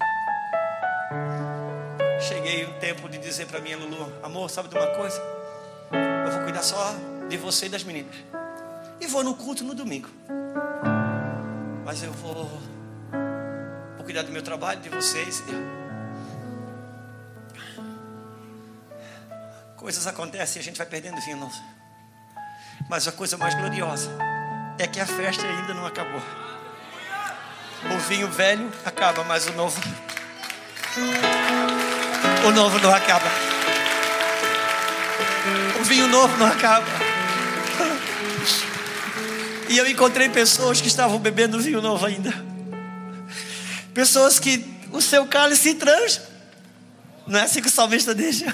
Cheguei 2.21 2.63
o 2.63 2.79
tempo 2.79 3.09
de 3.09 3.17
dizer 3.17 3.45
para 3.45 3.59
minha 3.59 3.77
Lulu, 3.77 4.09
amor, 4.23 4.49
sabe 4.49 4.69
de 4.69 4.77
uma 4.77 4.87
coisa? 4.87 5.21
Eu 6.25 6.31
vou 6.31 6.43
cuidar 6.43 6.63
só 6.63 6.95
de 7.27 7.35
você 7.35 7.65
e 7.65 7.69
das 7.69 7.83
meninas. 7.83 8.15
E 9.01 9.07
vou 9.07 9.21
no 9.21 9.35
culto 9.35 9.65
no 9.65 9.75
domingo. 9.75 10.07
Mas 11.83 12.03
eu 12.03 12.13
vou, 12.13 12.45
vou 13.97 14.05
cuidar 14.05 14.21
do 14.21 14.31
meu 14.31 14.43
trabalho, 14.43 14.79
de 14.79 14.87
vocês. 14.87 15.43
Coisas 19.75 20.07
acontecem 20.07 20.61
e 20.61 20.61
a 20.61 20.63
gente 20.63 20.77
vai 20.77 20.87
perdendo 20.87 21.19
vinho 21.19 21.35
novo. 21.35 21.74
Mas 22.89 23.07
a 23.07 23.11
coisa 23.11 23.35
mais 23.37 23.55
gloriosa 23.55 24.11
é 24.77 24.85
que 24.85 24.99
a 24.99 25.05
festa 25.05 25.43
ainda 25.43 25.73
não 25.73 25.85
acabou. 25.85 26.21
O 27.93 27.97
vinho 28.07 28.29
velho 28.29 28.71
acaba, 28.85 29.23
mas 29.23 29.47
o 29.47 29.53
novo. 29.53 29.81
O 32.45 32.51
novo 32.51 32.79
não 32.79 32.93
acaba. 32.93 33.27
O 35.79 35.83
vinho 35.83 36.07
novo 36.07 36.37
não 36.37 36.45
acaba. 36.45 36.85
E 39.67 39.77
eu 39.77 39.87
encontrei 39.89 40.29
pessoas 40.29 40.79
que 40.79 40.87
estavam 40.87 41.17
bebendo 41.17 41.59
vinho 41.59 41.81
novo 41.81 42.05
ainda. 42.05 42.33
Pessoas 43.93 44.39
que 44.39 44.63
o 44.91 45.01
seu 45.01 45.25
cálice 45.25 45.73
transa. 45.73 46.21
Não 47.25 47.39
é 47.39 47.43
assim 47.43 47.61
que 47.61 47.67
o 47.67 47.71
salmista 47.71 48.13
deixa. 48.13 48.45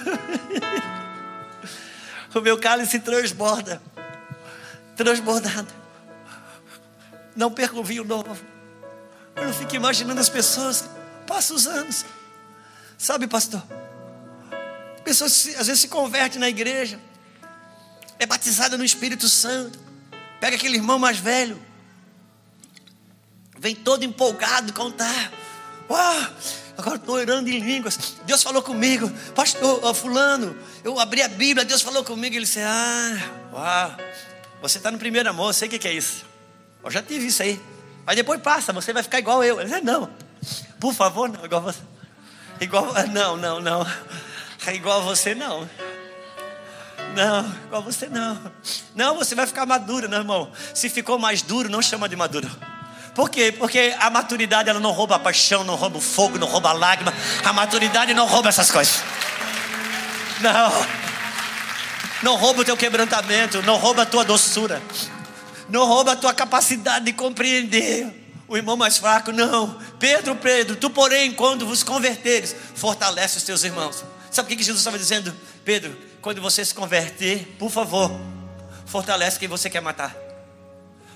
o 2.33 2.39
meu 2.39 2.57
cálice 2.57 2.99
transborda. 2.99 3.81
Transbordado. 5.03 5.73
Não 7.35 7.51
perca 7.51 7.75
o 7.75 7.83
vinho 7.83 8.03
novo. 8.03 8.37
Eu 9.35 9.45
não 9.45 9.53
fico 9.53 9.75
imaginando 9.75 10.21
as 10.21 10.29
pessoas. 10.29 10.87
Passa 11.25 11.55
os 11.55 11.65
anos. 11.65 12.05
Sabe, 12.99 13.25
pastor? 13.25 13.63
Pessoas 15.03 15.55
às 15.57 15.65
vezes 15.65 15.81
se 15.81 15.87
convertem 15.87 16.39
na 16.39 16.47
igreja. 16.47 16.99
É 18.19 18.27
batizada 18.27 18.77
no 18.77 18.85
Espírito 18.85 19.27
Santo. 19.27 19.79
Pega 20.39 20.55
aquele 20.55 20.75
irmão 20.77 20.99
mais 20.99 21.17
velho. 21.17 21.59
Vem 23.57 23.73
todo 23.73 24.05
empolgado 24.05 24.71
contar. 24.71 25.31
Uau, 25.89 26.27
agora 26.77 26.97
estou 26.97 27.15
orando 27.15 27.49
em 27.49 27.57
línguas. 27.57 28.17
Deus 28.23 28.43
falou 28.43 28.61
comigo. 28.61 29.09
Pastor, 29.33 29.95
fulano, 29.95 30.55
eu 30.83 30.99
abri 30.99 31.23
a 31.23 31.27
Bíblia, 31.27 31.65
Deus 31.65 31.81
falou 31.81 32.03
comigo. 32.03 32.35
Ele 32.35 32.45
disse, 32.45 32.59
ah, 32.59 33.17
uau. 33.51 33.97
Você 34.61 34.77
está 34.77 34.91
no 34.91 34.97
primeiro 34.97 35.29
amor, 35.29 35.49
eu 35.49 35.53
sei 35.53 35.67
o 35.67 35.71
que 35.71 35.87
é 35.87 35.93
isso. 35.93 36.25
Eu 36.83 36.91
já 36.91 37.01
tive 37.01 37.27
isso 37.27 37.41
aí. 37.41 37.59
Mas 38.05 38.15
depois 38.15 38.41
passa, 38.41 38.71
você 38.71 38.93
vai 38.93 39.03
ficar 39.03 39.19
igual 39.19 39.43
eu. 39.43 39.59
Ele 39.59 39.69
disse, 39.69 39.81
não, 39.81 40.09
por 40.79 40.93
favor, 40.93 41.29
não, 41.29 41.43
igual 41.43 41.61
você. 41.61 41.79
Igual, 42.59 42.93
não, 43.11 43.35
não, 43.37 43.59
não. 43.59 43.87
Igual 44.71 45.01
você 45.01 45.33
não. 45.33 45.67
Não, 47.15 47.53
igual 47.65 47.81
você 47.81 48.07
não. 48.07 48.39
Não, 48.93 49.15
você 49.15 49.33
vai 49.33 49.47
ficar 49.47 49.65
maduro, 49.65 50.07
meu 50.07 50.19
irmão. 50.19 50.51
Se 50.71 50.87
ficou 50.87 51.17
mais 51.17 51.41
duro, 51.41 51.67
não 51.67 51.81
chama 51.81 52.07
de 52.07 52.15
maduro. 52.15 52.47
Por 53.15 53.29
quê? 53.29 53.51
Porque 53.51 53.95
a 53.99 54.09
maturidade 54.11 54.69
ela 54.69 54.79
não 54.79 54.91
rouba 54.91 55.15
a 55.15 55.19
paixão, 55.19 55.63
não 55.63 55.75
rouba 55.75 55.97
o 55.97 56.01
fogo, 56.01 56.37
não 56.37 56.47
rouba 56.47 56.69
a 56.69 56.73
lágrima. 56.73 57.11
A 57.43 57.51
maturidade 57.51 58.13
não 58.13 58.27
rouba 58.27 58.49
essas 58.49 58.69
coisas. 58.69 59.03
Não. 60.39 61.10
Não 62.23 62.35
rouba 62.35 62.61
o 62.61 62.65
teu 62.65 62.77
quebrantamento, 62.77 63.61
não 63.63 63.77
rouba 63.77 64.03
a 64.03 64.05
tua 64.05 64.23
doçura. 64.23 64.81
Não 65.69 65.85
rouba 65.85 66.13
a 66.13 66.15
tua 66.15 66.33
capacidade 66.33 67.05
de 67.05 67.13
compreender 67.13 68.21
o 68.47 68.57
irmão 68.57 68.75
mais 68.75 68.97
fraco, 68.97 69.31
não. 69.31 69.79
Pedro, 69.97 70.35
Pedro, 70.35 70.75
tu 70.75 70.89
porém, 70.89 71.31
quando 71.31 71.65
vos 71.65 71.83
converteres, 71.83 72.53
fortalece 72.75 73.37
os 73.37 73.43
teus 73.43 73.63
irmãos. 73.63 74.03
Sabe 74.29 74.53
o 74.53 74.57
que 74.57 74.63
Jesus 74.63 74.81
estava 74.81 74.99
dizendo? 74.99 75.33
Pedro, 75.63 75.97
quando 76.21 76.41
você 76.41 76.63
se 76.63 76.73
converter, 76.73 77.55
por 77.57 77.71
favor, 77.71 78.11
fortalece 78.85 79.39
quem 79.39 79.47
você 79.47 79.69
quer 79.69 79.81
matar. 79.81 80.15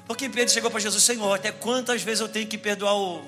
Porque 0.07 0.29
Pedro 0.29 0.53
chegou 0.53 0.71
para 0.71 0.79
Jesus, 0.79 1.03
Senhor, 1.03 1.33
até 1.33 1.51
quantas 1.51 2.01
vezes 2.01 2.21
eu 2.21 2.29
tenho 2.29 2.47
que 2.47 2.57
perdoar 2.57 2.95
o. 2.95 3.21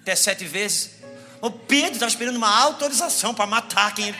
Até 0.00 0.14
sete 0.14 0.44
vezes. 0.44 0.90
O 1.40 1.50
Pedro 1.50 1.92
estava 1.92 2.08
esperando 2.10 2.36
uma 2.36 2.48
autorização 2.48 3.34
para 3.34 3.46
matar 3.46 3.94
quem. 3.94 4.14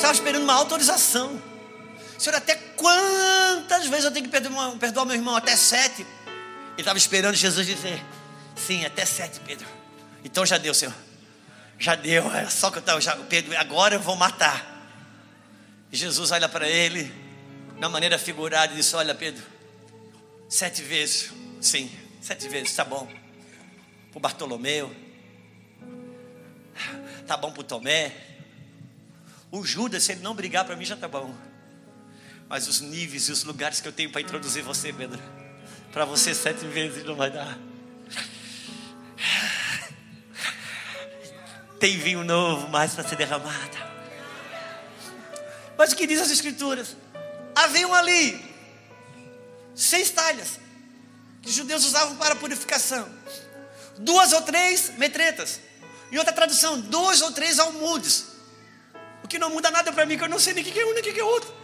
Estava 0.00 0.14
esperando 0.14 0.42
uma 0.42 0.54
autorização. 0.54 1.40
Senhor, 2.18 2.36
até 2.36 2.54
quantas 2.54 3.86
vezes 3.86 4.06
eu 4.06 4.10
tenho 4.10 4.24
que 4.24 4.30
perdoar, 4.30 4.76
perdoar 4.76 5.04
meu 5.04 5.14
irmão? 5.14 5.36
Até 5.36 5.54
sete. 5.56 6.02
Ele 6.02 6.80
estava 6.80 6.98
esperando 6.98 7.34
Jesus 7.34 7.66
dizer: 7.66 8.02
Sim, 8.56 8.84
até 8.84 9.04
sete, 9.04 9.40
Pedro. 9.40 9.66
Então 10.24 10.44
já 10.44 10.58
deu, 10.58 10.74
Senhor. 10.74 10.94
Já 11.78 11.94
deu. 11.94 12.34
É 12.34 12.48
só 12.48 12.70
que 12.70 12.78
eu 12.78 12.98
estava. 12.98 13.24
Pedro, 13.24 13.56
agora 13.58 13.94
eu 13.94 14.00
vou 14.00 14.16
matar. 14.16 14.66
E 15.92 15.96
Jesus 15.96 16.30
olha 16.30 16.48
para 16.48 16.68
ele, 16.68 17.12
na 17.78 17.88
maneira 17.88 18.18
figurada, 18.18 18.72
e 18.72 18.76
diz: 18.76 18.92
Olha, 18.94 19.14
Pedro, 19.14 19.42
sete 20.48 20.82
vezes. 20.82 21.30
Sim, 21.60 21.90
sete 22.22 22.48
vezes, 22.48 22.74
tá 22.74 22.84
bom. 22.84 23.06
Para 24.12 24.20
Bartolomeu. 24.20 24.94
Tá 27.26 27.36
bom 27.36 27.52
para 27.52 27.62
Tomé. 27.64 28.30
O 29.50 29.64
Judas, 29.64 30.04
se 30.04 30.12
ele 30.12 30.22
não 30.22 30.34
brigar 30.34 30.64
para 30.64 30.76
mim, 30.76 30.84
já 30.84 30.96
tá 30.96 31.08
bom. 31.08 31.34
Mas 32.48 32.68
os 32.68 32.80
níveis 32.80 33.28
e 33.28 33.32
os 33.32 33.44
lugares 33.44 33.80
que 33.80 33.88
eu 33.88 33.92
tenho 33.92 34.10
para 34.10 34.20
introduzir 34.20 34.62
você, 34.62 34.92
Pedro, 34.92 35.20
para 35.92 36.04
você 36.04 36.34
sete 36.34 36.64
vezes 36.66 37.04
não 37.04 37.16
vai 37.16 37.30
dar. 37.30 37.58
Tem 41.80 41.96
vinho 41.96 42.22
novo 42.22 42.68
mais 42.68 42.92
para 42.92 43.08
ser 43.08 43.16
derramado. 43.16 43.78
Mas 45.78 45.92
o 45.92 45.96
que 45.96 46.06
diz 46.06 46.20
as 46.20 46.30
Escrituras? 46.30 46.96
Haviam 47.54 47.94
ali 47.94 48.38
seis 49.74 50.10
talhas 50.10 50.60
que 51.40 51.48
os 51.48 51.54
judeus 51.54 51.84
usavam 51.86 52.16
para 52.16 52.36
purificação, 52.36 53.08
duas 53.96 54.32
ou 54.32 54.42
três 54.42 54.92
metretas. 54.98 55.58
Em 56.12 56.18
outra 56.18 56.32
tradução, 56.32 56.80
dois 56.80 57.22
ou 57.22 57.32
três 57.32 57.58
almudes. 57.58 58.29
Que 59.30 59.38
não 59.38 59.48
muda 59.48 59.70
nada 59.70 59.92
para 59.92 60.04
mim, 60.04 60.18
que 60.18 60.24
eu 60.24 60.28
não 60.28 60.40
sei 60.40 60.52
nem 60.52 60.62
o 60.64 60.66
que 60.66 60.78
é 60.78 60.84
um 60.84 60.92
nem 60.92 61.00
o 61.00 61.04
que 61.04 61.20
é 61.20 61.24
outro. 61.24 61.54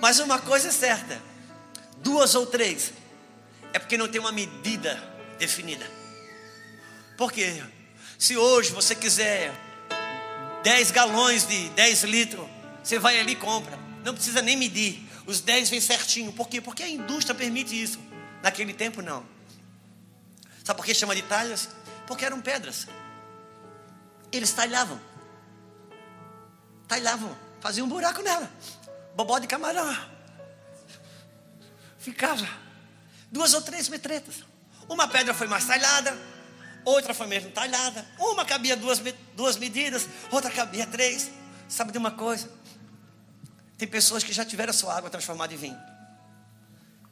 Mas 0.00 0.20
uma 0.20 0.38
coisa 0.38 0.68
é 0.68 0.70
certa: 0.70 1.20
duas 1.96 2.34
ou 2.34 2.46
três, 2.46 2.92
é 3.72 3.78
porque 3.78 3.96
não 3.96 4.06
tem 4.06 4.20
uma 4.20 4.30
medida 4.30 5.02
definida. 5.38 5.90
Por 7.16 7.32
quê? 7.32 7.64
Se 8.18 8.36
hoje 8.36 8.70
você 8.70 8.94
quiser 8.94 9.50
10 10.62 10.90
galões 10.90 11.46
de 11.46 11.70
10 11.70 12.02
litros, 12.04 12.46
você 12.84 12.98
vai 12.98 13.18
ali 13.18 13.32
e 13.32 13.36
compra. 13.36 13.78
Não 14.04 14.12
precisa 14.12 14.42
nem 14.42 14.58
medir. 14.58 15.08
Os 15.24 15.40
10 15.40 15.70
vem 15.70 15.80
certinho. 15.80 16.32
Por 16.32 16.48
quê? 16.48 16.60
Porque 16.60 16.82
a 16.82 16.88
indústria 16.88 17.34
permite 17.34 17.80
isso. 17.80 17.98
Naquele 18.42 18.74
tempo, 18.74 19.00
não. 19.00 19.24
Sabe 20.62 20.76
por 20.76 20.84
que 20.84 20.94
chama 20.94 21.14
de 21.14 21.22
talhas? 21.22 21.70
Porque 22.06 22.24
eram 22.24 22.42
pedras. 22.42 22.86
Eles 24.30 24.52
talhavam. 24.52 25.00
Talhavam. 26.88 27.36
Faziam 27.60 27.86
um 27.86 27.90
buraco 27.90 28.22
nela 28.22 28.50
bobó 29.16 29.38
de 29.38 29.46
camarão. 29.46 29.96
Ficava 31.98 32.46
duas 33.32 33.54
ou 33.54 33.62
três 33.62 33.88
metretas. 33.88 34.44
Uma 34.88 35.08
pedra 35.08 35.34
foi 35.34 35.48
mais 35.48 35.64
talhada, 35.64 36.16
outra 36.84 37.14
foi 37.14 37.26
mesmo 37.26 37.50
talhada. 37.50 38.06
Uma 38.18 38.44
cabia 38.44 38.76
duas, 38.76 39.00
duas 39.34 39.56
medidas, 39.56 40.06
outra 40.30 40.50
cabia 40.50 40.86
três. 40.86 41.30
Sabe 41.68 41.90
de 41.90 41.98
uma 41.98 42.12
coisa? 42.12 42.48
Tem 43.78 43.88
pessoas 43.88 44.22
que 44.22 44.32
já 44.32 44.44
tiveram 44.44 44.70
a 44.70 44.74
sua 44.74 44.94
água 44.94 45.10
transformada 45.10 45.52
em 45.52 45.56
vinho. 45.56 45.80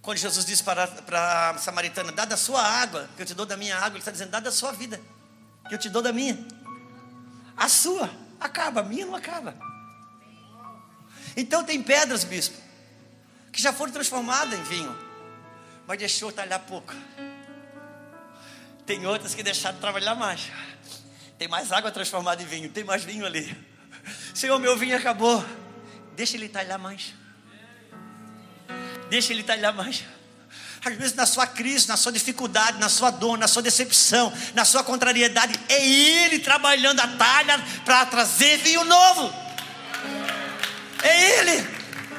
Quando 0.00 0.18
Jesus 0.18 0.44
disse 0.44 0.62
para, 0.62 0.86
para 0.86 1.50
a 1.50 1.58
samaritana: 1.58 2.12
Dá 2.12 2.26
da 2.26 2.36
sua 2.36 2.62
água, 2.62 3.08
que 3.16 3.22
eu 3.22 3.26
te 3.26 3.34
dou 3.34 3.46
da 3.46 3.56
minha 3.56 3.76
água, 3.76 3.92
ele 3.92 3.98
está 3.98 4.10
dizendo: 4.10 4.30
Dá 4.30 4.38
da 4.38 4.52
sua 4.52 4.72
vida, 4.72 5.00
que 5.68 5.74
eu 5.74 5.78
te 5.78 5.88
dou 5.88 6.02
da 6.02 6.12
minha. 6.12 6.38
A 7.56 7.68
sua 7.68 8.10
acaba, 8.40 8.80
a 8.80 8.84
minha 8.84 9.06
não 9.06 9.14
acaba. 9.14 9.54
Então 11.36 11.64
tem 11.64 11.82
pedras, 11.82 12.24
bispo, 12.24 12.56
que 13.52 13.60
já 13.60 13.72
foram 13.72 13.92
transformadas 13.92 14.58
em 14.58 14.62
vinho, 14.62 14.96
mas 15.86 15.98
deixou 15.98 16.30
talhar 16.30 16.60
pouco. 16.60 16.94
Tem 18.86 19.06
outras 19.06 19.34
que 19.34 19.42
deixaram 19.42 19.78
trabalhar 19.78 20.14
mais. 20.14 20.50
Tem 21.38 21.48
mais 21.48 21.72
água 21.72 21.90
transformada 21.90 22.42
em 22.42 22.46
vinho, 22.46 22.68
tem 22.70 22.84
mais 22.84 23.02
vinho 23.02 23.24
ali. 23.24 23.56
Senhor, 24.34 24.58
meu 24.58 24.76
vinho 24.76 24.96
acabou. 24.96 25.44
Deixa 26.14 26.36
ele 26.36 26.48
talhar 26.48 26.78
mais. 26.78 27.14
Deixa 29.08 29.32
ele 29.32 29.42
talhar 29.42 29.72
mais. 29.72 30.04
Às 30.84 30.94
vezes, 30.96 31.14
na 31.14 31.24
sua 31.24 31.46
crise, 31.46 31.88
na 31.88 31.96
sua 31.96 32.12
dificuldade, 32.12 32.78
na 32.78 32.90
sua 32.90 33.10
dor, 33.10 33.38
na 33.38 33.48
sua 33.48 33.62
decepção, 33.62 34.30
na 34.54 34.64
sua 34.64 34.84
contrariedade, 34.84 35.58
é 35.68 35.86
Ele 35.86 36.38
trabalhando 36.38 37.00
a 37.00 37.08
talha 37.08 37.58
para 37.84 38.04
trazer 38.04 38.58
vinho 38.58 38.84
novo. 38.84 39.32
É 41.02 41.38
Ele. 41.38 41.66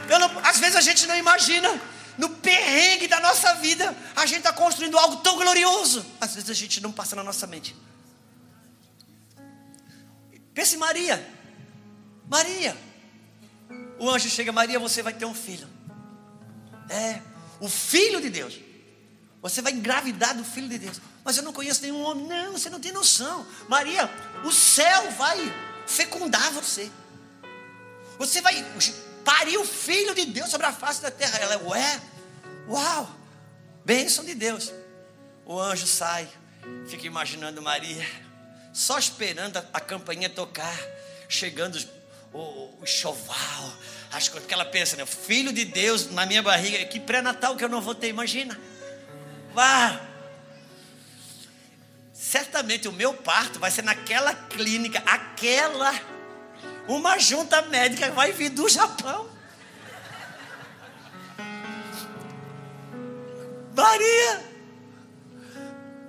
Não, 0.10 0.40
às 0.40 0.58
vezes 0.60 0.76
a 0.76 0.82
gente 0.82 1.06
não 1.06 1.16
imagina. 1.16 1.70
No 2.18 2.30
perrengue 2.30 3.08
da 3.08 3.20
nossa 3.20 3.54
vida, 3.56 3.96
a 4.16 4.26
gente 4.26 4.40
está 4.40 4.54
construindo 4.54 4.98
algo 4.98 5.18
tão 5.18 5.36
glorioso. 5.36 6.06
Às 6.20 6.34
vezes 6.34 6.50
a 6.50 6.54
gente 6.54 6.82
não 6.82 6.92
passa 6.92 7.16
na 7.16 7.24
nossa 7.24 7.46
mente. 7.46 7.76
Pense 10.54 10.76
em 10.76 10.80
Maria. 10.80 11.30
Maria. 12.28 12.76
O 14.00 14.10
anjo 14.10 14.30
chega, 14.30 14.52
Maria, 14.52 14.80
você 14.80 15.04
vai 15.04 15.14
ter 15.14 15.26
um 15.26 15.34
filho. 15.34 15.68
É, 16.90 17.22
o 17.60 17.70
filho 17.70 18.22
de 18.22 18.30
Deus. 18.30 18.60
Você 19.42 19.62
vai 19.62 19.72
engravidar 19.72 20.36
do 20.36 20.44
filho 20.44 20.68
de 20.68 20.80
Deus. 20.80 21.00
Mas 21.24 21.38
eu 21.38 21.44
não 21.44 21.54
conheço 21.54 21.82
nenhum 21.82 22.02
homem. 22.02 22.26
Não, 22.26 22.54
você 22.54 22.70
não 22.70 22.80
tem 22.80 22.92
noção. 22.92 23.46
Maria, 23.68 24.10
o 24.44 24.52
céu 24.52 25.12
vai 25.12 25.38
fecundar 25.86 26.52
você. 26.52 26.90
Você 28.18 28.42
vai 28.42 28.66
parir 29.24 29.58
o 29.58 29.66
filho 29.66 30.16
de 30.16 30.26
Deus 30.26 30.50
sobre 30.50 30.68
a 30.68 30.74
face 30.74 31.02
da 31.02 31.12
terra. 31.12 31.38
Ela 31.40 31.56
é, 31.56 31.58
ué, 31.58 32.02
uau, 32.68 33.10
bênção 33.84 34.24
de 34.26 34.34
Deus. 34.34 34.72
O 35.46 35.60
anjo 35.60 35.86
sai, 35.86 36.28
fica 36.88 37.06
imaginando 37.06 37.62
Maria, 37.62 38.06
só 38.74 38.98
esperando 38.98 39.58
a, 39.58 39.80
campainha 39.80 40.30
tocar, 40.30 40.76
chegando 41.30 41.78
o, 42.34 42.82
o 42.82 42.86
choval, 42.86 43.74
as 44.16 44.30
coisas 44.30 44.48
que 44.48 44.54
ela 44.54 44.64
pensa, 44.64 44.96
né? 44.96 45.06
Filho 45.06 45.52
de 45.52 45.66
Deus 45.66 46.10
na 46.12 46.26
minha 46.26 46.42
barriga, 46.42 46.84
que 46.86 47.00
pré-natal 47.00 47.56
que 47.58 47.64
eu 47.64 47.70
não 47.70 47.82
vou 47.82 47.94
ter, 47.94 48.08
imagina. 48.08 48.58
Vá. 49.54 50.00
Certamente 52.14 52.88
o 52.88 52.94
meu 52.94 53.14
parto 53.14 53.60
vai 53.60 53.70
ser 53.70 53.84
naquela 53.84 54.34
clínica, 54.34 55.04
aquela 55.06 55.94
uma 56.88 57.20
junta 57.20 57.62
médica 57.64 58.10
vai 58.12 58.32
vir 58.32 58.50
do 58.50 58.70
Japão. 58.70 59.30
Maria 63.76 64.46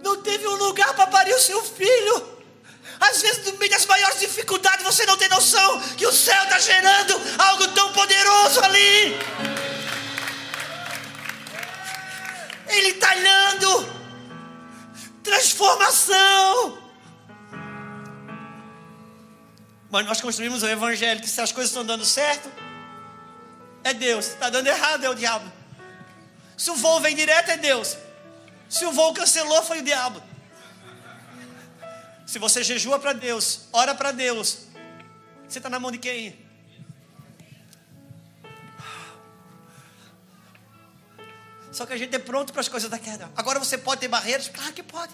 não 0.03 0.23
teve 0.23 0.47
um 0.47 0.55
lugar 0.55 0.95
para 0.95 1.09
parir 1.09 1.35
o 1.35 1.41
seu 1.41 1.61
filho. 1.65 2.36
Às 3.01 3.21
vezes, 3.21 3.45
no 3.45 3.59
meio 3.59 3.71
das 3.71 3.87
maiores 3.87 4.21
dificuldades, 4.21 4.85
você 4.85 5.05
não 5.07 5.17
tem 5.17 5.29
noção 5.29 5.81
que 5.97 6.07
o 6.07 6.13
céu 6.13 6.43
está 6.45 6.59
gerando 6.59 7.21
algo 7.39 7.69
tão 7.69 7.93
poderoso 7.93 8.61
ali. 8.65 9.19
Ele 12.69 12.89
está 12.89 13.15
olhando 13.15 13.97
transformação. 15.23 16.83
Mas 19.91 20.07
nós 20.07 20.21
construímos 20.21 20.63
o 20.63 20.69
evangelho 20.69 21.21
que 21.21 21.29
se 21.29 21.41
as 21.41 21.53
coisas 21.53 21.71
estão 21.71 21.85
dando 21.85 22.05
certo, 22.05 22.51
é 23.85 23.95
Deus. 23.95 24.27
Está 24.29 24.51
dando 24.51 24.67
errado, 24.67 25.05
é 25.05 25.11
o 25.11 25.15
diabo. 25.15 25.51
Se 26.57 26.71
o 26.71 26.77
voo 26.77 27.01
vem 27.01 27.15
direto, 27.15 27.51
é 27.51 27.57
Deus. 27.57 27.97
Se 28.69 28.85
o 28.85 28.93
voo 28.93 29.13
cancelou, 29.15 29.63
foi 29.63 29.81
o 29.81 29.83
diabo. 29.83 30.23
Se 32.27 32.41
você 32.41 32.65
jejua 32.65 32.99
para 32.99 33.13
Deus, 33.13 33.61
ora 33.73 33.95
para 33.95 34.11
Deus, 34.11 34.67
você 35.49 35.59
está 35.59 35.71
na 35.71 35.79
mão 35.79 35.93
de 35.93 35.99
quem? 35.99 36.45
Só 41.71 41.87
que 41.87 41.93
a 41.93 41.97
gente 41.97 42.17
é 42.17 42.19
pronto 42.19 42.53
para 42.53 42.63
as 42.63 42.69
coisas 42.69 42.91
da 42.91 42.99
queda. 42.99 43.31
Agora 43.37 43.61
você 43.61 43.79
pode 43.79 44.01
ter 44.01 44.09
barreiras? 44.09 44.49
Claro 44.49 44.73
que 44.73 44.83
pode. 44.83 45.13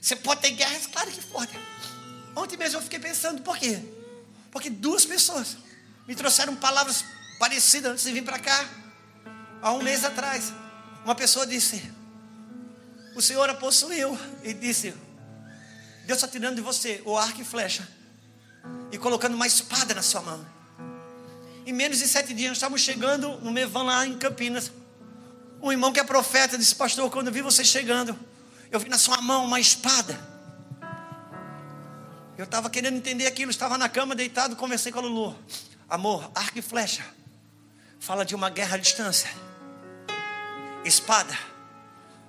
Você 0.00 0.14
pode 0.14 0.42
ter 0.42 0.50
guerras? 0.50 0.86
Claro 0.86 1.10
que 1.10 1.20
pode. 1.22 1.58
Ontem 2.36 2.56
mesmo 2.56 2.78
eu 2.78 2.82
fiquei 2.82 3.00
pensando, 3.00 3.42
por 3.42 3.58
quê? 3.58 3.82
Porque 4.52 4.70
duas 4.70 5.04
pessoas 5.04 5.56
me 6.06 6.14
trouxeram 6.14 6.54
palavras 6.54 7.04
parecidas 7.38 7.92
antes 7.92 8.04
de 8.04 8.12
vir 8.12 8.22
para 8.22 8.38
cá, 8.38 8.68
há 9.60 9.72
um 9.72 9.82
mês 9.82 10.04
atrás. 10.04 10.52
Uma 11.04 11.14
pessoa 11.14 11.46
disse: 11.46 11.90
O 13.16 13.22
Senhor 13.22 13.48
a 13.48 13.54
possuiu, 13.54 14.16
e 14.42 14.52
disse: 14.52 14.94
Deus 16.04 16.18
está 16.18 16.28
tirando 16.28 16.56
de 16.56 16.60
você 16.60 17.02
o 17.04 17.16
arco 17.16 17.40
e 17.40 17.44
flecha, 17.44 17.88
e 18.92 18.98
colocando 18.98 19.34
uma 19.34 19.46
espada 19.46 19.94
na 19.94 20.02
sua 20.02 20.20
mão. 20.20 20.46
Em 21.66 21.72
menos 21.72 21.98
de 21.98 22.06
sete 22.06 22.34
dias, 22.34 22.50
nós 22.50 22.58
estávamos 22.58 22.82
chegando 22.82 23.38
no 23.38 23.50
Mevan 23.50 23.84
lá 23.84 24.06
em 24.06 24.18
Campinas. 24.18 24.70
Um 25.62 25.72
irmão 25.72 25.92
que 25.92 26.00
é 26.00 26.04
profeta 26.04 26.58
disse: 26.58 26.74
Pastor, 26.74 27.10
quando 27.10 27.28
eu 27.28 27.32
vi 27.32 27.40
você 27.40 27.64
chegando, 27.64 28.18
eu 28.70 28.78
vi 28.78 28.88
na 28.88 28.98
sua 28.98 29.20
mão 29.22 29.46
uma 29.46 29.58
espada. 29.58 30.18
Eu 32.36 32.44
estava 32.44 32.68
querendo 32.68 32.96
entender 32.96 33.26
aquilo, 33.26 33.50
estava 33.50 33.78
na 33.78 33.88
cama 33.88 34.14
deitado, 34.14 34.56
conversei 34.56 34.92
com 34.92 34.98
a 34.98 35.02
Lulu. 35.02 35.38
Amor, 35.88 36.30
arco 36.34 36.58
e 36.58 36.62
flecha. 36.62 37.04
Fala 37.98 38.24
de 38.24 38.34
uma 38.34 38.50
guerra 38.50 38.74
à 38.74 38.78
distância. 38.78 39.30
Espada. 40.84 41.38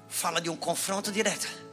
Fala 0.07 0.39
de 0.39 0.49
um 0.49 0.56
confronto 0.56 1.11
direto. 1.11 1.64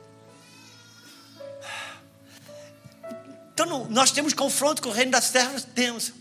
Então 3.64 3.86
nós 3.88 4.10
temos 4.10 4.34
confronto 4.34 4.82
com 4.82 4.88
o 4.88 4.92
reino 4.92 5.12
das 5.12 5.30
terras? 5.30 5.64
Temos. 5.64 6.12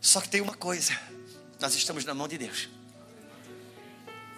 Só 0.00 0.20
que 0.20 0.28
tem 0.28 0.40
uma 0.40 0.54
coisa: 0.54 0.98
nós 1.60 1.74
estamos 1.74 2.04
na 2.04 2.14
mão 2.14 2.26
de 2.26 2.36
Deus. 2.36 2.68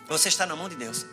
Você 0.06 0.28
está 0.28 0.44
na 0.44 0.54
mão 0.54 0.68
de 0.68 0.76
Deus. 0.76 1.06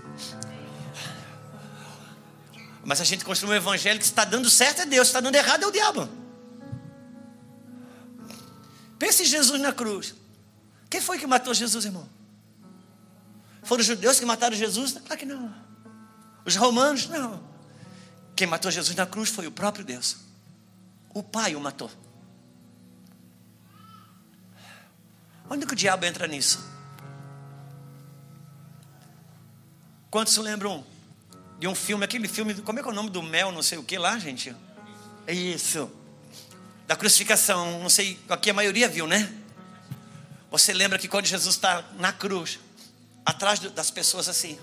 Mas 2.84 3.02
a 3.02 3.04
gente 3.04 3.24
construiu 3.24 3.54
um 3.54 3.56
evangelho 3.56 4.00
que 4.00 4.06
está 4.06 4.26
dando 4.26 4.50
certo 4.50 4.82
é 4.82 4.86
Deus, 4.86 5.08
está 5.08 5.20
dando 5.20 5.36
errado 5.36 5.64
é 5.64 5.68
o 5.68 5.72
diabo. 5.72 6.10
Pense 8.98 9.24
em 9.24 9.26
Jesus 9.26 9.62
na 9.62 9.72
cruz. 9.72 10.16
Quem 10.90 11.02
foi 11.02 11.20
que 11.20 11.28
matou 11.28 11.54
Jesus, 11.54 11.86
irmão? 11.86 12.08
Foram 13.64 13.82
os 13.82 13.88
judeus 13.88 14.20
que 14.20 14.26
mataram 14.26 14.56
Jesus? 14.56 14.94
Claro 14.94 15.18
que 15.18 15.26
não. 15.26 15.54
Os 16.46 16.56
romanos? 16.56 17.08
Não. 17.08 17.44
Quem 18.36 18.48
matou 18.48 18.72
Jesus 18.72 18.96
na 18.96 19.06
cruz 19.06 19.30
foi 19.30 19.46
o 19.48 19.52
próprio 19.52 19.84
Deus. 19.84 20.27
O 21.18 21.24
Pai 21.24 21.56
o 21.56 21.60
matou. 21.60 21.90
Onde 25.50 25.66
que 25.66 25.74
o 25.74 25.76
diabo 25.76 26.06
entra 26.06 26.28
nisso? 26.28 26.64
Quantos 30.12 30.38
lembram 30.38 30.86
de 31.58 31.68
um 31.68 31.74
filme, 31.74 32.06
aquele 32.06 32.28
filme, 32.28 32.54
como 32.62 32.78
é 32.78 32.84
que 32.84 32.88
é 32.88 32.92
o 32.92 32.94
nome 32.94 33.10
do 33.10 33.24
mel, 33.24 33.52
não 33.52 33.64
sei 33.64 33.80
o 33.80 33.84
que 33.84 33.98
lá, 33.98 34.20
gente? 34.20 34.56
É 35.26 35.34
isso. 35.34 35.90
Da 36.86 36.96
crucificação, 36.96 37.80
não 37.80 37.90
sei, 37.90 38.20
aqui 38.30 38.52
a 38.52 38.54
maioria 38.54 38.88
viu, 38.88 39.08
né? 39.08 39.28
Você 40.52 40.72
lembra 40.72 41.00
que 41.00 41.08
quando 41.08 41.26
Jesus 41.26 41.56
está 41.56 41.84
na 41.98 42.14
cruz, 42.14 42.60
atrás 43.26 43.60
das 43.60 43.90
pessoas 43.90 44.30
assim, 44.30 44.60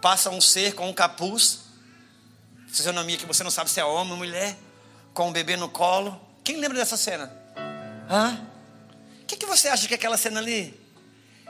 passa 0.00 0.30
um 0.30 0.40
ser 0.40 0.76
com 0.76 0.88
um 0.88 0.94
capuz, 0.94 1.62
fisionomia 2.68 3.16
que 3.16 3.26
você 3.26 3.42
não 3.42 3.50
sabe 3.50 3.70
se 3.70 3.80
é 3.80 3.84
homem 3.84 4.12
ou 4.12 4.18
mulher, 4.18 4.56
com 5.14 5.28
um 5.28 5.32
bebê 5.32 5.56
no 5.56 5.68
colo. 5.68 6.20
Quem 6.42 6.58
lembra 6.58 6.76
dessa 6.76 6.98
cena? 6.98 7.32
Hã? 8.10 8.38
O 9.22 9.26
que, 9.26 9.36
que 9.36 9.46
você 9.46 9.68
acha 9.68 9.88
que 9.88 9.94
aquela 9.94 10.18
cena 10.18 10.40
ali 10.40 10.78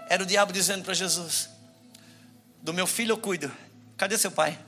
era 0.09 0.23
o 0.23 0.27
diabo 0.27 0.53
dizendo 0.53 0.85
para 0.85 0.95
Jesus: 0.95 1.49
Do 2.63 2.73
meu 2.73 2.87
filho 2.87 3.13
eu 3.13 3.19
cuido, 3.19 3.51
Cadê 3.97 4.19
seu 4.19 4.31
pai? 4.31 4.59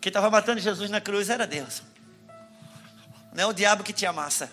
Quem 0.00 0.10
estava 0.10 0.28
matando 0.30 0.60
Jesus 0.60 0.90
na 0.90 1.00
cruz 1.00 1.30
era 1.30 1.46
Deus. 1.46 1.82
Não 3.32 3.44
é 3.44 3.46
o 3.46 3.52
diabo 3.52 3.84
que 3.84 3.92
te 3.92 4.04
amassa. 4.04 4.50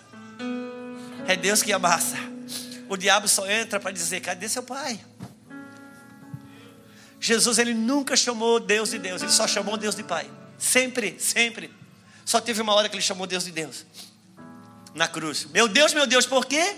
É 1.26 1.36
Deus 1.36 1.62
que 1.62 1.72
amassa. 1.72 2.16
O 2.88 2.96
diabo 2.96 3.26
só 3.26 3.48
entra 3.50 3.80
para 3.80 3.90
dizer: 3.90 4.20
cadê 4.20 4.48
seu 4.48 4.62
pai? 4.62 5.00
Jesus 7.20 7.58
ele 7.58 7.74
nunca 7.74 8.16
chamou 8.16 8.58
Deus 8.58 8.90
de 8.90 8.98
Deus, 8.98 9.20
ele 9.20 9.30
só 9.30 9.46
chamou 9.46 9.76
Deus 9.76 9.94
de 9.94 10.02
Pai. 10.02 10.30
Sempre, 10.60 11.18
sempre. 11.18 11.74
Só 12.24 12.40
teve 12.40 12.62
uma 12.62 12.72
hora 12.74 12.88
que 12.88 12.94
ele 12.94 13.02
chamou 13.02 13.26
Deus 13.26 13.44
de 13.44 13.50
Deus. 13.50 13.84
Na 14.94 15.08
cruz. 15.08 15.46
Meu 15.46 15.66
Deus, 15.66 15.92
meu 15.92 16.06
Deus, 16.06 16.24
por 16.24 16.46
quê? 16.46 16.76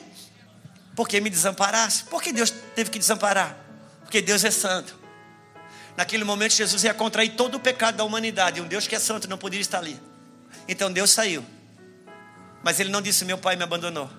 Porque 0.96 1.20
me 1.20 1.28
desamparasse. 1.28 2.04
Por 2.04 2.22
que 2.22 2.32
Deus 2.32 2.50
teve 2.74 2.88
que 2.88 2.98
desamparar? 2.98 3.62
porque 4.12 4.20
Deus 4.20 4.44
é 4.44 4.50
santo. 4.50 4.94
Naquele 5.96 6.22
momento, 6.22 6.52
Jesus 6.52 6.84
ia 6.84 6.92
contrair 6.92 7.34
todo 7.34 7.54
o 7.54 7.60
pecado 7.60 7.96
da 7.96 8.04
humanidade. 8.04 8.60
Um 8.60 8.68
Deus 8.68 8.86
que 8.86 8.94
é 8.94 8.98
santo 8.98 9.26
não 9.26 9.38
poderia 9.38 9.62
estar 9.62 9.78
ali. 9.78 9.98
Então 10.68 10.92
Deus 10.92 11.10
saiu. 11.10 11.42
Mas 12.62 12.78
ele 12.78 12.90
não 12.90 13.00
disse: 13.00 13.24
Meu 13.24 13.38
pai 13.38 13.56
me 13.56 13.62
abandonou. 13.62 14.10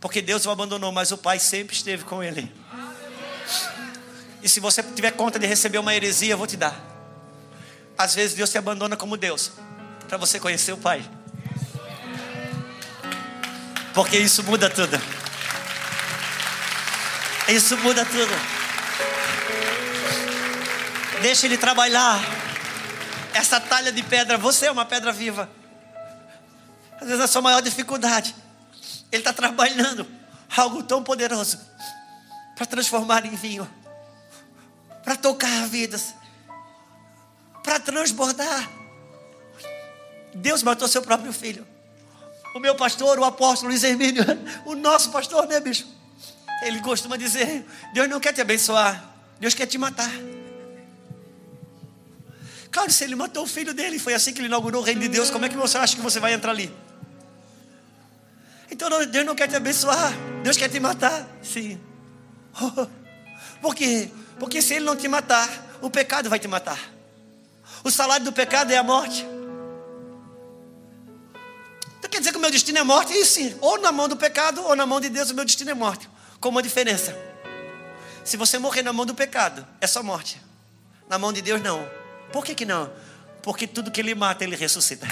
Porque 0.00 0.22
Deus 0.22 0.46
o 0.46 0.50
abandonou, 0.50 0.92
mas 0.92 1.10
o 1.10 1.18
pai 1.18 1.40
sempre 1.40 1.74
esteve 1.74 2.04
com 2.04 2.22
ele. 2.22 2.50
E 4.40 4.48
se 4.48 4.60
você 4.60 4.84
tiver 4.84 5.10
conta 5.10 5.36
de 5.36 5.48
receber 5.48 5.78
uma 5.78 5.92
heresia, 5.92 6.34
eu 6.34 6.38
vou 6.38 6.46
te 6.46 6.56
dar. 6.56 6.89
Às 8.00 8.14
vezes 8.14 8.34
Deus 8.34 8.48
te 8.48 8.56
abandona 8.56 8.96
como 8.96 9.14
Deus, 9.14 9.50
para 10.08 10.16
você 10.16 10.40
conhecer 10.40 10.72
o 10.72 10.78
Pai. 10.78 11.04
Porque 13.92 14.16
isso 14.16 14.42
muda 14.42 14.70
tudo. 14.70 14.98
Isso 17.46 17.76
muda 17.76 18.02
tudo. 18.06 18.32
Deixa 21.20 21.44
ele 21.44 21.58
trabalhar. 21.58 22.18
Essa 23.34 23.60
talha 23.60 23.92
de 23.92 24.02
pedra, 24.02 24.38
você 24.38 24.64
é 24.64 24.70
uma 24.70 24.86
pedra 24.86 25.12
viva. 25.12 25.46
Às 26.98 27.06
vezes 27.06 27.20
a 27.22 27.26
sua 27.26 27.42
maior 27.42 27.60
dificuldade, 27.60 28.34
ele 29.12 29.20
está 29.20 29.34
trabalhando 29.34 30.06
algo 30.56 30.82
tão 30.82 31.04
poderoso 31.04 31.60
para 32.56 32.64
transformar 32.64 33.26
em 33.26 33.36
vinho, 33.36 33.70
para 35.04 35.16
tocar 35.16 35.66
vidas, 35.68 36.14
para 37.62 37.78
transbordar. 37.80 38.70
Deus 40.34 40.62
matou 40.62 40.88
seu 40.88 41.02
próprio 41.02 41.32
filho. 41.32 41.66
O 42.54 42.58
meu 42.58 42.74
pastor, 42.74 43.18
o 43.18 43.24
apóstolo 43.24 43.70
Luiz 43.70 43.84
Hermínio, 43.84 44.24
o 44.66 44.74
nosso 44.74 45.10
pastor, 45.10 45.46
né, 45.46 45.60
bicho? 45.60 45.86
Ele 46.62 46.80
costuma 46.80 47.16
dizer: 47.16 47.64
Deus 47.92 48.08
não 48.08 48.20
quer 48.20 48.32
te 48.32 48.40
abençoar, 48.40 49.04
Deus 49.38 49.54
quer 49.54 49.66
te 49.66 49.78
matar. 49.78 50.10
Claro, 52.70 52.90
se 52.92 53.02
ele 53.02 53.16
matou 53.16 53.44
o 53.44 53.46
filho 53.46 53.74
dele, 53.74 53.98
foi 53.98 54.14
assim 54.14 54.32
que 54.32 54.40
ele 54.40 54.46
inaugurou 54.46 54.80
o 54.80 54.84
reino 54.84 55.00
de 55.00 55.08
Deus, 55.08 55.30
como 55.30 55.44
é 55.44 55.48
que 55.48 55.56
você 55.56 55.76
acha 55.76 55.96
que 55.96 56.02
você 56.02 56.20
vai 56.20 56.32
entrar 56.32 56.52
ali? 56.52 56.72
Então 58.70 58.88
Deus 59.06 59.26
não 59.26 59.34
quer 59.34 59.48
te 59.48 59.56
abençoar, 59.56 60.12
Deus 60.42 60.56
quer 60.56 60.68
te 60.68 60.78
matar. 60.78 61.26
Sim. 61.42 61.80
Por 63.60 63.74
quê? 63.74 64.08
Porque 64.38 64.62
se 64.62 64.74
ele 64.74 64.84
não 64.84 64.96
te 64.96 65.08
matar, 65.08 65.48
o 65.82 65.90
pecado 65.90 66.30
vai 66.30 66.38
te 66.38 66.46
matar. 66.46 66.78
O 67.82 67.90
salário 67.90 68.24
do 68.24 68.32
pecado 68.32 68.70
é 68.72 68.76
a 68.76 68.82
morte. 68.82 69.26
Então 71.98 72.10
quer 72.10 72.18
dizer 72.18 72.32
que 72.32 72.38
o 72.38 72.40
meu 72.40 72.50
destino 72.50 72.78
é 72.78 72.82
morte? 72.82 73.12
E 73.12 73.24
sim, 73.24 73.56
ou 73.60 73.78
na 73.78 73.92
mão 73.92 74.08
do 74.08 74.16
pecado, 74.16 74.62
ou 74.62 74.74
na 74.74 74.86
mão 74.86 75.00
de 75.00 75.08
Deus, 75.08 75.30
o 75.30 75.34
meu 75.34 75.44
destino 75.44 75.70
é 75.70 75.74
morte. 75.74 76.08
Com 76.38 76.48
uma 76.48 76.62
diferença. 76.62 77.16
Se 78.24 78.36
você 78.36 78.58
morrer 78.58 78.82
na 78.82 78.92
mão 78.92 79.04
do 79.06 79.14
pecado, 79.14 79.66
é 79.80 79.86
só 79.86 80.02
morte. 80.02 80.40
Na 81.08 81.18
mão 81.18 81.32
de 81.32 81.42
Deus, 81.42 81.60
não. 81.62 81.86
Por 82.32 82.44
que, 82.44 82.54
que 82.54 82.64
não? 82.64 82.90
Porque 83.42 83.66
tudo 83.66 83.90
que 83.90 84.00
ele 84.00 84.14
mata, 84.14 84.44
ele 84.44 84.56
ressuscita. 84.56 85.08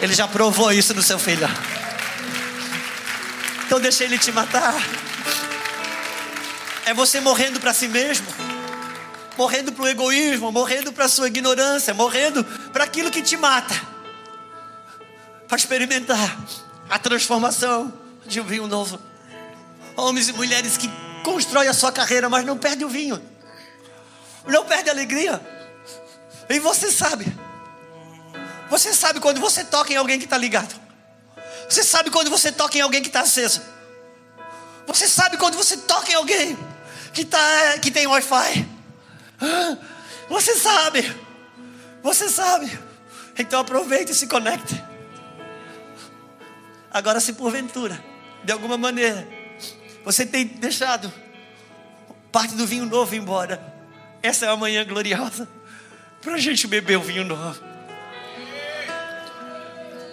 Ele 0.00 0.14
já 0.14 0.28
provou 0.28 0.72
isso 0.72 0.94
no 0.94 1.02
seu 1.02 1.18
filho. 1.18 1.48
Então 3.66 3.80
deixa 3.80 4.04
ele 4.04 4.18
te 4.18 4.30
matar. 4.32 4.74
É 6.86 6.94
você 6.94 7.20
morrendo 7.20 7.60
para 7.60 7.74
si 7.74 7.86
mesmo, 7.88 8.26
morrendo 9.38 9.70
para 9.70 9.84
o 9.84 9.88
egoísmo, 9.88 10.50
morrendo 10.50 10.92
para 10.92 11.04
a 11.04 11.08
sua 11.08 11.28
ignorância, 11.28 11.94
morrendo 11.94 12.42
para 12.72 12.82
aquilo 12.82 13.08
que 13.08 13.22
te 13.22 13.36
mata, 13.36 13.72
para 15.46 15.56
experimentar 15.56 16.36
a 16.90 16.98
transformação 16.98 17.94
de 18.26 18.40
um 18.40 18.44
vinho 18.44 18.66
novo. 18.66 19.00
Homens 19.96 20.28
e 20.28 20.32
mulheres 20.32 20.76
que 20.76 20.90
constroem 21.22 21.68
a 21.68 21.72
sua 21.72 21.92
carreira, 21.92 22.28
mas 22.28 22.44
não 22.44 22.58
perdem 22.58 22.84
o 22.84 22.90
vinho, 22.90 23.22
não 24.44 24.64
perdem 24.64 24.88
a 24.88 24.92
alegria. 24.92 25.40
E 26.48 26.58
você 26.58 26.90
sabe. 26.90 27.24
Você 28.68 28.92
sabe 28.92 29.20
quando 29.20 29.40
você 29.40 29.62
toca 29.62 29.92
em 29.92 29.96
alguém 29.96 30.18
que 30.18 30.24
está 30.24 30.36
ligado. 30.36 30.74
Você 31.68 31.84
sabe 31.84 32.10
quando 32.10 32.28
você 32.28 32.50
toca 32.50 32.76
em 32.76 32.80
alguém 32.80 33.02
que 33.02 33.08
está 33.08 33.20
aceso. 33.20 33.62
Você 34.86 35.06
sabe 35.06 35.36
quando 35.36 35.56
você 35.56 35.76
toca 35.76 36.10
em 36.10 36.14
alguém 36.14 36.58
que, 37.12 37.24
tá, 37.24 37.78
que 37.80 37.90
tem 37.90 38.06
Wi-Fi. 38.06 38.77
Você 40.28 40.56
sabe. 40.56 41.14
Você 42.02 42.28
sabe. 42.28 42.78
Então 43.38 43.60
aproveite 43.60 44.12
e 44.12 44.14
se 44.14 44.26
conecte. 44.26 44.82
Agora, 46.90 47.20
se 47.20 47.34
porventura, 47.34 48.02
de 48.42 48.52
alguma 48.52 48.76
maneira, 48.78 49.26
você 50.04 50.24
tem 50.24 50.46
deixado 50.46 51.12
parte 52.32 52.54
do 52.54 52.66
vinho 52.66 52.86
novo 52.86 53.14
embora, 53.14 53.62
essa 54.22 54.46
é 54.46 54.50
uma 54.50 54.56
manhã 54.56 54.84
gloriosa 54.84 55.48
para 56.20 56.34
a 56.34 56.38
gente 56.38 56.66
beber 56.66 56.96
o 56.98 57.02
vinho 57.02 57.24
novo. 57.24 57.62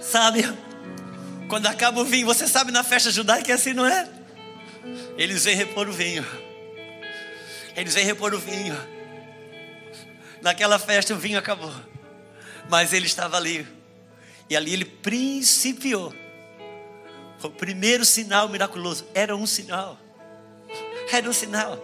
Sabe? 0.02 0.44
Quando 1.48 1.68
acaba 1.68 2.02
o 2.02 2.06
vinho, 2.06 2.26
você 2.26 2.48
sabe 2.48 2.72
na 2.72 2.84
festa 2.84 3.12
judaica 3.12 3.52
é 3.52 3.56
assim, 3.56 3.74
não 3.74 3.86
é? 3.86 4.08
Eles 5.18 5.46
vêm 5.46 5.56
repor 5.56 5.88
o 5.88 5.92
vinho. 5.92 6.26
Eles 7.76 7.94
vêm 7.94 8.06
repor 8.06 8.34
o 8.34 8.40
vinho. 8.40 8.76
Naquela 10.46 10.78
festa 10.78 11.12
o 11.12 11.18
vinho 11.18 11.40
acabou. 11.40 11.74
Mas 12.70 12.94
ele 12.94 13.08
estava 13.08 13.36
ali. 13.36 13.68
E 14.48 14.56
ali 14.56 14.74
ele 14.74 14.86
principiou. 14.86 16.14
O 17.42 17.50
primeiro 17.50 18.06
sinal 18.06 18.48
miraculoso 18.48 19.08
era 19.16 19.36
um 19.36 19.48
sinal. 19.48 19.98
Era 21.12 21.28
um 21.28 21.34
sinal. 21.34 21.84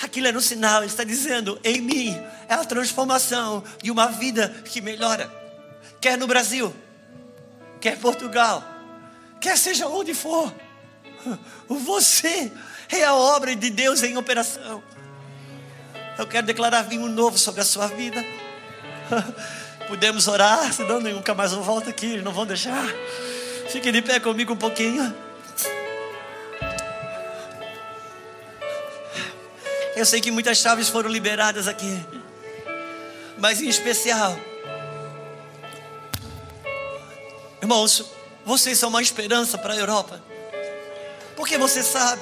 Aquilo 0.00 0.28
era 0.28 0.38
um 0.38 0.40
sinal. 0.40 0.82
Ele 0.82 0.86
está 0.86 1.02
dizendo: 1.02 1.60
em 1.64 1.80
mim 1.80 2.16
é 2.48 2.54
a 2.54 2.64
transformação 2.64 3.64
de 3.82 3.90
uma 3.90 4.06
vida 4.06 4.48
que 4.66 4.80
melhora. 4.80 5.28
Quer 6.00 6.16
no 6.16 6.28
Brasil, 6.28 6.72
quer 7.80 7.98
Portugal, 7.98 8.62
quer 9.40 9.58
seja 9.58 9.88
onde 9.88 10.14
for. 10.14 10.54
Você 11.68 12.52
é 12.88 13.02
a 13.02 13.16
obra 13.16 13.56
de 13.56 13.68
Deus 13.68 14.04
em 14.04 14.16
operação. 14.16 14.80
Eu 16.20 16.26
quero 16.26 16.46
declarar 16.46 16.82
vinho 16.82 17.08
novo 17.08 17.38
sobre 17.38 17.62
a 17.62 17.64
sua 17.64 17.86
vida. 17.86 18.22
Podemos 19.88 20.28
orar, 20.28 20.70
senão 20.70 21.00
nunca 21.00 21.32
mais 21.32 21.50
eu 21.50 21.62
volto 21.62 21.88
aqui, 21.88 22.18
não 22.18 22.30
vão 22.30 22.44
deixar. 22.44 22.84
Fique 23.70 23.90
de 23.90 24.02
pé 24.02 24.20
comigo 24.20 24.52
um 24.52 24.56
pouquinho. 24.56 25.16
Eu 29.96 30.04
sei 30.04 30.20
que 30.20 30.30
muitas 30.30 30.58
chaves 30.58 30.90
foram 30.90 31.08
liberadas 31.08 31.66
aqui, 31.66 32.06
mas 33.38 33.62
em 33.62 33.68
especial, 33.68 34.38
irmãos, 37.62 38.12
vocês 38.44 38.78
são 38.78 38.90
uma 38.90 39.00
esperança 39.00 39.56
para 39.56 39.72
a 39.72 39.76
Europa, 39.76 40.22
porque 41.34 41.56
você 41.56 41.82
sabe, 41.82 42.20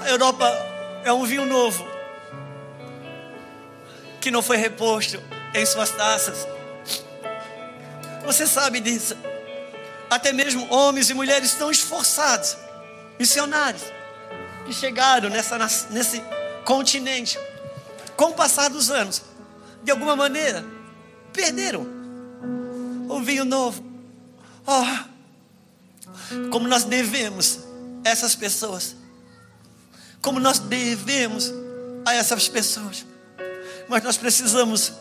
a 0.00 0.08
Europa 0.08 0.50
é 1.04 1.12
um 1.12 1.24
vinho 1.24 1.44
novo 1.44 1.95
que 4.26 4.30
não 4.32 4.42
foi 4.42 4.56
reposto 4.56 5.22
em 5.54 5.64
suas 5.64 5.88
taças. 5.90 6.48
Você 8.24 8.44
sabe 8.44 8.80
disso. 8.80 9.16
Até 10.10 10.32
mesmo 10.32 10.66
homens 10.68 11.08
e 11.08 11.14
mulheres 11.14 11.54
tão 11.54 11.70
esforçados, 11.70 12.56
missionários, 13.20 13.84
que 14.64 14.72
chegaram 14.72 15.30
nessa, 15.30 15.56
nesse 15.90 16.20
continente, 16.64 17.38
com 18.16 18.30
o 18.30 18.34
passar 18.34 18.68
dos 18.68 18.90
anos, 18.90 19.22
de 19.84 19.92
alguma 19.92 20.16
maneira, 20.16 20.64
perderam 21.32 21.86
o 23.08 23.20
vinho 23.20 23.44
novo. 23.44 23.84
Oh, 24.66 26.50
como 26.50 26.66
nós 26.66 26.82
devemos 26.82 27.60
essas 28.02 28.34
pessoas, 28.34 28.96
como 30.20 30.40
nós 30.40 30.58
devemos 30.58 31.52
a 32.04 32.12
essas 32.12 32.48
pessoas, 32.48 33.06
mas 33.88 34.02
nós 34.02 34.16
precisamos 34.16 34.92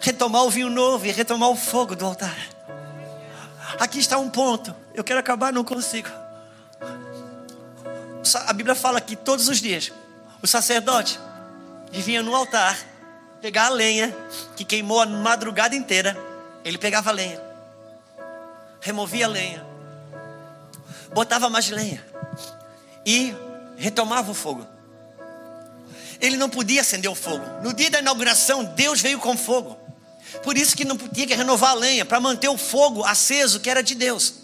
retomar 0.00 0.44
o 0.44 0.50
vinho 0.50 0.70
novo 0.70 1.06
e 1.06 1.12
retomar 1.12 1.48
o 1.50 1.56
fogo 1.56 1.94
do 1.94 2.04
altar. 2.04 2.36
Aqui 3.78 3.98
está 3.98 4.18
um 4.18 4.28
ponto, 4.28 4.74
eu 4.94 5.04
quero 5.04 5.20
acabar, 5.20 5.52
não 5.52 5.64
consigo 5.64 6.08
a 8.46 8.52
Bíblia 8.52 8.74
fala 8.74 9.00
que 9.00 9.16
todos 9.16 9.48
os 9.48 9.60
dias 9.60 9.92
o 10.42 10.46
sacerdote 10.46 11.18
vinha 11.90 12.22
no 12.22 12.34
altar 12.34 12.78
pegar 13.40 13.66
a 13.66 13.70
lenha 13.70 14.14
que 14.56 14.64
queimou 14.64 15.00
a 15.00 15.06
madrugada 15.06 15.74
inteira. 15.74 16.16
Ele 16.64 16.76
pegava 16.76 17.10
a 17.10 17.12
lenha, 17.12 17.40
removia 18.80 19.24
a 19.24 19.28
lenha, 19.28 19.66
botava 21.12 21.48
mais 21.48 21.70
lenha 21.70 22.04
e 23.04 23.34
retomava 23.76 24.30
o 24.30 24.34
fogo. 24.34 24.66
Ele 26.20 26.36
não 26.36 26.48
podia 26.48 26.80
acender 26.80 27.10
o 27.10 27.14
fogo. 27.14 27.44
No 27.62 27.72
dia 27.72 27.90
da 27.90 28.00
inauguração, 28.00 28.64
Deus 28.64 29.00
veio 29.00 29.18
com 29.18 29.36
fogo. 29.36 29.76
Por 30.42 30.56
isso 30.56 30.76
que 30.76 30.84
não 30.84 30.96
podia 30.96 31.26
que 31.26 31.34
renovar 31.34 31.70
a 31.70 31.74
lenha 31.74 32.04
para 32.04 32.20
manter 32.20 32.48
o 32.48 32.58
fogo 32.58 33.04
aceso 33.04 33.60
que 33.60 33.70
era 33.70 33.82
de 33.82 33.94
Deus. 33.94 34.34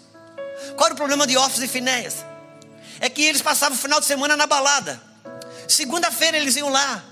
Qual 0.75 0.87
era 0.87 0.93
o 0.93 0.97
problema 0.97 1.25
de 1.27 1.37
Ófis 1.37 1.61
e 1.61 1.67
Finéias? 1.67 2.15
é 2.99 3.09
que 3.09 3.23
eles 3.23 3.41
passavam 3.41 3.77
o 3.77 3.81
final 3.81 3.99
de 3.99 4.05
semana 4.05 4.35
na 4.35 4.47
balada. 4.47 4.99
Segunda-feira 5.67 6.37
eles 6.37 6.55
iam 6.55 6.69
lá. 6.69 7.03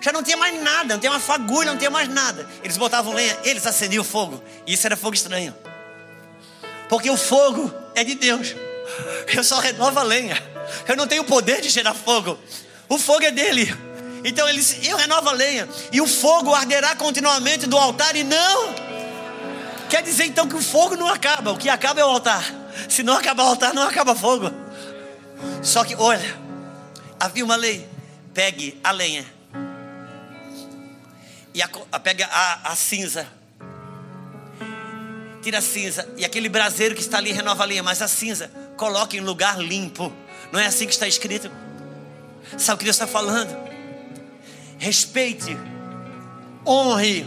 Já 0.00 0.12
não 0.12 0.22
tinha 0.22 0.36
mais 0.36 0.60
nada, 0.62 0.94
não 0.94 1.00
tinha 1.00 1.10
uma 1.10 1.20
fagulha, 1.20 1.70
não 1.70 1.78
tinha 1.78 1.90
mais 1.90 2.08
nada. 2.08 2.48
Eles 2.62 2.76
botavam 2.76 3.12
lenha, 3.12 3.36
eles 3.42 3.66
acendiam 3.66 4.02
o 4.02 4.04
fogo. 4.04 4.42
Isso 4.66 4.86
era 4.86 4.96
fogo 4.96 5.14
estranho. 5.14 5.54
Porque 6.88 7.10
o 7.10 7.16
fogo 7.16 7.72
é 7.94 8.04
de 8.04 8.14
Deus. 8.14 8.54
Eu 9.34 9.44
só 9.44 9.58
renovo 9.58 9.98
a 9.98 10.02
lenha. 10.02 10.40
Eu 10.86 10.96
não 10.96 11.06
tenho 11.06 11.22
o 11.22 11.24
poder 11.24 11.60
de 11.60 11.68
gerar 11.68 11.94
fogo. 11.94 12.38
O 12.88 12.98
fogo 12.98 13.24
é 13.24 13.30
dele. 13.30 13.76
Então 14.24 14.48
eles, 14.48 14.78
eu 14.82 14.96
renovo 14.96 15.28
a 15.28 15.32
lenha. 15.32 15.68
E 15.92 16.00
o 16.00 16.06
fogo 16.06 16.54
arderá 16.54 16.96
continuamente 16.96 17.66
do 17.66 17.76
altar 17.76 18.16
e 18.16 18.24
não. 18.24 18.74
Quer 19.88 20.02
dizer 20.02 20.26
então 20.26 20.48
que 20.48 20.56
o 20.56 20.62
fogo 20.62 20.96
não 20.96 21.08
acaba. 21.08 21.52
O 21.52 21.56
que 21.56 21.68
acaba 21.68 22.00
é 22.00 22.04
o 22.04 22.08
altar. 22.08 22.44
Se 22.88 23.02
não 23.02 23.14
acabar 23.14 23.44
o 23.44 23.48
altar, 23.48 23.74
não 23.74 23.82
acaba 23.82 24.14
fogo. 24.14 24.50
Só 25.62 25.84
que, 25.84 25.94
olha, 25.94 26.36
havia 27.18 27.44
uma 27.44 27.56
lei: 27.56 27.88
pegue 28.34 28.78
a 28.82 28.90
lenha, 28.90 29.24
e 31.54 31.62
a, 31.62 31.68
a, 31.90 32.00
pega 32.00 32.26
a, 32.26 32.72
a 32.72 32.76
cinza, 32.76 33.26
tira 35.42 35.58
a 35.58 35.62
cinza, 35.62 36.08
e 36.16 36.24
aquele 36.24 36.48
braseiro 36.48 36.94
que 36.94 37.00
está 37.00 37.18
ali 37.18 37.32
renova 37.32 37.62
a 37.62 37.66
lenha, 37.66 37.82
mas 37.82 38.02
a 38.02 38.08
cinza, 38.08 38.50
coloque 38.76 39.16
em 39.16 39.20
lugar 39.20 39.58
limpo. 39.58 40.12
Não 40.52 40.60
é 40.60 40.66
assim 40.66 40.86
que 40.86 40.92
está 40.92 41.06
escrito? 41.06 41.50
Sabe 42.56 42.76
o 42.76 42.78
que 42.78 42.84
Deus 42.84 42.96
está 42.96 43.06
falando? 43.06 43.54
Respeite, 44.78 45.56
honre, 46.66 47.26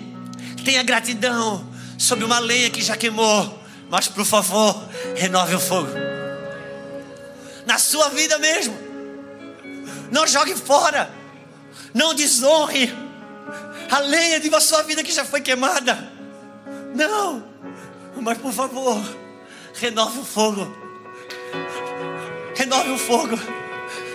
tenha 0.64 0.84
gratidão 0.84 1.68
sobre 1.98 2.26
uma 2.26 2.40
lenha 2.40 2.70
que 2.70 2.82
já 2.82 2.96
queimou, 2.96 3.60
mas 3.90 4.08
por 4.08 4.26
favor, 4.26 4.88
renove 5.16 5.56
o 5.56 5.60
fogo 5.60 6.12
na 7.66 7.78
sua 7.78 8.10
vida 8.10 8.38
mesmo. 8.38 8.78
Não 10.12 10.28
jogue 10.28 10.56
fora. 10.56 11.10
Não 11.94 12.14
desonre 12.14 12.94
a 13.90 14.00
lenha 14.00 14.40
de 14.40 14.50
uma 14.50 14.60
sua 14.60 14.84
vida 14.84 15.04
que 15.04 15.12
já 15.12 15.24
foi 15.24 15.42
queimada. 15.42 16.12
Não. 16.96 17.44
Mas 18.22 18.38
por 18.38 18.52
favor, 18.52 19.02
renove 19.76 20.20
o 20.20 20.26
fogo. 20.26 20.78
Renove 22.56 22.92
o 22.92 22.98
fogo. 22.98 23.40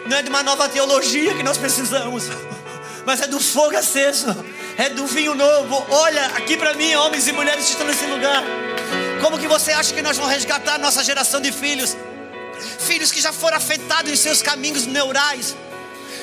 Não 0.06 0.16
é 0.16 0.22
de 0.22 0.28
uma 0.28 0.42
nova 0.42 0.68
teologia 0.68 1.34
que 1.34 1.42
nós 1.42 1.56
precisamos, 1.56 2.24
mas 3.06 3.20
é 3.22 3.26
do 3.28 3.40
fogo 3.40 3.76
aceso, 3.76 4.26
é 4.76 4.90
do 4.90 5.06
vinho 5.06 5.34
novo. 5.34 5.86
Olha 5.88 6.26
aqui 6.36 6.56
para 6.56 6.74
mim, 6.74 6.94
homens 6.96 7.26
e 7.28 7.32
mulheres 7.32 7.64
que 7.64 7.70
estão 7.70 7.86
nesse 7.86 8.04
lugar. 8.06 8.42
Como 9.22 9.38
que 9.38 9.48
você 9.48 9.72
acha 9.72 9.94
que 9.94 10.02
nós 10.02 10.16
vamos 10.16 10.32
resgatar 10.32 10.74
a 10.74 10.78
nossa 10.78 11.02
geração 11.02 11.40
de 11.40 11.52
filhos? 11.52 11.96
filhos 12.78 13.12
que 13.12 13.20
já 13.20 13.32
foram 13.32 13.56
afetados 13.56 14.10
em 14.10 14.16
seus 14.16 14.42
caminhos 14.42 14.86
neurais, 14.86 15.54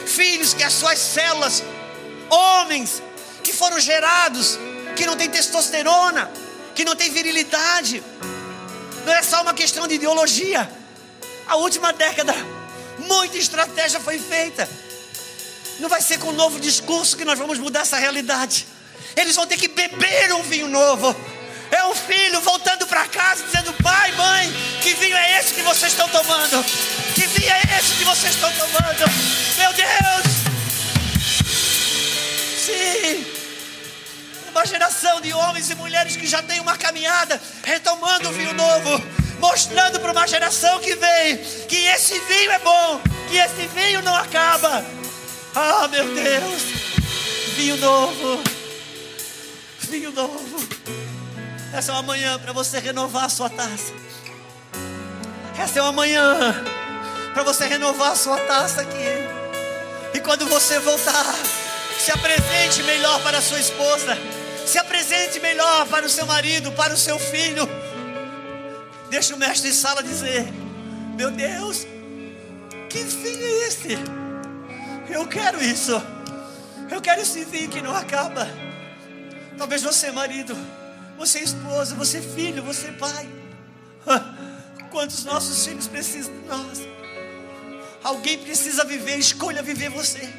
filhos 0.05 0.53
que 0.53 0.63
as 0.63 0.73
suas 0.73 0.99
células, 0.99 1.63
homens 2.29 3.01
que 3.43 3.53
foram 3.53 3.79
gerados, 3.79 4.57
que 4.95 5.05
não 5.05 5.15
tem 5.15 5.29
testosterona, 5.29 6.31
que 6.75 6.85
não 6.85 6.95
tem 6.95 7.11
virilidade. 7.11 8.03
Não 9.05 9.13
é 9.13 9.21
só 9.21 9.41
uma 9.41 9.53
questão 9.53 9.87
de 9.87 9.95
ideologia. 9.95 10.69
A 11.47 11.57
última 11.57 11.91
década, 11.91 12.33
muita 12.99 13.37
estratégia 13.37 13.99
foi 13.99 14.17
feita. 14.17 14.67
Não 15.79 15.89
vai 15.89 16.01
ser 16.01 16.19
com 16.19 16.29
um 16.29 16.33
novo 16.33 16.59
discurso 16.59 17.17
que 17.17 17.25
nós 17.25 17.37
vamos 17.39 17.57
mudar 17.59 17.81
essa 17.81 17.97
realidade. 17.97 18.67
Eles 19.15 19.35
vão 19.35 19.45
ter 19.45 19.57
que 19.57 19.67
beber 19.67 20.33
um 20.33 20.43
vinho 20.43 20.67
novo. 20.67 21.15
É 21.71 21.85
um 21.85 21.95
filho 21.95 22.39
voltando 22.41 22.85
para 22.85 23.07
casa 23.07 23.43
dizendo: 23.43 23.73
Pai, 23.81 24.11
mãe, 24.11 24.53
que 24.81 24.93
vinho 24.93 25.17
é 25.17 25.39
esse 25.39 25.53
que 25.53 25.61
vocês 25.63 25.91
estão 25.91 26.07
tomando? 26.09 26.63
Que 27.15 27.25
vinho 27.25 27.51
é 27.51 27.79
esse 27.79 27.95
que 27.95 28.03
vocês 28.03 28.35
estão 28.35 28.51
tomando? 28.51 29.11
Meu 29.57 29.73
Deus! 29.73 30.33
Sim! 32.63 33.25
Uma 34.51 34.65
geração 34.67 35.19
de 35.19 35.33
homens 35.33 35.71
e 35.71 35.75
mulheres 35.75 36.15
que 36.15 36.27
já 36.27 36.43
tem 36.43 36.59
uma 36.59 36.77
caminhada, 36.77 37.41
retomando 37.63 38.29
o 38.29 38.31
vinho 38.31 38.53
novo, 38.53 39.03
mostrando 39.39 39.99
para 39.99 40.11
uma 40.11 40.27
geração 40.27 40.79
que 40.79 40.95
vem 40.95 41.37
que 41.67 41.87
esse 41.87 42.19
vinho 42.19 42.51
é 42.51 42.59
bom, 42.59 43.01
que 43.29 43.37
esse 43.37 43.67
vinho 43.73 44.03
não 44.03 44.15
acaba. 44.15 44.85
Ah, 45.55 45.87
meu 45.87 46.03
Deus! 46.15 46.63
Vinho 47.55 47.77
novo, 47.77 48.43
vinho 49.81 50.11
novo. 50.11 50.67
Essa 51.71 51.91
é 51.91 51.93
uma 51.93 52.01
manhã 52.01 52.39
para 52.39 52.51
você 52.51 52.79
renovar 52.79 53.25
a 53.25 53.29
sua 53.29 53.49
taça. 53.49 53.93
Essa 55.57 55.79
é 55.79 55.81
uma 55.83 55.91
manhã 55.91 56.63
para 57.33 57.43
você 57.43 57.67
renovar 57.67 58.11
a 58.11 58.15
sua 58.15 58.37
taça 58.37 58.81
aqui. 58.81 58.97
E 60.15 60.19
quando 60.19 60.47
você 60.47 60.79
voltar, 60.79 61.35
se 61.99 62.11
apresente 62.11 62.81
melhor 62.81 63.21
para 63.21 63.37
a 63.37 63.41
sua 63.41 63.59
esposa. 63.59 64.17
Se 64.65 64.79
apresente 64.79 65.39
melhor 65.39 65.85
para 65.87 66.05
o 66.05 66.09
seu 66.09 66.25
marido, 66.25 66.71
para 66.71 66.93
o 66.93 66.97
seu 66.97 67.19
filho. 67.19 67.69
Deixa 69.11 69.35
o 69.35 69.37
mestre 69.37 69.69
de 69.69 69.75
sala 69.75 70.01
dizer: 70.01 70.51
Meu 71.15 71.29
Deus, 71.29 71.85
que 72.89 73.03
vinho 73.03 73.45
é 73.45 73.67
esse? 73.67 74.22
Eu 75.09 75.27
quero 75.27 75.63
isso. 75.63 75.91
Eu 76.89 77.01
quero 77.01 77.21
esse 77.21 77.43
vinho 77.45 77.69
que 77.69 77.81
não 77.81 77.95
acaba. 77.95 78.47
Talvez 79.57 79.83
você, 79.83 80.11
marido, 80.11 80.55
você 81.17 81.39
esposa, 81.39 81.95
você 81.95 82.21
filho, 82.21 82.63
você 82.63 82.91
pai. 82.91 83.29
Quantos 84.91 85.23
nossos 85.25 85.65
filhos 85.65 85.87
precisam 85.87 86.33
de 86.33 86.47
nós? 86.47 86.79
Alguém 88.03 88.37
precisa 88.37 88.83
viver, 88.83 89.17
escolha 89.17 89.61
viver 89.61 89.89
você. 89.89 90.29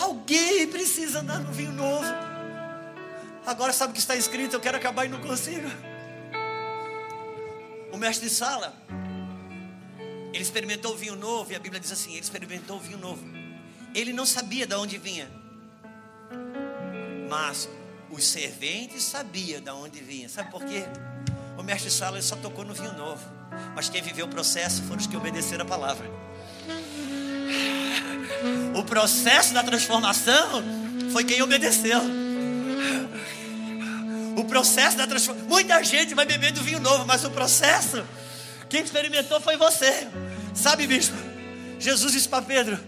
Alguém 0.00 0.66
precisa 0.68 1.20
andar 1.20 1.40
no 1.40 1.52
vinho 1.52 1.72
novo. 1.72 2.06
Agora 3.46 3.72
sabe 3.72 3.90
o 3.90 3.94
que 3.94 4.00
está 4.00 4.14
escrito? 4.14 4.54
Eu 4.54 4.60
quero 4.60 4.76
acabar 4.76 5.06
e 5.06 5.08
não 5.08 5.20
consigo. 5.20 5.68
O 7.90 7.96
mestre 7.96 8.28
de 8.28 8.34
sala, 8.34 8.74
ele 10.32 10.42
experimentou 10.42 10.92
o 10.92 10.96
vinho 10.96 11.16
novo, 11.16 11.52
e 11.52 11.56
a 11.56 11.58
Bíblia 11.58 11.80
diz 11.80 11.92
assim: 11.92 12.12
ele 12.12 12.20
experimentou 12.20 12.76
o 12.76 12.80
vinho 12.80 12.98
novo. 12.98 13.41
Ele 13.94 14.12
não 14.12 14.24
sabia 14.24 14.66
de 14.66 14.74
onde 14.74 14.98
vinha, 14.98 15.28
mas 17.28 17.68
os 18.10 18.24
serventes 18.24 19.02
sabiam 19.02 19.60
de 19.60 19.70
onde 19.70 20.00
vinha. 20.00 20.28
Sabe 20.28 20.50
por 20.50 20.64
quê? 20.64 20.84
O 21.58 21.62
mestre 21.62 21.90
sala 21.90 22.20
só 22.22 22.36
tocou 22.36 22.64
no 22.64 22.74
vinho 22.74 22.92
novo, 22.94 23.22
mas 23.74 23.88
quem 23.88 24.02
viveu 24.02 24.26
o 24.26 24.28
processo 24.28 24.82
foram 24.82 25.00
os 25.00 25.06
que 25.06 25.16
obedeceram 25.16 25.64
a 25.64 25.68
palavra. 25.68 26.10
O 28.74 28.82
processo 28.84 29.52
da 29.52 29.62
transformação 29.62 30.62
foi 31.12 31.24
quem 31.24 31.42
obedeceu. 31.42 32.00
O 34.36 34.44
processo 34.44 34.96
da 34.96 35.06
transformação. 35.06 35.48
Muita 35.48 35.82
gente 35.84 36.14
vai 36.14 36.24
beber 36.24 36.52
do 36.52 36.62
vinho 36.62 36.80
novo, 36.80 37.04
mas 37.06 37.24
o 37.24 37.30
processo, 37.30 38.02
quem 38.68 38.82
experimentou 38.82 39.40
foi 39.40 39.56
você. 39.56 40.08
Sabe, 40.54 40.86
bispo? 40.86 41.16
Jesus 41.78 42.12
disse 42.12 42.28
para 42.28 42.42
Pedro: 42.42 42.78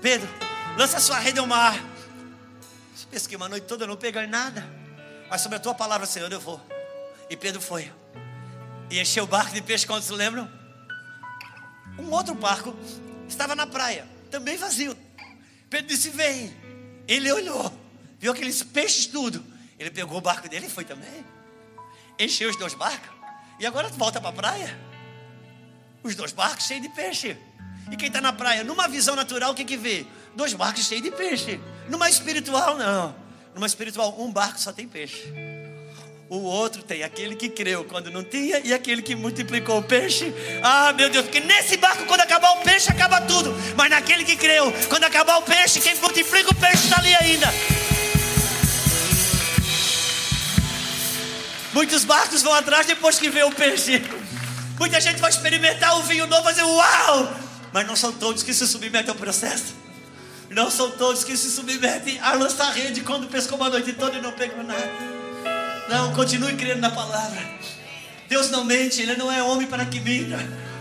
Pedro, 0.00 0.28
lança 0.76 1.00
sua 1.00 1.18
rede 1.18 1.38
ao 1.38 1.46
mar. 1.46 1.74
Pesquei 3.10 3.36
uma 3.36 3.48
noite 3.48 3.66
toda, 3.66 3.86
não 3.86 3.96
peguei 3.96 4.26
nada. 4.26 4.66
Mas 5.28 5.40
sobre 5.40 5.56
a 5.56 5.60
tua 5.60 5.74
palavra, 5.74 6.06
Senhor, 6.06 6.30
eu 6.30 6.40
vou. 6.40 6.60
E 7.28 7.36
Pedro 7.36 7.60
foi. 7.60 7.90
E 8.90 9.00
encheu 9.00 9.24
o 9.24 9.26
barco 9.26 9.52
de 9.52 9.62
peixe, 9.62 9.86
quando 9.86 10.02
se 10.02 10.12
lembram? 10.12 10.50
Um 11.98 12.10
outro 12.10 12.34
barco 12.34 12.76
estava 13.28 13.54
na 13.54 13.66
praia, 13.66 14.06
também 14.30 14.56
vazio. 14.56 14.96
Pedro 15.68 15.88
disse: 15.88 16.10
Vem. 16.10 16.54
Ele 17.08 17.30
olhou, 17.30 17.72
viu 18.18 18.32
aqueles 18.32 18.62
peixes 18.62 19.06
tudo. 19.06 19.44
Ele 19.78 19.90
pegou 19.90 20.18
o 20.18 20.20
barco 20.20 20.48
dele 20.48 20.66
e 20.66 20.70
foi 20.70 20.84
também. 20.84 21.24
Encheu 22.18 22.50
os 22.50 22.56
dois 22.56 22.74
barcos. 22.74 23.08
E 23.60 23.66
agora 23.66 23.88
volta 23.88 24.20
para 24.20 24.30
a 24.30 24.32
praia. 24.32 24.78
Os 26.02 26.14
dois 26.14 26.32
barcos 26.32 26.66
cheios 26.66 26.82
de 26.82 26.88
peixe. 26.88 27.36
E 27.90 27.96
quem 27.96 28.08
está 28.08 28.20
na 28.20 28.32
praia, 28.32 28.64
numa 28.64 28.88
visão 28.88 29.14
natural, 29.14 29.52
o 29.52 29.54
que, 29.54 29.64
que 29.64 29.76
vê? 29.76 30.06
Dois 30.36 30.52
barcos 30.52 30.84
cheios 30.84 31.02
de 31.02 31.10
peixe. 31.10 31.58
Numa 31.88 32.10
espiritual, 32.10 32.76
não. 32.76 33.14
Numa 33.54 33.66
espiritual, 33.66 34.14
um 34.20 34.30
barco 34.30 34.60
só 34.60 34.70
tem 34.70 34.86
peixe. 34.86 35.32
O 36.28 36.36
outro 36.42 36.82
tem 36.82 37.02
aquele 37.02 37.34
que 37.34 37.48
creu 37.48 37.84
quando 37.84 38.10
não 38.10 38.22
tinha 38.22 38.60
e 38.62 38.74
aquele 38.74 39.00
que 39.00 39.16
multiplicou 39.16 39.78
o 39.78 39.82
peixe. 39.82 40.34
Ah, 40.62 40.92
meu 40.92 41.08
Deus, 41.08 41.24
porque 41.24 41.40
nesse 41.40 41.78
barco, 41.78 42.04
quando 42.04 42.20
acabar 42.20 42.50
o 42.50 42.62
peixe, 42.62 42.90
acaba 42.90 43.22
tudo. 43.22 43.54
Mas 43.74 43.88
naquele 43.88 44.24
que 44.24 44.36
creu, 44.36 44.70
quando 44.90 45.04
acabar 45.04 45.38
o 45.38 45.42
peixe, 45.42 45.80
quem 45.80 45.94
multiplica 45.96 46.50
o 46.50 46.54
peixe 46.54 46.84
está 46.84 46.98
ali 46.98 47.14
ainda. 47.14 47.46
Muitos 51.72 52.04
barcos 52.04 52.42
vão 52.42 52.52
atrás 52.52 52.86
depois 52.86 53.18
que 53.18 53.30
vê 53.30 53.42
o 53.42 53.52
peixe. 53.52 54.02
Muita 54.78 55.00
gente 55.00 55.18
vai 55.18 55.30
experimentar 55.30 55.96
o 55.98 56.02
vinho 56.02 56.26
novo 56.26 56.42
e 56.42 56.44
fazer 56.44 56.62
uau! 56.62 57.34
Mas 57.72 57.86
não 57.86 57.96
são 57.96 58.12
todos 58.12 58.42
que 58.42 58.52
se 58.52 58.66
submetem 58.66 59.10
ao 59.10 59.16
processo. 59.16 59.85
Não 60.50 60.70
são 60.70 60.90
todos 60.92 61.24
que 61.24 61.36
se 61.36 61.50
submetem 61.50 62.18
a 62.20 62.32
lançar 62.34 62.72
rede 62.72 63.00
quando 63.00 63.26
pescou 63.26 63.58
uma 63.58 63.68
noite 63.68 63.92
toda 63.92 64.16
e 64.16 64.22
não 64.22 64.32
pegou 64.32 64.62
nada. 64.62 64.90
Não, 65.88 66.12
continue 66.14 66.54
crendo 66.54 66.80
na 66.80 66.90
palavra. 66.90 67.38
Deus 68.28 68.50
não 68.50 68.64
mente, 68.64 69.02
Ele 69.02 69.16
não 69.16 69.30
é 69.30 69.42
homem 69.42 69.66
para 69.66 69.84
que 69.84 70.00
minta. 70.00 70.38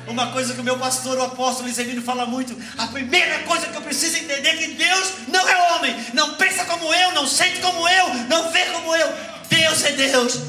Uma 0.07 0.31
coisa 0.31 0.53
que 0.53 0.61
o 0.61 0.63
meu 0.63 0.77
pastor, 0.77 1.17
o 1.17 1.23
apóstolo 1.23 1.67
Iselino, 1.67 2.01
fala 2.01 2.25
muito: 2.25 2.55
a 2.77 2.87
primeira 2.87 3.39
coisa 3.39 3.67
que 3.67 3.75
eu 3.75 3.81
preciso 3.81 4.17
entender 4.17 4.49
é 4.49 4.57
que 4.57 4.67
Deus 4.73 5.13
não 5.27 5.47
é 5.47 5.73
homem, 5.73 5.95
não 6.13 6.35
pensa 6.35 6.63
como 6.65 6.93
eu, 6.93 7.11
não 7.13 7.27
sente 7.27 7.59
como 7.59 7.87
eu, 7.87 8.13
não 8.25 8.51
vê 8.51 8.65
como 8.65 8.95
eu. 8.95 9.13
Deus 9.49 9.83
é 9.83 9.91
Deus. 9.93 10.39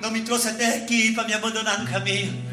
Não 0.00 0.10
me 0.10 0.22
trouxe 0.22 0.48
até 0.48 0.76
aqui 0.76 1.12
para 1.12 1.24
me 1.24 1.34
abandonar 1.34 1.78
no 1.78 1.90
caminho. 1.90 2.44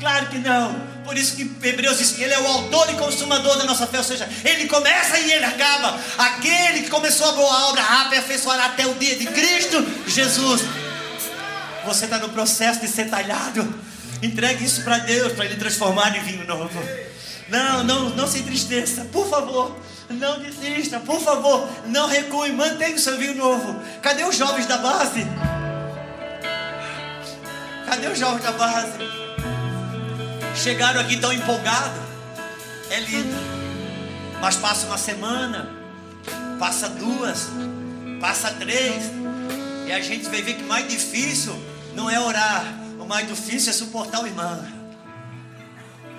Claro 0.00 0.26
que 0.26 0.38
não. 0.38 0.97
Por 1.08 1.16
isso 1.16 1.36
que 1.36 1.50
Hebreus 1.66 1.96
diz 1.96 2.12
que 2.12 2.22
Ele 2.22 2.34
é 2.34 2.38
o 2.38 2.46
autor 2.46 2.90
e 2.90 2.94
consumador 2.96 3.56
da 3.56 3.64
nossa 3.64 3.86
fé, 3.86 3.96
ou 3.96 4.04
seja, 4.04 4.28
Ele 4.44 4.68
começa 4.68 5.18
e 5.18 5.32
Ele 5.32 5.44
acaba. 5.46 5.98
Aquele 6.18 6.82
que 6.82 6.90
começou 6.90 7.30
a 7.30 7.32
boa 7.32 7.68
obra 7.70 7.82
aperfeiçoará 8.02 8.66
até 8.66 8.86
o 8.86 8.92
dia 8.92 9.16
de 9.16 9.26
Cristo 9.28 9.82
Jesus. 10.06 10.60
Você 11.86 12.04
está 12.04 12.18
no 12.18 12.28
processo 12.28 12.80
de 12.80 12.88
ser 12.88 13.08
talhado. 13.08 13.74
Entregue 14.22 14.62
isso 14.62 14.82
para 14.82 14.98
Deus, 14.98 15.32
para 15.32 15.46
Ele 15.46 15.56
transformar 15.56 16.14
em 16.14 16.20
vinho 16.20 16.46
novo. 16.46 16.78
Não, 17.48 17.82
não, 17.84 18.10
não 18.10 18.28
se 18.28 18.40
entristeça, 18.40 19.06
por 19.06 19.30
favor. 19.30 19.74
Não 20.10 20.40
desista, 20.40 21.00
por 21.00 21.22
favor. 21.22 21.66
Não 21.86 22.06
recue, 22.06 22.52
mantenha 22.52 22.94
o 22.94 22.98
seu 22.98 23.16
vinho 23.16 23.34
novo. 23.34 23.80
Cadê 24.02 24.24
os 24.24 24.36
jovens 24.36 24.66
da 24.66 24.76
base? 24.76 25.26
Cadê 27.86 28.08
os 28.08 28.18
jovens 28.18 28.42
da 28.42 28.52
base? 28.52 29.27
Chegaram 30.58 31.00
aqui 31.00 31.16
tão 31.16 31.32
empolgados. 31.32 32.02
É 32.90 32.98
lindo. 32.98 33.36
Mas 34.40 34.56
passa 34.56 34.86
uma 34.86 34.98
semana, 34.98 35.70
passa 36.58 36.88
duas, 36.88 37.48
passa 38.20 38.50
três. 38.52 39.04
E 39.86 39.92
a 39.92 40.00
gente 40.00 40.28
vai 40.28 40.42
ver 40.42 40.54
que 40.54 40.64
o 40.64 40.66
mais 40.66 40.88
difícil 40.88 41.54
não 41.94 42.10
é 42.10 42.18
orar. 42.18 42.64
O 42.98 43.06
mais 43.06 43.26
difícil 43.28 43.70
é 43.70 43.72
suportar 43.72 44.22
o 44.22 44.26
irmão. 44.26 44.66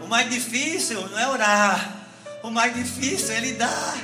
O 0.02 0.08
mais 0.08 0.30
difícil 0.30 1.06
não 1.10 1.20
é 1.20 1.28
orar. 1.28 1.96
O 2.42 2.50
mais 2.50 2.74
difícil 2.74 3.36
é 3.36 3.42
lidar 3.42 3.98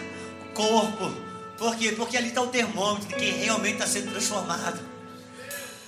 o 0.50 0.54
corpo. 0.54 1.14
Por 1.58 1.76
quê? 1.78 1.94
Porque 1.94 2.18
ali 2.18 2.28
está 2.28 2.42
o 2.42 2.48
termômetro 2.48 3.08
de 3.08 3.16
quem 3.16 3.32
realmente 3.38 3.76
está 3.76 3.88
sendo 3.88 4.12
transformado. 4.12 4.80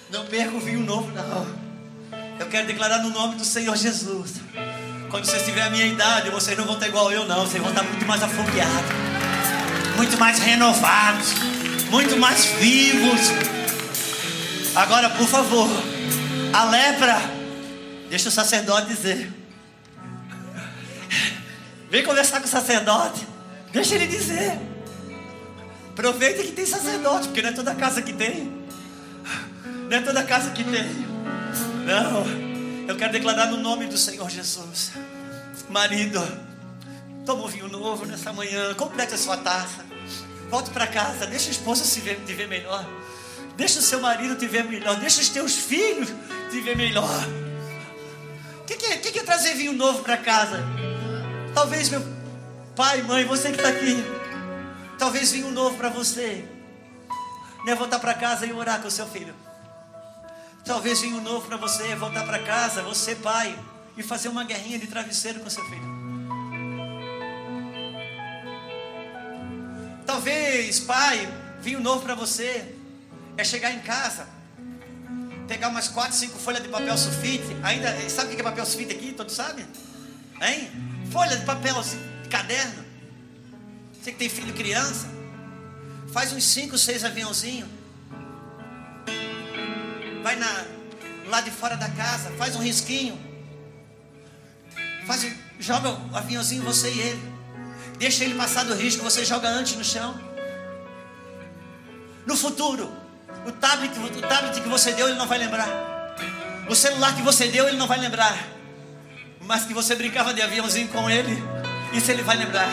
Não 0.09 0.25
perca 0.25 0.55
o 0.55 0.59
vinho 0.61 0.79
novo, 0.79 1.11
não. 1.11 1.66
Eu 2.39 2.47
quero 2.47 2.67
declarar 2.67 2.99
no 2.99 3.09
nome 3.09 3.35
do 3.35 3.43
Senhor 3.43 3.75
Jesus. 3.75 4.35
Quando 5.09 5.25
vocês 5.25 5.43
tiverem 5.43 5.67
a 5.67 5.69
minha 5.71 5.85
idade, 5.85 6.29
vocês 6.29 6.57
não 6.57 6.65
vão 6.65 6.75
estar 6.75 6.87
igual 6.87 7.11
eu, 7.11 7.25
não. 7.25 7.45
Vocês 7.45 7.61
vão 7.61 7.71
estar 7.71 7.83
muito 7.83 8.05
mais 8.05 8.21
afogueados, 8.21 8.91
muito 9.95 10.17
mais 10.17 10.39
renovados, 10.39 11.33
muito 11.89 12.17
mais 12.17 12.45
vivos. 12.45 13.21
Agora, 14.75 15.09
por 15.09 15.27
favor, 15.27 15.67
a 16.53 16.63
lepra, 16.65 17.19
deixa 18.09 18.29
o 18.29 18.31
sacerdote 18.31 18.87
dizer. 18.87 19.33
Vem 21.89 22.03
conversar 22.03 22.39
com 22.39 22.45
o 22.45 22.49
sacerdote, 22.49 23.25
deixa 23.71 23.95
ele 23.95 24.05
dizer. 24.05 24.59
Aproveita 25.89 26.43
que 26.43 26.51
tem 26.51 26.65
sacerdote, 26.65 27.29
porque 27.29 27.41
não 27.41 27.49
é 27.49 27.53
toda 27.53 27.73
casa 27.73 28.01
que 28.03 28.13
tem. 28.13 28.67
Não 29.89 29.97
é 29.97 30.01
toda 30.01 30.21
casa 30.23 30.51
que 30.51 30.63
tem. 30.63 31.06
Não, 31.87 32.25
eu 32.85 32.97
quero 32.97 33.13
declarar 33.13 33.45
no 33.45 33.55
nome 33.55 33.87
do 33.87 33.97
Senhor 33.97 34.29
Jesus. 34.29 34.91
Marido, 35.69 36.21
toma 37.25 37.45
um 37.45 37.47
vinho 37.47 37.69
novo 37.69 38.05
nessa 38.05 38.33
manhã, 38.33 38.73
complete 38.73 39.13
a 39.13 39.17
sua 39.17 39.37
taça. 39.37 39.85
Volte 40.49 40.69
para 40.69 40.85
casa, 40.85 41.25
deixa 41.25 41.47
a 41.47 41.51
esposa 41.51 41.85
se 41.85 42.01
ver, 42.01 42.19
te 42.25 42.33
ver 42.33 42.49
melhor. 42.49 42.85
Deixa 43.55 43.79
o 43.79 43.81
seu 43.81 44.01
marido 44.01 44.35
te 44.35 44.45
ver 44.47 44.65
melhor. 44.65 44.97
Deixa 44.97 45.21
os 45.21 45.29
teus 45.29 45.55
filhos 45.55 46.09
te 46.51 46.59
ver 46.59 46.75
melhor. 46.75 47.25
O 48.59 48.65
que, 48.65 48.75
que, 48.75 48.85
é, 48.87 48.97
que, 48.97 49.11
que 49.13 49.19
é 49.19 49.23
trazer 49.23 49.53
vinho 49.53 49.71
novo 49.71 50.03
para 50.03 50.17
casa? 50.17 50.61
Talvez 51.53 51.89
meu 51.89 52.05
pai, 52.75 53.01
mãe, 53.03 53.23
você 53.23 53.49
que 53.49 53.55
está 53.55 53.69
aqui. 53.69 53.95
Talvez 54.99 55.31
vinho 55.31 55.51
novo 55.51 55.77
para 55.77 55.87
você. 55.87 56.43
Não 57.65 57.71
é 57.71 57.75
voltar 57.75 57.99
para 57.99 58.13
casa 58.13 58.45
e 58.45 58.51
orar 58.51 58.81
com 58.81 58.89
o 58.89 58.91
seu 58.91 59.07
filho. 59.07 59.46
Talvez 60.67 60.99
vinho 60.99 61.21
novo 61.21 61.47
para 61.47 61.55
você 61.55 61.95
voltar 61.95 62.25
para 62.25 62.39
casa, 62.39 62.83
você 62.83 63.15
pai, 63.15 63.57
e 63.95 64.03
fazer 64.03 64.27
uma 64.27 64.43
guerrinha 64.43 64.77
de 64.77 64.85
travesseiro 64.85 65.39
com 65.39 65.49
seu 65.49 65.63
filho. 65.63 65.97
Talvez, 70.05 70.81
pai, 70.81 71.25
vinho 71.61 71.79
novo 71.79 72.01
para 72.01 72.15
você 72.15 72.75
é 73.37 73.45
chegar 73.45 73.71
em 73.71 73.79
casa, 73.79 74.27
pegar 75.47 75.69
umas 75.69 75.87
quatro, 75.87 76.13
cinco 76.13 76.37
folhas 76.37 76.61
de 76.61 76.67
papel 76.67 76.97
sulfite. 76.97 77.55
Ainda, 77.63 78.09
sabe 78.09 78.33
o 78.33 78.35
que 78.35 78.41
é 78.41 78.43
papel 78.43 78.65
sulfite 78.65 78.91
aqui? 78.91 79.13
Todos 79.13 79.35
sabem? 79.35 79.65
Hein? 80.41 80.69
Folha 81.13 81.37
de 81.37 81.45
papel, 81.45 81.79
assim, 81.79 81.97
de 82.23 82.27
caderno. 82.27 82.83
Você 83.93 84.11
que 84.11 84.17
tem 84.17 84.27
filho 84.27 84.53
criança, 84.53 85.07
faz 86.11 86.33
uns 86.33 86.43
cinco, 86.43 86.77
seis 86.77 87.05
aviãozinhos 87.05 87.76
vai 90.27 90.35
na, 90.35 90.65
lá 91.29 91.39
de 91.39 91.49
fora 91.49 91.77
da 91.77 91.87
casa, 91.87 92.29
faz 92.31 92.53
um 92.53 92.59
risquinho. 92.59 93.17
Faz, 95.05 95.25
joga 95.57 95.89
o 95.89 96.17
aviãozinho 96.17 96.63
você 96.63 96.89
e 96.91 96.99
ele. 96.99 97.33
Deixa 97.97 98.25
ele 98.25 98.35
passar 98.35 98.65
do 98.65 98.75
risco, 98.75 99.01
você 99.01 99.23
joga 99.23 99.47
antes 99.47 99.77
no 99.77 99.85
chão. 99.85 100.19
No 102.25 102.35
futuro, 102.35 102.91
o 103.45 103.51
tablet, 103.53 103.97
o 103.97 104.21
tablet 104.21 104.59
que 104.59 104.67
você 104.67 104.91
deu, 104.91 105.07
ele 105.07 105.17
não 105.17 105.27
vai 105.27 105.37
lembrar. 105.37 105.69
O 106.69 106.75
celular 106.75 107.15
que 107.15 107.21
você 107.21 107.47
deu, 107.47 107.65
ele 107.65 107.77
não 107.77 107.87
vai 107.87 107.97
lembrar. 107.97 108.37
mas 109.39 109.63
que 109.63 109.73
você 109.73 109.95
brincava 109.95 110.33
de 110.33 110.41
aviãozinho 110.41 110.89
com 110.89 111.09
ele. 111.09 111.41
Isso 111.93 112.11
ele 112.11 112.21
vai 112.21 112.35
lembrar. 112.35 112.67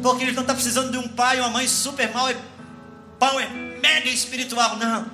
Porque 0.00 0.22
ele 0.22 0.30
não 0.32 0.42
está 0.42 0.54
precisando 0.54 0.92
de 0.92 0.98
um 0.98 1.08
pai 1.08 1.40
ou 1.40 1.46
uma 1.46 1.54
mãe 1.54 1.66
super 1.66 2.12
mal 2.14 2.30
e 2.30 2.36
pão 3.18 3.40
é 3.40 3.63
mega 3.84 4.08
espiritual, 4.08 4.76
não. 4.76 5.10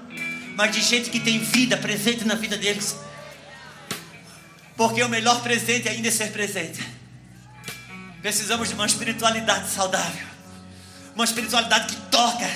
Mas 0.54 0.70
de 0.70 0.80
gente 0.80 1.10
que 1.10 1.18
tem 1.18 1.40
vida 1.40 1.76
presente 1.76 2.24
na 2.24 2.36
vida 2.36 2.56
deles. 2.56 2.94
Porque 4.76 5.02
o 5.02 5.08
melhor 5.08 5.42
presente 5.42 5.88
ainda 5.88 6.06
é 6.06 6.10
ser 6.10 6.30
presente. 6.30 6.80
Precisamos 8.22 8.68
de 8.68 8.74
uma 8.74 8.86
espiritualidade 8.86 9.68
saudável. 9.68 10.26
Uma 11.16 11.24
espiritualidade 11.24 11.94
que 11.94 12.00
toca. 12.10 12.48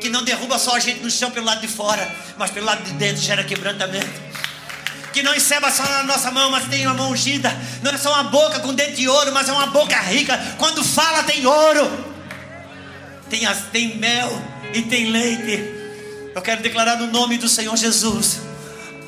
Que 0.00 0.10
não 0.10 0.22
derruba 0.22 0.58
só 0.58 0.76
a 0.76 0.78
gente 0.78 1.00
no 1.00 1.10
chão 1.10 1.30
pelo 1.30 1.46
lado 1.46 1.62
de 1.62 1.68
fora, 1.68 2.06
mas 2.36 2.50
pelo 2.50 2.66
lado 2.66 2.82
de 2.84 2.92
dentro 2.92 3.22
gera 3.22 3.42
quebrantamento 3.42 4.30
que 5.12 5.24
não 5.24 5.34
enceba 5.34 5.72
só 5.72 5.82
na 5.82 6.04
nossa 6.04 6.30
mão, 6.30 6.52
mas 6.52 6.68
tem 6.68 6.86
uma 6.86 6.94
mão 6.94 7.10
ungida. 7.10 7.50
Não 7.82 7.90
é 7.90 7.98
só 7.98 8.12
uma 8.12 8.30
boca 8.30 8.60
com 8.60 8.72
dente 8.72 8.92
de 8.92 9.08
ouro, 9.08 9.32
mas 9.32 9.48
é 9.48 9.52
uma 9.52 9.66
boca 9.66 9.98
rica. 10.02 10.38
Quando 10.56 10.84
fala, 10.84 11.24
tem 11.24 11.44
ouro, 11.44 12.14
tem, 13.28 13.44
as, 13.44 13.62
tem 13.72 13.98
mel 13.98 14.30
e 14.72 14.82
tem 14.82 15.10
leite. 15.10 15.78
Eu 16.34 16.42
quero 16.42 16.62
declarar 16.62 16.96
no 16.96 17.06
nome 17.08 17.38
do 17.38 17.48
Senhor 17.48 17.76
Jesus. 17.76 18.40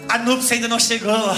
A 0.08 0.18
núpcia 0.18 0.56
ainda 0.56 0.68
não 0.68 0.78
chegou. 0.78 1.36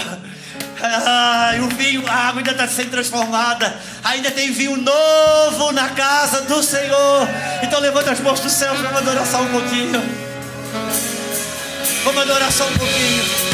O 1.62 1.68
vinho, 1.76 2.06
a 2.06 2.28
água 2.28 2.40
ainda 2.40 2.50
está 2.50 2.68
sendo 2.68 2.90
transformada. 2.90 3.78
Ainda 4.02 4.30
tem 4.30 4.50
vinho 4.50 4.76
novo 4.76 5.72
na 5.72 5.90
casa 5.90 6.42
do 6.42 6.62
Senhor. 6.62 7.28
Então 7.62 7.80
levanta 7.80 8.10
as 8.10 8.20
mãos 8.20 8.40
do 8.40 8.50
céu, 8.50 8.74
vamos 8.74 8.96
adorar 8.96 9.26
só 9.26 9.42
um 9.42 9.48
pouquinho. 9.48 10.02
Vamos 12.04 12.22
adorar 12.22 12.52
só 12.52 12.66
um 12.66 12.78
pouquinho. 12.78 13.53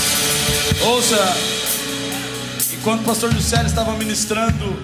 Ouça, 0.83 1.17
enquanto 2.73 3.01
o 3.01 3.03
pastor 3.03 3.31
Juscelio 3.31 3.67
estava 3.67 3.93
ministrando, 3.93 4.75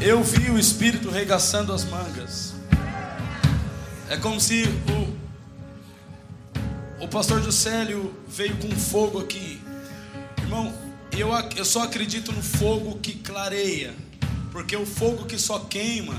eu 0.00 0.22
vi 0.22 0.50
o 0.50 0.58
Espírito 0.58 1.10
regaçando 1.10 1.72
as 1.72 1.84
mangas. 1.84 2.54
É 4.08 4.16
como 4.16 4.40
se 4.40 4.64
o, 7.00 7.04
o 7.04 7.08
pastor 7.08 7.42
Juscelio 7.42 8.14
veio 8.26 8.56
com 8.56 8.70
fogo 8.70 9.18
aqui. 9.18 9.60
Irmão, 10.38 10.72
eu, 11.12 11.28
eu 11.56 11.64
só 11.64 11.82
acredito 11.82 12.32
no 12.32 12.42
fogo 12.42 12.98
que 13.02 13.14
clareia. 13.14 13.94
Porque 14.50 14.76
o 14.76 14.86
fogo 14.86 15.26
que 15.26 15.38
só 15.38 15.58
queima, 15.60 16.14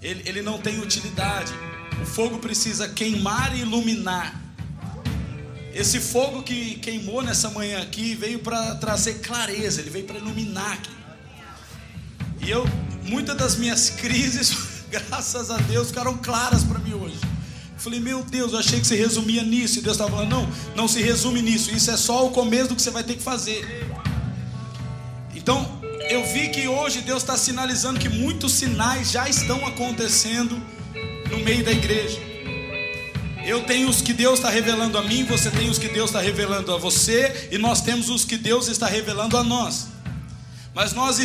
ele, 0.00 0.22
ele 0.26 0.42
não 0.42 0.58
tem 0.58 0.80
utilidade. 0.80 1.52
O 2.00 2.06
fogo 2.06 2.38
precisa 2.38 2.88
queimar 2.88 3.54
e 3.56 3.60
iluminar. 3.60 4.41
Esse 5.74 6.00
fogo 6.00 6.42
que 6.42 6.76
queimou 6.76 7.22
nessa 7.22 7.48
manhã 7.50 7.80
aqui 7.80 8.14
veio 8.14 8.40
para 8.40 8.74
trazer 8.74 9.20
clareza, 9.20 9.80
ele 9.80 9.88
veio 9.88 10.04
para 10.04 10.18
iluminar 10.18 10.72
aqui. 10.72 10.90
E 12.42 12.50
eu, 12.50 12.64
muitas 13.04 13.36
das 13.36 13.56
minhas 13.56 13.88
crises, 13.96 14.54
graças 14.90 15.50
a 15.50 15.56
Deus, 15.56 15.88
ficaram 15.88 16.16
claras 16.18 16.62
para 16.62 16.78
mim 16.78 16.92
hoje. 16.92 17.18
Falei, 17.78 17.98
meu 17.98 18.22
Deus, 18.22 18.52
eu 18.52 18.58
achei 18.58 18.80
que 18.80 18.86
se 18.86 18.94
resumia 18.94 19.42
nisso. 19.42 19.78
E 19.78 19.82
Deus 19.82 19.96
estava 19.96 20.10
falando, 20.10 20.30
não, 20.30 20.48
não 20.76 20.86
se 20.86 21.02
resume 21.02 21.42
nisso. 21.42 21.74
Isso 21.74 21.90
é 21.90 21.96
só 21.96 22.26
o 22.26 22.30
começo 22.30 22.68
do 22.68 22.76
que 22.76 22.82
você 22.82 22.90
vai 22.90 23.02
ter 23.02 23.14
que 23.14 23.22
fazer. 23.22 23.66
Então, 25.34 25.80
eu 26.08 26.24
vi 26.32 26.48
que 26.50 26.68
hoje 26.68 27.00
Deus 27.00 27.22
está 27.22 27.36
sinalizando 27.36 27.98
que 27.98 28.08
muitos 28.08 28.52
sinais 28.52 29.10
já 29.10 29.28
estão 29.28 29.66
acontecendo 29.66 30.62
no 31.28 31.38
meio 31.38 31.64
da 31.64 31.72
igreja. 31.72 32.31
Eu 33.44 33.64
tenho 33.64 33.88
os 33.88 34.00
que 34.00 34.12
Deus 34.12 34.38
está 34.38 34.48
revelando 34.48 34.96
a 34.96 35.02
mim, 35.02 35.24
você 35.24 35.50
tem 35.50 35.68
os 35.68 35.78
que 35.78 35.88
Deus 35.88 36.10
está 36.10 36.20
revelando 36.20 36.72
a 36.72 36.78
você, 36.78 37.48
e 37.50 37.58
nós 37.58 37.80
temos 37.80 38.08
os 38.08 38.24
que 38.24 38.36
Deus 38.36 38.68
está 38.68 38.86
revelando 38.86 39.36
a 39.36 39.42
nós. 39.42 39.88
Mas 40.72 40.92
nós 40.92 41.18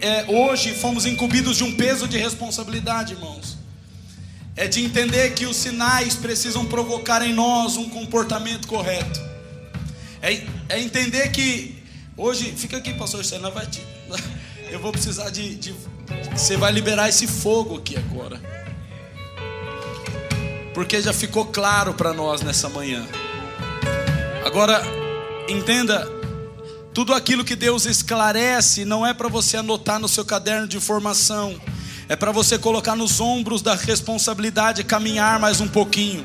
é, 0.00 0.24
hoje 0.28 0.72
fomos 0.74 1.06
incumbidos 1.06 1.56
de 1.56 1.64
um 1.64 1.74
peso 1.74 2.06
de 2.06 2.16
responsabilidade, 2.16 3.14
irmãos. 3.14 3.58
É 4.56 4.68
de 4.68 4.84
entender 4.84 5.34
que 5.34 5.44
os 5.44 5.56
sinais 5.56 6.14
precisam 6.14 6.64
provocar 6.66 7.22
em 7.22 7.32
nós 7.32 7.76
um 7.76 7.88
comportamento 7.88 8.68
correto. 8.68 9.20
É, 10.22 10.42
é 10.68 10.80
entender 10.80 11.30
que 11.30 11.82
hoje, 12.16 12.52
fica 12.56 12.76
aqui, 12.76 12.94
pastor, 12.94 13.24
você 13.24 13.38
não 13.38 13.50
vai 13.50 13.66
te, 13.66 13.82
eu 14.70 14.78
vou 14.78 14.92
precisar 14.92 15.30
de, 15.30 15.56
de 15.56 15.74
você 16.32 16.56
vai 16.56 16.70
liberar 16.70 17.08
esse 17.08 17.26
fogo 17.26 17.76
aqui 17.76 17.96
agora 17.96 18.59
porque 20.74 21.00
já 21.00 21.12
ficou 21.12 21.46
claro 21.46 21.94
para 21.94 22.12
nós 22.12 22.40
nessa 22.42 22.68
manhã. 22.68 23.06
Agora, 24.44 24.82
entenda, 25.48 26.06
tudo 26.92 27.14
aquilo 27.14 27.44
que 27.44 27.54
Deus 27.54 27.86
esclarece 27.86 28.84
não 28.84 29.06
é 29.06 29.14
para 29.14 29.28
você 29.28 29.56
anotar 29.56 29.98
no 29.98 30.08
seu 30.08 30.24
caderno 30.24 30.66
de 30.66 30.80
formação, 30.80 31.60
é 32.08 32.16
para 32.16 32.32
você 32.32 32.58
colocar 32.58 32.96
nos 32.96 33.20
ombros 33.20 33.62
da 33.62 33.74
responsabilidade 33.74 34.82
caminhar 34.82 35.38
mais 35.38 35.60
um 35.60 35.68
pouquinho. 35.68 36.24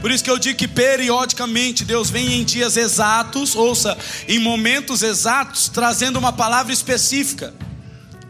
Por 0.00 0.10
isso 0.10 0.24
que 0.24 0.30
eu 0.30 0.38
digo 0.38 0.58
que 0.58 0.68
periodicamente 0.68 1.84
Deus 1.84 2.08
vem 2.08 2.40
em 2.40 2.44
dias 2.44 2.76
exatos, 2.76 3.54
ouça, 3.54 3.96
em 4.26 4.38
momentos 4.38 5.02
exatos, 5.02 5.68
trazendo 5.68 6.18
uma 6.18 6.32
palavra 6.32 6.72
específica. 6.72 7.52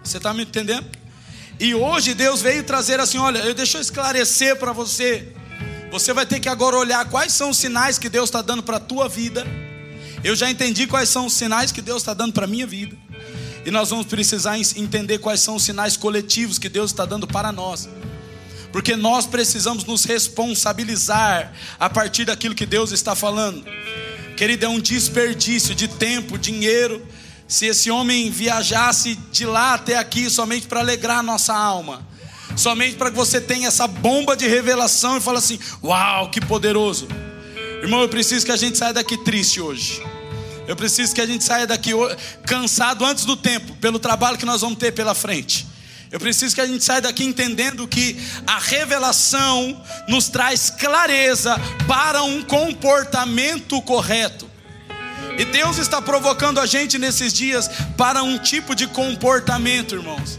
Você 0.02 0.16
está 0.16 0.34
me 0.34 0.42
entendendo? 0.42 0.84
E 1.60 1.74
hoje 1.74 2.14
Deus 2.14 2.40
veio 2.40 2.64
trazer 2.64 2.98
assim: 2.98 3.18
olha, 3.18 3.38
eu 3.40 3.52
deixo 3.52 3.76
eu 3.76 3.82
esclarecer 3.82 4.56
para 4.56 4.72
você. 4.72 5.28
Você 5.92 6.14
vai 6.14 6.24
ter 6.24 6.40
que 6.40 6.48
agora 6.48 6.76
olhar 6.76 7.04
quais 7.10 7.34
são 7.34 7.50
os 7.50 7.58
sinais 7.58 7.98
que 7.98 8.08
Deus 8.08 8.30
está 8.30 8.40
dando 8.40 8.62
para 8.62 8.78
a 8.78 8.80
tua 8.80 9.08
vida. 9.10 9.46
Eu 10.24 10.34
já 10.34 10.50
entendi 10.50 10.86
quais 10.86 11.10
são 11.10 11.26
os 11.26 11.34
sinais 11.34 11.70
que 11.70 11.82
Deus 11.82 12.00
está 12.00 12.14
dando 12.14 12.32
para 12.32 12.44
a 12.44 12.48
minha 12.48 12.66
vida. 12.66 12.96
E 13.66 13.70
nós 13.70 13.90
vamos 13.90 14.06
precisar 14.06 14.58
entender 14.58 15.18
quais 15.18 15.40
são 15.40 15.56
os 15.56 15.62
sinais 15.62 15.98
coletivos 15.98 16.58
que 16.58 16.68
Deus 16.68 16.92
está 16.92 17.04
dando 17.04 17.26
para 17.26 17.52
nós. 17.52 17.88
Porque 18.72 18.96
nós 18.96 19.26
precisamos 19.26 19.84
nos 19.84 20.04
responsabilizar 20.04 21.52
a 21.78 21.90
partir 21.90 22.24
daquilo 22.24 22.54
que 22.54 22.64
Deus 22.64 22.90
está 22.90 23.14
falando. 23.14 23.64
Querido, 24.34 24.64
é 24.64 24.68
um 24.68 24.80
desperdício 24.80 25.74
de 25.74 25.88
tempo, 25.88 26.38
dinheiro 26.38 27.06
se 27.50 27.66
esse 27.66 27.90
homem 27.90 28.30
viajasse 28.30 29.16
de 29.32 29.44
lá 29.44 29.74
até 29.74 29.98
aqui 29.98 30.30
somente 30.30 30.68
para 30.68 30.78
alegrar 30.78 31.18
a 31.18 31.22
nossa 31.22 31.52
alma, 31.52 32.00
somente 32.56 32.94
para 32.94 33.10
que 33.10 33.16
você 33.16 33.40
tenha 33.40 33.66
essa 33.66 33.88
bomba 33.88 34.36
de 34.36 34.46
revelação 34.46 35.16
e 35.16 35.20
fale 35.20 35.38
assim: 35.38 35.58
Uau, 35.82 36.30
que 36.30 36.40
poderoso! 36.40 37.08
Irmão, 37.82 38.02
eu 38.02 38.08
preciso 38.08 38.46
que 38.46 38.52
a 38.52 38.56
gente 38.56 38.78
saia 38.78 38.92
daqui 38.92 39.18
triste 39.24 39.60
hoje. 39.60 40.00
Eu 40.68 40.76
preciso 40.76 41.12
que 41.12 41.20
a 41.20 41.26
gente 41.26 41.42
saia 41.42 41.66
daqui 41.66 41.90
cansado 42.46 43.04
antes 43.04 43.24
do 43.24 43.36
tempo, 43.36 43.74
pelo 43.76 43.98
trabalho 43.98 44.38
que 44.38 44.46
nós 44.46 44.60
vamos 44.60 44.78
ter 44.78 44.92
pela 44.92 45.12
frente. 45.12 45.66
Eu 46.12 46.20
preciso 46.20 46.54
que 46.54 46.60
a 46.60 46.66
gente 46.66 46.84
saia 46.84 47.00
daqui 47.00 47.24
entendendo 47.24 47.88
que 47.88 48.16
a 48.46 48.60
revelação 48.60 49.82
nos 50.06 50.28
traz 50.28 50.70
clareza 50.70 51.60
para 51.88 52.22
um 52.22 52.42
comportamento 52.42 53.82
correto. 53.82 54.49
E 55.38 55.44
Deus 55.44 55.78
está 55.78 56.02
provocando 56.02 56.60
a 56.60 56.66
gente 56.66 56.98
nesses 56.98 57.32
dias 57.32 57.68
para 57.96 58.22
um 58.22 58.38
tipo 58.38 58.74
de 58.74 58.86
comportamento, 58.86 59.94
irmãos. 59.94 60.38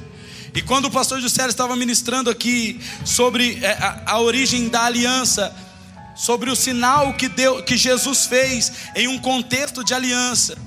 E 0.53 0.61
quando 0.61 0.85
o 0.85 0.91
pastor 0.91 1.21
José 1.21 1.47
estava 1.47 1.75
ministrando 1.75 2.29
aqui 2.29 2.79
sobre 3.05 3.59
é, 3.63 3.71
a, 3.71 4.01
a 4.13 4.19
origem 4.19 4.67
da 4.67 4.83
aliança, 4.83 5.55
sobre 6.15 6.49
o 6.49 6.55
sinal 6.55 7.13
que, 7.13 7.29
deu, 7.29 7.63
que 7.63 7.77
Jesus 7.77 8.25
fez 8.25 8.71
em 8.95 9.07
um 9.07 9.17
contexto 9.17 9.83
de 9.83 9.93
aliança, 9.93 10.57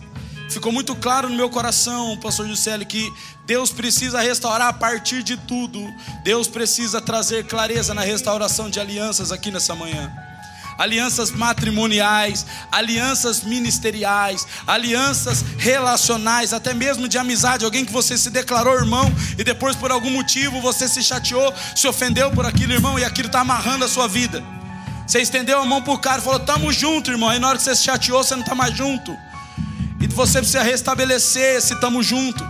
ficou 0.48 0.72
muito 0.72 0.96
claro 0.96 1.28
no 1.28 1.36
meu 1.36 1.50
coração, 1.50 2.18
pastor 2.18 2.48
Juscelio, 2.48 2.86
que 2.86 3.12
Deus 3.46 3.70
precisa 3.70 4.20
restaurar 4.20 4.68
a 4.68 4.72
partir 4.72 5.22
de 5.22 5.36
tudo. 5.36 5.86
Deus 6.22 6.48
precisa 6.48 7.00
trazer 7.00 7.44
clareza 7.44 7.92
na 7.92 8.02
restauração 8.02 8.70
de 8.70 8.80
alianças 8.80 9.30
aqui 9.30 9.50
nessa 9.50 9.74
manhã. 9.74 10.10
Alianças 10.78 11.30
matrimoniais, 11.30 12.44
alianças 12.70 13.42
ministeriais, 13.42 14.46
alianças 14.66 15.44
relacionais, 15.56 16.52
até 16.52 16.74
mesmo 16.74 17.08
de 17.08 17.18
amizade. 17.18 17.64
Alguém 17.64 17.84
que 17.84 17.92
você 17.92 18.18
se 18.18 18.30
declarou 18.30 18.74
irmão 18.74 19.12
e 19.38 19.44
depois, 19.44 19.76
por 19.76 19.90
algum 19.90 20.10
motivo, 20.10 20.60
você 20.60 20.88
se 20.88 21.02
chateou, 21.02 21.52
se 21.76 21.86
ofendeu 21.86 22.30
por 22.30 22.46
aquilo, 22.46 22.72
irmão, 22.72 22.98
e 22.98 23.04
aquilo 23.04 23.26
está 23.26 23.40
amarrando 23.40 23.84
a 23.84 23.88
sua 23.88 24.08
vida. 24.08 24.42
Você 25.06 25.20
estendeu 25.20 25.60
a 25.60 25.66
mão 25.66 25.82
para 25.82 25.92
o 25.92 25.98
cara 25.98 26.18
e 26.18 26.24
falou: 26.24 26.40
Tamo 26.40 26.72
junto, 26.72 27.10
irmão. 27.10 27.28
Aí 27.28 27.38
na 27.38 27.48
hora 27.48 27.58
que 27.58 27.64
você 27.64 27.76
se 27.76 27.84
chateou, 27.84 28.22
você 28.22 28.34
não 28.34 28.42
está 28.42 28.54
mais 28.54 28.76
junto. 28.76 29.16
E 30.00 30.06
você 30.06 30.38
precisa 30.38 30.62
restabelecer 30.62 31.56
esse 31.56 31.78
tamo 31.80 32.02
junto. 32.02 32.46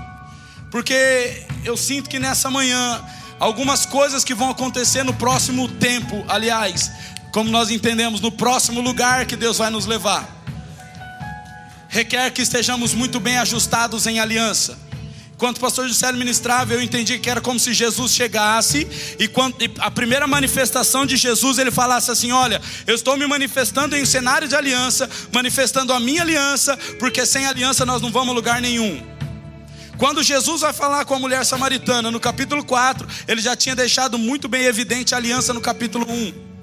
Porque 0.71 1.47
eu 1.65 1.77
sinto 1.77 2.11
que 2.11 2.19
nessa 2.19 2.51
manhã, 2.51 3.01
algumas 3.39 3.87
coisas 3.87 4.25
que 4.25 4.35
vão 4.35 4.51
acontecer 4.51 5.05
no 5.05 5.15
próximo 5.15 5.69
tempo, 5.69 6.25
aliás, 6.29 6.91
como 7.35 7.51
nós 7.51 7.69
entendemos, 7.69 8.21
no 8.21 8.31
próximo 8.31 8.81
lugar 8.81 9.27
que 9.27 9.35
Deus 9.35 9.59
vai 9.59 9.69
nos 9.69 9.87
levar, 9.87 10.25
requer 11.89 12.31
que 12.31 12.41
estejamos 12.41 12.95
muito 12.95 13.19
bem 13.19 13.39
ajustados 13.39 14.07
em 14.07 14.21
aliança. 14.21 14.79
Quando 15.37 15.57
o 15.57 15.61
pastor 15.61 15.89
Juscelio 15.89 16.17
ministrava, 16.17 16.75
eu 16.75 16.81
entendi 16.81 17.19
que 17.19 17.29
era 17.29 17.41
como 17.41 17.59
se 17.59 17.75
Jesus 17.75 18.13
chegasse 18.13 18.87
e, 19.19 19.27
quando, 19.27 19.57
a 19.81 19.91
primeira 19.91 20.29
manifestação 20.29 21.05
de 21.05 21.17
Jesus, 21.17 21.59
ele 21.59 21.73
falasse 21.73 22.09
assim: 22.09 22.31
Olha, 22.31 22.63
eu 22.87 22.95
estou 22.95 23.17
me 23.17 23.27
manifestando 23.27 23.97
em 23.97 24.05
um 24.05 24.07
cenário 24.07 24.47
de 24.47 24.55
aliança, 24.55 25.11
manifestando 25.33 25.93
a 25.93 25.99
minha 25.99 26.23
aliança, 26.23 26.77
porque 27.01 27.27
sem 27.27 27.47
aliança 27.47 27.85
nós 27.85 28.01
não 28.01 28.13
vamos 28.13 28.29
a 28.29 28.33
lugar 28.33 28.61
nenhum. 28.61 29.03
Quando 29.99 30.23
Jesus 30.23 30.61
vai 30.61 30.73
falar 30.73 31.05
com 31.05 31.17
a 31.17 31.19
mulher 31.19 31.45
samaritana 31.45 32.13
no 32.13 32.21
capítulo 32.21 32.65
4, 32.65 33.09
ele 33.27 33.41
já 33.41 33.57
tinha 33.57 33.75
deixado 33.75 34.17
muito 34.17 34.47
bem 34.47 34.67
evidente 34.67 35.17
a 35.17 35.19
aliança 35.19 35.53
no 35.53 35.61
capítulo 35.61 36.07
1. 36.09 36.54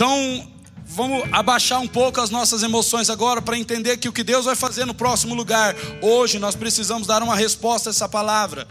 Então, 0.00 0.48
Vamos 0.92 1.22
abaixar 1.30 1.78
um 1.78 1.86
pouco 1.86 2.20
as 2.20 2.30
nossas 2.30 2.64
emoções 2.64 3.08
agora 3.08 3.40
para 3.40 3.56
entender 3.56 3.96
que 3.98 4.08
o 4.08 4.12
que 4.12 4.24
Deus 4.24 4.46
vai 4.46 4.56
fazer 4.56 4.84
no 4.84 4.92
próximo 4.92 5.36
lugar. 5.36 5.76
Hoje 6.02 6.40
nós 6.40 6.56
precisamos 6.56 7.06
dar 7.06 7.22
uma 7.22 7.36
resposta 7.36 7.90
a 7.90 7.92
essa 7.92 8.08
palavra 8.08 8.66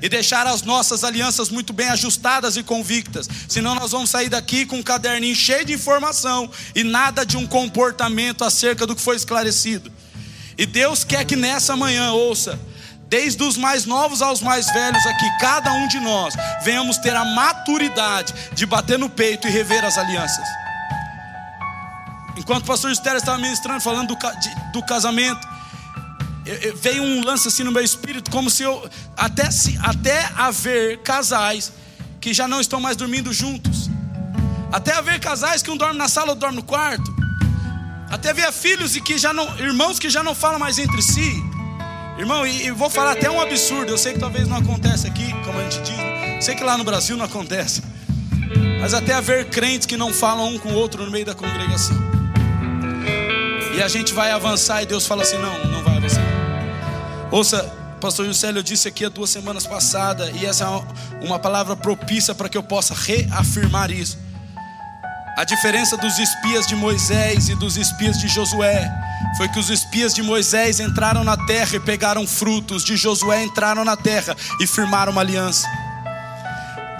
e 0.00 0.08
deixar 0.08 0.46
as 0.46 0.62
nossas 0.62 1.02
alianças 1.02 1.48
muito 1.48 1.72
bem 1.72 1.88
ajustadas 1.88 2.56
e 2.56 2.62
convictas. 2.62 3.28
Senão 3.48 3.74
nós 3.74 3.90
vamos 3.90 4.10
sair 4.10 4.28
daqui 4.28 4.64
com 4.64 4.76
um 4.76 4.82
caderninho 4.82 5.34
cheio 5.34 5.64
de 5.64 5.72
informação 5.72 6.48
e 6.72 6.84
nada 6.84 7.26
de 7.26 7.36
um 7.36 7.46
comportamento 7.46 8.44
acerca 8.44 8.86
do 8.86 8.94
que 8.94 9.02
foi 9.02 9.16
esclarecido. 9.16 9.90
E 10.56 10.66
Deus 10.66 11.02
quer 11.02 11.24
que 11.24 11.34
nessa 11.34 11.74
manhã 11.74 12.12
ouça 12.12 12.60
desde 13.08 13.42
os 13.42 13.56
mais 13.56 13.84
novos 13.84 14.20
aos 14.22 14.40
mais 14.40 14.70
velhos 14.72 15.06
aqui, 15.06 15.26
cada 15.40 15.72
um 15.72 15.88
de 15.88 15.98
nós 16.00 16.34
venhamos 16.62 16.98
ter 16.98 17.14
a 17.14 17.24
maturidade 17.24 18.34
de 18.52 18.66
bater 18.66 18.98
no 18.98 19.08
peito 19.08 19.48
e 19.48 19.50
rever 19.50 19.84
as 19.84 19.98
alianças. 19.98 20.65
Enquanto 22.36 22.64
o 22.64 22.66
pastor 22.66 22.90
Estéreo 22.90 23.18
estava 23.18 23.38
ministrando, 23.38 23.80
falando 23.80 24.08
do, 24.08 24.14
de, 24.14 24.72
do 24.72 24.82
casamento, 24.84 25.46
eu, 26.44 26.54
eu, 26.56 26.76
veio 26.76 27.02
um 27.02 27.24
lance 27.24 27.48
assim 27.48 27.64
no 27.64 27.72
meu 27.72 27.82
espírito, 27.82 28.30
como 28.30 28.50
se 28.50 28.62
eu, 28.62 28.88
até, 29.16 29.50
se, 29.50 29.78
até 29.82 30.30
haver 30.36 30.98
casais 30.98 31.72
que 32.20 32.32
já 32.34 32.46
não 32.46 32.60
estão 32.60 32.80
mais 32.80 32.96
dormindo 32.96 33.32
juntos, 33.32 33.90
até 34.70 34.92
haver 34.92 35.18
casais 35.18 35.62
que 35.62 35.70
um 35.70 35.76
dorme 35.76 35.98
na 35.98 36.08
sala, 36.08 36.28
outro 36.28 36.40
dorme 36.40 36.56
no 36.56 36.62
quarto, 36.62 37.14
até 38.10 38.30
haver 38.30 38.52
filhos 38.52 38.94
e 38.94 39.00
que 39.00 39.18
já 39.18 39.32
não, 39.32 39.58
irmãos 39.58 39.98
que 39.98 40.10
já 40.10 40.22
não 40.22 40.34
falam 40.34 40.58
mais 40.58 40.78
entre 40.78 41.02
si, 41.02 41.42
irmão, 42.18 42.46
e, 42.46 42.66
e 42.66 42.70
vou 42.70 42.90
falar 42.90 43.12
até 43.12 43.30
um 43.30 43.40
absurdo, 43.40 43.90
eu 43.90 43.98
sei 43.98 44.12
que 44.12 44.20
talvez 44.20 44.46
não 44.46 44.58
acontece 44.58 45.06
aqui, 45.06 45.32
como 45.44 45.58
a 45.58 45.62
gente 45.64 45.80
diz, 45.82 45.96
né? 45.96 46.40
sei 46.40 46.54
que 46.54 46.62
lá 46.62 46.76
no 46.76 46.84
Brasil 46.84 47.16
não 47.16 47.24
acontece, 47.24 47.82
mas 48.80 48.94
até 48.94 49.14
haver 49.14 49.46
crentes 49.46 49.86
que 49.86 49.96
não 49.96 50.12
falam 50.12 50.54
um 50.54 50.58
com 50.58 50.68
o 50.68 50.74
outro 50.74 51.04
no 51.04 51.10
meio 51.10 51.24
da 51.24 51.34
congregação. 51.34 52.15
E 53.76 53.82
a 53.82 53.88
gente 53.88 54.14
vai 54.14 54.30
avançar 54.30 54.82
e 54.82 54.86
Deus 54.86 55.06
fala 55.06 55.22
assim: 55.22 55.36
não, 55.36 55.64
não 55.66 55.82
vai 55.84 55.98
avançar. 55.98 56.22
Ouça, 57.30 57.62
pastor 58.00 58.24
Juscelio, 58.24 58.60
eu 58.60 58.62
disse 58.62 58.88
aqui 58.88 59.04
há 59.04 59.10
duas 59.10 59.28
semanas 59.28 59.66
passadas, 59.66 60.30
e 60.34 60.46
essa 60.46 60.64
é 60.64 61.24
uma 61.24 61.38
palavra 61.38 61.76
propícia 61.76 62.34
para 62.34 62.48
que 62.48 62.56
eu 62.56 62.62
possa 62.62 62.94
reafirmar 62.94 63.90
isso. 63.90 64.18
A 65.36 65.44
diferença 65.44 65.98
dos 65.98 66.18
espias 66.18 66.66
de 66.66 66.74
Moisés 66.74 67.50
e 67.50 67.54
dos 67.54 67.76
espias 67.76 68.18
de 68.18 68.28
Josué 68.28 68.90
foi 69.36 69.46
que 69.50 69.58
os 69.58 69.68
espias 69.68 70.14
de 70.14 70.22
Moisés 70.22 70.80
entraram 70.80 71.22
na 71.22 71.36
terra 71.36 71.76
e 71.76 71.80
pegaram 71.80 72.26
frutos, 72.26 72.82
de 72.82 72.96
Josué 72.96 73.44
entraram 73.44 73.84
na 73.84 73.96
terra 73.96 74.34
e 74.58 74.66
firmaram 74.66 75.12
uma 75.12 75.20
aliança. 75.20 75.68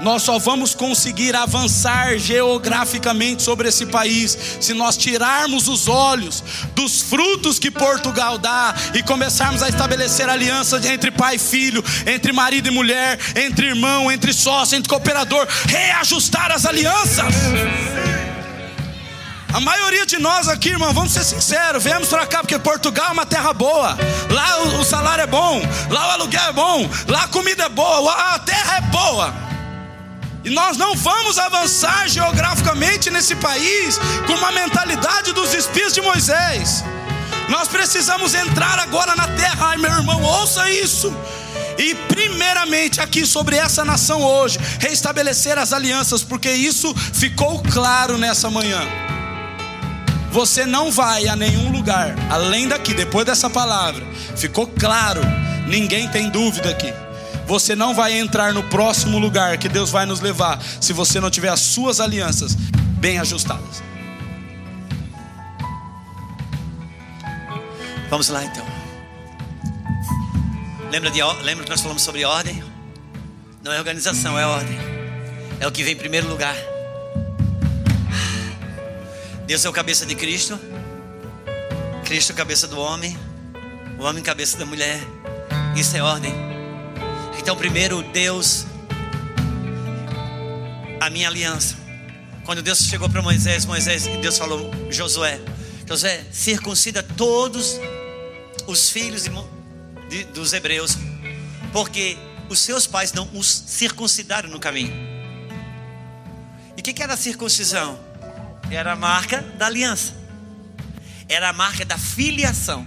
Nós 0.00 0.22
só 0.22 0.38
vamos 0.38 0.74
conseguir 0.74 1.34
avançar 1.34 2.18
geograficamente 2.18 3.42
sobre 3.42 3.68
esse 3.68 3.86
país 3.86 4.36
se 4.60 4.74
nós 4.74 4.96
tirarmos 4.96 5.68
os 5.68 5.88
olhos 5.88 6.42
dos 6.74 7.00
frutos 7.00 7.58
que 7.58 7.70
Portugal 7.70 8.36
dá 8.36 8.74
e 8.94 9.02
começarmos 9.02 9.62
a 9.62 9.68
estabelecer 9.68 10.28
alianças 10.28 10.84
entre 10.84 11.10
pai 11.10 11.36
e 11.36 11.38
filho, 11.38 11.82
entre 12.06 12.32
marido 12.32 12.68
e 12.68 12.70
mulher, 12.70 13.18
entre 13.34 13.68
irmão, 13.68 14.12
entre 14.12 14.32
sócio, 14.32 14.76
entre 14.76 14.88
cooperador, 14.88 15.46
reajustar 15.66 16.52
as 16.52 16.66
alianças. 16.66 17.34
A 19.52 19.60
maioria 19.60 20.04
de 20.04 20.18
nós 20.18 20.48
aqui, 20.48 20.68
irmão, 20.68 20.92
vamos 20.92 21.12
ser 21.12 21.24
sinceros, 21.24 21.82
viemos 21.82 22.08
para 22.08 22.26
cá 22.26 22.40
porque 22.40 22.58
Portugal 22.58 23.08
é 23.08 23.12
uma 23.12 23.24
terra 23.24 23.54
boa. 23.54 23.96
Lá 24.28 24.58
o 24.78 24.84
salário 24.84 25.22
é 25.22 25.26
bom, 25.26 25.62
lá 25.88 26.08
o 26.08 26.10
aluguel 26.10 26.50
é 26.50 26.52
bom, 26.52 26.90
lá 27.08 27.22
a 27.22 27.28
comida 27.28 27.64
é 27.64 27.68
boa, 27.70 28.12
a 28.34 28.38
terra 28.40 28.76
é 28.76 28.80
boa. 28.82 29.45
E 30.46 30.50
nós 30.50 30.76
não 30.76 30.94
vamos 30.94 31.40
avançar 31.40 32.08
geograficamente 32.08 33.10
nesse 33.10 33.34
país 33.34 33.98
com 34.28 34.34
uma 34.34 34.52
mentalidade 34.52 35.32
dos 35.32 35.52
espias 35.52 35.92
de 35.92 36.00
Moisés. 36.00 36.84
Nós 37.48 37.66
precisamos 37.66 38.32
entrar 38.32 38.78
agora 38.78 39.16
na 39.16 39.26
terra, 39.26 39.70
ai 39.70 39.76
meu 39.76 39.90
irmão, 39.90 40.22
ouça 40.22 40.70
isso. 40.70 41.12
E 41.76 41.96
primeiramente 42.06 43.00
aqui 43.00 43.26
sobre 43.26 43.56
essa 43.56 43.84
nação 43.84 44.22
hoje, 44.22 44.60
restabelecer 44.78 45.58
as 45.58 45.72
alianças, 45.72 46.22
porque 46.22 46.52
isso 46.52 46.94
ficou 46.94 47.60
claro 47.64 48.16
nessa 48.16 48.48
manhã. 48.48 48.82
Você 50.30 50.64
não 50.64 50.92
vai 50.92 51.26
a 51.26 51.34
nenhum 51.34 51.72
lugar 51.72 52.14
além 52.30 52.68
daqui, 52.68 52.94
depois 52.94 53.26
dessa 53.26 53.50
palavra. 53.50 54.06
Ficou 54.36 54.68
claro, 54.68 55.22
ninguém 55.66 56.06
tem 56.08 56.30
dúvida 56.30 56.70
aqui. 56.70 56.92
Você 57.46 57.76
não 57.76 57.94
vai 57.94 58.18
entrar 58.18 58.52
no 58.52 58.62
próximo 58.64 59.18
lugar 59.18 59.56
que 59.56 59.68
Deus 59.68 59.90
vai 59.90 60.04
nos 60.04 60.20
levar 60.20 60.60
se 60.80 60.92
você 60.92 61.20
não 61.20 61.30
tiver 61.30 61.48
as 61.48 61.60
suas 61.60 62.00
alianças 62.00 62.54
bem 62.98 63.18
ajustadas. 63.18 63.82
Vamos 68.10 68.28
lá 68.28 68.44
então. 68.44 68.66
Lembra, 70.90 71.10
de, 71.10 71.22
lembra 71.42 71.64
que 71.64 71.70
nós 71.70 71.80
falamos 71.80 72.02
sobre 72.02 72.24
ordem? 72.24 72.62
Não 73.62 73.72
é 73.72 73.78
organização, 73.78 74.38
é 74.38 74.46
ordem. 74.46 74.78
É 75.60 75.66
o 75.66 75.72
que 75.72 75.82
vem 75.82 75.94
em 75.94 75.96
primeiro 75.96 76.28
lugar. 76.28 76.54
Deus 79.46 79.64
é 79.64 79.68
o 79.68 79.72
cabeça 79.72 80.04
de 80.04 80.14
Cristo. 80.14 80.58
Cristo 82.04 82.34
cabeça 82.34 82.66
do 82.66 82.78
homem. 82.78 83.16
O 83.98 84.04
homem 84.04 84.22
cabeça 84.22 84.56
da 84.56 84.66
mulher. 84.66 85.00
Isso 85.76 85.96
é 85.96 86.02
ordem. 86.02 86.55
Então, 87.46 87.54
primeiro, 87.54 88.02
Deus, 88.02 88.66
a 91.00 91.08
minha 91.08 91.28
aliança. 91.28 91.76
Quando 92.44 92.60
Deus 92.60 92.80
chegou 92.80 93.08
para 93.08 93.22
Moisés, 93.22 93.64
Moisés, 93.64 94.04
Deus 94.20 94.36
falou, 94.36 94.68
Josué, 94.90 95.40
Josué, 95.86 96.26
circuncida 96.32 97.04
todos 97.04 97.78
os 98.66 98.90
filhos 98.90 99.26
de, 100.08 100.24
dos 100.24 100.52
hebreus, 100.52 100.98
porque 101.72 102.18
os 102.48 102.58
seus 102.58 102.84
pais 102.84 103.12
não 103.12 103.30
os 103.32 103.46
circuncidaram 103.46 104.48
no 104.48 104.58
caminho. 104.58 104.92
E 106.76 106.80
o 106.80 106.82
que, 106.82 106.92
que 106.92 107.00
era 107.00 107.14
a 107.14 107.16
circuncisão? 107.16 107.96
Era 108.72 108.94
a 108.94 108.96
marca 108.96 109.40
da 109.40 109.66
aliança, 109.66 110.12
era 111.28 111.50
a 111.50 111.52
marca 111.52 111.84
da 111.84 111.96
filiação. 111.96 112.84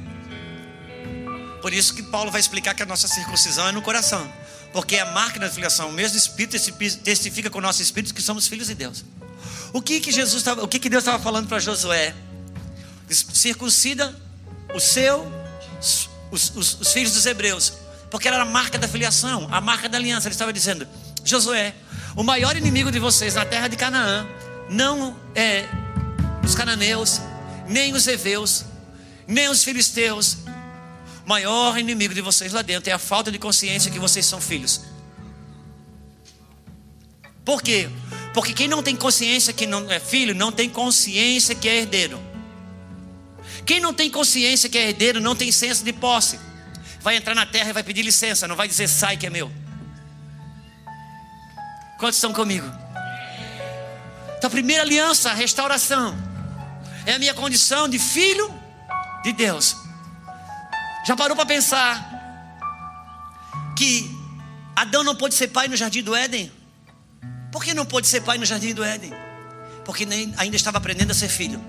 Por 1.61 1.71
isso 1.71 1.93
que 1.93 2.03
Paulo 2.03 2.29
vai 2.29 2.41
explicar 2.41 2.73
que 2.73 2.83
a 2.83 2.85
nossa 2.85 3.07
circuncisão 3.07 3.65
é 3.65 3.71
no 3.71 3.81
coração. 3.81 4.29
Porque 4.71 4.95
é 4.95 5.01
a 5.01 5.11
marca 5.11 5.39
da 5.39 5.49
filiação, 5.49 5.89
o 5.89 5.91
mesmo 5.91 6.17
Espírito 6.17 6.57
testifica 7.03 7.49
com 7.49 7.57
o 7.57 7.61
nosso 7.61 7.81
Espírito 7.81 8.13
que 8.13 8.21
somos 8.21 8.47
filhos 8.47 8.67
de 8.67 8.75
Deus. 8.75 9.03
O 9.73 9.81
que 9.81 9.99
que 9.99 10.11
Jesus 10.11 10.35
estava, 10.35 10.63
o 10.63 10.67
que 10.67 10.79
que 10.79 10.89
Deus 10.89 11.03
estava 11.03 11.21
falando 11.21 11.47
para 11.47 11.59
Josué? 11.59 12.13
Circuncida 13.07 14.15
o 14.73 14.79
seu, 14.79 15.31
os, 16.31 16.51
os, 16.55 16.79
os 16.79 16.93
filhos 16.93 17.13
dos 17.13 17.25
hebreus, 17.25 17.73
porque 18.11 18.27
era 18.27 18.41
a 18.41 18.45
marca 18.45 18.77
da 18.77 18.87
filiação, 18.87 19.47
a 19.51 19.59
marca 19.59 19.89
da 19.89 19.97
aliança. 19.97 20.27
Ele 20.27 20.35
estava 20.35 20.53
dizendo: 20.53 20.87
Josué, 21.23 21.73
o 22.15 22.23
maior 22.23 22.55
inimigo 22.55 22.91
de 22.91 22.99
vocês 22.99 23.35
na 23.35 23.45
terra 23.45 23.67
de 23.67 23.75
Canaã 23.75 24.27
não 24.69 25.17
é 25.33 25.65
os 26.43 26.53
cananeus, 26.55 27.19
nem 27.67 27.93
os 27.93 28.07
heveus, 28.07 28.65
nem 29.27 29.49
os 29.49 29.63
filisteus. 29.63 30.37
Maior 31.29 31.77
inimigo 31.77 32.15
de 32.15 32.21
vocês 32.21 32.51
lá 32.53 32.63
dentro 32.63 32.89
é 32.89 32.93
a 32.93 32.97
falta 32.97 33.31
de 33.31 33.37
consciência 33.37 33.91
que 33.91 33.99
vocês 33.99 34.25
são 34.25 34.41
filhos. 34.41 34.81
Por 37.45 37.61
quê? 37.61 37.87
Porque 38.33 38.51
quem 38.51 38.67
não 38.67 38.81
tem 38.81 38.95
consciência 38.95 39.53
que 39.53 39.67
não 39.67 39.91
é 39.91 39.99
filho, 39.99 40.33
não 40.33 40.51
tem 40.51 40.67
consciência 40.67 41.53
que 41.53 41.69
é 41.69 41.81
herdeiro. 41.81 42.19
Quem 43.63 43.79
não 43.79 43.93
tem 43.93 44.09
consciência 44.09 44.67
que 44.67 44.75
é 44.75 44.89
herdeiro, 44.89 45.21
não 45.21 45.35
tem 45.35 45.51
senso 45.51 45.83
de 45.83 45.93
posse. 45.93 46.39
Vai 46.99 47.15
entrar 47.15 47.35
na 47.35 47.45
terra 47.45 47.69
e 47.69 47.73
vai 47.73 47.83
pedir 47.83 48.01
licença, 48.01 48.47
não 48.47 48.55
vai 48.55 48.67
dizer 48.67 48.87
sai 48.87 49.15
que 49.15 49.27
é 49.27 49.29
meu. 49.29 49.51
Quantos 51.99 52.17
estão 52.17 52.33
comigo? 52.33 52.65
Então, 54.35 54.47
a 54.47 54.49
primeira 54.49 54.81
aliança, 54.81 55.29
a 55.29 55.35
restauração, 55.35 56.17
é 57.05 57.13
a 57.13 57.19
minha 57.19 57.35
condição 57.35 57.87
de 57.87 57.99
filho 57.99 58.51
de 59.21 59.31
Deus. 59.31 59.88
Já 61.05 61.15
parou 61.15 61.35
para 61.35 61.45
pensar 61.45 62.07
que 63.75 64.09
Adão 64.75 65.03
não 65.03 65.15
pôde 65.15 65.35
ser 65.35 65.47
pai 65.47 65.67
no 65.67 65.75
jardim 65.75 66.03
do 66.03 66.15
Éden? 66.15 66.51
Por 67.51 67.63
que 67.63 67.73
não 67.73 67.85
pôde 67.85 68.07
ser 68.07 68.21
pai 68.21 68.37
no 68.37 68.45
jardim 68.45 68.73
do 68.73 68.83
Éden? 68.83 69.13
Porque 69.85 70.05
nem, 70.05 70.33
ainda 70.37 70.55
estava 70.55 70.77
aprendendo 70.77 71.11
a 71.11 71.15
ser 71.15 71.29
filho. 71.29 71.63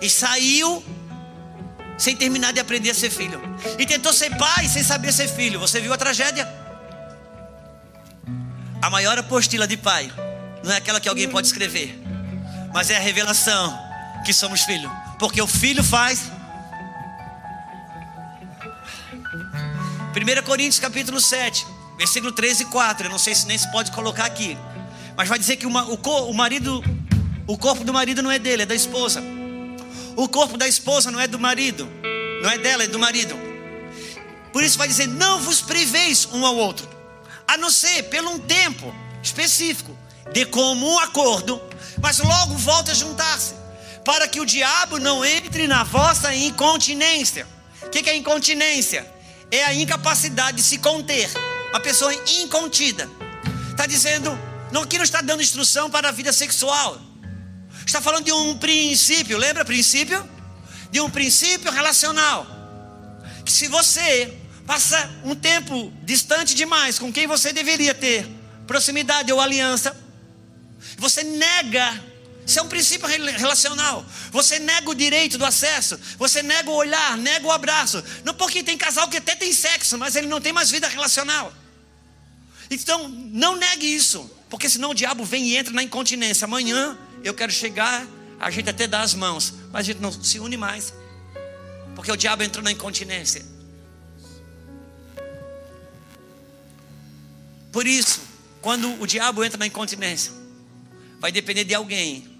E 0.00 0.08
saiu 0.08 0.84
sem 1.98 2.16
terminar 2.16 2.52
de 2.52 2.60
aprender 2.60 2.90
a 2.90 2.94
ser 2.94 3.10
filho. 3.10 3.40
E 3.78 3.86
tentou 3.86 4.12
ser 4.12 4.36
pai 4.36 4.68
sem 4.68 4.82
saber 4.82 5.12
ser 5.12 5.28
filho. 5.28 5.60
Você 5.60 5.80
viu 5.80 5.92
a 5.92 5.96
tragédia? 5.96 6.48
A 8.80 8.90
maior 8.90 9.16
apostila 9.16 9.66
de 9.66 9.76
pai 9.76 10.12
não 10.64 10.72
é 10.72 10.76
aquela 10.78 11.00
que 11.00 11.08
alguém 11.08 11.28
pode 11.28 11.46
escrever, 11.46 12.02
mas 12.74 12.90
é 12.90 12.96
a 12.96 13.00
revelação 13.00 13.78
que 14.24 14.32
somos 14.32 14.62
filhos. 14.62 14.90
Porque 15.18 15.40
o 15.40 15.46
filho 15.46 15.84
faz. 15.84 16.30
1 20.12 20.42
Coríntios 20.44 20.78
capítulo 20.78 21.18
7, 21.18 21.66
versículo 21.96 22.32
13 22.32 22.64
e 22.64 22.66
4. 22.66 23.06
Eu 23.06 23.10
não 23.10 23.18
sei 23.18 23.34
se 23.34 23.46
nem 23.46 23.56
se 23.56 23.70
pode 23.72 23.90
colocar 23.92 24.26
aqui. 24.26 24.58
Mas 25.16 25.26
vai 25.26 25.38
dizer 25.38 25.56
que 25.56 25.66
uma, 25.66 25.84
o, 25.84 25.94
o 25.94 26.34
marido, 26.34 26.84
o 27.46 27.56
corpo 27.56 27.82
do 27.82 27.94
marido 27.94 28.22
não 28.22 28.30
é 28.30 28.38
dele, 28.38 28.64
é 28.64 28.66
da 28.66 28.74
esposa. 28.74 29.22
O 30.14 30.28
corpo 30.28 30.58
da 30.58 30.68
esposa 30.68 31.10
não 31.10 31.18
é 31.18 31.26
do 31.26 31.38
marido, 31.38 31.88
não 32.42 32.50
é 32.50 32.58
dela, 32.58 32.84
é 32.84 32.86
do 32.86 32.98
marido. 32.98 33.34
Por 34.52 34.62
isso 34.62 34.76
vai 34.76 34.86
dizer: 34.86 35.06
não 35.06 35.40
vos 35.40 35.62
priveis 35.62 36.28
um 36.30 36.44
ao 36.44 36.56
outro, 36.56 36.86
a 37.48 37.56
não 37.56 37.70
ser 37.70 38.02
pelo 38.04 38.32
um 38.32 38.38
tempo 38.38 38.94
específico, 39.22 39.96
de 40.34 40.44
comum 40.44 40.98
acordo, 40.98 41.60
mas 42.02 42.18
logo 42.18 42.54
volta 42.58 42.92
a 42.92 42.94
juntar-se, 42.94 43.54
para 44.04 44.28
que 44.28 44.40
o 44.40 44.46
diabo 44.46 44.98
não 44.98 45.24
entre 45.24 45.66
na 45.66 45.84
vossa 45.84 46.34
incontinência. 46.34 47.46
O 47.82 47.88
que 47.88 48.10
é 48.10 48.14
incontinência? 48.14 49.10
É 49.52 49.64
a 49.64 49.74
incapacidade 49.74 50.56
de 50.56 50.62
se 50.62 50.78
conter, 50.78 51.30
uma 51.68 51.80
pessoa 51.80 52.12
incontida. 52.40 53.06
Está 53.70 53.84
dizendo, 53.84 54.30
não, 54.72 54.82
aqui 54.82 54.96
não 54.96 55.04
está 55.04 55.20
dando 55.20 55.42
instrução 55.42 55.90
para 55.90 56.08
a 56.08 56.10
vida 56.10 56.32
sexual. 56.32 56.98
Está 57.86 58.00
falando 58.00 58.24
de 58.24 58.32
um 58.32 58.56
princípio, 58.56 59.36
lembra 59.36 59.62
princípio? 59.62 60.26
De 60.90 61.02
um 61.02 61.10
princípio 61.10 61.70
relacional. 61.70 62.46
Que 63.44 63.52
se 63.52 63.68
você 63.68 64.38
passa 64.66 65.10
um 65.22 65.34
tempo 65.34 65.92
distante 66.02 66.54
demais 66.54 66.98
com 66.98 67.12
quem 67.12 67.26
você 67.26 67.52
deveria 67.52 67.92
ter 67.92 68.26
proximidade 68.66 69.30
ou 69.30 69.38
aliança, 69.38 69.94
você 70.96 71.22
nega, 71.22 72.02
isso 72.46 72.58
é 72.58 72.62
um 72.62 72.68
princípio 72.68 73.06
relacional. 73.06 74.04
Você 74.30 74.58
nega 74.58 74.90
o 74.90 74.94
direito 74.94 75.38
do 75.38 75.44
acesso, 75.44 75.98
você 76.18 76.42
nega 76.42 76.68
o 76.68 76.74
olhar, 76.74 77.16
nega 77.16 77.46
o 77.46 77.52
abraço. 77.52 78.02
Não 78.24 78.34
porque 78.34 78.62
tem 78.62 78.76
casal 78.76 79.08
que 79.08 79.16
até 79.16 79.36
tem 79.36 79.52
sexo, 79.52 79.96
mas 79.96 80.16
ele 80.16 80.26
não 80.26 80.40
tem 80.40 80.52
mais 80.52 80.70
vida 80.70 80.88
relacional. 80.88 81.52
Então, 82.68 83.08
não 83.08 83.56
negue 83.56 83.86
isso, 83.86 84.28
porque 84.50 84.68
senão 84.68 84.90
o 84.90 84.94
diabo 84.94 85.24
vem 85.24 85.50
e 85.50 85.56
entra 85.56 85.72
na 85.72 85.82
incontinência. 85.82 86.46
Amanhã 86.46 86.98
eu 87.22 87.32
quero 87.32 87.52
chegar, 87.52 88.06
a 88.40 88.50
gente 88.50 88.68
até 88.68 88.86
dá 88.86 89.02
as 89.02 89.14
mãos, 89.14 89.54
mas 89.70 89.80
a 89.80 89.82
gente 89.82 90.00
não 90.00 90.10
se 90.10 90.40
une 90.40 90.56
mais, 90.56 90.92
porque 91.94 92.10
o 92.10 92.16
diabo 92.16 92.42
entrou 92.42 92.64
na 92.64 92.72
incontinência. 92.72 93.44
Por 97.70 97.86
isso, 97.86 98.20
quando 98.60 99.00
o 99.00 99.06
diabo 99.06 99.44
entra 99.44 99.58
na 99.58 99.66
incontinência, 99.66 100.32
vai 101.20 101.30
depender 101.30 101.64
de 101.64 101.74
alguém 101.74 102.31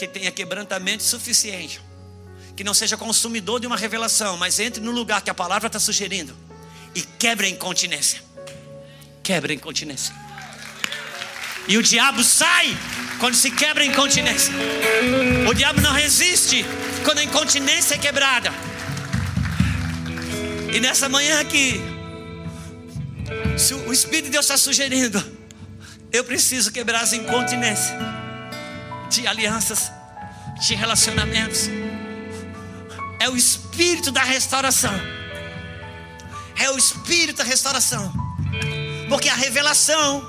que 0.00 0.08
tenha 0.08 0.30
quebrantamento 0.30 1.02
suficiente, 1.02 1.78
que 2.56 2.64
não 2.64 2.72
seja 2.72 2.96
consumidor 2.96 3.60
de 3.60 3.66
uma 3.66 3.76
revelação, 3.76 4.36
mas 4.38 4.58
entre 4.58 4.80
no 4.80 4.90
lugar 4.90 5.20
que 5.20 5.28
a 5.28 5.34
palavra 5.34 5.66
está 5.66 5.78
sugerindo 5.78 6.34
e 6.94 7.02
quebre 7.02 7.46
a 7.46 7.50
incontinência. 7.50 8.22
Quebre 9.22 9.52
a 9.52 9.56
incontinência. 9.56 10.14
E 11.68 11.76
o 11.76 11.82
diabo 11.82 12.24
sai 12.24 12.74
quando 13.18 13.34
se 13.34 13.50
quebra 13.50 13.82
a 13.82 13.86
incontinência. 13.86 14.50
O 15.48 15.52
diabo 15.52 15.82
não 15.82 15.92
resiste 15.92 16.64
quando 17.04 17.18
a 17.18 17.24
incontinência 17.24 17.96
é 17.96 17.98
quebrada. 17.98 18.50
E 20.74 20.80
nessa 20.80 21.10
manhã 21.10 21.40
aqui, 21.40 21.78
se 23.58 23.74
o 23.74 23.92
Espírito 23.92 24.24
de 24.24 24.30
Deus 24.30 24.46
está 24.46 24.56
sugerindo, 24.56 25.22
eu 26.10 26.24
preciso 26.24 26.72
quebrar 26.72 27.02
as 27.02 27.12
incontinências 27.12 28.19
de 29.10 29.26
alianças, 29.26 29.92
de 30.60 30.74
relacionamentos. 30.74 31.68
É 33.18 33.28
o 33.28 33.36
Espírito 33.36 34.10
da 34.10 34.22
restauração. 34.22 34.94
É 36.56 36.70
o 36.70 36.78
Espírito 36.78 37.38
da 37.38 37.44
restauração. 37.44 38.12
Porque 39.08 39.28
a 39.28 39.34
revelação, 39.34 40.24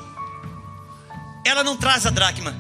ela 1.46 1.64
não 1.64 1.78
traz 1.78 2.06
a 2.06 2.10
dracma. 2.10 2.54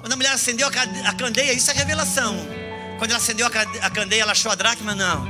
Quando 0.00 0.12
a 0.12 0.16
mulher 0.16 0.32
acendeu 0.32 0.68
a 0.68 1.14
candeia, 1.14 1.52
isso 1.52 1.70
é 1.70 1.74
revelação. 1.74 2.36
Quando 2.98 3.10
ela 3.10 3.18
acendeu 3.18 3.46
a 3.46 3.90
candeia, 3.90 4.22
ela 4.22 4.32
achou 4.32 4.50
a 4.50 4.54
dracma? 4.54 4.94
Não. 4.94 5.24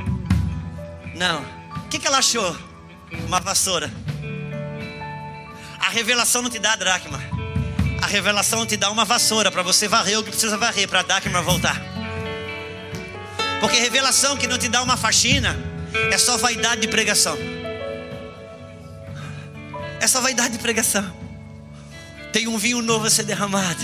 Não. 1.15 1.41
O 1.85 1.89
que, 1.89 1.99
que 1.99 2.07
ela 2.07 2.17
achou? 2.17 2.57
Uma 3.27 3.39
vassoura. 3.39 3.91
A 5.79 5.89
revelação 5.89 6.41
não 6.41 6.49
te 6.49 6.59
dá 6.59 6.73
a 6.73 6.75
dracma. 6.75 7.36
A 8.01 8.07
revelação 8.07 8.65
te 8.65 8.77
dá 8.77 8.89
uma 8.91 9.05
vassoura 9.05 9.51
para 9.51 9.61
você 9.63 9.87
varrer 9.87 10.19
o 10.19 10.23
que 10.23 10.29
precisa 10.29 10.57
varrer 10.57 10.87
para 10.87 10.99
a 10.99 11.03
dracma 11.03 11.41
voltar. 11.41 11.81
Porque 13.59 13.77
revelação 13.77 14.37
que 14.37 14.47
não 14.47 14.57
te 14.57 14.69
dá 14.69 14.81
uma 14.83 14.95
faxina 14.95 15.57
é 16.11 16.17
só 16.17 16.37
vaidade 16.37 16.81
de 16.81 16.87
pregação. 16.87 17.37
É 19.99 20.07
só 20.07 20.21
vaidade 20.21 20.53
de 20.53 20.59
pregação. 20.59 21.05
Tem 22.31 22.47
um 22.47 22.57
vinho 22.57 22.81
novo 22.81 23.07
a 23.07 23.09
ser 23.09 23.23
derramado. 23.23 23.81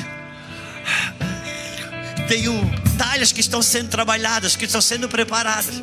Tenho 2.27 2.53
talhas 2.97 3.31
que 3.31 3.41
estão 3.41 3.61
sendo 3.61 3.89
trabalhadas, 3.89 4.55
que 4.55 4.65
estão 4.65 4.81
sendo 4.81 5.09
preparadas. 5.09 5.81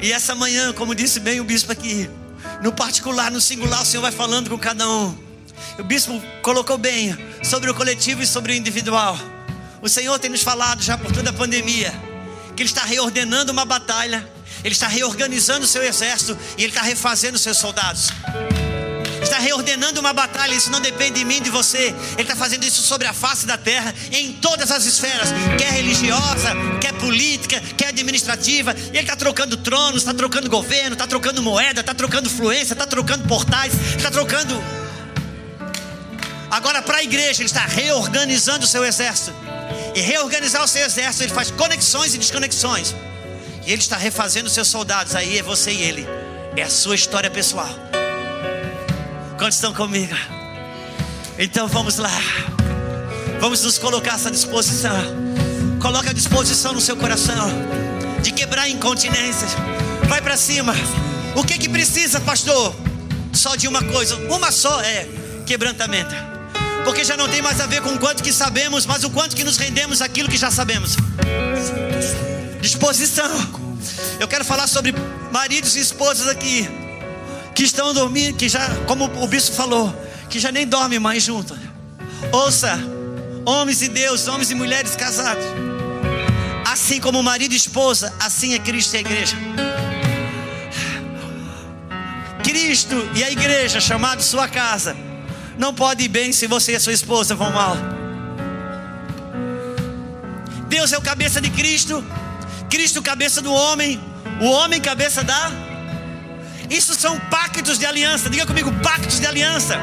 E 0.00 0.12
essa 0.12 0.34
manhã, 0.34 0.72
como 0.72 0.94
disse 0.94 1.20
bem 1.20 1.40
o 1.40 1.44
bispo 1.44 1.72
aqui, 1.72 2.08
no 2.62 2.72
particular, 2.72 3.30
no 3.30 3.40
singular, 3.40 3.82
o 3.82 3.84
Senhor 3.84 4.02
vai 4.02 4.12
falando 4.12 4.48
com 4.48 4.58
cada 4.58 4.88
um. 4.88 5.16
O 5.78 5.84
bispo 5.84 6.20
colocou 6.42 6.78
bem 6.78 7.16
sobre 7.42 7.70
o 7.70 7.74
coletivo 7.74 8.22
e 8.22 8.26
sobre 8.26 8.52
o 8.52 8.54
individual. 8.54 9.18
O 9.80 9.88
Senhor 9.88 10.18
tem 10.18 10.30
nos 10.30 10.42
falado 10.42 10.82
já 10.82 10.96
por 10.96 11.12
toda 11.12 11.30
a 11.30 11.32
pandemia 11.32 11.92
que 12.54 12.62
Ele 12.62 12.68
está 12.68 12.84
reordenando 12.84 13.50
uma 13.50 13.64
batalha, 13.64 14.28
Ele 14.62 14.74
está 14.74 14.86
reorganizando 14.86 15.64
o 15.64 15.68
seu 15.68 15.82
exército 15.82 16.38
e 16.56 16.62
Ele 16.62 16.72
está 16.72 16.82
refazendo 16.82 17.36
os 17.36 17.42
seus 17.42 17.58
soldados 17.58 18.12
está 19.32 19.38
reordenando 19.42 19.98
uma 19.98 20.12
batalha, 20.12 20.54
isso 20.54 20.70
não 20.70 20.80
depende 20.80 21.20
de 21.20 21.24
mim, 21.24 21.40
de 21.40 21.48
você. 21.48 21.94
Ele 22.12 22.22
está 22.22 22.36
fazendo 22.36 22.64
isso 22.64 22.82
sobre 22.82 23.06
a 23.06 23.14
face 23.14 23.46
da 23.46 23.56
terra, 23.56 23.94
em 24.10 24.34
todas 24.34 24.70
as 24.70 24.84
esferas, 24.84 25.30
quer 25.56 25.72
religiosa, 25.72 26.50
quer 26.80 26.92
política, 26.94 27.58
quer 27.76 27.88
administrativa. 27.88 28.72
Ele 28.72 29.00
está 29.00 29.16
trocando 29.16 29.56
tronos, 29.56 30.02
está 30.02 30.12
trocando 30.12 30.50
governo, 30.50 30.92
está 30.92 31.06
trocando 31.06 31.42
moeda, 31.42 31.80
está 31.80 31.94
trocando 31.94 32.28
fluência, 32.28 32.74
está 32.74 32.86
trocando 32.86 33.26
portais, 33.26 33.72
está 33.96 34.10
trocando. 34.10 34.81
Agora, 36.52 36.82
para 36.82 36.98
a 36.98 37.02
igreja, 37.02 37.40
ele 37.40 37.46
está 37.46 37.64
reorganizando 37.64 38.66
o 38.66 38.68
seu 38.68 38.84
exército. 38.84 39.34
E 39.94 40.00
reorganizar 40.02 40.62
o 40.62 40.68
seu 40.68 40.84
exército, 40.84 41.24
ele 41.24 41.32
faz 41.32 41.50
conexões 41.50 42.14
e 42.14 42.18
desconexões. 42.18 42.94
E 43.64 43.72
ele 43.72 43.80
está 43.80 43.96
refazendo 43.96 44.48
os 44.48 44.52
seus 44.52 44.68
soldados. 44.68 45.14
Aí 45.14 45.38
é 45.38 45.42
você 45.42 45.72
e 45.72 45.82
ele. 45.82 46.06
É 46.54 46.62
a 46.62 46.68
sua 46.68 46.94
história 46.94 47.30
pessoal. 47.30 47.70
Quantos 49.38 49.54
estão 49.54 49.72
comigo? 49.72 50.14
Então 51.38 51.66
vamos 51.68 51.96
lá. 51.96 52.20
Vamos 53.40 53.62
nos 53.62 53.78
colocar 53.78 54.16
essa 54.16 54.30
disposição. 54.30 54.92
Coloca 55.80 56.10
a 56.10 56.12
disposição 56.12 56.74
no 56.74 56.82
seu 56.82 56.98
coração 56.98 57.48
de 58.20 58.30
quebrar 58.30 58.68
incontinências. 58.68 59.52
Vai 60.06 60.20
para 60.20 60.36
cima. 60.36 60.74
O 61.34 61.42
que 61.44 61.56
que 61.56 61.70
precisa, 61.70 62.20
pastor? 62.20 62.74
Só 63.32 63.56
de 63.56 63.66
uma 63.66 63.82
coisa, 63.82 64.16
uma 64.30 64.52
só 64.52 64.82
é 64.82 65.08
quebrantamento. 65.46 66.31
Porque 66.84 67.04
já 67.04 67.16
não 67.16 67.28
tem 67.28 67.40
mais 67.40 67.60
a 67.60 67.66
ver 67.66 67.80
com 67.80 67.90
o 67.90 67.98
quanto 67.98 68.22
que 68.22 68.32
sabemos, 68.32 68.86
mas 68.86 69.04
o 69.04 69.10
quanto 69.10 69.36
que 69.36 69.44
nos 69.44 69.56
rendemos 69.56 70.02
aquilo 70.02 70.28
que 70.28 70.36
já 70.36 70.50
sabemos. 70.50 70.96
Disposição. 72.60 73.30
Eu 74.18 74.28
quero 74.28 74.44
falar 74.44 74.66
sobre 74.66 74.94
maridos 75.32 75.76
e 75.76 75.80
esposas 75.80 76.28
aqui 76.28 76.68
que 77.54 77.62
estão 77.64 77.92
dormindo, 77.92 78.36
que 78.36 78.48
já, 78.48 78.68
como 78.86 79.04
o 79.04 79.26
bispo 79.26 79.54
falou, 79.54 79.94
que 80.28 80.38
já 80.38 80.50
nem 80.50 80.66
dormem 80.66 80.98
mais 80.98 81.22
juntos. 81.22 81.56
Ouça, 82.32 82.78
homens 83.44 83.82
e 83.82 83.88
Deus, 83.88 84.26
homens 84.26 84.50
e 84.50 84.54
mulheres 84.54 84.96
casados. 84.96 85.44
Assim 86.64 87.00
como 87.00 87.22
marido 87.22 87.52
e 87.52 87.56
esposa, 87.56 88.14
assim 88.20 88.54
é 88.54 88.58
Cristo 88.58 88.94
e 88.94 88.96
a 88.96 89.00
igreja. 89.00 89.36
Cristo 92.42 93.10
e 93.14 93.24
a 93.24 93.30
igreja, 93.30 93.80
chamado 93.80 94.22
sua 94.22 94.48
casa, 94.48 94.96
não 95.62 95.72
pode 95.72 96.02
ir 96.02 96.08
bem 96.08 96.32
se 96.32 96.48
você 96.48 96.72
e 96.72 96.76
a 96.76 96.80
sua 96.80 96.92
esposa 96.92 97.36
vão 97.36 97.52
mal. 97.52 97.76
Deus 100.66 100.92
é 100.92 100.98
o 100.98 101.00
cabeça 101.00 101.40
de 101.40 101.50
Cristo, 101.50 102.04
Cristo 102.68 103.00
cabeça 103.00 103.40
do 103.40 103.52
homem, 103.52 104.00
o 104.40 104.46
homem 104.46 104.80
cabeça 104.80 105.22
da. 105.22 105.52
Isso 106.68 106.96
são 106.96 107.16
pactos 107.36 107.78
de 107.78 107.86
aliança. 107.86 108.28
Diga 108.28 108.44
comigo, 108.44 108.72
pactos 108.82 109.20
de 109.20 109.26
aliança. 109.26 109.76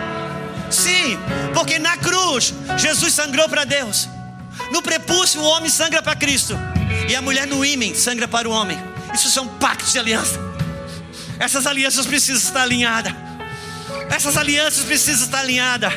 Sim, 0.69 1.18
porque 1.53 1.80
na 1.80 1.95
cruz 1.95 2.53
Jesus 2.77 3.14
sangrou 3.14 3.47
para 3.47 3.64
Deus. 3.64 4.10
No 4.73 4.81
prepúcio 4.81 5.39
o 5.39 5.45
homem 5.45 5.69
sangra 5.69 6.01
para 6.01 6.15
Cristo 6.15 6.57
e 7.07 7.15
a 7.15 7.22
mulher 7.22 7.47
no 7.47 7.64
ímen 7.64 7.95
sangra 7.95 8.27
para 8.27 8.49
o 8.49 8.51
homem. 8.51 8.77
Isso 9.14 9.30
são 9.30 9.47
pactos 9.47 9.93
de 9.93 9.99
aliança. 9.99 10.38
Essas 11.39 11.65
alianças 11.65 12.06
precisam 12.06 12.35
estar 12.49 12.64
alinhadas. 12.64 13.28
Essas 14.10 14.38
alianças 14.38 14.84
precisam 14.84 15.26
estar 15.26 15.40
alinhadas. 15.40 15.94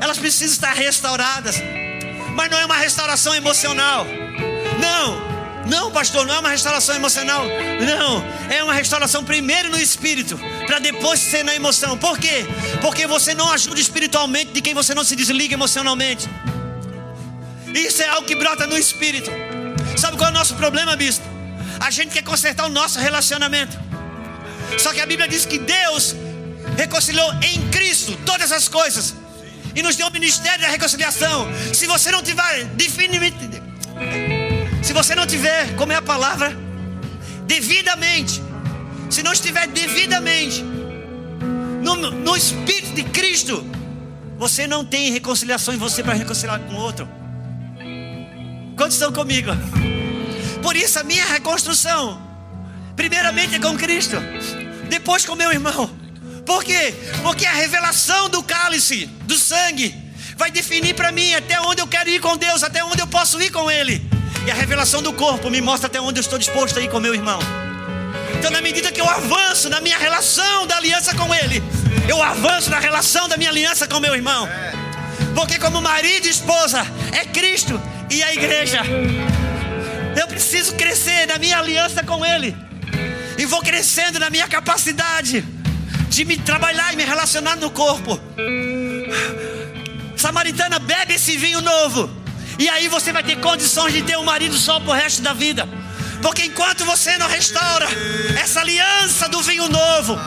Elas 0.00 0.18
precisam 0.18 0.52
estar 0.54 0.72
restauradas. 0.72 1.56
Mas 2.34 2.50
não 2.50 2.58
é 2.58 2.64
uma 2.64 2.76
restauração 2.76 3.34
emocional. 3.34 4.06
Não. 4.80 5.28
Não, 5.68 5.90
pastor, 5.90 6.26
não 6.26 6.34
é 6.34 6.38
uma 6.38 6.48
restauração 6.48 6.94
emocional. 6.94 7.44
Não, 7.44 8.24
é 8.50 8.62
uma 8.64 8.72
restauração 8.72 9.22
primeiro 9.22 9.68
no 9.68 9.78
espírito, 9.78 10.38
para 10.66 10.78
depois 10.78 11.20
ser 11.20 11.44
na 11.44 11.54
emoção. 11.54 11.98
Por 11.98 12.18
quê? 12.18 12.46
Porque 12.80 13.06
você 13.06 13.34
não 13.34 13.52
ajuda 13.52 13.78
espiritualmente 13.78 14.52
de 14.52 14.62
quem 14.62 14.72
você 14.72 14.94
não 14.94 15.04
se 15.04 15.14
desliga 15.14 15.52
emocionalmente. 15.52 16.28
Isso 17.74 18.02
é 18.02 18.08
algo 18.08 18.26
que 18.26 18.34
brota 18.34 18.66
no 18.66 18.78
espírito. 18.78 19.30
Sabe 19.96 20.16
qual 20.16 20.28
é 20.28 20.32
o 20.32 20.34
nosso 20.34 20.54
problema, 20.54 20.96
bispo? 20.96 21.26
A 21.80 21.90
gente 21.90 22.12
quer 22.12 22.22
consertar 22.22 22.64
o 22.64 22.70
nosso 22.70 22.98
relacionamento. 22.98 23.78
Só 24.78 24.92
que 24.92 25.00
a 25.00 25.06
Bíblia 25.06 25.28
diz 25.28 25.44
que 25.44 25.58
Deus 25.58 26.14
reconciliou 26.76 27.32
em 27.42 27.68
Cristo 27.68 28.16
todas 28.24 28.52
as 28.52 28.68
coisas 28.68 29.14
e 29.74 29.82
nos 29.82 29.96
deu 29.96 30.06
o 30.06 30.12
ministério 30.12 30.60
da 30.60 30.68
reconciliação. 30.68 31.48
Se 31.72 31.86
você 31.86 32.10
não 32.10 32.22
tiver 32.22 32.64
definitivamente, 32.74 33.62
se 34.82 34.92
você 34.92 35.14
não 35.14 35.26
tiver, 35.26 35.74
como 35.76 35.92
é 35.92 35.96
a 35.96 36.02
palavra, 36.02 36.56
devidamente, 37.46 38.42
se 39.10 39.22
não 39.22 39.32
estiver 39.32 39.66
devidamente 39.68 40.62
no, 40.62 41.96
no 41.96 42.36
Espírito 42.36 42.94
de 42.94 43.04
Cristo, 43.04 43.64
você 44.36 44.66
não 44.66 44.84
tem 44.84 45.10
reconciliação 45.10 45.74
em 45.74 45.78
você 45.78 46.02
para 46.02 46.14
reconciliar 46.14 46.60
com 46.60 46.74
o 46.74 46.76
outro. 46.76 47.08
Quantos 48.76 48.94
estão 48.94 49.12
comigo? 49.12 49.50
Por 50.62 50.76
isso 50.76 50.98
a 50.98 51.02
minha 51.02 51.24
reconstrução, 51.24 52.20
primeiramente 52.94 53.56
é 53.56 53.58
com 53.58 53.76
Cristo, 53.76 54.16
depois 54.88 55.24
com 55.24 55.34
meu 55.34 55.50
irmão. 55.50 55.90
Por 56.48 56.64
quê? 56.64 56.94
Porque 57.22 57.44
a 57.44 57.52
revelação 57.52 58.30
do 58.30 58.42
cálice, 58.42 59.04
do 59.24 59.36
sangue, 59.36 59.94
vai 60.34 60.50
definir 60.50 60.94
para 60.94 61.12
mim 61.12 61.34
até 61.34 61.60
onde 61.60 61.82
eu 61.82 61.86
quero 61.86 62.08
ir 62.08 62.22
com 62.22 62.38
Deus, 62.38 62.62
até 62.62 62.82
onde 62.82 63.02
eu 63.02 63.06
posso 63.06 63.40
ir 63.42 63.50
com 63.50 63.70
Ele. 63.70 64.00
E 64.46 64.50
a 64.50 64.54
revelação 64.54 65.02
do 65.02 65.12
corpo 65.12 65.50
me 65.50 65.60
mostra 65.60 65.88
até 65.88 66.00
onde 66.00 66.18
eu 66.18 66.22
estou 66.22 66.38
disposto 66.38 66.78
a 66.78 66.82
ir 66.82 66.88
com 66.88 66.98
meu 66.98 67.14
irmão. 67.14 67.38
Então, 68.38 68.50
na 68.50 68.62
medida 68.62 68.90
que 68.90 68.98
eu 68.98 69.06
avanço 69.06 69.68
na 69.68 69.78
minha 69.78 69.98
relação 69.98 70.66
da 70.66 70.78
aliança 70.78 71.14
com 71.14 71.34
Ele, 71.34 71.62
eu 72.08 72.22
avanço 72.22 72.70
na 72.70 72.78
relação 72.78 73.28
da 73.28 73.36
minha 73.36 73.50
aliança 73.50 73.86
com 73.86 74.00
meu 74.00 74.14
irmão. 74.14 74.48
Porque, 75.34 75.58
como 75.58 75.82
marido 75.82 76.28
e 76.28 76.30
esposa, 76.30 76.80
é 77.12 77.26
Cristo 77.26 77.78
e 78.08 78.22
a 78.22 78.32
igreja. 78.32 78.80
Eu 80.18 80.26
preciso 80.26 80.72
crescer 80.76 81.26
na 81.26 81.36
minha 81.36 81.58
aliança 81.58 82.02
com 82.02 82.24
Ele. 82.24 82.56
E 83.36 83.44
vou 83.44 83.60
crescendo 83.60 84.18
na 84.18 84.30
minha 84.30 84.48
capacidade 84.48 85.44
de 86.08 86.24
me 86.24 86.36
trabalhar 86.36 86.92
e 86.92 86.96
me 86.96 87.04
relacionar 87.04 87.56
no 87.56 87.70
corpo. 87.70 88.20
Samaritana, 90.16 90.78
bebe 90.78 91.14
esse 91.14 91.36
vinho 91.36 91.60
novo. 91.60 92.10
E 92.58 92.68
aí 92.68 92.88
você 92.88 93.12
vai 93.12 93.22
ter 93.22 93.36
condições 93.36 93.92
de 93.92 94.02
ter 94.02 94.18
um 94.18 94.24
marido 94.24 94.56
só 94.56 94.80
pro 94.80 94.92
resto 94.92 95.22
da 95.22 95.32
vida. 95.32 95.68
Porque 96.20 96.44
enquanto 96.44 96.84
você 96.84 97.16
não 97.18 97.28
restaura 97.28 97.86
essa 98.40 98.60
aliança 98.60 99.28
do 99.28 99.40
vinho 99.42 99.68
novo, 99.68 100.18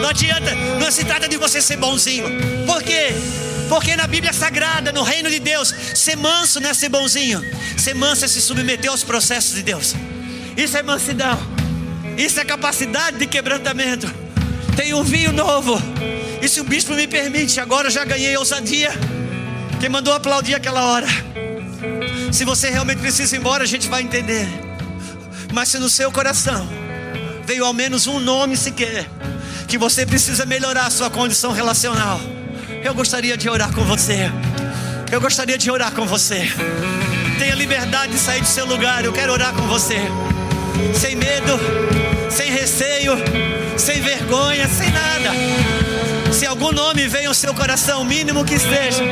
não 0.00 0.08
adianta, 0.08 0.54
não 0.78 0.90
se 0.90 1.04
trata 1.04 1.28
de 1.28 1.36
você 1.36 1.60
ser 1.60 1.76
bonzinho. 1.76 2.26
Por 2.64 2.82
quê? 2.82 3.08
Porque 3.68 3.96
na 3.96 4.06
Bíblia 4.06 4.32
Sagrada, 4.32 4.92
no 4.92 5.02
reino 5.02 5.28
de 5.28 5.40
Deus, 5.40 5.74
ser 5.94 6.16
manso 6.16 6.60
não 6.60 6.70
é 6.70 6.74
ser 6.74 6.88
bonzinho. 6.88 7.44
Ser 7.76 7.94
manso 7.94 8.24
é 8.24 8.28
se 8.28 8.40
submeter 8.40 8.90
aos 8.90 9.02
processos 9.02 9.54
de 9.54 9.62
Deus. 9.62 9.94
Isso 10.56 10.76
é 10.76 10.82
mansidão. 10.82 11.38
Isso 12.16 12.38
é 12.40 12.44
capacidade 12.44 13.18
de 13.18 13.26
quebrantamento. 13.26 14.27
Tem 14.78 14.94
um 14.94 15.02
vinho 15.02 15.32
novo. 15.32 15.76
E 16.40 16.48
se 16.48 16.60
o 16.60 16.64
bispo 16.64 16.94
me 16.94 17.08
permite, 17.08 17.58
agora 17.58 17.88
eu 17.88 17.90
já 17.90 18.04
ganhei 18.04 18.36
ousadia. 18.36 18.92
Quem 19.80 19.88
mandou 19.88 20.14
aplaudir 20.14 20.54
aquela 20.54 20.84
hora. 20.84 21.08
Se 22.30 22.44
você 22.44 22.70
realmente 22.70 23.00
precisa 23.00 23.34
ir 23.34 23.40
embora, 23.40 23.64
a 23.64 23.66
gente 23.66 23.88
vai 23.88 24.02
entender. 24.02 24.46
Mas 25.52 25.70
se 25.70 25.80
no 25.80 25.90
seu 25.90 26.12
coração 26.12 26.68
veio 27.44 27.64
ao 27.64 27.72
menos 27.72 28.06
um 28.06 28.20
nome 28.20 28.56
sequer, 28.56 29.04
que 29.66 29.76
você 29.76 30.06
precisa 30.06 30.46
melhorar 30.46 30.86
a 30.86 30.90
sua 30.90 31.10
condição 31.10 31.50
relacional, 31.50 32.20
eu 32.84 32.94
gostaria 32.94 33.36
de 33.36 33.50
orar 33.50 33.72
com 33.74 33.82
você. 33.82 34.30
Eu 35.10 35.20
gostaria 35.20 35.58
de 35.58 35.68
orar 35.72 35.90
com 35.90 36.06
você. 36.06 36.48
Tenha 37.36 37.56
liberdade 37.56 38.12
de 38.12 38.18
sair 38.20 38.42
do 38.42 38.46
seu 38.46 38.64
lugar. 38.64 39.04
Eu 39.04 39.12
quero 39.12 39.32
orar 39.32 39.52
com 39.52 39.66
você. 39.66 39.98
Sem 40.94 41.16
medo, 41.16 41.58
sem 42.30 42.50
receio, 42.50 43.12
sem 43.76 44.00
vergonha, 44.00 44.68
sem 44.68 44.90
nada. 44.90 45.30
Se 46.32 46.46
algum 46.46 46.72
nome 46.72 47.08
veio 47.08 47.28
ao 47.28 47.34
seu 47.34 47.54
coração, 47.54 48.04
mínimo 48.04 48.44
que 48.44 48.54
esteja. 48.54 49.02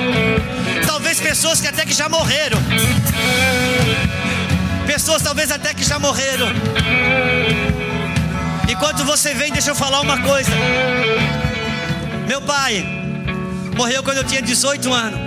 Talvez 0.87 1.21
pessoas 1.21 1.61
que 1.61 1.67
até 1.67 1.85
que 1.85 1.93
já 1.93 2.09
morreram. 2.09 2.59
Pessoas 4.87 5.23
talvez 5.23 5.51
até 5.51 5.75
que 5.75 5.85
já 5.85 5.99
morreram. 5.99 6.49
Enquanto 8.69 9.05
você 9.05 9.35
vem, 9.35 9.53
deixa 9.53 9.71
eu 9.71 9.75
falar 9.75 10.01
uma 10.01 10.21
coisa. 10.23 10.51
Meu 12.27 12.41
pai 12.43 12.85
morreu 13.77 14.03
quando 14.03 14.19
eu 14.19 14.25
tinha 14.25 14.43
18 14.43 14.93
anos. 14.93 15.21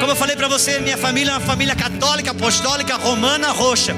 Como 0.00 0.12
eu 0.12 0.16
falei 0.16 0.36
para 0.36 0.48
você, 0.48 0.78
minha 0.78 0.96
família 0.96 1.32
é 1.32 1.34
uma 1.34 1.40
família 1.40 1.74
católica, 1.74 2.30
apostólica, 2.30 2.96
romana, 2.96 3.50
roxa. 3.50 3.94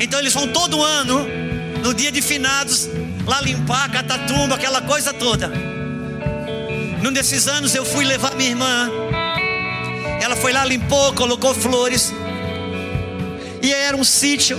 Então 0.00 0.20
eles 0.20 0.32
vão 0.32 0.48
todo 0.48 0.82
ano, 0.82 1.26
no 1.82 1.92
dia 1.92 2.12
de 2.12 2.22
finados, 2.22 2.88
lá 3.26 3.40
limpar, 3.40 3.90
catatumba, 3.90 4.54
aquela 4.54 4.80
coisa 4.80 5.12
toda. 5.12 5.50
Num 7.02 7.12
desses 7.12 7.48
anos 7.48 7.74
eu 7.74 7.84
fui 7.84 8.04
levar 8.04 8.34
minha 8.34 8.50
irmã. 8.50 8.90
Ela 10.20 10.36
foi 10.36 10.52
lá, 10.52 10.64
limpou, 10.64 11.12
colocou 11.14 11.54
flores. 11.54 12.12
E 13.62 13.72
era 13.72 13.96
um 13.96 14.04
sítio, 14.04 14.58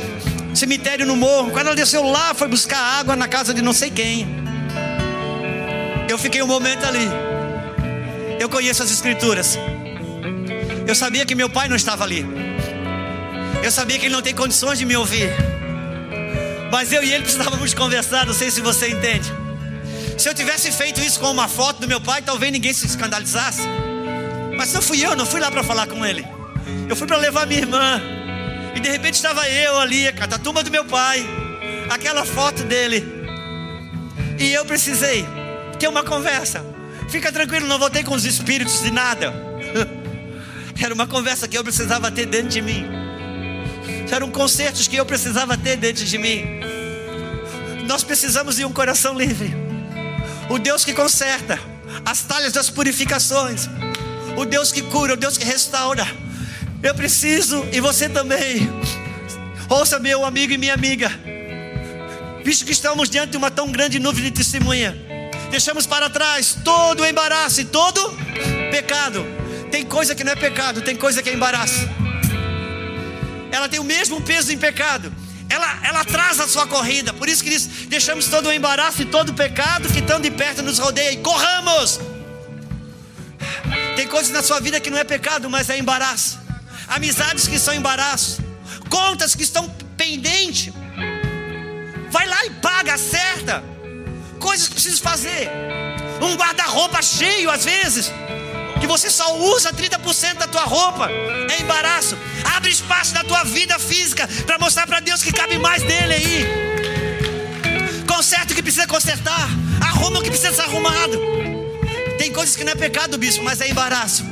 cemitério 0.53 1.05
no 1.05 1.15
morro. 1.15 1.51
Quando 1.51 1.67
ela 1.67 1.75
desceu 1.75 2.03
lá, 2.03 2.33
foi 2.33 2.47
buscar 2.47 2.79
água 2.79 3.15
na 3.15 3.27
casa 3.27 3.53
de 3.53 3.61
não 3.61 3.73
sei 3.73 3.89
quem. 3.89 4.27
Eu 6.07 6.17
fiquei 6.17 6.41
um 6.41 6.47
momento 6.47 6.85
ali. 6.85 7.07
Eu 8.39 8.49
conheço 8.49 8.81
as 8.81 8.91
escrituras. 8.91 9.57
Eu 10.87 10.95
sabia 10.95 11.25
que 11.25 11.35
meu 11.35 11.49
pai 11.49 11.67
não 11.67 11.75
estava 11.75 12.03
ali. 12.03 12.48
Eu 13.64 13.72
sabia 13.72 13.99
que 13.99 14.06
ele 14.06 14.14
não 14.14 14.22
tem 14.22 14.34
condições 14.34 14.80
de 14.80 14.86
me 14.86 14.95
ouvir. 14.95 15.30
Mas 16.72 16.91
eu 16.94 17.03
e 17.03 17.11
ele 17.11 17.23
precisávamos 17.23 17.73
conversar, 17.73 18.26
não 18.26 18.34
sei 18.34 18.49
se 18.52 18.61
você 18.61 18.90
entende. 18.90 19.31
Se 20.18 20.30
eu 20.30 20.34
tivesse 20.34 20.72
feito 20.72 21.02
isso 21.02 21.19
com 21.19 21.31
uma 21.31 21.48
foto 21.48 21.81
do 21.81 21.88
meu 21.88 21.99
pai, 21.99 22.22
talvez 22.22 22.52
ninguém 22.52 22.73
se 22.73 22.86
escandalizasse. 22.86 23.61
Mas 24.57 24.73
não 24.73 24.81
fui 24.81 25.03
eu, 25.03 25.15
não 25.15 25.26
fui 25.26 25.40
lá 25.40 25.49
para 25.49 25.64
falar 25.64 25.88
com 25.88 26.06
ele. 26.06 26.26
Eu 26.88 26.95
fui 26.95 27.07
para 27.07 27.18
levar 27.18 27.48
minha 27.48 27.60
irmã. 27.60 28.02
E 28.76 28.80
de 28.80 28.90
repente 28.90 29.15
estava 29.15 29.48
eu 29.49 29.80
ali, 29.80 30.07
a 30.07 30.14
catatuba 30.14 30.64
do 30.64 30.69
meu 30.69 30.86
pai, 30.86 31.26
aquela 31.90 32.26
foto 32.26 32.64
dele. 32.64 33.06
E 34.38 34.53
eu 34.53 34.65
precisei 34.65 35.26
ter 35.80 35.88
uma 35.88 36.03
conversa. 36.03 36.65
Fica 37.10 37.31
tranquilo, 37.31 37.68
não 37.68 37.80
voltei 37.80 38.03
com 38.03 38.14
os 38.14 38.26
espíritos 38.26 38.81
de 38.81 38.91
nada. 38.91 39.34
Era 40.81 40.94
uma 40.94 41.07
conversa 41.07 41.48
que 41.48 41.57
eu 41.57 41.64
precisava 41.64 42.11
ter 42.11 42.26
dentro 42.26 42.49
de 42.49 42.61
mim. 42.61 43.09
Eram 44.11 44.31
concertos 44.31 44.88
que 44.88 44.95
eu 44.95 45.06
precisava 45.06 45.57
ter 45.57 45.77
dentro 45.77 46.03
de 46.03 46.18
mim. 46.18 46.44
Nós 47.88 48.03
precisamos 48.03 48.56
de 48.56 48.65
um 48.65 48.72
coração 48.72 49.18
livre. 49.18 49.53
O 50.49 50.57
Deus 50.57 50.84
que 50.84 50.94
conserta 50.94 51.60
as 52.06 52.22
talhas 52.22 52.53
das 52.53 52.69
purificações. 52.69 53.68
O 54.36 54.45
Deus 54.45 54.72
que 54.72 54.81
cura, 54.81 55.14
o 55.14 55.18
Deus 55.18 55.38
que 55.38 55.45
restaura. 55.45 56.07
Eu 56.81 56.95
preciso 56.95 57.65
e 57.72 57.80
você 57.80 58.07
também. 58.07 58.69
Ouça, 59.69 59.99
meu 59.99 60.26
amigo 60.26 60.53
e 60.53 60.57
minha 60.57 60.73
amiga. 60.73 61.11
Visto 62.44 62.65
que 62.65 62.72
estamos 62.72 63.10
diante 63.10 63.31
de 63.31 63.38
uma 63.38 63.52
tão 63.52 63.72
grande 63.72 63.99
nuvem 63.99 64.23
de 64.23 64.31
testemunha, 64.31 64.98
deixamos 65.52 65.86
para 65.86 66.10
trás 66.10 66.57
todo 66.64 67.02
o 67.02 67.06
embaraço 67.06 67.61
e 67.61 67.65
todo 67.65 68.11
pecado. 68.72 69.26
Tem 69.69 69.86
coisa 69.86 70.15
que 70.15 70.23
não 70.23 70.31
é 70.31 70.36
pecado, 70.36 70.81
tem 70.81 70.95
coisa 70.95 71.22
que 71.22 71.30
é 71.30 71.34
embaraço. 71.34 71.98
Ela 73.51 73.67
tem 73.67 73.80
o 73.80 73.84
mesmo 73.84 74.21
peso 74.21 74.51
em 74.51 74.57
pecado. 74.57 75.13
Ela, 75.49 75.80
ela 75.84 76.01
atrasa 76.01 76.43
a 76.43 76.47
sua 76.47 76.67
corrida. 76.67 77.11
Por 77.13 77.27
isso 77.27 77.43
que 77.43 77.49
diz: 77.49 77.65
deixamos 77.88 78.27
todo 78.27 78.47
o 78.49 78.53
embaraço 78.53 79.01
e 79.01 79.05
todo 79.05 79.30
o 79.30 79.34
pecado 79.34 79.89
que 79.89 80.01
tão 80.01 80.19
de 80.19 80.30
perto 80.30 80.61
nos 80.61 80.77
rodeia 80.77 81.11
e 81.11 81.17
corramos. 81.17 81.99
Tem 83.95 84.07
coisas 84.07 84.31
na 84.31 84.43
sua 84.43 84.59
vida 84.59 84.80
que 84.80 84.89
não 84.89 84.97
é 84.97 85.03
pecado, 85.03 85.49
mas 85.49 85.69
é 85.69 85.77
embaraço. 85.77 86.39
Amizades 86.88 87.47
que 87.47 87.59
são 87.59 87.73
embaraço. 87.73 88.41
Contas 88.89 89.35
que 89.35 89.43
estão 89.43 89.69
pendentes. 89.97 90.73
Vai 92.11 92.26
lá 92.27 92.45
e 92.45 92.51
paga, 92.51 92.93
acerta. 92.93 93.63
Coisas 94.39 94.67
que 94.67 94.76
precisa 94.76 95.01
fazer. 95.01 95.49
Um 96.21 96.35
guarda-roupa 96.35 97.01
cheio 97.01 97.49
às 97.49 97.65
vezes 97.65 98.11
que 98.80 98.88
você 98.88 99.10
só 99.10 99.38
usa 99.38 99.73
30% 99.73 100.35
da 100.35 100.47
tua 100.47 100.64
roupa, 100.64 101.10
é 101.11 101.61
embaraço. 101.61 102.18
Abre 102.56 102.72
espaço 102.72 103.14
na 103.14 103.23
tua 103.23 103.43
vida 103.43 103.77
física 103.77 104.27
para 104.45 104.57
mostrar 104.57 104.88
para 104.88 104.99
Deus 104.99 105.22
que 105.22 105.31
cabe 105.31 105.57
mais 105.57 105.84
dele 105.84 106.14
aí. 106.14 106.45
Conserta 108.07 108.53
o 108.53 108.56
que 108.56 108.64
precisa 108.64 108.88
consertar, 108.88 109.49
arruma 109.81 110.19
o 110.19 110.23
que 110.23 110.30
precisa 110.30 110.53
ser 110.53 110.61
arrumado. 110.64 111.19
Tem 112.18 112.34
coisas 112.34 112.56
que 112.56 112.64
não 112.64 112.73
é 112.73 112.76
pecado, 112.76 113.18
bispo, 113.18 113.43
mas 113.43 113.61
é 113.61 113.69
embaraço. 113.69 114.26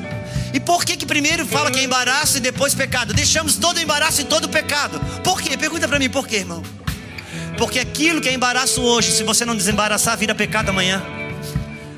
E 0.54 0.60
por 0.60 0.84
que 0.84 0.98
que 0.98 1.06
primeiro 1.06 1.46
fala 1.46 1.70
que 1.70 1.80
é 1.80 1.84
embaraço 1.84 2.38
e 2.38 2.40
depois 2.40 2.74
pecado? 2.74 3.14
Deixamos 3.14 3.56
todo 3.56 3.80
embaraço 3.80 4.22
e 4.22 4.24
todo 4.24 4.50
pecado. 4.50 5.00
Por 5.24 5.42
quê? 5.42 5.58
Pergunta 5.58 5.88
para 5.88 6.00
mim, 6.00 6.10
por 6.10 6.28
quê, 6.28 6.38
irmão? 6.38 6.64
Porque 7.58 7.80
aquilo 7.80 8.22
que 8.22 8.30
é 8.30 8.34
embaraço 8.34 8.82
hoje, 8.82 9.12
se 9.12 9.24
você 9.24 9.46
não 9.46 9.56
desembaraçar, 9.56 10.18
vira 10.18 10.34
pecado 10.34 10.70
amanhã. 10.70 11.02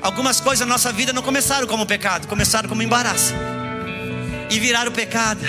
Algumas 0.02 0.40
coisas 0.40 0.66
na 0.66 0.74
nossa 0.74 0.92
vida 0.92 1.12
não 1.12 1.22
começaram 1.22 1.66
como 1.66 1.84
pecado, 1.84 2.26
começaram 2.26 2.68
como 2.68 2.82
embaraço. 2.82 3.34
E 4.48 4.58
viraram 4.58 4.90
pecado. 4.90 5.40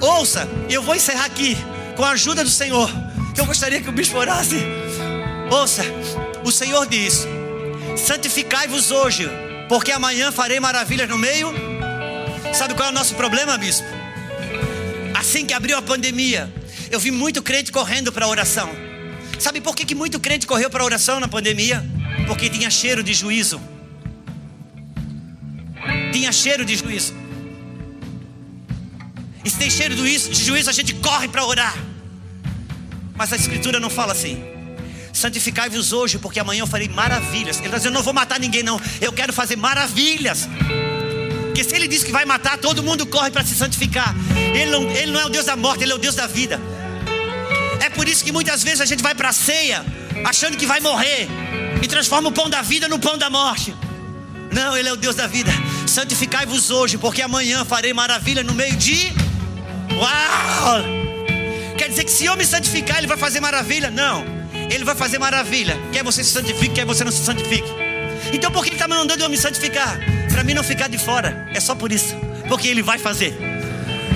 Ouça, 0.00 0.48
eu 0.68 0.82
vou 0.82 0.94
encerrar 0.94 1.26
aqui 1.26 1.56
com 1.96 2.04
a 2.04 2.10
ajuda 2.10 2.42
do 2.42 2.50
Senhor. 2.50 2.90
Que 3.34 3.40
eu 3.40 3.46
gostaria 3.46 3.80
que 3.80 3.88
o 3.88 3.92
bispo 3.92 4.18
orasse. 4.18 4.56
Ouça, 5.50 5.82
o 6.44 6.50
Senhor 6.50 6.86
diz: 6.86 7.26
Santificai-vos 7.96 8.90
hoje, 8.90 9.28
porque 9.68 9.92
amanhã 9.92 10.32
farei 10.32 10.58
maravilhas 10.58 11.08
no 11.08 11.16
meio. 11.16 11.52
Sabe 12.52 12.74
qual 12.74 12.88
é 12.88 12.90
o 12.90 12.94
nosso 12.94 13.14
problema, 13.14 13.56
bispo? 13.56 13.86
Assim 15.14 15.46
que 15.46 15.54
abriu 15.54 15.78
a 15.78 15.82
pandemia, 15.82 16.52
eu 16.90 16.98
vi 16.98 17.10
muito 17.10 17.42
crente 17.42 17.70
correndo 17.70 18.12
para 18.12 18.26
a 18.26 18.28
oração. 18.28 18.68
Sabe 19.38 19.60
por 19.60 19.76
que, 19.76 19.84
que 19.84 19.94
muito 19.94 20.18
crente 20.18 20.46
correu 20.46 20.68
para 20.68 20.82
a 20.82 20.86
oração 20.86 21.20
na 21.20 21.28
pandemia? 21.28 21.84
Porque 22.26 22.50
tinha 22.50 22.70
cheiro 22.70 23.02
de 23.02 23.14
juízo. 23.14 23.60
Tinha 26.12 26.32
cheiro 26.32 26.64
de 26.64 26.76
juízo. 26.76 27.14
E 29.44 29.50
se 29.50 29.56
tem 29.56 29.70
cheiro 29.70 29.94
de 29.94 30.34
juízo, 30.34 30.68
a 30.68 30.72
gente 30.72 30.92
corre 30.94 31.28
para 31.28 31.44
orar. 31.44 31.76
Mas 33.14 33.32
a 33.32 33.36
Escritura 33.36 33.78
não 33.78 33.88
fala 33.88 34.12
assim. 34.12 34.42
Santificai-vos 35.12 35.92
hoje, 35.92 36.18
porque 36.18 36.40
amanhã 36.40 36.60
eu 36.60 36.66
farei 36.66 36.88
maravilhas. 36.88 37.58
Ele 37.58 37.66
está 37.66 37.78
dizendo: 37.78 37.92
Eu 37.92 37.98
não 37.98 38.02
vou 38.02 38.12
matar 38.12 38.40
ninguém, 38.40 38.62
não. 38.62 38.80
Eu 39.00 39.12
quero 39.12 39.32
fazer 39.32 39.56
maravilhas. 39.56 40.48
Porque 41.46 41.64
se 41.64 41.74
ele 41.74 41.88
diz 41.88 42.04
que 42.04 42.12
vai 42.12 42.24
matar, 42.26 42.58
todo 42.58 42.82
mundo 42.82 43.06
corre 43.06 43.30
para 43.30 43.42
se 43.44 43.54
santificar. 43.54 44.14
Ele 44.54 44.70
não, 44.70 44.90
ele 44.90 45.12
não 45.12 45.20
é 45.20 45.24
o 45.24 45.30
Deus 45.30 45.46
da 45.46 45.56
morte, 45.56 45.84
ele 45.84 45.92
é 45.92 45.94
o 45.94 45.98
Deus 45.98 46.14
da 46.14 46.26
vida. 46.26 46.60
É 47.80 47.88
por 47.88 48.06
isso 48.06 48.22
que 48.24 48.32
muitas 48.32 48.62
vezes 48.62 48.80
a 48.80 48.84
gente 48.84 49.02
vai 49.02 49.14
para 49.14 49.30
a 49.30 49.32
ceia 49.32 49.82
achando 50.24 50.56
que 50.56 50.66
vai 50.66 50.80
morrer 50.80 51.28
e 51.82 51.88
transforma 51.88 52.28
o 52.28 52.32
pão 52.32 52.48
da 52.48 52.62
vida 52.62 52.88
no 52.88 52.98
pão 52.98 53.16
da 53.16 53.30
morte. 53.30 53.74
Não, 54.52 54.76
Ele 54.76 54.88
é 54.88 54.92
o 54.92 54.96
Deus 54.96 55.14
da 55.14 55.26
vida. 55.26 55.50
Santificai-vos 55.86 56.70
hoje, 56.70 56.98
porque 56.98 57.22
amanhã 57.22 57.64
farei 57.64 57.92
maravilha 57.92 58.42
no 58.42 58.54
meio 58.54 58.76
de. 58.76 59.12
Uau! 59.92 60.82
Quer 61.76 61.88
dizer 61.88 62.04
que 62.04 62.10
se 62.10 62.24
eu 62.24 62.36
me 62.36 62.44
santificar, 62.44 62.98
Ele 62.98 63.06
vai 63.06 63.16
fazer 63.16 63.40
maravilha? 63.40 63.90
Não, 63.90 64.24
Ele 64.70 64.84
vai 64.84 64.94
fazer 64.94 65.18
maravilha. 65.18 65.76
Quer 65.92 66.02
você 66.02 66.24
se 66.24 66.30
santifique, 66.30 66.74
quer 66.74 66.86
você 66.86 67.04
não 67.04 67.12
se 67.12 67.24
santifique. 67.24 67.68
Então 68.32 68.50
por 68.50 68.62
que 68.62 68.70
Ele 68.70 68.76
está 68.76 68.88
mandando 68.88 69.22
eu 69.22 69.28
me 69.28 69.36
santificar? 69.36 69.98
Para 70.32 70.42
mim 70.42 70.54
não 70.54 70.64
ficar 70.64 70.88
de 70.88 70.98
fora. 70.98 71.48
É 71.54 71.60
só 71.60 71.74
por 71.74 71.92
isso. 71.92 72.14
Porque 72.48 72.68
Ele 72.68 72.82
vai 72.82 72.98
fazer. 72.98 73.55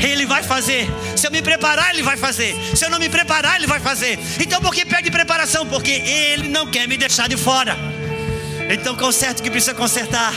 Ele 0.00 0.26
vai 0.26 0.42
fazer. 0.42 0.88
Se 1.16 1.26
eu 1.26 1.30
me 1.30 1.42
preparar, 1.42 1.90
Ele 1.90 2.02
vai 2.02 2.16
fazer. 2.16 2.56
Se 2.74 2.84
eu 2.84 2.90
não 2.90 2.98
me 2.98 3.08
preparar, 3.08 3.56
Ele 3.56 3.66
vai 3.66 3.80
fazer. 3.80 4.18
Então 4.40 4.60
por 4.60 4.74
que 4.74 4.84
pede 4.84 5.10
preparação? 5.10 5.66
Porque 5.66 5.90
Ele 5.90 6.48
não 6.48 6.66
quer 6.66 6.88
me 6.88 6.96
deixar 6.96 7.28
de 7.28 7.36
fora. 7.36 7.76
Então 8.68 8.96
conserta 8.96 9.40
o 9.40 9.42
que 9.42 9.50
precisa 9.50 9.74
consertar. 9.74 10.32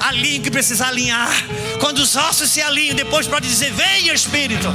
Alinhe 0.00 0.38
o 0.38 0.42
que 0.42 0.50
precisa 0.50 0.86
alinhar. 0.86 1.30
Quando 1.80 1.98
os 1.98 2.16
ossos 2.16 2.50
se 2.50 2.60
alinham, 2.60 2.94
depois 2.94 3.26
pode 3.26 3.48
dizer: 3.48 3.72
Vem 3.72 4.08
Espírito. 4.08 4.68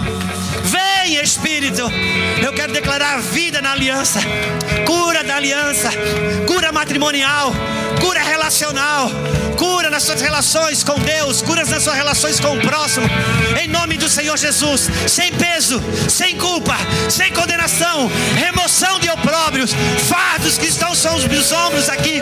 Vem 0.63 1.15
Espírito. 1.15 1.83
Eu 2.43 2.53
quero 2.53 2.73
declarar 2.73 3.19
vida 3.21 3.61
na 3.61 3.71
aliança. 3.71 4.19
Cura 4.85 5.23
da 5.23 5.35
aliança. 5.35 5.89
Cura 6.47 6.71
matrimonial. 6.71 7.53
Cura 8.01 8.21
relacional 8.21 9.09
cura 9.59 9.89
nas 9.89 10.03
suas 10.03 10.21
relações 10.21 10.85
com 10.85 10.97
Deus, 11.01 11.41
cura 11.41 11.65
nas 11.65 11.83
suas 11.83 11.97
relações 11.97 12.39
com 12.39 12.57
o 12.57 12.61
próximo, 12.61 13.05
em 13.61 13.67
nome 13.67 13.97
do 13.97 14.07
Senhor 14.07 14.37
Jesus, 14.37 14.89
sem 15.05 15.33
peso, 15.33 15.83
sem 16.07 16.37
culpa, 16.37 16.77
sem 17.09 17.29
condenação, 17.33 18.09
remoção 18.37 18.97
de 19.01 19.09
opróbrios, 19.09 19.71
fardos 20.07 20.57
que 20.57 20.67
estão 20.67 20.95
sobre 20.95 21.35
os 21.35 21.51
ombros 21.51 21.89
aqui. 21.89 22.21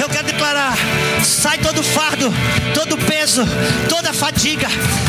Eu 0.00 0.08
quero 0.08 0.26
declarar: 0.26 0.74
sai 1.22 1.58
todo 1.58 1.82
fardo, 1.82 2.32
todo 2.72 2.96
peso, 2.96 3.42
toda 3.90 4.14
fadiga, 4.14 4.68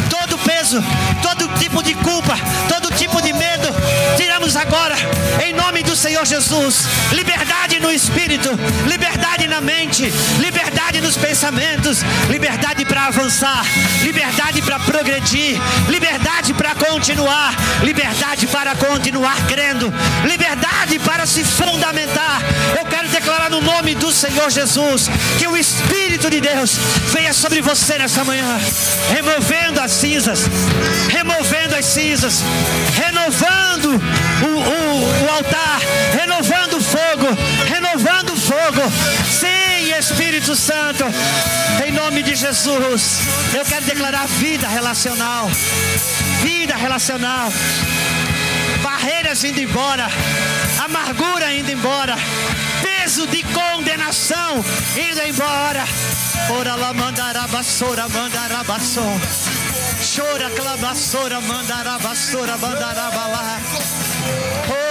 todo 0.09 0.22
peso, 0.45 0.83
todo 1.21 1.47
tipo 1.59 1.81
de 1.81 1.93
culpa, 1.95 2.35
todo 2.67 2.93
tipo 2.95 3.21
de 3.21 3.33
medo, 3.33 3.69
tiramos 4.17 4.55
agora, 4.55 4.95
em 5.43 5.53
nome 5.53 5.83
do 5.83 5.95
Senhor 5.95 6.25
Jesus, 6.25 6.85
liberdade 7.11 7.79
no 7.79 7.91
espírito, 7.91 8.49
liberdade 8.87 9.47
na 9.47 9.61
mente, 9.61 10.11
liberdade 10.39 11.01
nos 11.01 11.17
pensamentos, 11.17 11.99
liberdade 12.29 12.85
para 12.85 13.05
avançar, 13.05 13.63
liberdade 14.01 14.61
para 14.61 14.79
progredir, 14.79 15.59
liberdade 15.89 16.53
para 16.53 16.75
continuar, 16.75 17.55
liberdade 17.83 18.47
para 18.47 18.75
continuar 18.75 19.35
crendo, 19.47 19.93
liberdade 20.25 20.99
para 20.99 21.25
se 21.25 21.43
fundamentar. 21.43 22.41
Eu 22.77 22.85
quero 22.85 23.07
declarar 23.09 23.49
no 23.49 23.61
nome 23.61 23.95
do 23.95 24.11
Senhor 24.11 24.49
Jesus 24.49 25.09
que 25.37 25.47
o 25.47 25.57
Espírito 25.57 26.29
de 26.29 26.41
Deus 26.41 26.77
venha 27.11 27.33
sobre 27.33 27.61
você 27.61 27.97
nessa 27.97 28.23
manhã, 28.23 28.59
removendo 29.09 29.79
as 29.79 29.91
cinzas, 29.91 30.32
removendo 31.09 31.75
as 31.75 31.85
cinzas, 31.85 32.43
renovando 32.95 34.01
o, 34.41 34.47
o, 34.47 35.25
o 35.25 35.29
altar, 35.29 35.79
renovando 36.11 36.77
o 36.77 36.81
fogo, 36.81 37.27
renovando 37.67 38.31
o 38.31 38.37
fogo. 38.37 38.81
Sim, 39.29 39.93
Espírito 39.97 40.55
Santo, 40.55 41.05
em 41.85 41.91
nome 41.91 42.23
de 42.23 42.35
Jesus, 42.35 43.21
eu 43.53 43.63
quero 43.65 43.85
declarar 43.85 44.27
vida 44.27 44.67
relacional, 44.67 45.49
vida 46.41 46.75
relacional, 46.75 47.51
barreiras 48.81 49.43
indo 49.43 49.59
embora, 49.59 50.07
amargura 50.83 51.53
indo 51.53 51.71
embora, 51.71 52.17
peso 52.81 53.27
de 53.27 53.43
condenação 53.43 54.63
indo 54.97 55.21
embora. 55.21 55.83
Ora 56.49 56.75
lá 56.75 56.93
mandará 56.93 57.45
vassoura, 57.45 58.07
mandará 58.09 58.63
vassoura. 58.63 59.52
Chora 60.03 60.49
clavassora, 60.49 61.39
mandará 61.39 61.97
vassoura, 61.97 62.57
mandará 62.57 63.09
balá. 63.09 63.59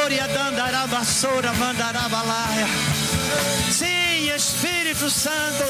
Oria 0.05 0.27
dandará 0.27 0.87
vassoura, 0.87 1.53
mandará 1.53 2.09
balaia. 2.09 2.67
Sim, 3.71 4.31
Espírito 4.35 5.11
Santo. 5.11 5.65